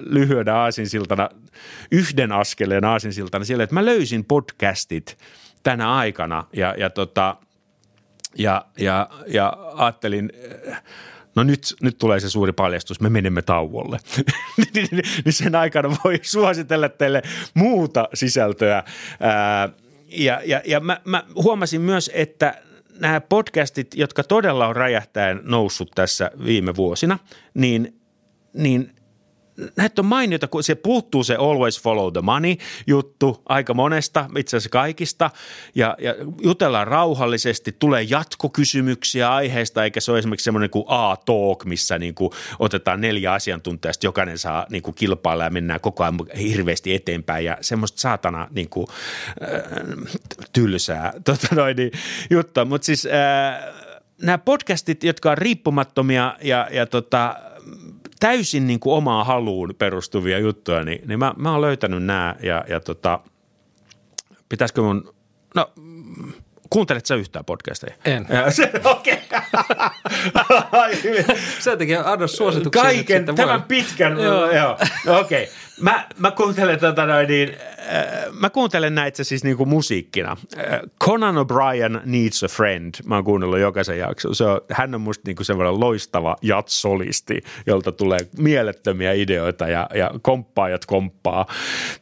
lyhyenä 0.00 0.54
aasinsiltana, 0.54 1.28
yhden 1.92 2.32
askeleen 2.32 2.84
aasinsiltana 2.84 3.44
siellä, 3.44 3.64
että 3.64 3.74
mä 3.74 3.84
löysin 3.84 4.24
podcastit 4.24 5.18
tänä 5.62 5.94
aikana 5.94 6.44
ja, 6.52 6.74
ja, 6.78 6.90
tota, 6.90 7.36
ja, 8.38 8.64
ja, 8.78 9.08
ja 9.26 9.56
ajattelin 9.76 10.32
äh,– 10.68 10.82
no 11.36 11.42
nyt, 11.42 11.74
nyt 11.82 11.98
tulee 11.98 12.20
se 12.20 12.30
suuri 12.30 12.52
paljastus, 12.52 13.00
me 13.00 13.08
menemme 13.08 13.42
tauolle. 13.42 13.98
Niin, 14.74 15.02
sen 15.28 15.54
aikana 15.54 15.96
voi 16.04 16.20
suositella 16.22 16.88
teille 16.88 17.22
muuta 17.54 18.08
sisältöä. 18.14 18.82
Ää, 19.20 19.68
ja 20.08 20.40
ja, 20.44 20.62
ja 20.64 20.80
mä, 20.80 21.00
mä 21.04 21.24
huomasin 21.34 21.80
myös, 21.80 22.10
että 22.14 22.62
nämä 23.00 23.20
podcastit, 23.20 23.94
jotka 23.94 24.24
todella 24.24 24.66
on 24.66 24.76
räjähtäen 24.76 25.40
noussut 25.44 25.90
tässä 25.94 26.30
viime 26.44 26.76
vuosina, 26.76 27.18
niin, 27.54 28.00
niin 28.52 28.95
näitä 29.76 30.02
on 30.02 30.06
mainita, 30.06 30.48
kun 30.48 30.62
se 30.62 30.74
puuttuu 30.74 31.24
se 31.24 31.34
always 31.34 31.82
follow 31.82 32.12
the 32.12 32.20
money 32.20 32.56
juttu 32.86 33.42
aika 33.48 33.74
monesta, 33.74 34.30
itse 34.38 34.56
asiassa 34.56 34.70
kaikista. 34.70 35.30
Ja, 35.74 35.96
ja 35.98 36.14
jutellaan 36.42 36.86
rauhallisesti, 36.86 37.76
tulee 37.78 38.02
jatkokysymyksiä 38.02 39.34
aiheesta, 39.34 39.84
eikä 39.84 40.00
se 40.00 40.10
ole 40.10 40.18
esimerkiksi 40.18 40.44
semmoinen 40.44 40.70
kuin 40.70 40.84
A-talk, 40.88 41.64
missä 41.64 41.98
niin 41.98 42.14
kuin 42.14 42.30
otetaan 42.58 43.00
neljä 43.00 43.32
asiantuntijaa, 43.32 43.92
jokainen 44.02 44.38
saa 44.38 44.66
niin 44.70 44.82
kuin 44.82 44.94
kilpailla 44.94 45.44
ja 45.44 45.50
mennään 45.50 45.80
koko 45.80 46.02
ajan 46.02 46.18
hirveästi 46.38 46.94
eteenpäin 46.94 47.44
ja 47.44 47.58
semmoista 47.60 48.00
saatana 48.00 48.48
niin 48.50 48.68
kuin, 48.68 48.86
äh, 49.42 49.62
tylsää 50.52 51.12
tota 51.24 51.54
noin, 51.54 51.76
niin, 51.76 51.92
juttua. 52.30 52.64
Mutta 52.64 52.86
siis 52.86 53.06
äh, 53.06 53.74
nämä 54.22 54.38
podcastit, 54.38 55.04
jotka 55.04 55.30
on 55.30 55.38
riippumattomia 55.38 56.36
ja, 56.42 56.68
ja 56.72 56.86
tota, 56.86 57.36
täysin 58.20 58.66
niin 58.66 58.80
kuin 58.80 58.94
omaa 58.94 59.24
haluun 59.24 59.74
perustuvia 59.78 60.38
juttuja, 60.38 60.84
niin, 60.84 61.08
niin 61.08 61.18
mä, 61.18 61.34
mä 61.36 61.52
oon 61.52 61.60
löytänyt 61.60 62.04
nämä 62.04 62.34
ja, 62.42 62.64
ja 62.68 62.80
tota, 62.80 63.20
pitäisikö 64.48 64.82
mun, 64.82 65.14
no 65.54 65.72
Kuuntelet 66.70 67.06
sä 67.06 67.14
yhtään 67.14 67.44
podcasteja? 67.44 67.94
En. 68.04 68.26
Okei. 68.84 69.18
Sen 71.58 71.78
takia 71.78 72.02
anna 72.04 72.26
suosituksia. 72.26 72.82
Kaiken, 72.82 73.24
tämän 73.24 73.62
pitkän. 73.62 74.18
Joo. 74.18 74.50
Joo. 74.50 74.78
Okei. 75.20 75.42
Okay. 75.42 75.54
Mä, 75.80 76.06
mä 76.18 76.30
kuuntelen 76.30 76.80
tota 76.80 77.06
noin 77.06 77.28
niin, 77.28 77.56
äh, 77.78 78.06
mä 78.40 78.50
kuuntelen 78.50 78.94
näitä 78.94 79.24
siis 79.24 79.44
niinku 79.44 79.66
musiikkina. 79.66 80.36
Äh, 80.58 80.80
Conan 81.04 81.34
O'Brien 81.34 82.00
Needs 82.04 82.44
a 82.44 82.48
Friend. 82.48 82.94
Mä 83.04 83.14
oon 83.14 83.24
kuunnellut 83.24 83.58
jokaisen 83.58 83.98
jakson. 83.98 84.34
Se 84.34 84.44
on, 84.44 84.60
hän 84.72 84.94
on 84.94 85.00
musta 85.00 85.22
niinku 85.26 85.44
semmoinen 85.44 85.80
loistava 85.80 86.36
jatsolisti, 86.42 87.42
jolta 87.66 87.92
tulee 87.92 88.18
mielettömiä 88.38 89.12
ideoita 89.12 89.68
ja, 89.68 89.88
ja 89.94 90.10
komppaajat 90.22 90.86
komppaa. 90.86 91.46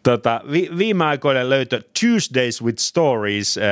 Tota, 0.02 0.40
vi, 0.52 0.70
viime 0.78 1.04
aikoina 1.04 1.48
löytö 1.48 1.82
Tuesdays 2.00 2.62
with 2.62 2.78
Stories, 2.78 3.58
äh, 3.58 3.64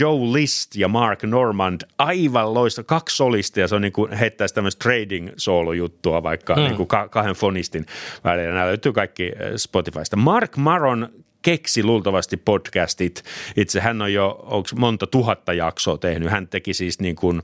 Joe 0.00 0.32
List 0.32 0.76
ja 0.76 0.88
Mark 0.88 1.22
Normand. 1.22 1.80
Aivan 1.98 2.54
loista, 2.54 2.82
kaksi 2.82 3.16
solistia. 3.16 3.68
Se 3.68 3.74
on 3.74 3.82
niinku 3.82 4.08
heittäisi 4.20 4.54
tämmöistä 4.54 4.82
trading 4.82 5.28
solo-juttua 5.36 6.22
vaikka 6.22 6.54
hmm. 6.54 6.64
niinku 6.64 6.86
kahden 7.10 7.34
fonistin 7.34 7.86
välillä. 8.24 8.54
Nämä 8.54 8.66
löytyy 8.66 8.92
kaikki 8.92 9.05
kaikki 9.06 9.24
eh, 9.24 9.52
Spotifysta. 9.56 10.16
Mark 10.16 10.56
Maron 10.56 11.08
keksi 11.42 11.82
luultavasti 11.84 12.36
podcastit. 12.36 13.22
Itse 13.56 13.80
hän 13.80 14.02
on 14.02 14.12
jo 14.12 14.38
onko 14.42 14.68
monta 14.76 15.06
tuhatta 15.06 15.52
jaksoa 15.52 15.98
tehnyt. 15.98 16.30
Hän 16.30 16.48
teki 16.48 16.74
siis 16.74 17.00
niin 17.00 17.16
kuin 17.16 17.42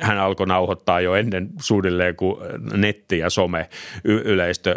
hän 0.00 0.18
alkoi 0.18 0.46
nauhoittaa 0.46 1.00
jo 1.00 1.14
ennen 1.14 1.50
suunnilleen 1.60 2.16
kuin 2.16 2.36
netti- 2.72 3.18
ja 3.18 3.30
some-yleistö. 3.30 4.74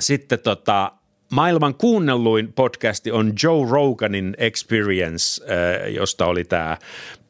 Sitten 0.00 0.38
tota, 0.38 0.92
maailman 1.32 1.74
kuunnelluin 1.74 2.52
podcasti 2.52 3.12
on 3.12 3.32
Joe 3.42 3.70
Roganin 3.70 4.34
Experience, 4.38 5.44
josta 5.88 6.26
oli 6.26 6.44
tämä 6.44 6.76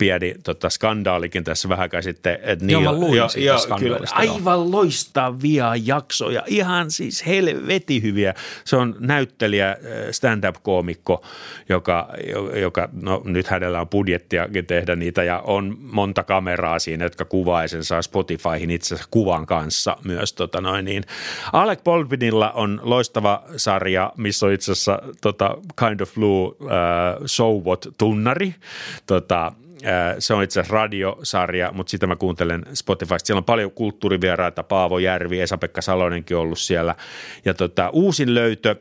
pieni 0.01 0.35
tota, 0.44 0.70
skandaalikin 0.70 1.44
tässä 1.44 1.68
vähän 1.68 1.82
aikaa 1.82 2.02
sitten. 2.02 2.39
Että 2.43 2.64
niin, 2.64 2.72
Joo, 2.82 2.82
mä 2.82 3.01
luin 3.01 3.16
jo, 3.16 3.28
jo, 3.36 3.56
kyllä, 3.78 3.98
Aivan 4.12 4.70
loistavia 4.70 5.72
jaksoja, 5.85 6.43
ihan 6.47 6.90
siis 6.90 7.27
helveti 7.27 8.02
hyviä. 8.02 8.35
Se 8.64 8.77
on 8.77 8.97
näyttelijä, 8.98 9.70
äh, 9.70 9.77
stand-up-koomikko, 10.10 11.22
joka, 11.68 12.09
joka 12.60 12.89
no 13.02 13.22
nyt 13.24 13.47
hänellä 13.47 13.81
on 13.81 13.89
budjettiakin 13.89 14.66
tehdä 14.66 14.97
niitä 14.97 15.22
ja 15.22 15.39
on 15.39 15.77
monta 15.81 16.22
kameraa 16.22 16.78
siinä, 16.78 17.05
jotka 17.05 17.24
kuvaa 17.24 17.62
ja 17.62 17.68
sen 17.68 17.85
saa 17.85 18.02
Spotifyhin 18.02 18.70
itse 18.70 18.94
asiassa 18.94 19.09
kuvan 19.10 19.47
kanssa 19.47 19.97
myös. 20.05 20.32
Tota 20.32 20.60
noin, 20.60 20.85
niin. 20.85 21.02
Alec 21.52 21.85
Baldwinilla 21.85 22.51
on 22.51 22.81
loistava 22.82 23.43
sarja, 23.56 24.12
missä 24.16 24.47
on 24.47 24.52
itse 24.52 24.72
asiassa 24.72 24.98
tota, 25.20 25.56
Kind 25.78 26.01
of 26.01 26.14
Blue 26.14 26.47
uh, 26.47 27.27
Show 27.27 27.62
What-tunnari. 27.62 28.55
Tota, 29.06 29.52
se 30.19 30.35
on 30.35 30.43
itse 30.43 30.61
asiassa 30.61 30.74
radiosarja, 30.74 31.73
mutta 31.73 31.90
sitä 31.90 32.07
mä 32.07 32.16
kuuntelen 32.16 32.65
Spotifysta. 32.74 33.27
Siellä 33.27 33.39
on 33.39 33.44
paljon 33.44 33.70
kulttuurivieraita, 33.70 34.62
Paavo 34.62 34.98
Järvi, 34.98 35.40
Esa-Pekka 35.40 35.82
Salonenkin 35.82 36.36
ollut 36.36 36.59
siellä. 36.59 36.94
Ja 37.44 37.55
tota, 37.55 37.90
uusin 37.90 38.35
löytö 38.35 38.77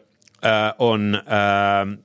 äh, 0.46 0.74
on 0.80 1.16
äh, 1.16 2.00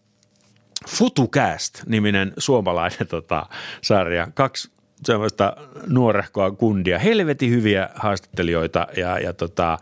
FutuCast-niminen 0.88 2.32
suomalainen 2.38 3.08
tota, 3.08 3.46
sarja. 3.82 4.28
Kaksi 4.34 4.70
semmoista 5.04 5.56
nuorehkoa 5.86 6.50
kundia, 6.50 6.98
helvetin 6.98 7.50
hyviä 7.50 7.88
haastattelijoita 7.94 8.86
ja, 8.96 9.18
ja, 9.18 9.32
tota, 9.32 9.78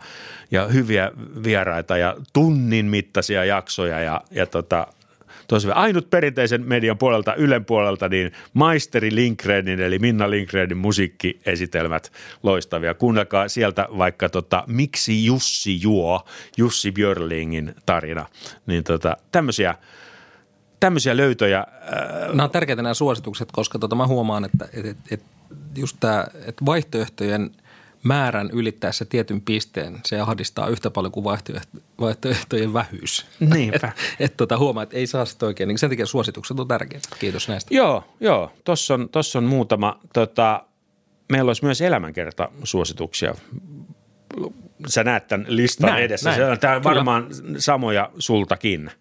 ja 0.51 0.67
hyviä 0.67 1.11
vieraita 1.43 1.97
ja 1.97 2.15
tunnin 2.33 2.85
mittaisia 2.85 3.45
jaksoja 3.45 3.99
ja, 3.99 4.21
ja 4.31 4.45
tota, 4.45 4.87
tosi 5.53 5.71
ainut 5.71 6.09
perinteisen 6.09 6.67
median 6.67 6.97
puolelta, 6.97 7.35
Ylen 7.35 7.65
puolelta, 7.65 8.09
niin 8.09 8.31
Maisteri 8.53 9.15
Linkrenin 9.15 9.79
eli 9.79 9.99
Minna 9.99 10.29
Linkrenin 10.29 10.77
musiikkiesitelmät 10.77 12.11
loistavia. 12.43 12.93
Kuunnelkaa 12.93 13.47
sieltä 13.47 13.87
vaikka 13.97 14.29
tota, 14.29 14.63
Miksi 14.67 15.25
Jussi 15.25 15.81
juo, 15.81 16.25
Jussi 16.57 16.91
Björlingin 16.91 17.75
tarina. 17.85 18.25
Niin 18.65 18.83
tota, 18.83 19.17
tämmöisiä 19.31 19.75
tämmöisiä 20.79 21.17
löytöjä. 21.17 21.59
Äh, 21.59 22.27
nämä 22.27 22.43
on 22.43 22.51
tärkeitä 22.51 22.81
nämä 22.81 22.93
suositukset, 22.93 23.49
koska 23.51 23.79
tota 23.79 23.95
mä 23.95 24.07
huomaan, 24.07 24.45
että, 24.45 24.69
että, 24.73 24.95
että 25.11 25.25
just 25.75 25.97
tämä, 25.99 26.25
että 26.45 26.65
vaihtoehtojen– 26.65 27.51
määrän 28.03 28.49
ylittäessä 28.53 29.05
tietyn 29.05 29.41
pisteen 29.41 29.99
se 30.05 30.19
ahdistaa 30.19 30.67
yhtä 30.67 30.91
paljon 30.91 31.11
kuin 31.11 31.23
vaihtoehtojen 31.99 32.73
vähyys. 32.73 33.25
Niinpä. 33.39 33.87
et, 33.87 33.93
et 34.19 34.37
tota, 34.37 34.57
huomaa, 34.57 34.83
että 34.83 34.97
ei 34.97 35.07
saa 35.07 35.25
sitä 35.25 35.45
oikein. 35.45 35.67
Niin 35.67 35.77
sen 35.77 35.89
takia 35.89 36.05
suositukset 36.05 36.59
on 36.59 36.67
tärkeitä. 36.67 37.09
Kiitos 37.19 37.47
näistä. 37.47 37.75
Joo, 37.75 38.03
joo. 38.19 38.51
Tuossa 38.63 38.93
on, 38.93 39.09
tossa 39.09 39.39
on 39.39 39.45
muutama. 39.45 39.99
Tota, 40.13 40.63
meillä 41.31 41.49
olisi 41.49 41.65
myös 41.65 41.81
elämänkerta 41.81 42.49
suosituksia. 42.63 43.35
Sä 44.87 45.03
näet 45.03 45.27
tämän 45.27 45.45
listan 45.49 45.89
näin, 45.89 46.03
edessä. 46.03 46.29
Näin. 46.29 46.41
Se 46.41 46.45
on 46.45 46.59
tämä 46.59 46.83
varmaan 46.83 47.27
samoja 47.57 48.09
sultakin. 48.19 48.91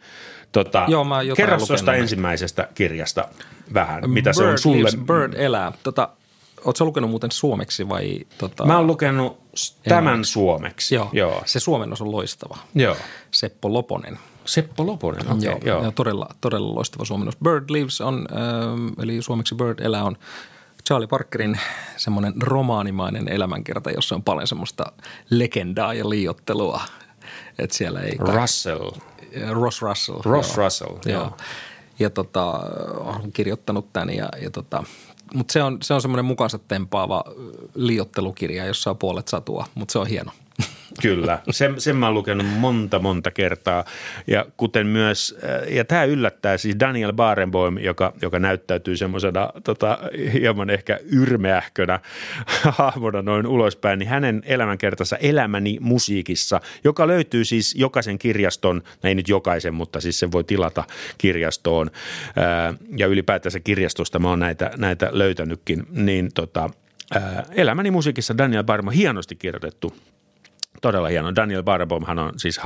Tota, 0.53 0.85
Joo, 0.89 1.05
mä 1.05 1.21
kerro 1.37 1.67
tuosta 1.67 1.95
ensimmäisestä 1.95 2.69
kirjasta 2.75 3.29
vähän, 3.75 4.11
mitä 4.11 4.31
Bird 4.31 4.35
se 4.35 4.45
on 4.45 4.59
sulle. 4.59 4.79
Lives, 4.79 4.97
Bird 4.97 5.35
elää. 5.35 5.73
Tota, 5.83 6.09
Oletko 6.65 6.85
lukenut 6.85 7.11
muuten 7.11 7.31
suomeksi 7.31 7.89
vai? 7.89 8.19
Tota... 8.39 8.67
Mä 8.67 8.77
oon 8.77 8.87
lukenut 8.87 9.39
tämän 9.89 9.99
Englanniksi. 9.99 10.33
suomeksi. 10.33 10.95
Joo. 10.95 11.09
joo. 11.13 11.43
Se 11.47 11.61
suomennos 11.61 12.01
on 12.01 12.13
loistava. 12.13 12.59
Joo. 12.75 12.97
Seppo 13.31 13.73
Loponen. 13.73 14.19
Seppo 14.45 14.87
Loponen, 14.87 15.27
okay, 15.27 15.39
joo. 15.41 15.59
joo. 15.65 15.85
Ja 15.85 15.91
todella, 15.91 16.29
todella 16.41 16.75
loistava 16.75 17.05
suomennos. 17.05 17.37
Bird 17.37 17.65
Lives 17.69 18.01
on, 18.01 18.27
äh, 18.33 19.03
eli 19.03 19.23
suomeksi 19.23 19.55
Bird 19.55 19.79
elää 19.79 20.05
on 20.05 20.17
Charlie 20.87 21.07
Parkerin 21.07 21.61
semmoinen 21.97 22.43
romaanimainen 22.43 23.29
elämänkerta, 23.29 23.91
jossa 23.91 24.15
on 24.15 24.23
paljon 24.23 24.47
semmoista 24.47 24.93
legendaa 25.31 25.95
ja 25.95 26.09
liiottelua. 26.09 26.81
Että 27.59 27.77
siellä 27.77 28.01
ei... 28.01 28.17
Russell. 28.19 28.91
Ross 29.51 29.83
Russell. 29.83 30.21
Ross 30.25 30.57
joo. 30.57 30.65
Russell, 30.65 30.91
joo. 30.91 31.21
joo. 31.21 31.37
Ja 31.99 32.11
tota, 32.11 32.61
olen 32.95 33.33
kirjoittanut 33.33 33.93
tämän 33.93 34.11
ja, 34.11 34.29
ja 34.43 34.51
tota, 34.51 34.85
mutta 35.35 35.53
se 35.53 35.63
on, 35.63 35.79
se 35.83 35.95
on 35.95 36.03
semmoinen 36.03 36.25
mukansa 36.25 36.59
tempaava 36.59 37.25
liottelukirja, 37.75 38.67
jossa 38.67 38.91
on 38.91 38.99
puolet 38.99 39.29
satua, 39.29 39.67
mutta 39.75 39.93
se 39.93 39.99
on 39.99 40.07
hieno. 40.07 40.33
Kyllä, 41.01 41.39
sen, 41.51 41.81
sen 41.81 41.97
mä 41.97 42.07
oon 42.07 42.15
lukenut 42.15 42.47
monta 42.47 42.99
monta 42.99 43.31
kertaa. 43.31 43.85
Ja 44.27 44.47
kuten 44.57 44.87
myös, 44.87 45.39
äh, 45.45 45.73
ja 45.73 45.85
tämä 45.85 46.05
yllättää 46.05 46.57
siis 46.57 46.77
Daniel 46.81 47.13
Barenboim, 47.13 47.79
joka, 47.79 48.13
joka 48.23 48.39
näyttäytyy 48.39 48.97
semmoisena 48.97 49.51
tota, 49.65 49.99
hieman 50.33 50.71
ehkä 50.71 50.99
yrmeähkönä 51.13 52.01
hahmona 52.79 53.23
noin 53.23 53.47
ulospäin, 53.47 53.99
niin 53.99 54.09
hänen 54.09 54.43
elämänkertansa 54.47 55.17
Elämäni 55.17 55.79
musiikissa, 55.81 56.61
joka 56.85 57.07
löytyy 57.07 57.45
siis 57.45 57.75
jokaisen 57.75 58.19
kirjaston, 58.19 58.83
no 59.03 59.09
ei 59.09 59.15
nyt 59.15 59.29
jokaisen, 59.29 59.75
mutta 59.75 60.01
siis 60.01 60.19
sen 60.19 60.33
voi 60.33 60.45
tilata 60.45 60.85
kirjastoon 61.19 61.91
äh, 62.27 62.79
ja 62.97 63.07
ylipäätänsä 63.07 63.61
kirjastosta 63.61 64.19
mä 64.19 64.29
oon 64.29 64.41
näitä, 64.41 64.71
näitä 64.77 65.09
löytänytkin, 65.13 65.87
niin 65.91 66.29
tota, 66.35 66.71
äh, 67.17 67.23
Elämäni 67.51 67.91
musiikissa 67.91 68.39
Daniel 68.39 68.65
Barma 68.65 68.91
hienosti 68.91 69.35
kirjoitettu 69.35 69.95
todella 70.83 71.09
hieno. 71.09 71.35
Daniel 71.35 71.63
hän 72.07 72.19
on 72.19 72.33
siis 72.37 72.61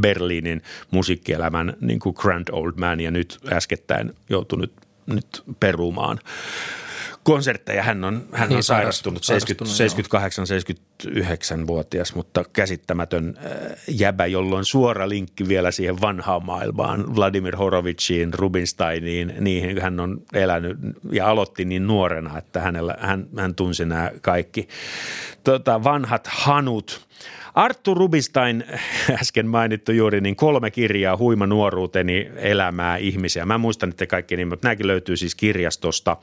Berliinin 0.00 0.62
musiikkielämän 0.90 1.76
niin 1.80 2.00
kuin 2.00 2.14
grand 2.18 2.48
old 2.52 2.72
man 2.76 3.00
ja 3.00 3.10
nyt 3.10 3.38
äskettäin 3.52 4.14
joutunut 4.28 4.72
nyt 5.06 5.42
perumaan 5.60 6.18
konsertteja. 7.22 7.82
Hän 7.82 8.04
on, 8.04 8.26
hän 8.32 8.48
niin, 8.48 8.56
on 8.56 8.62
sairastunut, 8.62 9.24
sairastunut 9.24 9.72
78-79-vuotias, 11.02 12.14
mutta 12.14 12.44
käsittämätön 12.52 13.38
jäbä, 13.88 14.26
jolloin 14.26 14.64
suora 14.64 15.08
linkki 15.08 15.48
vielä 15.48 15.70
siihen 15.70 16.00
vanhaan 16.00 16.46
maailmaan, 16.46 17.16
Vladimir 17.16 17.56
Horoviciin, 17.56 18.34
Rubinsteiniin, 18.34 19.34
niihin 19.40 19.82
hän 19.82 20.00
on 20.00 20.22
elänyt 20.32 20.78
ja 21.12 21.30
aloitti 21.30 21.64
niin 21.64 21.86
nuorena, 21.86 22.38
että 22.38 22.60
hänellä, 22.60 22.96
hän, 23.00 23.26
hän 23.36 23.54
tunsi 23.54 23.84
nämä 23.84 24.10
kaikki 24.20 24.68
tota, 25.44 25.84
vanhat 25.84 26.26
hanut. 26.26 27.08
Arttu 27.58 27.94
Rubinstein, 27.94 28.64
äsken 29.20 29.46
mainittu 29.46 29.92
juuri, 29.92 30.20
niin 30.20 30.36
kolme 30.36 30.70
kirjaa, 30.70 31.16
Huima 31.16 31.46
nuoruuteni, 31.46 32.30
elämää, 32.36 32.96
ihmisiä. 32.96 33.46
Mä 33.46 33.58
muistan 33.58 33.88
että 33.90 34.06
kaikki 34.06 34.36
niin, 34.36 34.48
mutta 34.48 34.68
nämäkin 34.68 34.86
löytyy 34.86 35.16
siis 35.16 35.34
kirjastosta– 35.34 36.16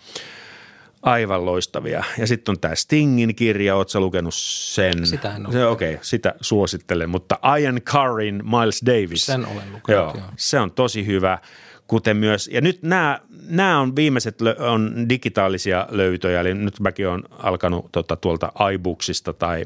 aivan 1.01 1.45
loistavia. 1.45 2.03
Ja 2.17 2.27
sitten 2.27 2.53
on 2.53 2.59
tämä 2.59 2.75
Stingin 2.75 3.35
kirja, 3.35 3.75
ootko 3.75 3.99
lukenut 3.99 4.33
sen? 4.33 5.07
Sitä 5.07 5.35
en 5.35 5.47
ole. 5.47 5.65
Okei, 5.67 5.93
okay, 5.93 6.03
sitä 6.03 6.35
suosittelen, 6.41 7.09
mutta 7.09 7.39
Ian 7.59 7.81
Currin, 7.81 8.43
Miles 8.45 8.81
Davis. 8.85 9.25
Sen 9.25 9.45
olen 9.45 9.71
lukenut, 9.71 9.87
joo, 9.87 10.13
joo. 10.17 10.25
Se 10.37 10.59
on 10.59 10.71
tosi 10.71 11.05
hyvä, 11.05 11.39
kuten 11.87 12.17
myös, 12.17 12.49
ja 12.53 12.61
nyt 12.61 12.83
nämä, 12.83 13.19
nämä 13.47 13.79
on 13.79 13.95
viimeiset 13.95 14.41
on 14.59 15.09
digitaalisia 15.09 15.87
löytöjä, 15.91 16.41
eli 16.41 16.53
nyt 16.53 16.79
mäkin 16.79 17.07
olen 17.07 17.23
alkanut 17.31 17.91
tota, 17.91 18.15
tuolta 18.15 18.51
iBooksista 18.73 19.33
tai, 19.33 19.65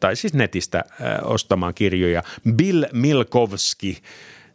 tai 0.00 0.16
siis 0.16 0.34
netistä 0.34 0.78
äh, 0.78 1.18
ostamaan 1.22 1.74
kirjoja. 1.74 2.22
Bill 2.56 2.84
Milkowski, 2.92 4.02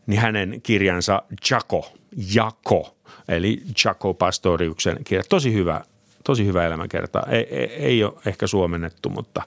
niin 0.08 0.20
hänen 0.22 0.62
kirjansa 0.62 1.24
Jako, 1.52 1.94
Jako, 2.36 2.98
eli 3.28 3.64
Jako 3.86 4.14
Pastoriuksen 4.14 4.98
kirja. 5.04 5.24
Tosi 5.30 5.54
hyvä 5.54 5.82
tosi 6.24 6.46
hyvä 6.46 6.66
elämänkerta. 6.66 7.24
Ei, 7.30 7.48
ei, 7.56 7.68
ei 7.68 8.04
ole 8.04 8.14
ehkä 8.26 8.48
suomennettu, 8.48 9.10
mutta 9.10 9.42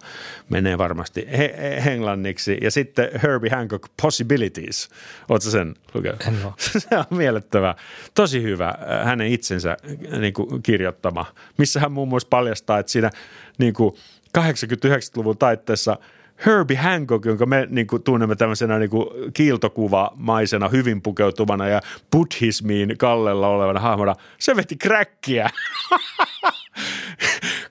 menee 0.48 0.78
varmasti 0.78 1.26
he, 1.30 1.54
he, 1.84 1.92
englanniksi. 1.92 2.58
Ja 2.62 2.70
sitten 2.70 3.08
Herbie 3.22 3.50
Hancock 3.50 3.84
Possibilities. 4.02 4.88
Oletko 5.28 5.50
sen 5.50 5.74
lukenut? 5.94 6.20
En 6.26 6.44
ole. 6.44 6.52
Se 6.88 6.98
on 6.98 7.04
miellyttävä. 7.10 7.74
Tosi 8.14 8.42
hyvä 8.42 8.68
äh, 8.68 9.06
hänen 9.06 9.26
itsensä 9.26 9.76
niin 10.20 10.32
kuin, 10.32 10.62
kirjoittama, 10.62 11.26
missä 11.58 11.80
hän 11.80 11.92
muun 11.92 12.08
muassa 12.08 12.28
paljastaa, 12.30 12.78
että 12.78 12.92
siinä 12.92 13.10
niin 13.58 13.74
kuin 13.74 13.94
80-90-luvun 14.38 15.38
taitteessa– 15.38 15.98
Herbie 16.46 16.76
Hancock, 16.76 17.24
jonka 17.24 17.46
me 17.46 17.66
niin 17.70 17.86
kuin, 17.86 18.02
tunnemme 18.02 18.36
tämmöisenä 18.36 18.78
niin 18.78 18.90
kuin, 18.90 19.32
kiiltokuvamaisena, 19.32 20.68
hyvin 20.68 21.02
pukeutuvana 21.02 21.68
ja 21.68 21.80
buddhismiin 22.12 22.98
kallella 22.98 23.48
olevana 23.48 23.80
hahmona, 23.80 24.14
se 24.38 24.56
veti 24.56 24.76
kräkkiä. 24.76 25.50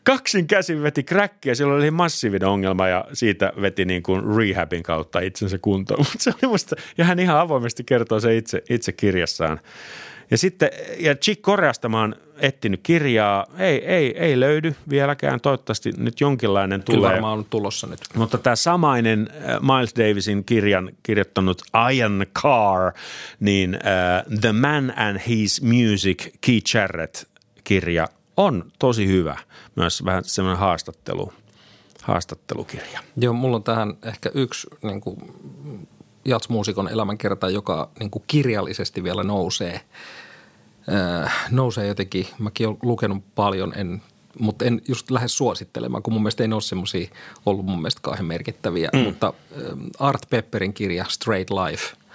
Kaksin 0.04 0.48
käsin 0.48 0.84
veti 0.84 1.04
kräkkiä, 1.04 1.56
sillä 1.56 1.74
oli 1.74 1.92
massiivinen 1.92 2.48
ongelma 2.48 2.88
ja 2.88 3.06
siitä 3.14 3.54
veti 3.62 3.86
niin 3.86 4.04
kuin 4.04 4.38
rehabin 4.38 4.84
kautta 4.84 5.20
itsensä 5.20 5.58
kuntoon. 5.58 6.06
se 6.18 6.30
oli 6.30 6.52
musta, 6.52 6.76
ja 6.98 7.06
hän 7.06 7.20
ihan 7.20 7.40
avoimesti 7.40 7.84
kertoo 7.84 8.20
se 8.20 8.38
itse, 8.38 8.62
itse 8.70 8.92
kirjassaan. 8.92 9.60
Ja 10.32 10.38
sitten, 10.38 10.70
ja 11.00 11.16
Chick 11.16 11.42
Koreasta 11.42 11.90
mä 11.90 12.02
oon 12.02 12.16
etsinyt 12.38 12.80
kirjaa, 12.84 13.46
ei, 13.58 13.86
ei, 13.86 14.18
ei 14.18 14.40
löydy 14.40 14.76
vieläkään, 14.90 15.42
toivottavasti 15.42 15.92
nyt 15.98 16.22
jonkinlainen 16.22 16.84
tulee. 16.84 17.00
Kyllä 17.00 17.12
varmaan 17.12 17.38
on 17.38 17.46
tulossa 17.50 17.88
nyt. 17.88 18.00
Mutta 18.16 18.38
tämä 18.38 18.56
samainen 18.56 19.30
äh, 19.32 19.62
Miles 19.62 19.96
Davisin 19.96 20.44
kirjan 20.46 20.92
kirjoittanut 21.04 21.62
Ian 21.94 22.26
Carr, 22.34 22.92
niin 23.40 23.76
uh, 23.76 24.40
The 24.42 24.52
Man 24.52 24.94
and 24.98 25.20
His 25.28 25.62
Music, 25.62 26.28
Keith 26.42 26.76
Jarrett-kirja 26.76 28.08
on 28.38 28.72
tosi 28.80 29.08
hyvä, 29.08 29.38
myös 29.76 30.06
vähän 30.06 30.24
semmoinen 30.24 30.60
haastattelu, 30.60 31.34
haastattelukirja. 32.04 33.00
Joo, 33.18 33.34
mulla 33.34 33.56
on 33.56 33.64
tähän 33.64 33.94
ehkä 34.04 34.32
yksi 34.34 34.68
niin 34.82 35.02
kuin, 35.02 35.18
jatsmuusikon 36.26 36.88
elämänkerta, 36.88 37.50
joka 37.50 37.90
niin 38.00 38.12
kuin 38.12 38.24
kirjallisesti 38.28 39.04
vielä 39.04 39.24
nousee. 39.24 39.82
Öö, 40.90 41.28
nousee 41.52 41.88
jotenkin, 41.88 42.28
mäkin 42.40 42.68
olen 42.68 42.78
lukenut 42.82 43.24
paljon, 43.36 43.74
en, 43.76 44.02
mutta 44.40 44.66
en 44.66 44.82
just 44.88 45.12
lähde 45.12 45.28
suosittelemaan, 45.28 46.04
kun 46.04 46.14
mun 46.14 46.22
mielestä 46.22 46.44
ei 46.44 46.54
ole 46.54 46.62
semmoisia 46.62 47.08
ollut 47.46 47.66
mun 47.66 47.78
mielestä 47.78 48.02
kauhean 48.02 48.26
merkittäviä. 48.26 48.90
Mm. 48.94 49.00
Mutta 49.00 49.34
Art 50.00 50.30
Pepperin 50.30 50.74
kirja 50.74 51.06
Straight 51.10 51.50
Life– 51.50 51.86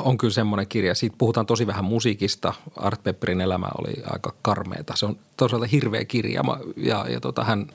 on 0.00 0.18
kyllä 0.18 0.32
semmoinen 0.32 0.68
kirja. 0.68 0.94
Siitä 0.94 1.16
puhutaan 1.18 1.46
tosi 1.46 1.66
vähän 1.66 1.84
musiikista. 1.84 2.52
Art 2.76 3.02
Pepperin 3.02 3.40
elämä 3.40 3.66
oli 3.78 3.94
aika 4.06 4.34
karmeeta. 4.42 4.96
Se 4.96 5.06
on 5.06 5.16
tosiaan 5.36 5.64
hirveä 5.64 6.04
kirja 6.04 6.42
ja, 6.76 7.06
ja 7.08 7.20
tota, 7.20 7.44
hän, 7.44 7.66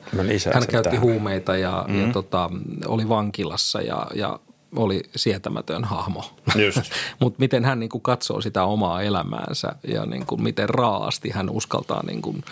hän 0.54 0.66
käytti 0.70 0.90
tähän. 0.90 1.00
huumeita 1.00 1.56
ja, 1.56 1.84
mm. 1.88 2.00
ja 2.00 2.12
tota, 2.12 2.50
oli 2.86 3.08
vankilassa 3.08 3.80
ja, 3.80 4.06
ja 4.14 4.40
oli 4.76 5.02
sietämätön 5.16 5.84
hahmo. 5.84 6.24
Mutta 7.20 7.38
miten 7.38 7.64
hän 7.64 7.80
niin 7.80 7.90
kuin 7.90 8.02
katsoo 8.02 8.40
sitä 8.40 8.64
omaa 8.64 9.02
elämäänsä 9.02 9.68
ja 9.88 10.06
niin 10.06 10.26
kuin 10.26 10.42
miten 10.42 10.68
raasti 10.68 11.30
hän 11.30 11.50
uskaltaa 11.50 12.02
niin 12.06 12.22
kuin 12.22 12.44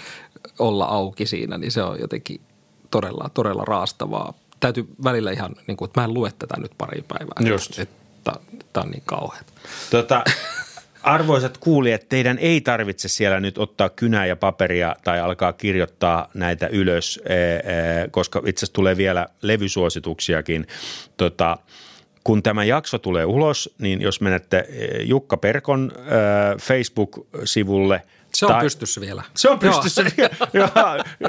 olla 0.59 0.84
auki 0.84 1.26
siinä, 1.26 1.59
niin 1.59 1.72
se 1.72 1.82
on 1.82 2.01
jotenkin 2.01 2.40
todella, 2.90 3.30
todella 3.34 3.64
raastavaa. 3.64 4.34
Täytyy 4.60 4.88
välillä 5.05 5.30
ihan, 5.30 5.56
niin 5.66 5.76
kuin, 5.76 5.88
että 5.88 6.01
mä 6.01 6.05
en 6.05 6.14
lue 6.14 6.32
tätä 6.38 6.55
nyt 6.60 6.72
pari 6.78 7.05
päivää. 7.09 7.51
Just. 7.51 7.78
Että, 7.78 8.32
tämä 8.72 8.84
on 8.84 8.90
niin 8.90 9.02
kauhean. 9.06 9.44
Tota, 9.90 10.24
arvoisat 11.02 11.59
kuulijat, 11.59 12.09
teidän 12.09 12.38
ei 12.38 12.60
tarvitse 12.60 13.09
siellä 13.09 13.40
nyt 13.40 13.59
ottaa 13.59 13.88
kynää 13.88 14.26
ja 14.26 14.36
paperia 14.36 14.97
tai 15.05 15.20
alkaa 15.20 15.52
kirjoittaa 15.52 16.30
näitä 16.34 16.66
ylös, 16.66 17.20
koska 18.10 18.43
itse 18.47 18.59
asiassa 18.59 18.74
tulee 18.74 18.97
vielä 18.97 19.26
levysuosituksiakin. 19.43 20.66
Tota, 21.16 21.59
kun 22.26 22.42
tämä 22.42 22.64
jakso 22.64 22.98
tulee 22.98 23.24
ulos, 23.24 23.74
niin 23.78 24.00
jos 24.00 24.20
menette 24.20 24.58
eh, 24.68 25.06
Jukka 25.08 25.36
Perkon 25.36 25.92
äh, 25.96 26.02
Facebook-sivulle– 26.58 28.02
se 28.34 28.46
on 28.46 28.52
tai, 28.52 28.62
pystyssä 28.62 29.00
vielä. 29.00 29.22
Se 29.36 29.50
on 29.50 29.58
pystyssä 29.58 30.04
vielä, 30.16 30.30
joo, 30.52 30.68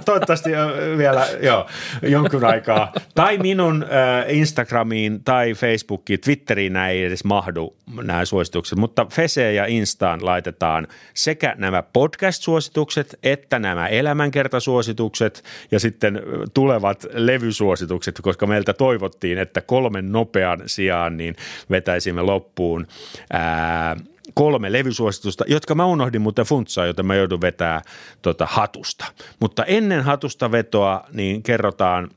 toivottavasti 0.05 0.49
vielä 0.97 1.27
joo, 1.41 1.67
jonkun 2.01 2.45
aikaa. 2.45 2.93
Tai 3.15 3.37
minun 3.37 3.83
äh, 3.83 4.35
Instagramiin 4.35 5.23
tai 5.23 5.53
Facebookiin, 5.53 6.19
Twitteriin 6.19 6.73
näin 6.73 6.97
ei 6.97 7.03
edes 7.03 7.23
mahdu 7.23 7.75
nämä 8.03 8.25
suositukset, 8.25 8.77
mutta 8.77 9.05
Fese 9.13 9.53
ja 9.53 9.65
Instaan 9.65 10.25
laitetaan 10.25 10.87
sekä 11.13 11.55
nämä 11.57 11.83
podcast-suositukset 11.83 13.19
että 13.23 13.59
nämä 13.59 13.87
elämänkertasuositukset 13.87 15.43
ja 15.71 15.79
sitten 15.79 16.21
tulevat 16.53 17.05
levysuositukset, 17.13 18.19
koska 18.21 18.47
meiltä 18.47 18.73
toivottiin, 18.73 19.37
että 19.37 19.61
kolmen 19.61 20.11
nopean 20.11 20.63
sijaan 20.65 21.17
niin 21.17 21.35
vetäisimme 21.69 22.21
loppuun 22.21 22.87
ää, 23.31 23.95
kolme 24.37 24.71
levysuositusta, 24.71 25.43
jotka 25.47 25.75
mä 25.75 25.85
unohdin 25.85 26.21
muuten 26.21 26.45
funtsaa, 26.45 26.85
joten 26.85 27.05
mä 27.05 27.15
joudun 27.15 27.41
vetää 27.41 27.81
tota 28.21 28.47
hatusta. 28.49 29.05
Mutta 29.39 29.65
ennen 29.65 30.03
hatusta 30.03 30.51
vetoa 30.51 31.03
niin 31.11 31.43
kerrotaan 31.43 32.09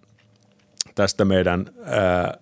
tästä 0.95 1.25
meidän 1.25 1.71
ää, 1.85 2.39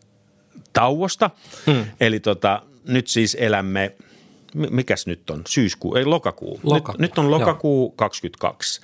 tauosta. 0.72 1.30
Hmm. 1.66 1.84
Eli 2.00 2.20
tota, 2.20 2.62
nyt 2.88 3.08
siis 3.08 3.36
elämme, 3.40 3.96
mikäs 4.54 5.06
nyt 5.06 5.30
on, 5.30 5.42
syyskuu, 5.48 5.94
ei 5.94 6.04
lokakuu. 6.04 6.60
lokakuu. 6.62 6.92
Nyt, 6.92 7.10
nyt 7.10 7.18
on 7.18 7.30
lokakuu 7.30 7.88
Joo. 7.88 7.94
22 7.96 8.80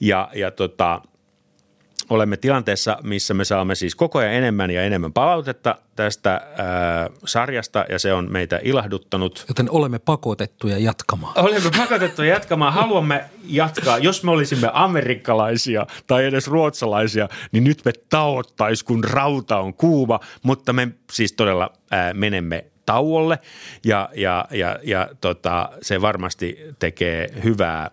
ja, 0.00 0.30
ja 0.34 0.50
tota, 0.50 1.02
olemme 2.10 2.36
tilanteessa, 2.36 2.98
missä 3.02 3.34
me 3.34 3.44
saamme 3.44 3.74
siis 3.74 3.94
koko 3.94 4.18
ajan 4.18 4.32
enemmän 4.32 4.70
ja 4.70 4.82
enemmän 4.82 5.12
palautetta 5.12 5.76
tästä 5.96 6.30
ää, 6.30 7.10
sarjasta 7.24 7.84
ja 7.88 7.98
se 7.98 8.12
on 8.12 8.32
meitä 8.32 8.60
ilahduttanut. 8.62 9.44
Joten 9.48 9.70
olemme 9.70 9.98
pakotettuja 9.98 10.78
jatkamaan. 10.78 11.38
Olemme 11.38 11.70
pakotettuja 11.76 12.28
jatkamaan. 12.28 12.72
Haluamme 12.72 13.24
jatkaa. 13.44 13.98
Jos 13.98 14.24
me 14.24 14.30
olisimme 14.30 14.70
amerikkalaisia 14.72 15.86
tai 16.06 16.24
edes 16.24 16.48
ruotsalaisia, 16.48 17.28
niin 17.52 17.64
nyt 17.64 17.84
me 17.84 17.92
taottaisi, 18.08 18.84
kun 18.84 19.04
rauta 19.04 19.58
on 19.58 19.74
kuuma, 19.74 20.20
mutta 20.42 20.72
me 20.72 20.88
siis 21.12 21.32
todella 21.32 21.70
ää, 21.90 22.14
menemme 22.14 22.64
tauolle 22.86 23.38
ja, 23.84 24.08
ja, 24.14 24.44
ja, 24.50 24.78
ja 24.82 25.08
tota, 25.20 25.70
se 25.82 26.00
varmasti 26.00 26.58
tekee 26.78 27.28
hyvää 27.44 27.90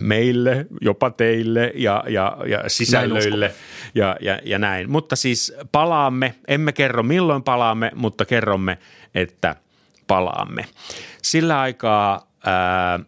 meille, 0.00 0.66
jopa 0.80 1.10
teille 1.10 1.72
ja, 1.74 2.04
ja, 2.08 2.36
ja 2.46 2.64
sisällöille 2.68 3.54
ja, 3.94 4.16
ja, 4.20 4.38
ja 4.44 4.58
näin. 4.58 4.90
Mutta 4.90 5.16
siis 5.16 5.54
palaamme, 5.72 6.34
emme 6.48 6.72
kerro 6.72 7.02
milloin 7.02 7.42
palaamme, 7.42 7.90
mutta 7.94 8.24
kerromme, 8.24 8.78
että 9.14 9.56
palaamme. 10.06 10.64
Sillä 11.22 11.60
aikaa 11.60 12.30
ää, 12.46 13.00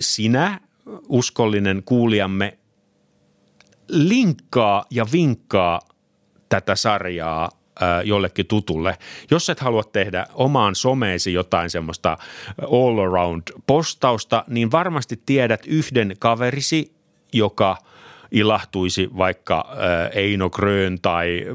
sinä, 0.00 0.60
uskollinen 1.08 1.82
kuulijamme, 1.84 2.58
linkkaa 3.88 4.84
ja 4.90 5.06
vinkkaa 5.12 5.80
tätä 6.48 6.76
sarjaa 6.76 7.50
jollekin 8.04 8.46
tutulle. 8.46 8.98
Jos 9.30 9.50
et 9.50 9.60
halua 9.60 9.82
tehdä 9.82 10.26
omaan 10.34 10.74
someesi 10.74 11.32
jotain 11.32 11.70
semmoista 11.70 12.18
all 12.62 12.98
around 12.98 13.42
postausta, 13.66 14.44
niin 14.48 14.72
varmasti 14.72 15.20
tiedät 15.26 15.66
yhden 15.66 16.16
kaverisi, 16.18 16.92
joka– 17.32 17.76
ilahtuisi 18.30 19.10
vaikka 19.16 19.76
Eino 20.12 20.50
Grön 20.50 20.98
tai 21.02 21.46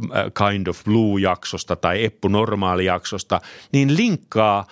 Kind 0.48 0.68
of 0.68 0.84
Blue-jaksosta 0.84 1.76
tai 1.76 2.04
Eppu 2.04 2.28
Normaali-jaksosta, 2.28 3.42
niin 3.72 3.98
linkkaa 3.98 4.68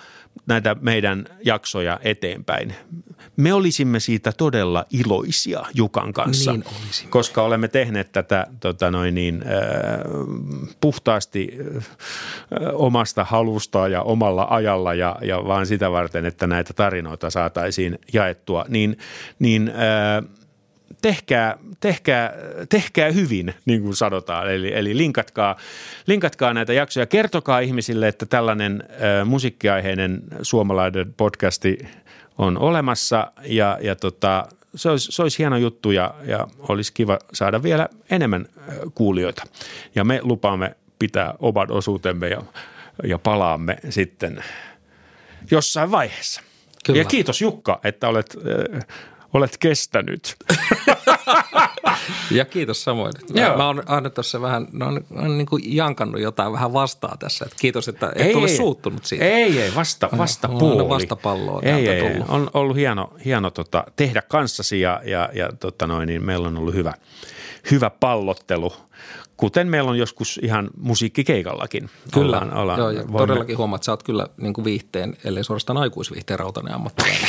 näitä 0.46 0.76
meidän 0.80 1.26
jaksoja 1.44 2.00
eteenpäin. 2.02 2.74
Me 3.36 3.52
olisimme 3.52 4.00
siitä 4.00 4.32
todella 4.32 4.84
iloisia 4.90 5.60
Jukan 5.74 6.12
kanssa, 6.12 6.52
niin 6.52 6.64
koska 7.10 7.42
olemme 7.42 7.68
tehneet 7.68 8.12
tätä 8.12 8.46
tota 8.60 8.90
noin 8.90 9.14
niin, 9.14 9.42
äh, 9.42 9.50
puhtaasti 10.80 11.58
äh, 11.76 11.84
omasta 12.72 13.24
halusta 13.24 13.88
ja 13.88 14.02
omalla 14.02 14.46
ajalla 14.50 14.94
ja, 14.94 15.16
ja 15.22 15.44
vaan 15.44 15.66
sitä 15.66 15.90
varten, 15.90 16.26
että 16.26 16.46
näitä 16.46 16.72
tarinoita 16.72 17.30
saataisiin 17.30 17.98
jaettua, 18.12 18.64
niin, 18.68 18.98
niin 19.38 19.68
äh, 19.68 20.39
tehkää, 21.02 21.58
tehkää, 21.80 22.34
tehkää 22.68 23.10
hyvin, 23.10 23.54
niin 23.64 23.82
kuin 23.82 23.96
sanotaan. 23.96 24.54
Eli, 24.54 24.74
eli 24.74 24.96
linkatkaa, 24.96 25.56
linkatkaa 26.06 26.54
näitä 26.54 26.72
jaksoja. 26.72 27.06
Kertokaa 27.06 27.58
ihmisille, 27.60 28.08
että 28.08 28.26
tällainen 28.26 28.84
äh, 28.90 29.26
musiikkiaiheinen 29.26 30.22
suomalainen 30.42 31.14
podcasti 31.16 31.78
on 32.38 32.58
olemassa 32.58 33.32
ja, 33.44 33.78
ja 33.82 33.96
tota, 33.96 34.46
se, 34.74 34.90
olisi, 34.90 35.12
se 35.12 35.22
olisi 35.22 35.38
hieno 35.38 35.56
juttu 35.56 35.90
ja, 35.90 36.14
ja 36.24 36.46
olisi 36.58 36.92
kiva 36.92 37.18
saada 37.32 37.62
vielä 37.62 37.88
enemmän 38.10 38.46
kuulijoita. 38.94 39.42
Ja 39.94 40.04
me 40.04 40.20
lupaamme 40.22 40.74
pitää 40.98 41.34
oman 41.38 41.70
osuutemme 41.70 42.28
ja, 42.28 42.42
ja 43.04 43.18
palaamme 43.18 43.76
sitten 43.88 44.44
jossain 45.50 45.90
vaiheessa. 45.90 46.42
Kyllä. 46.84 46.98
Ja 46.98 47.04
kiitos 47.04 47.40
Jukka, 47.40 47.80
että 47.84 48.08
olet 48.08 48.36
äh, 48.36 48.86
olet 49.32 49.56
kestänyt. 49.58 50.36
ja 52.30 52.44
kiitos 52.44 52.84
samoin. 52.84 53.12
Joo. 53.34 53.56
Mä 53.56 53.66
oon 53.66 53.82
aina 53.86 54.10
tuossa 54.10 54.40
vähän, 54.40 54.66
no, 54.72 54.86
on, 54.86 55.04
on 55.10 55.38
niin 55.38 55.46
kuin 55.46 55.76
jankannut 55.76 56.20
jotain 56.20 56.52
vähän 56.52 56.72
vastaa 56.72 57.16
tässä. 57.18 57.44
Että 57.44 57.56
kiitos, 57.60 57.88
että 57.88 58.12
et 58.14 58.26
ei, 58.26 58.34
ole 58.34 58.48
ei, 58.48 58.56
suuttunut 58.56 59.04
siitä. 59.04 59.24
Ei, 59.24 59.60
ei, 59.60 59.74
vasta, 59.74 60.08
vasta 60.18 60.48
puoli. 60.48 60.88
Vastapalloa 60.88 61.60
ei, 61.62 61.88
ei, 61.88 62.10
tullut. 62.10 62.30
On 62.30 62.50
ollut 62.54 62.76
hieno, 62.76 63.12
hieno 63.24 63.50
tota, 63.50 63.84
tehdä 63.96 64.22
kanssasi 64.22 64.80
ja, 64.80 65.00
ja, 65.04 65.28
ja 65.32 65.48
tota 65.60 65.86
noin, 65.86 66.06
niin 66.06 66.24
meillä 66.24 66.48
on 66.48 66.56
ollut 66.56 66.74
hyvä, 66.74 66.94
hyvä 67.70 67.90
pallottelu 67.90 68.72
kuten 69.36 69.68
meillä 69.68 69.90
on 69.90 69.98
joskus 69.98 70.40
ihan 70.42 70.70
musiikkikeikallakin. 70.76 71.90
Kyllä, 72.12 72.26
ollaan, 72.26 72.54
ollaan, 72.54 72.78
joo, 72.78 72.92
voimme... 72.94 73.18
todellakin 73.18 73.58
huomaat, 73.58 73.78
että 73.78 73.84
sä 73.84 73.92
oot 73.92 74.02
kyllä 74.02 74.26
niin 74.36 74.52
kuin 74.52 74.64
viihteen, 74.64 75.16
ellei 75.24 75.44
suorastaan 75.44 75.76
aikuisviihteen 75.76 76.38
rautainen 76.38 76.74
ammattilainen. 76.74 77.28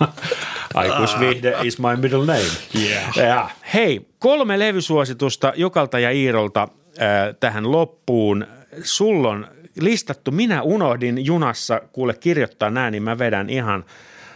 Aikuisvihde 0.74 1.56
is 1.62 1.78
my 1.78 1.96
middle 1.96 2.26
name. 2.26 2.50
Yeah. 2.88 3.16
Ja, 3.16 3.50
hei, 3.74 4.08
kolme 4.18 4.58
levysuositusta 4.58 5.52
Jokalta 5.56 5.98
ja 5.98 6.10
Iirolta 6.10 6.62
äh, 6.62 7.08
tähän 7.40 7.72
loppuun. 7.72 8.46
Sulla 8.82 9.28
on 9.28 9.46
listattu, 9.80 10.30
minä 10.30 10.62
unohdin 10.62 11.24
junassa 11.24 11.80
kuule 11.92 12.14
kirjoittaa 12.14 12.70
näin, 12.70 12.92
niin 12.92 13.02
mä 13.02 13.18
vedän 13.18 13.50
ihan 13.50 13.84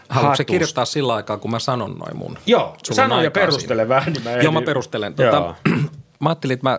Haluatko 0.09 0.37
se 0.37 0.45
kirjoittaa 0.45 0.85
sillä 0.85 1.15
aikaa, 1.15 1.39
kun 1.39 1.51
mä 1.51 1.59
sanon 1.59 1.99
noin 1.99 2.17
mun? 2.17 2.39
Joo, 2.47 2.77
sano 2.93 3.23
ja 3.23 3.31
perustele 3.31 3.89
vähän. 3.89 4.13
Niin 4.13 4.25
mä 4.25 4.31
Joo, 4.31 4.53
mä 4.53 4.63
perustelen. 4.63 5.15
Tota, 5.15 5.55
mä 6.21 6.29
ajattelin, 6.29 6.55
että 6.55 6.71
mä, 6.71 6.79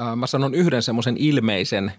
äh, 0.00 0.16
mä 0.16 0.26
sanon 0.26 0.54
yhden 0.54 0.82
semmoisen 0.82 1.16
ilmeisen 1.18 1.92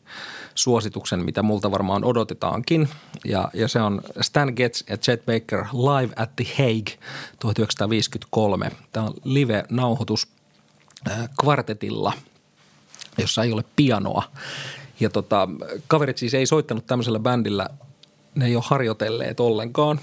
suosituksen, 0.56 1.26
mitä 1.26 1.44
multa 1.44 1.72
varmaan 1.72 2.04
odotetaankin. 2.04 2.90
Ja, 3.26 3.50
ja 3.54 3.68
se 3.68 3.82
on 3.82 4.02
Stan 4.22 4.54
Getz 4.56 4.84
ja 4.90 4.98
Chet 4.98 5.26
Baker 5.26 5.66
Live 5.74 6.14
at 6.16 6.36
the 6.36 6.46
Hague 6.58 6.98
1953. 7.40 8.72
Tämä 8.92 9.06
on 9.06 9.14
live-nauhoitus 9.24 10.28
kvartetilla, 11.42 12.14
jossa 13.18 13.44
ei 13.44 13.54
ole 13.54 13.64
pianoa. 13.76 14.24
Ja 15.00 15.10
tota, 15.10 15.50
kaverit 15.88 16.18
siis 16.18 16.34
ei 16.34 16.46
soittanut 16.46 16.86
tämmöisellä 16.86 17.20
bändillä, 17.20 17.68
ne 18.36 18.46
ei 18.46 18.56
ole 18.56 18.64
harjoitelleet 18.68 19.40
ollenkaan, 19.40 20.00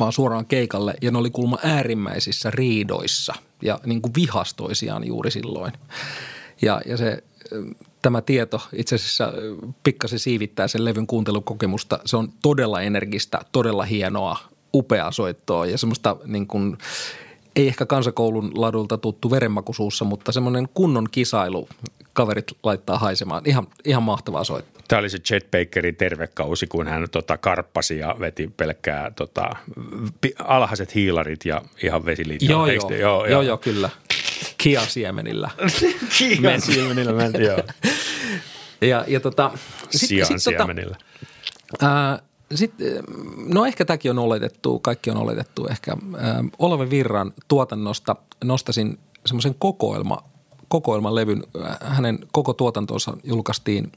vaan 0.00 0.12
suoraan 0.12 0.46
keikalle. 0.46 0.94
Ja 1.02 1.10
ne 1.10 1.18
oli 1.18 1.30
kulma 1.30 1.58
äärimmäisissä 1.62 2.50
riidoissa 2.50 3.34
ja 3.62 3.80
niin 3.86 4.02
kuin 4.02 4.14
vihastoisiaan 4.14 5.06
juuri 5.06 5.30
silloin. 5.30 5.72
Ja, 6.62 6.80
ja 6.86 6.96
se 6.96 7.22
tämä 8.04 8.20
tieto 8.20 8.60
itse 8.72 8.94
asiassa 8.94 9.32
pikkasen 9.82 10.18
siivittää 10.18 10.68
sen 10.68 10.84
levyn 10.84 11.06
kuuntelukokemusta. 11.06 11.98
Se 12.06 12.16
on 12.16 12.28
todella 12.42 12.80
energistä, 12.82 13.40
todella 13.52 13.84
hienoa, 13.84 14.36
upeaa 14.74 15.12
soittoa 15.12 15.66
ja 15.66 15.78
semmoista 15.78 16.16
niin 16.24 16.46
kuin, 16.46 16.78
ei 17.56 17.66
ehkä 17.66 17.86
kansakoulun 17.86 18.52
ladulta 18.54 18.98
tuttu 18.98 19.30
verenmakuisuussa, 19.30 20.04
mutta 20.04 20.32
semmoinen 20.32 20.68
kunnon 20.74 21.08
kisailu 21.10 21.68
kaverit 22.12 22.52
laittaa 22.62 22.98
haisemaan. 22.98 23.42
Ihan, 23.46 23.66
ihan 23.84 24.02
mahtavaa 24.02 24.44
soittaa. 24.44 24.82
Tämä 24.88 25.00
oli 25.00 25.10
se 25.10 25.18
Chet 25.18 25.50
Bakerin 25.50 25.96
tervekausi, 25.96 26.66
kun 26.66 26.86
hän 26.86 27.06
tota, 27.10 27.38
karppasi 27.38 27.98
ja 27.98 28.16
veti 28.20 28.50
pelkkää 28.56 29.10
tota, 29.16 29.50
alhaiset 30.38 30.94
hiilarit 30.94 31.44
ja 31.44 31.62
ihan 31.82 32.04
vesiliittoa. 32.04 32.50
Joo, 32.50 32.66
joo, 32.66 32.90
joo, 32.90 32.98
joo, 32.98 33.26
joo, 33.26 33.42
joo, 33.42 33.58
kyllä. 33.58 33.90
Kia-siemenillä. 34.64 35.50
Kia-siemenillä 36.18 37.12
mentiin, 37.12 37.44
joo. 37.44 37.58
ja, 38.80 39.04
ja 39.06 39.20
tota, 39.20 39.50
sit, 39.90 40.08
Sian 40.08 40.26
sit, 40.40 40.56
tota, 41.78 42.18
no 43.46 43.66
ehkä 43.66 43.84
tämäkin 43.84 44.10
on 44.10 44.18
oletettu, 44.18 44.78
kaikki 44.78 45.10
on 45.10 45.16
oletettu 45.16 45.66
ehkä. 45.66 45.96
Olve 46.58 46.90
Virran 46.90 47.32
tuotannosta 47.48 48.16
nostasin 48.44 48.98
semmoisen 49.26 49.54
kokoelma, 49.58 50.24
kokoelman 50.68 51.14
levyn. 51.14 51.42
Hänen 51.80 52.18
koko 52.32 52.52
tuotantonsa 52.52 53.16
julkaistiin 53.24 53.92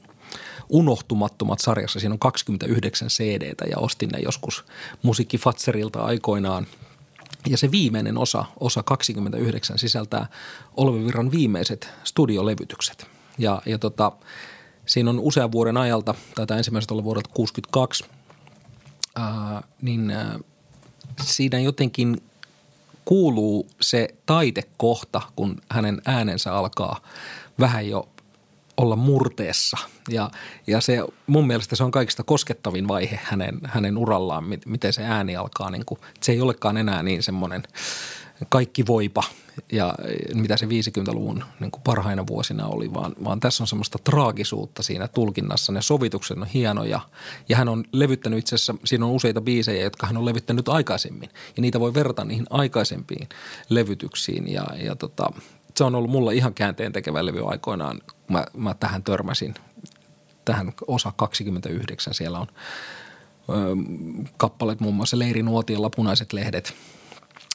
Unohtumattomat 0.68 1.58
sarjassa. 1.58 2.00
Siinä 2.00 2.12
on 2.12 2.18
29 2.18 3.08
CDtä 3.08 3.64
ja 3.64 3.78
ostin 3.78 4.08
ne 4.08 4.18
joskus 4.18 4.64
musiikkifatserilta 5.02 6.00
aikoinaan– 6.00 6.66
ja 7.48 7.56
se 7.56 7.70
viimeinen 7.70 8.18
osa, 8.18 8.44
osa 8.60 8.82
29, 8.82 9.78
sisältää 9.78 10.26
Olvi 10.76 11.04
Virran 11.04 11.30
viimeiset 11.30 11.88
studiolevytykset. 12.04 13.06
Ja, 13.38 13.62
ja 13.66 13.78
tota, 13.78 14.12
siinä 14.86 15.10
on 15.10 15.20
usean 15.20 15.52
vuoden 15.52 15.76
ajalta, 15.76 16.14
tai 16.34 16.58
ensimmäiset 16.58 16.90
olla 16.90 17.04
vuodelta 17.04 17.30
62, 17.34 18.04
ää, 19.16 19.62
niin 19.82 20.10
ää, 20.10 20.38
siinä 21.20 21.58
jotenkin 21.58 22.22
kuuluu 23.04 23.66
se 23.80 24.08
taitekohta, 24.26 25.20
kun 25.36 25.60
hänen 25.70 26.02
äänensä 26.04 26.54
alkaa 26.54 27.00
vähän 27.60 27.88
jo 27.88 28.08
olla 28.78 28.96
murteessa. 28.96 29.78
Ja, 30.08 30.30
ja 30.66 30.80
se, 30.80 30.98
mun 31.26 31.46
mielestä 31.46 31.76
se 31.76 31.84
on 31.84 31.90
kaikista 31.90 32.22
koskettavin 32.22 32.88
vaihe 32.88 33.20
hänen, 33.22 33.60
hänen 33.64 33.98
urallaan, 33.98 34.44
miten 34.66 34.92
se 34.92 35.04
ääni 35.04 35.36
alkaa. 35.36 35.70
Niin 35.70 35.84
kuin, 35.84 36.00
se 36.22 36.32
ei 36.32 36.40
olekaan 36.40 36.76
enää 36.76 37.02
niin 37.02 37.22
semmoinen 37.22 37.62
kaikki 38.48 38.86
voipa 38.86 39.24
ja 39.72 39.94
mitä 40.34 40.56
se 40.56 40.66
50-luvun 40.66 41.44
niin 41.60 41.70
kuin 41.70 41.82
parhaina 41.84 42.26
vuosina 42.26 42.66
oli, 42.66 42.94
vaan, 42.94 43.14
vaan 43.24 43.40
tässä 43.40 43.62
on 43.62 43.66
semmoista 43.66 43.98
traagisuutta 44.04 44.82
siinä 44.82 45.08
tulkinnassa. 45.08 45.72
Ne 45.72 45.82
sovitukset 45.82 46.36
on 46.36 46.46
hienoja 46.46 47.00
ja 47.48 47.56
hän 47.56 47.68
on 47.68 47.84
levyttänyt 47.92 48.38
itse 48.38 48.54
asiassa, 48.54 48.74
siinä 48.84 49.06
on 49.06 49.12
useita 49.12 49.40
biisejä, 49.40 49.82
jotka 49.82 50.06
hän 50.06 50.16
on 50.16 50.24
levyttänyt 50.24 50.68
aikaisemmin 50.68 51.28
ja 51.56 51.60
niitä 51.60 51.80
voi 51.80 51.94
verrata 51.94 52.24
niihin 52.24 52.46
aikaisempiin 52.50 53.28
levytyksiin 53.68 54.52
ja, 54.52 54.66
ja 54.76 54.96
tota, 54.96 55.32
se 55.78 55.84
on 55.84 55.94
ollut 55.94 56.10
mulla 56.10 56.30
ihan 56.30 56.54
käänteen 56.54 56.92
tekevä 56.92 57.26
levy 57.26 57.50
aikoinaan, 57.50 58.00
kun 58.06 58.36
mä, 58.36 58.44
mä 58.56 58.74
tähän 58.74 59.02
törmäsin. 59.02 59.54
Tähän 60.44 60.72
osa 60.86 61.12
29 61.16 62.14
siellä 62.14 62.38
on 62.38 62.46
ö, 63.48 63.52
kappaleet 64.36 64.80
muun 64.80 64.94
muassa 64.94 65.16
Nuotiolla, 65.42 65.90
Punaiset 65.90 66.32
lehdet, 66.32 66.74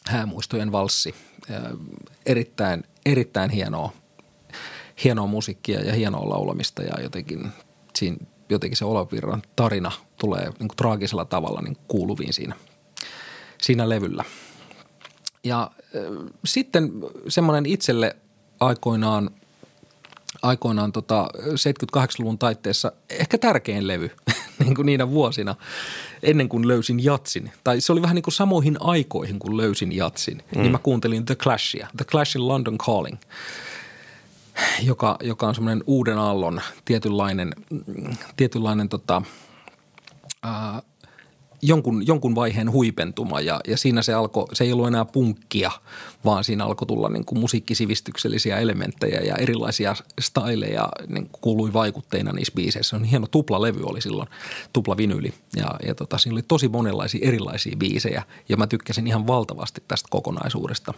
Häämuistojen 0.08 0.72
valssi. 0.72 1.16
Ö, 1.50 1.78
erittäin, 2.26 2.84
erittäin 3.06 3.50
hienoa, 3.50 3.91
hienoa 5.04 5.28
musiikkia 5.28 5.82
ja 5.82 5.94
hienoa 5.94 6.30
laulamista 6.30 6.84
ja 6.84 7.02
jotenkin, 7.02 7.52
siinä, 7.95 8.18
jotenkin 8.50 8.78
se 8.78 8.86
Olavirran 8.86 9.41
tarina 9.56 9.91
tulee 10.18 10.44
niin 10.44 10.68
kuin 10.68 10.78
traagisella 10.78 11.26
tavalla 11.26 11.62
niin 11.62 11.78
kuuluviin 11.88 12.34
siinä, 12.34 12.56
siinä 13.62 13.90
levyllä. 13.90 14.24
Ja 15.44 15.72
sitten 16.45 16.91
semmoinen 17.28 17.65
itselle 17.65 18.15
aikoinaan, 18.60 19.30
aikoinaan 20.41 20.91
tota 20.91 21.30
78-luvun 21.38 22.38
taitteessa 22.38 22.91
ehkä 23.10 23.38
tärkein 23.38 23.88
levy 23.88 24.11
niin 24.60 24.76
kuin 24.76 24.86
niinä 24.86 25.10
vuosina 25.10 25.56
ennen 26.24 26.49
kuin 26.49 26.68
löysin 26.68 27.03
jatsin. 27.03 27.52
Tai 27.64 27.82
se 27.82 27.91
oli 27.91 28.02
vähän 28.02 28.15
niin 28.15 28.24
kuin 28.24 28.34
samoihin 28.34 28.78
aikoihin, 28.80 29.40
kun 29.40 29.57
löysin 29.57 29.91
jatsin. 29.91 30.38
Niin 30.38 30.45
mm. 30.56 30.61
Niin 30.61 30.72
mä 30.72 30.78
kuuntelin 30.78 31.26
The 31.26 31.36
Clashia, 31.36 31.88
The 31.98 32.06
Clashin 32.06 32.48
London 32.48 32.78
Calling. 32.78 33.18
joka, 34.84 35.18
joka 35.24 35.48
on 35.48 35.56
semmoinen 35.56 35.84
uuden 35.88 36.18
aallon 36.18 36.61
tietynlainen, 36.86 37.56
tietynlainen 38.38 38.90
tota, 38.90 39.22
ää, 40.44 40.82
jonkun, 41.64 42.07
jonkun 42.07 42.35
vaiheen 42.35 42.72
huipentuma 42.72 43.41
ja, 43.41 43.61
ja 43.68 43.77
siinä 43.77 44.02
se 44.02 44.14
alkoi, 44.14 44.45
se 44.53 44.64
ei 44.64 44.73
ollut 44.73 44.88
enää 44.88 45.06
punkkia, 45.06 45.72
vaan 46.26 46.44
siinä 46.44 46.65
alkoi 46.65 46.88
tulla 46.88 47.10
niin 47.10 47.26
kuin 47.26 47.40
musiikkisivistyksellisiä 47.40 48.57
elementtejä 48.57 49.22
ja 49.22 49.35
erilaisia 49.35 49.95
styleja 50.22 50.90
niin 51.07 51.30
kuului 51.41 51.73
vaikutteina 51.73 52.31
niissä 52.31 52.53
biiseissä. 52.56 52.95
On 52.95 53.03
hieno 53.03 53.27
tuplalevy 53.27 53.84
oli 53.84 54.02
silloin, 54.02 54.30
tupla 54.73 54.98
vinyli 54.98 55.34
ja, 55.56 55.68
ja 55.88 55.95
tota, 55.95 56.18
siinä 56.18 56.34
oli 56.34 56.44
tosi 56.48 56.68
monenlaisia 56.68 57.27
erilaisia 57.27 57.77
biisejä 57.77 58.23
ja 58.49 58.57
mä 58.57 58.68
tykkäsin 58.68 59.07
ihan 59.07 59.27
valtavasti 59.27 59.84
tästä 59.88 60.07
kokonaisuudesta. 60.11 60.94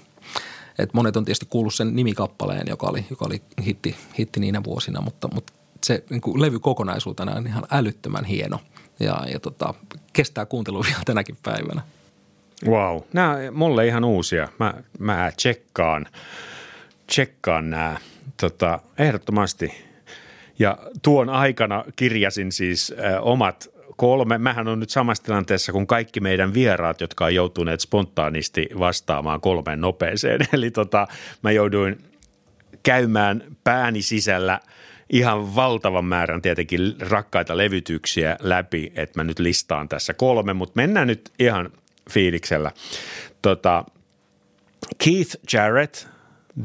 Et 0.80 0.94
monet 0.94 1.18
on 1.18 1.26
tietysti 1.26 1.46
kuullut 1.50 1.74
sen 1.74 1.96
nimikappaleen, 1.96 2.68
joka 2.70 2.88
oli, 2.88 3.06
joka 3.10 3.26
oli 3.26 3.42
hitti, 3.66 3.96
hitti 4.20 4.40
niinä 4.40 4.64
vuosina, 4.64 5.02
mutta, 5.02 5.28
mutta 5.34 5.54
se 5.84 6.04
niin 6.10 6.22
kuin 6.22 6.42
levy 6.42 6.60
kokonaisuutena 6.60 7.36
on 7.36 7.48
ihan 7.48 7.64
älyttömän 7.72 8.26
hieno 8.26 8.60
ja, 9.00 9.18
ja 9.34 9.40
tota, 9.40 9.74
kestää 10.14 10.46
kuuntelua 10.46 10.84
vielä 10.88 11.02
tänäkin 11.06 11.38
päivänä. 11.44 11.82
Wow, 12.68 13.02
nämä 13.14 13.38
mulle 13.52 13.88
ihan 13.88 14.04
uusia. 14.04 14.48
Mä, 14.60 14.74
mä 15.00 15.32
tsekkaan, 15.38 16.06
tsekkaan 17.08 17.70
nämä 17.70 17.98
tota, 18.40 18.80
ehdottomasti. 18.98 19.86
Ja 20.60 20.78
tuon 21.02 21.30
aikana 21.30 21.84
kirjasin 21.96 22.52
siis 22.52 22.94
äh, 23.06 23.28
omat 23.28 23.76
kolme. 23.98 24.38
Mähän 24.38 24.68
on 24.68 24.80
nyt 24.80 24.90
samassa 24.90 25.24
tilanteessa 25.24 25.72
kuin 25.72 25.88
kaikki 25.88 26.20
meidän 26.20 26.54
vieraat, 26.54 27.02
jotka 27.02 27.26
on 27.26 27.36
joutuneet 27.36 27.80
spontaanisti 27.80 28.70
vastaamaan 28.80 29.42
kolmeen 29.42 29.82
nopeeseen. 29.82 30.40
Eli 30.54 30.72
tota, 30.72 31.08
mä 31.42 31.52
jouduin 31.52 31.98
käymään 32.84 33.44
pääni 33.64 34.02
sisällä 34.02 34.60
ihan 35.10 35.56
valtavan 35.56 36.06
määrän 36.06 36.42
tietenkin 36.42 36.96
rakkaita 37.00 37.58
levytyksiä 37.58 38.38
läpi, 38.40 38.92
että 38.96 39.20
mä 39.20 39.24
nyt 39.24 39.40
listaan 39.40 39.90
tässä 39.90 40.14
kolme, 40.14 40.54
mutta 40.54 40.74
mennään 40.76 41.08
nyt 41.08 41.32
ihan 41.40 41.70
fiiliksellä. 42.12 42.72
Tota, 43.42 43.86
Keith 45.04 45.38
Jarrett, 45.54 46.08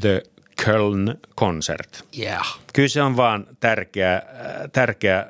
The 0.00 0.22
Köln 0.64 1.18
Concert. 1.36 2.04
Yeah. 2.18 2.58
Kyllä 2.72 2.88
se 2.88 3.02
on 3.02 3.16
vaan 3.16 3.46
tärkeä, 3.60 4.22
tärkeä 4.72 5.18
äh, 5.18 5.26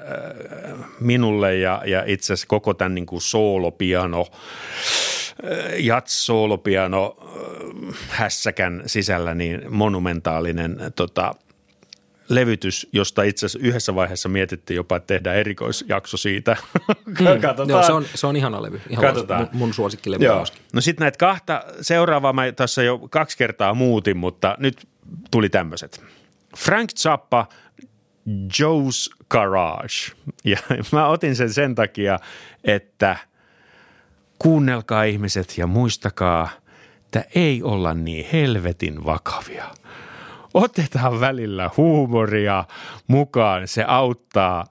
minulle 1.01 1.57
ja, 1.57 1.83
ja 1.87 2.05
itse 2.07 2.33
asiassa 2.33 2.47
koko 2.47 2.75
tämän 2.75 2.95
niin 2.95 3.07
kuin 3.07 3.23
soolopiano, 3.23 4.27
äh, 4.31 5.75
jats-soolopiano 5.79 7.17
äh, 7.23 7.95
hässäkän 8.09 8.83
sisällä 8.87 9.35
niin 9.35 9.63
monumentaalinen 9.69 10.79
tota, 10.97 11.35
levytys, 12.31 12.89
josta 12.93 13.23
itse 13.23 13.47
asiassa 13.47 13.69
yhdessä 13.69 13.95
vaiheessa 13.95 14.29
mietittiin 14.29 14.77
jopa, 14.77 14.97
että 14.97 15.07
tehdään 15.07 15.37
erikoisjakso 15.37 16.17
siitä. 16.17 16.57
Mm, 17.07 17.15
joo, 17.69 17.83
se 17.83 17.93
on, 17.93 18.05
se 18.15 18.27
on 18.27 18.37
ihana 18.37 18.63
levy. 18.63 18.81
Ihan 18.89 19.05
Katsotaan. 19.05 19.41
Mun, 19.41 19.49
mun 19.53 19.75
suosikkilevy 19.75 20.25
joo. 20.25 20.45
No 20.73 20.81
sitten 20.81 21.05
näitä 21.05 21.19
kahta 21.19 21.65
seuraavaa 21.81 22.33
mä 22.33 22.53
tässä 22.53 22.83
jo 22.83 22.99
kaksi 22.99 23.39
kertaa 23.39 23.75
muutin, 23.75 24.17
mutta 24.17 24.57
nyt 24.59 24.89
tuli 25.31 25.49
tämmöiset. 25.49 26.03
Frank 26.57 26.91
Zappa, 26.99 27.49
Joe's 28.29 29.25
Garage. 29.31 30.13
Ja 30.45 30.59
mä 30.93 31.07
otin 31.07 31.37
sen 31.37 31.53
sen 31.53 31.75
takia, 31.75 32.19
että 32.65 33.17
kuunnelkaa 34.39 35.05
ihmiset 35.05 35.59
ja 35.59 35.67
muistakaa, 35.67 36.49
että 37.05 37.25
ei 37.35 37.63
olla 37.63 37.95
niin 37.95 38.29
helvetin 38.33 39.05
vakavia– 39.05 39.65
otetaan 40.55 41.21
välillä 41.21 41.71
huumoria 41.77 42.65
mukaan. 43.07 43.69
Se 43.69 43.85
auttaa 43.87 44.67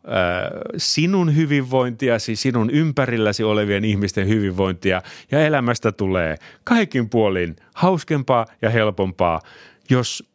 sinun 0.77 1.35
hyvinvointiasi, 1.35 2.35
sinun 2.35 2.69
ympärilläsi 2.69 3.43
olevien 3.43 3.85
ihmisten 3.85 4.27
hyvinvointia 4.27 5.01
ja 5.31 5.45
elämästä 5.45 5.91
tulee 5.91 6.35
kaikin 6.64 7.10
puolin 7.10 7.56
hauskempaa 7.73 8.45
ja 8.61 8.69
helpompaa, 8.69 9.41
jos 9.89 10.30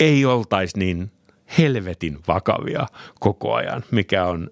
ei 0.00 0.24
oltaisi 0.24 0.78
niin 0.78 1.10
helvetin 1.58 2.18
vakavia 2.28 2.86
koko 3.20 3.54
ajan, 3.54 3.84
mikä 3.90 4.24
on 4.24 4.50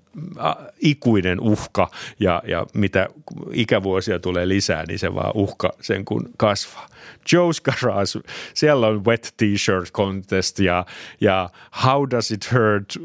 ikuinen 0.79 1.41
uhka 1.41 1.91
ja, 2.21 2.43
ja 2.49 2.66
mitä 2.75 3.09
ikävuosia 3.53 4.19
tulee 4.19 4.49
lisää, 4.49 4.85
niin 4.89 4.99
se 4.99 5.15
vaan 5.15 5.33
uhka 5.35 5.73
sen 5.81 6.05
kun 6.05 6.31
kasvaa. 6.37 6.87
Joe's 7.33 7.61
Garage, 7.65 8.29
siellä 8.55 8.87
on 8.87 9.05
wet 9.05 9.35
t-shirt 9.37 9.93
contest 9.93 10.59
ja, 10.59 10.87
ja 11.21 11.51
how 11.85 12.07
does 12.11 12.31
it 12.31 12.53
hurt, 12.53 12.97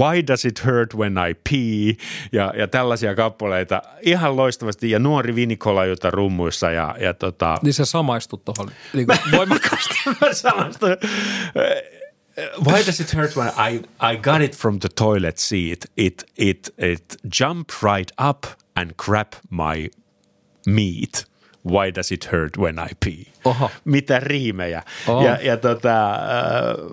why 0.00 0.26
does 0.26 0.44
it 0.44 0.64
hurt 0.66 0.94
when 0.94 1.14
I 1.30 1.34
pee 1.50 2.06
ja, 2.32 2.52
ja 2.56 2.68
tällaisia 2.68 3.14
kappaleita 3.14 3.82
ihan 4.02 4.36
loistavasti 4.36 4.90
ja 4.90 4.98
nuori 4.98 5.34
Vinikola, 5.34 5.84
jota 5.84 6.10
rummuissa 6.10 6.70
ja, 6.70 6.96
ja 7.00 7.14
tota... 7.14 7.58
Niin 7.62 7.74
se 7.74 7.84
samaistut 7.84 8.44
tuohon 8.44 8.70
niin 8.92 9.06
voimakkaasti. 9.36 9.94
Why 12.58 12.82
does 12.82 13.00
it 13.00 13.10
hurt 13.10 13.36
when 13.36 13.48
I, 13.56 13.82
I 14.00 14.16
got 14.16 14.42
it 14.42 14.54
from 14.54 14.78
the 14.78 14.88
toilet 14.88 15.38
seat? 15.38 15.86
It, 15.96 16.24
it, 16.36 16.70
it 16.78 17.16
jumped 17.28 17.82
right 17.82 18.12
up 18.18 18.46
and 18.74 18.96
grabbed 18.96 19.38
my 19.50 19.90
meat. 20.66 21.24
Why 21.64 21.90
does 21.90 22.12
it 22.12 22.24
hurt 22.32 22.58
when 22.58 22.78
I 22.78 22.94
pee? 23.04 23.26
Oho. 23.44 23.70
Mitä 23.84 24.20
riimejä. 24.20 24.82
Oho. 25.08 25.24
Ja, 25.24 25.38
ja 25.42 25.56
tota, 25.56 26.12
äh, 26.12 26.20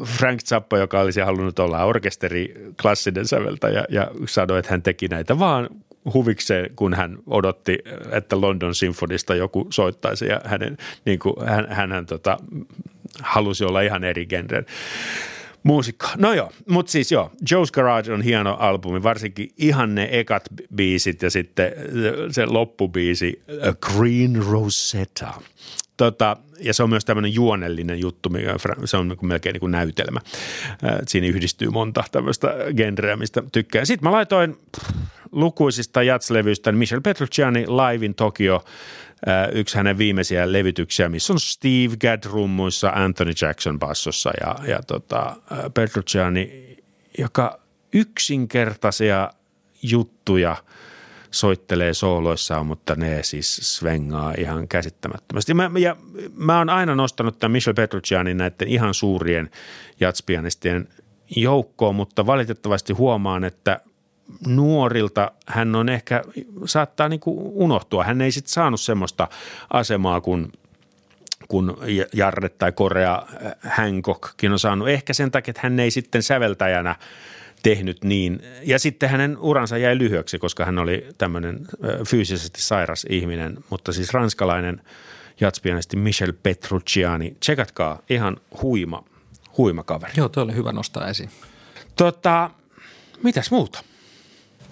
Frank 0.05 0.41
Zappa, 0.41 0.77
joka 0.77 0.99
olisi 0.99 1.21
halunnut 1.21 1.59
olla 1.59 1.83
orkesteri 1.83 2.53
klassinen 2.81 3.27
säveltäjä 3.27 3.85
ja 3.89 4.11
sanoi, 4.27 4.59
että 4.59 4.71
hän 4.71 4.81
teki 4.81 5.07
näitä 5.07 5.39
vaan 5.39 5.69
huvikseen, 6.13 6.69
kun 6.75 6.93
hän 6.93 7.17
odotti, 7.27 7.79
että 8.11 8.41
London 8.41 8.75
Symphonista 8.75 9.35
joku 9.35 9.67
soittaisi 9.69 10.25
ja 10.25 10.41
hänen, 10.45 10.77
niin 11.05 11.19
kuin, 11.19 11.35
hän, 11.45 11.67
hän, 11.69 11.91
hän 11.91 12.05
tota, 12.05 12.37
halusi 13.21 13.65
olla 13.65 13.81
ihan 13.81 14.03
eri 14.03 14.25
genren 14.25 14.65
muusikko. 15.63 16.07
No 16.17 16.33
joo, 16.33 16.51
mutta 16.69 16.91
siis 16.91 17.11
joo, 17.11 17.31
Joe's 17.51 17.71
Garage 17.73 18.13
on 18.13 18.21
hieno 18.21 18.55
albumi, 18.55 19.03
varsinkin 19.03 19.49
ihan 19.57 19.95
ne 19.95 20.09
ekat 20.11 20.43
biisit 20.75 21.21
ja 21.21 21.29
sitten 21.29 21.71
se 22.31 22.45
loppubiisi 22.45 23.41
Green 23.79 24.43
Rosetta. 24.49 25.33
Tota, 25.97 26.37
ja 26.59 26.73
se 26.73 26.83
on 26.83 26.89
myös 26.89 27.05
tämmöinen 27.05 27.33
juonellinen 27.33 27.99
juttu, 27.99 28.29
se 28.85 28.97
on 28.97 29.07
niin 29.07 29.27
melkein 29.27 29.53
niin 29.53 29.59
kuin 29.59 29.71
näytelmä. 29.71 30.19
Siinä 31.07 31.27
yhdistyy 31.27 31.69
monta 31.69 32.03
tämmöistä 32.11 32.55
genreä, 32.75 33.15
mistä 33.15 33.43
tykkää. 33.51 33.85
Sitten 33.85 34.09
mä 34.09 34.11
laitoin 34.11 34.57
lukuisista 35.31 36.03
jatslevyistä 36.03 36.71
Michel 36.71 37.01
Petrucciani 37.01 37.65
Live 37.67 38.05
in 38.05 38.15
Tokyo– 38.15 38.63
yksi 39.51 39.77
hänen 39.77 39.97
viimeisiä 39.97 40.51
levytyksiä, 40.51 41.09
missä 41.09 41.33
on 41.33 41.39
Steve 41.39 41.97
Gadd 42.01 42.25
rummuissa, 42.25 42.89
Anthony 42.89 43.31
Jackson 43.41 43.79
bassossa 43.79 44.31
ja, 44.41 44.55
ja 44.67 44.79
tota, 44.87 45.35
Petrucciani, 45.73 46.77
joka 47.17 47.59
yksinkertaisia 47.93 49.29
juttuja 49.83 50.55
soittelee 51.31 51.93
sooloissaan, 51.93 52.65
mutta 52.65 52.95
ne 52.95 53.23
siis 53.23 53.55
svengaa 53.55 54.33
ihan 54.37 54.67
käsittämättömästi. 54.67 55.53
Mä, 55.53 55.71
ja 55.79 55.95
mä 56.35 56.57
oon 56.57 56.69
aina 56.69 56.95
nostanut 56.95 57.39
tämän 57.39 57.51
Michel 57.51 57.73
Petruccianin 57.73 58.37
näiden 58.37 58.67
ihan 58.67 58.93
suurien 58.93 59.49
jatspianistien 59.99 60.87
joukkoon, 61.35 61.95
mutta 61.95 62.25
valitettavasti 62.25 62.93
huomaan, 62.93 63.43
että– 63.43 63.79
nuorilta 64.47 65.31
hän 65.47 65.75
on 65.75 65.89
ehkä, 65.89 66.23
saattaa 66.65 67.09
niin 67.09 67.19
kuin 67.19 67.37
unohtua. 67.39 68.03
Hän 68.03 68.21
ei 68.21 68.31
sitten 68.31 68.53
saanut 68.53 68.81
semmoista 68.81 69.27
asemaa 69.73 70.21
kuin 70.21 70.51
kun 71.47 71.77
Jarre 72.13 72.49
tai 72.49 72.71
Korea 72.71 73.23
Hancockkin 73.69 74.51
on 74.51 74.59
saanut. 74.59 74.89
Ehkä 74.89 75.13
sen 75.13 75.31
takia, 75.31 75.51
että 75.51 75.61
hän 75.63 75.79
ei 75.79 75.91
sitten 75.91 76.23
säveltäjänä 76.23 76.95
tehnyt 77.63 78.03
niin. 78.03 78.41
Ja 78.63 78.79
sitten 78.79 79.09
hänen 79.09 79.37
uransa 79.37 79.77
jäi 79.77 79.97
lyhyeksi, 79.97 80.39
koska 80.39 80.65
hän 80.65 80.79
oli 80.79 81.07
tämmöinen 81.17 81.67
fyysisesti 82.07 82.61
sairas 82.61 83.05
ihminen, 83.09 83.57
mutta 83.69 83.93
siis 83.93 84.13
ranskalainen 84.13 84.81
jatspianisti 85.39 85.97
Michel 85.97 86.33
Petrucciani. 86.43 87.35
Tsekatkaa, 87.39 87.99
ihan 88.09 88.37
huima, 88.61 89.03
huima 89.57 89.83
kaveri. 89.83 90.13
Joo, 90.17 90.29
tuo 90.29 90.43
oli 90.43 90.55
hyvä 90.55 90.71
nostaa 90.71 91.07
esiin. 91.07 91.29
Tota, 91.95 92.49
mitäs 93.23 93.51
muuta? 93.51 93.83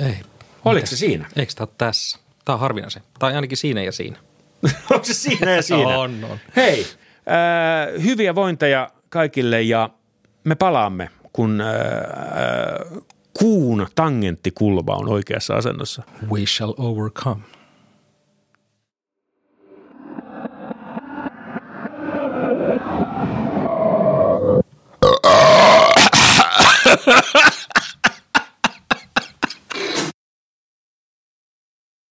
Ei. 0.05 0.15
Oliko 0.65 0.87
se 0.87 0.97
siinä? 0.97 1.29
Eikö 1.35 1.53
tämä 1.55 1.65
ole 1.65 1.75
tässä? 1.77 2.19
Tämä 2.45 2.53
on 2.53 2.59
harvinaisen. 2.59 3.03
Tai 3.19 3.35
ainakin 3.35 3.57
siinä 3.57 3.83
ja 3.83 3.91
siinä. 3.91 4.17
Onko 4.91 5.05
se 5.05 5.13
siinä 5.13 5.51
ja 5.51 5.61
siinä? 5.61 5.99
on, 5.99 6.23
on. 6.23 6.37
Hei, 6.55 6.87
äh, 7.15 8.03
hyviä 8.03 8.35
vointeja 8.35 8.89
kaikille 9.09 9.61
ja 9.61 9.89
me 10.43 10.55
palaamme, 10.55 11.09
kun 11.33 11.61
äh, 11.61 13.03
kuun 13.39 13.87
tangenttikulma 13.95 14.95
on 14.95 15.09
oikeassa 15.09 15.55
asennossa. 15.55 16.03
We 16.31 16.45
shall 16.45 16.73
overcome. 16.77 17.41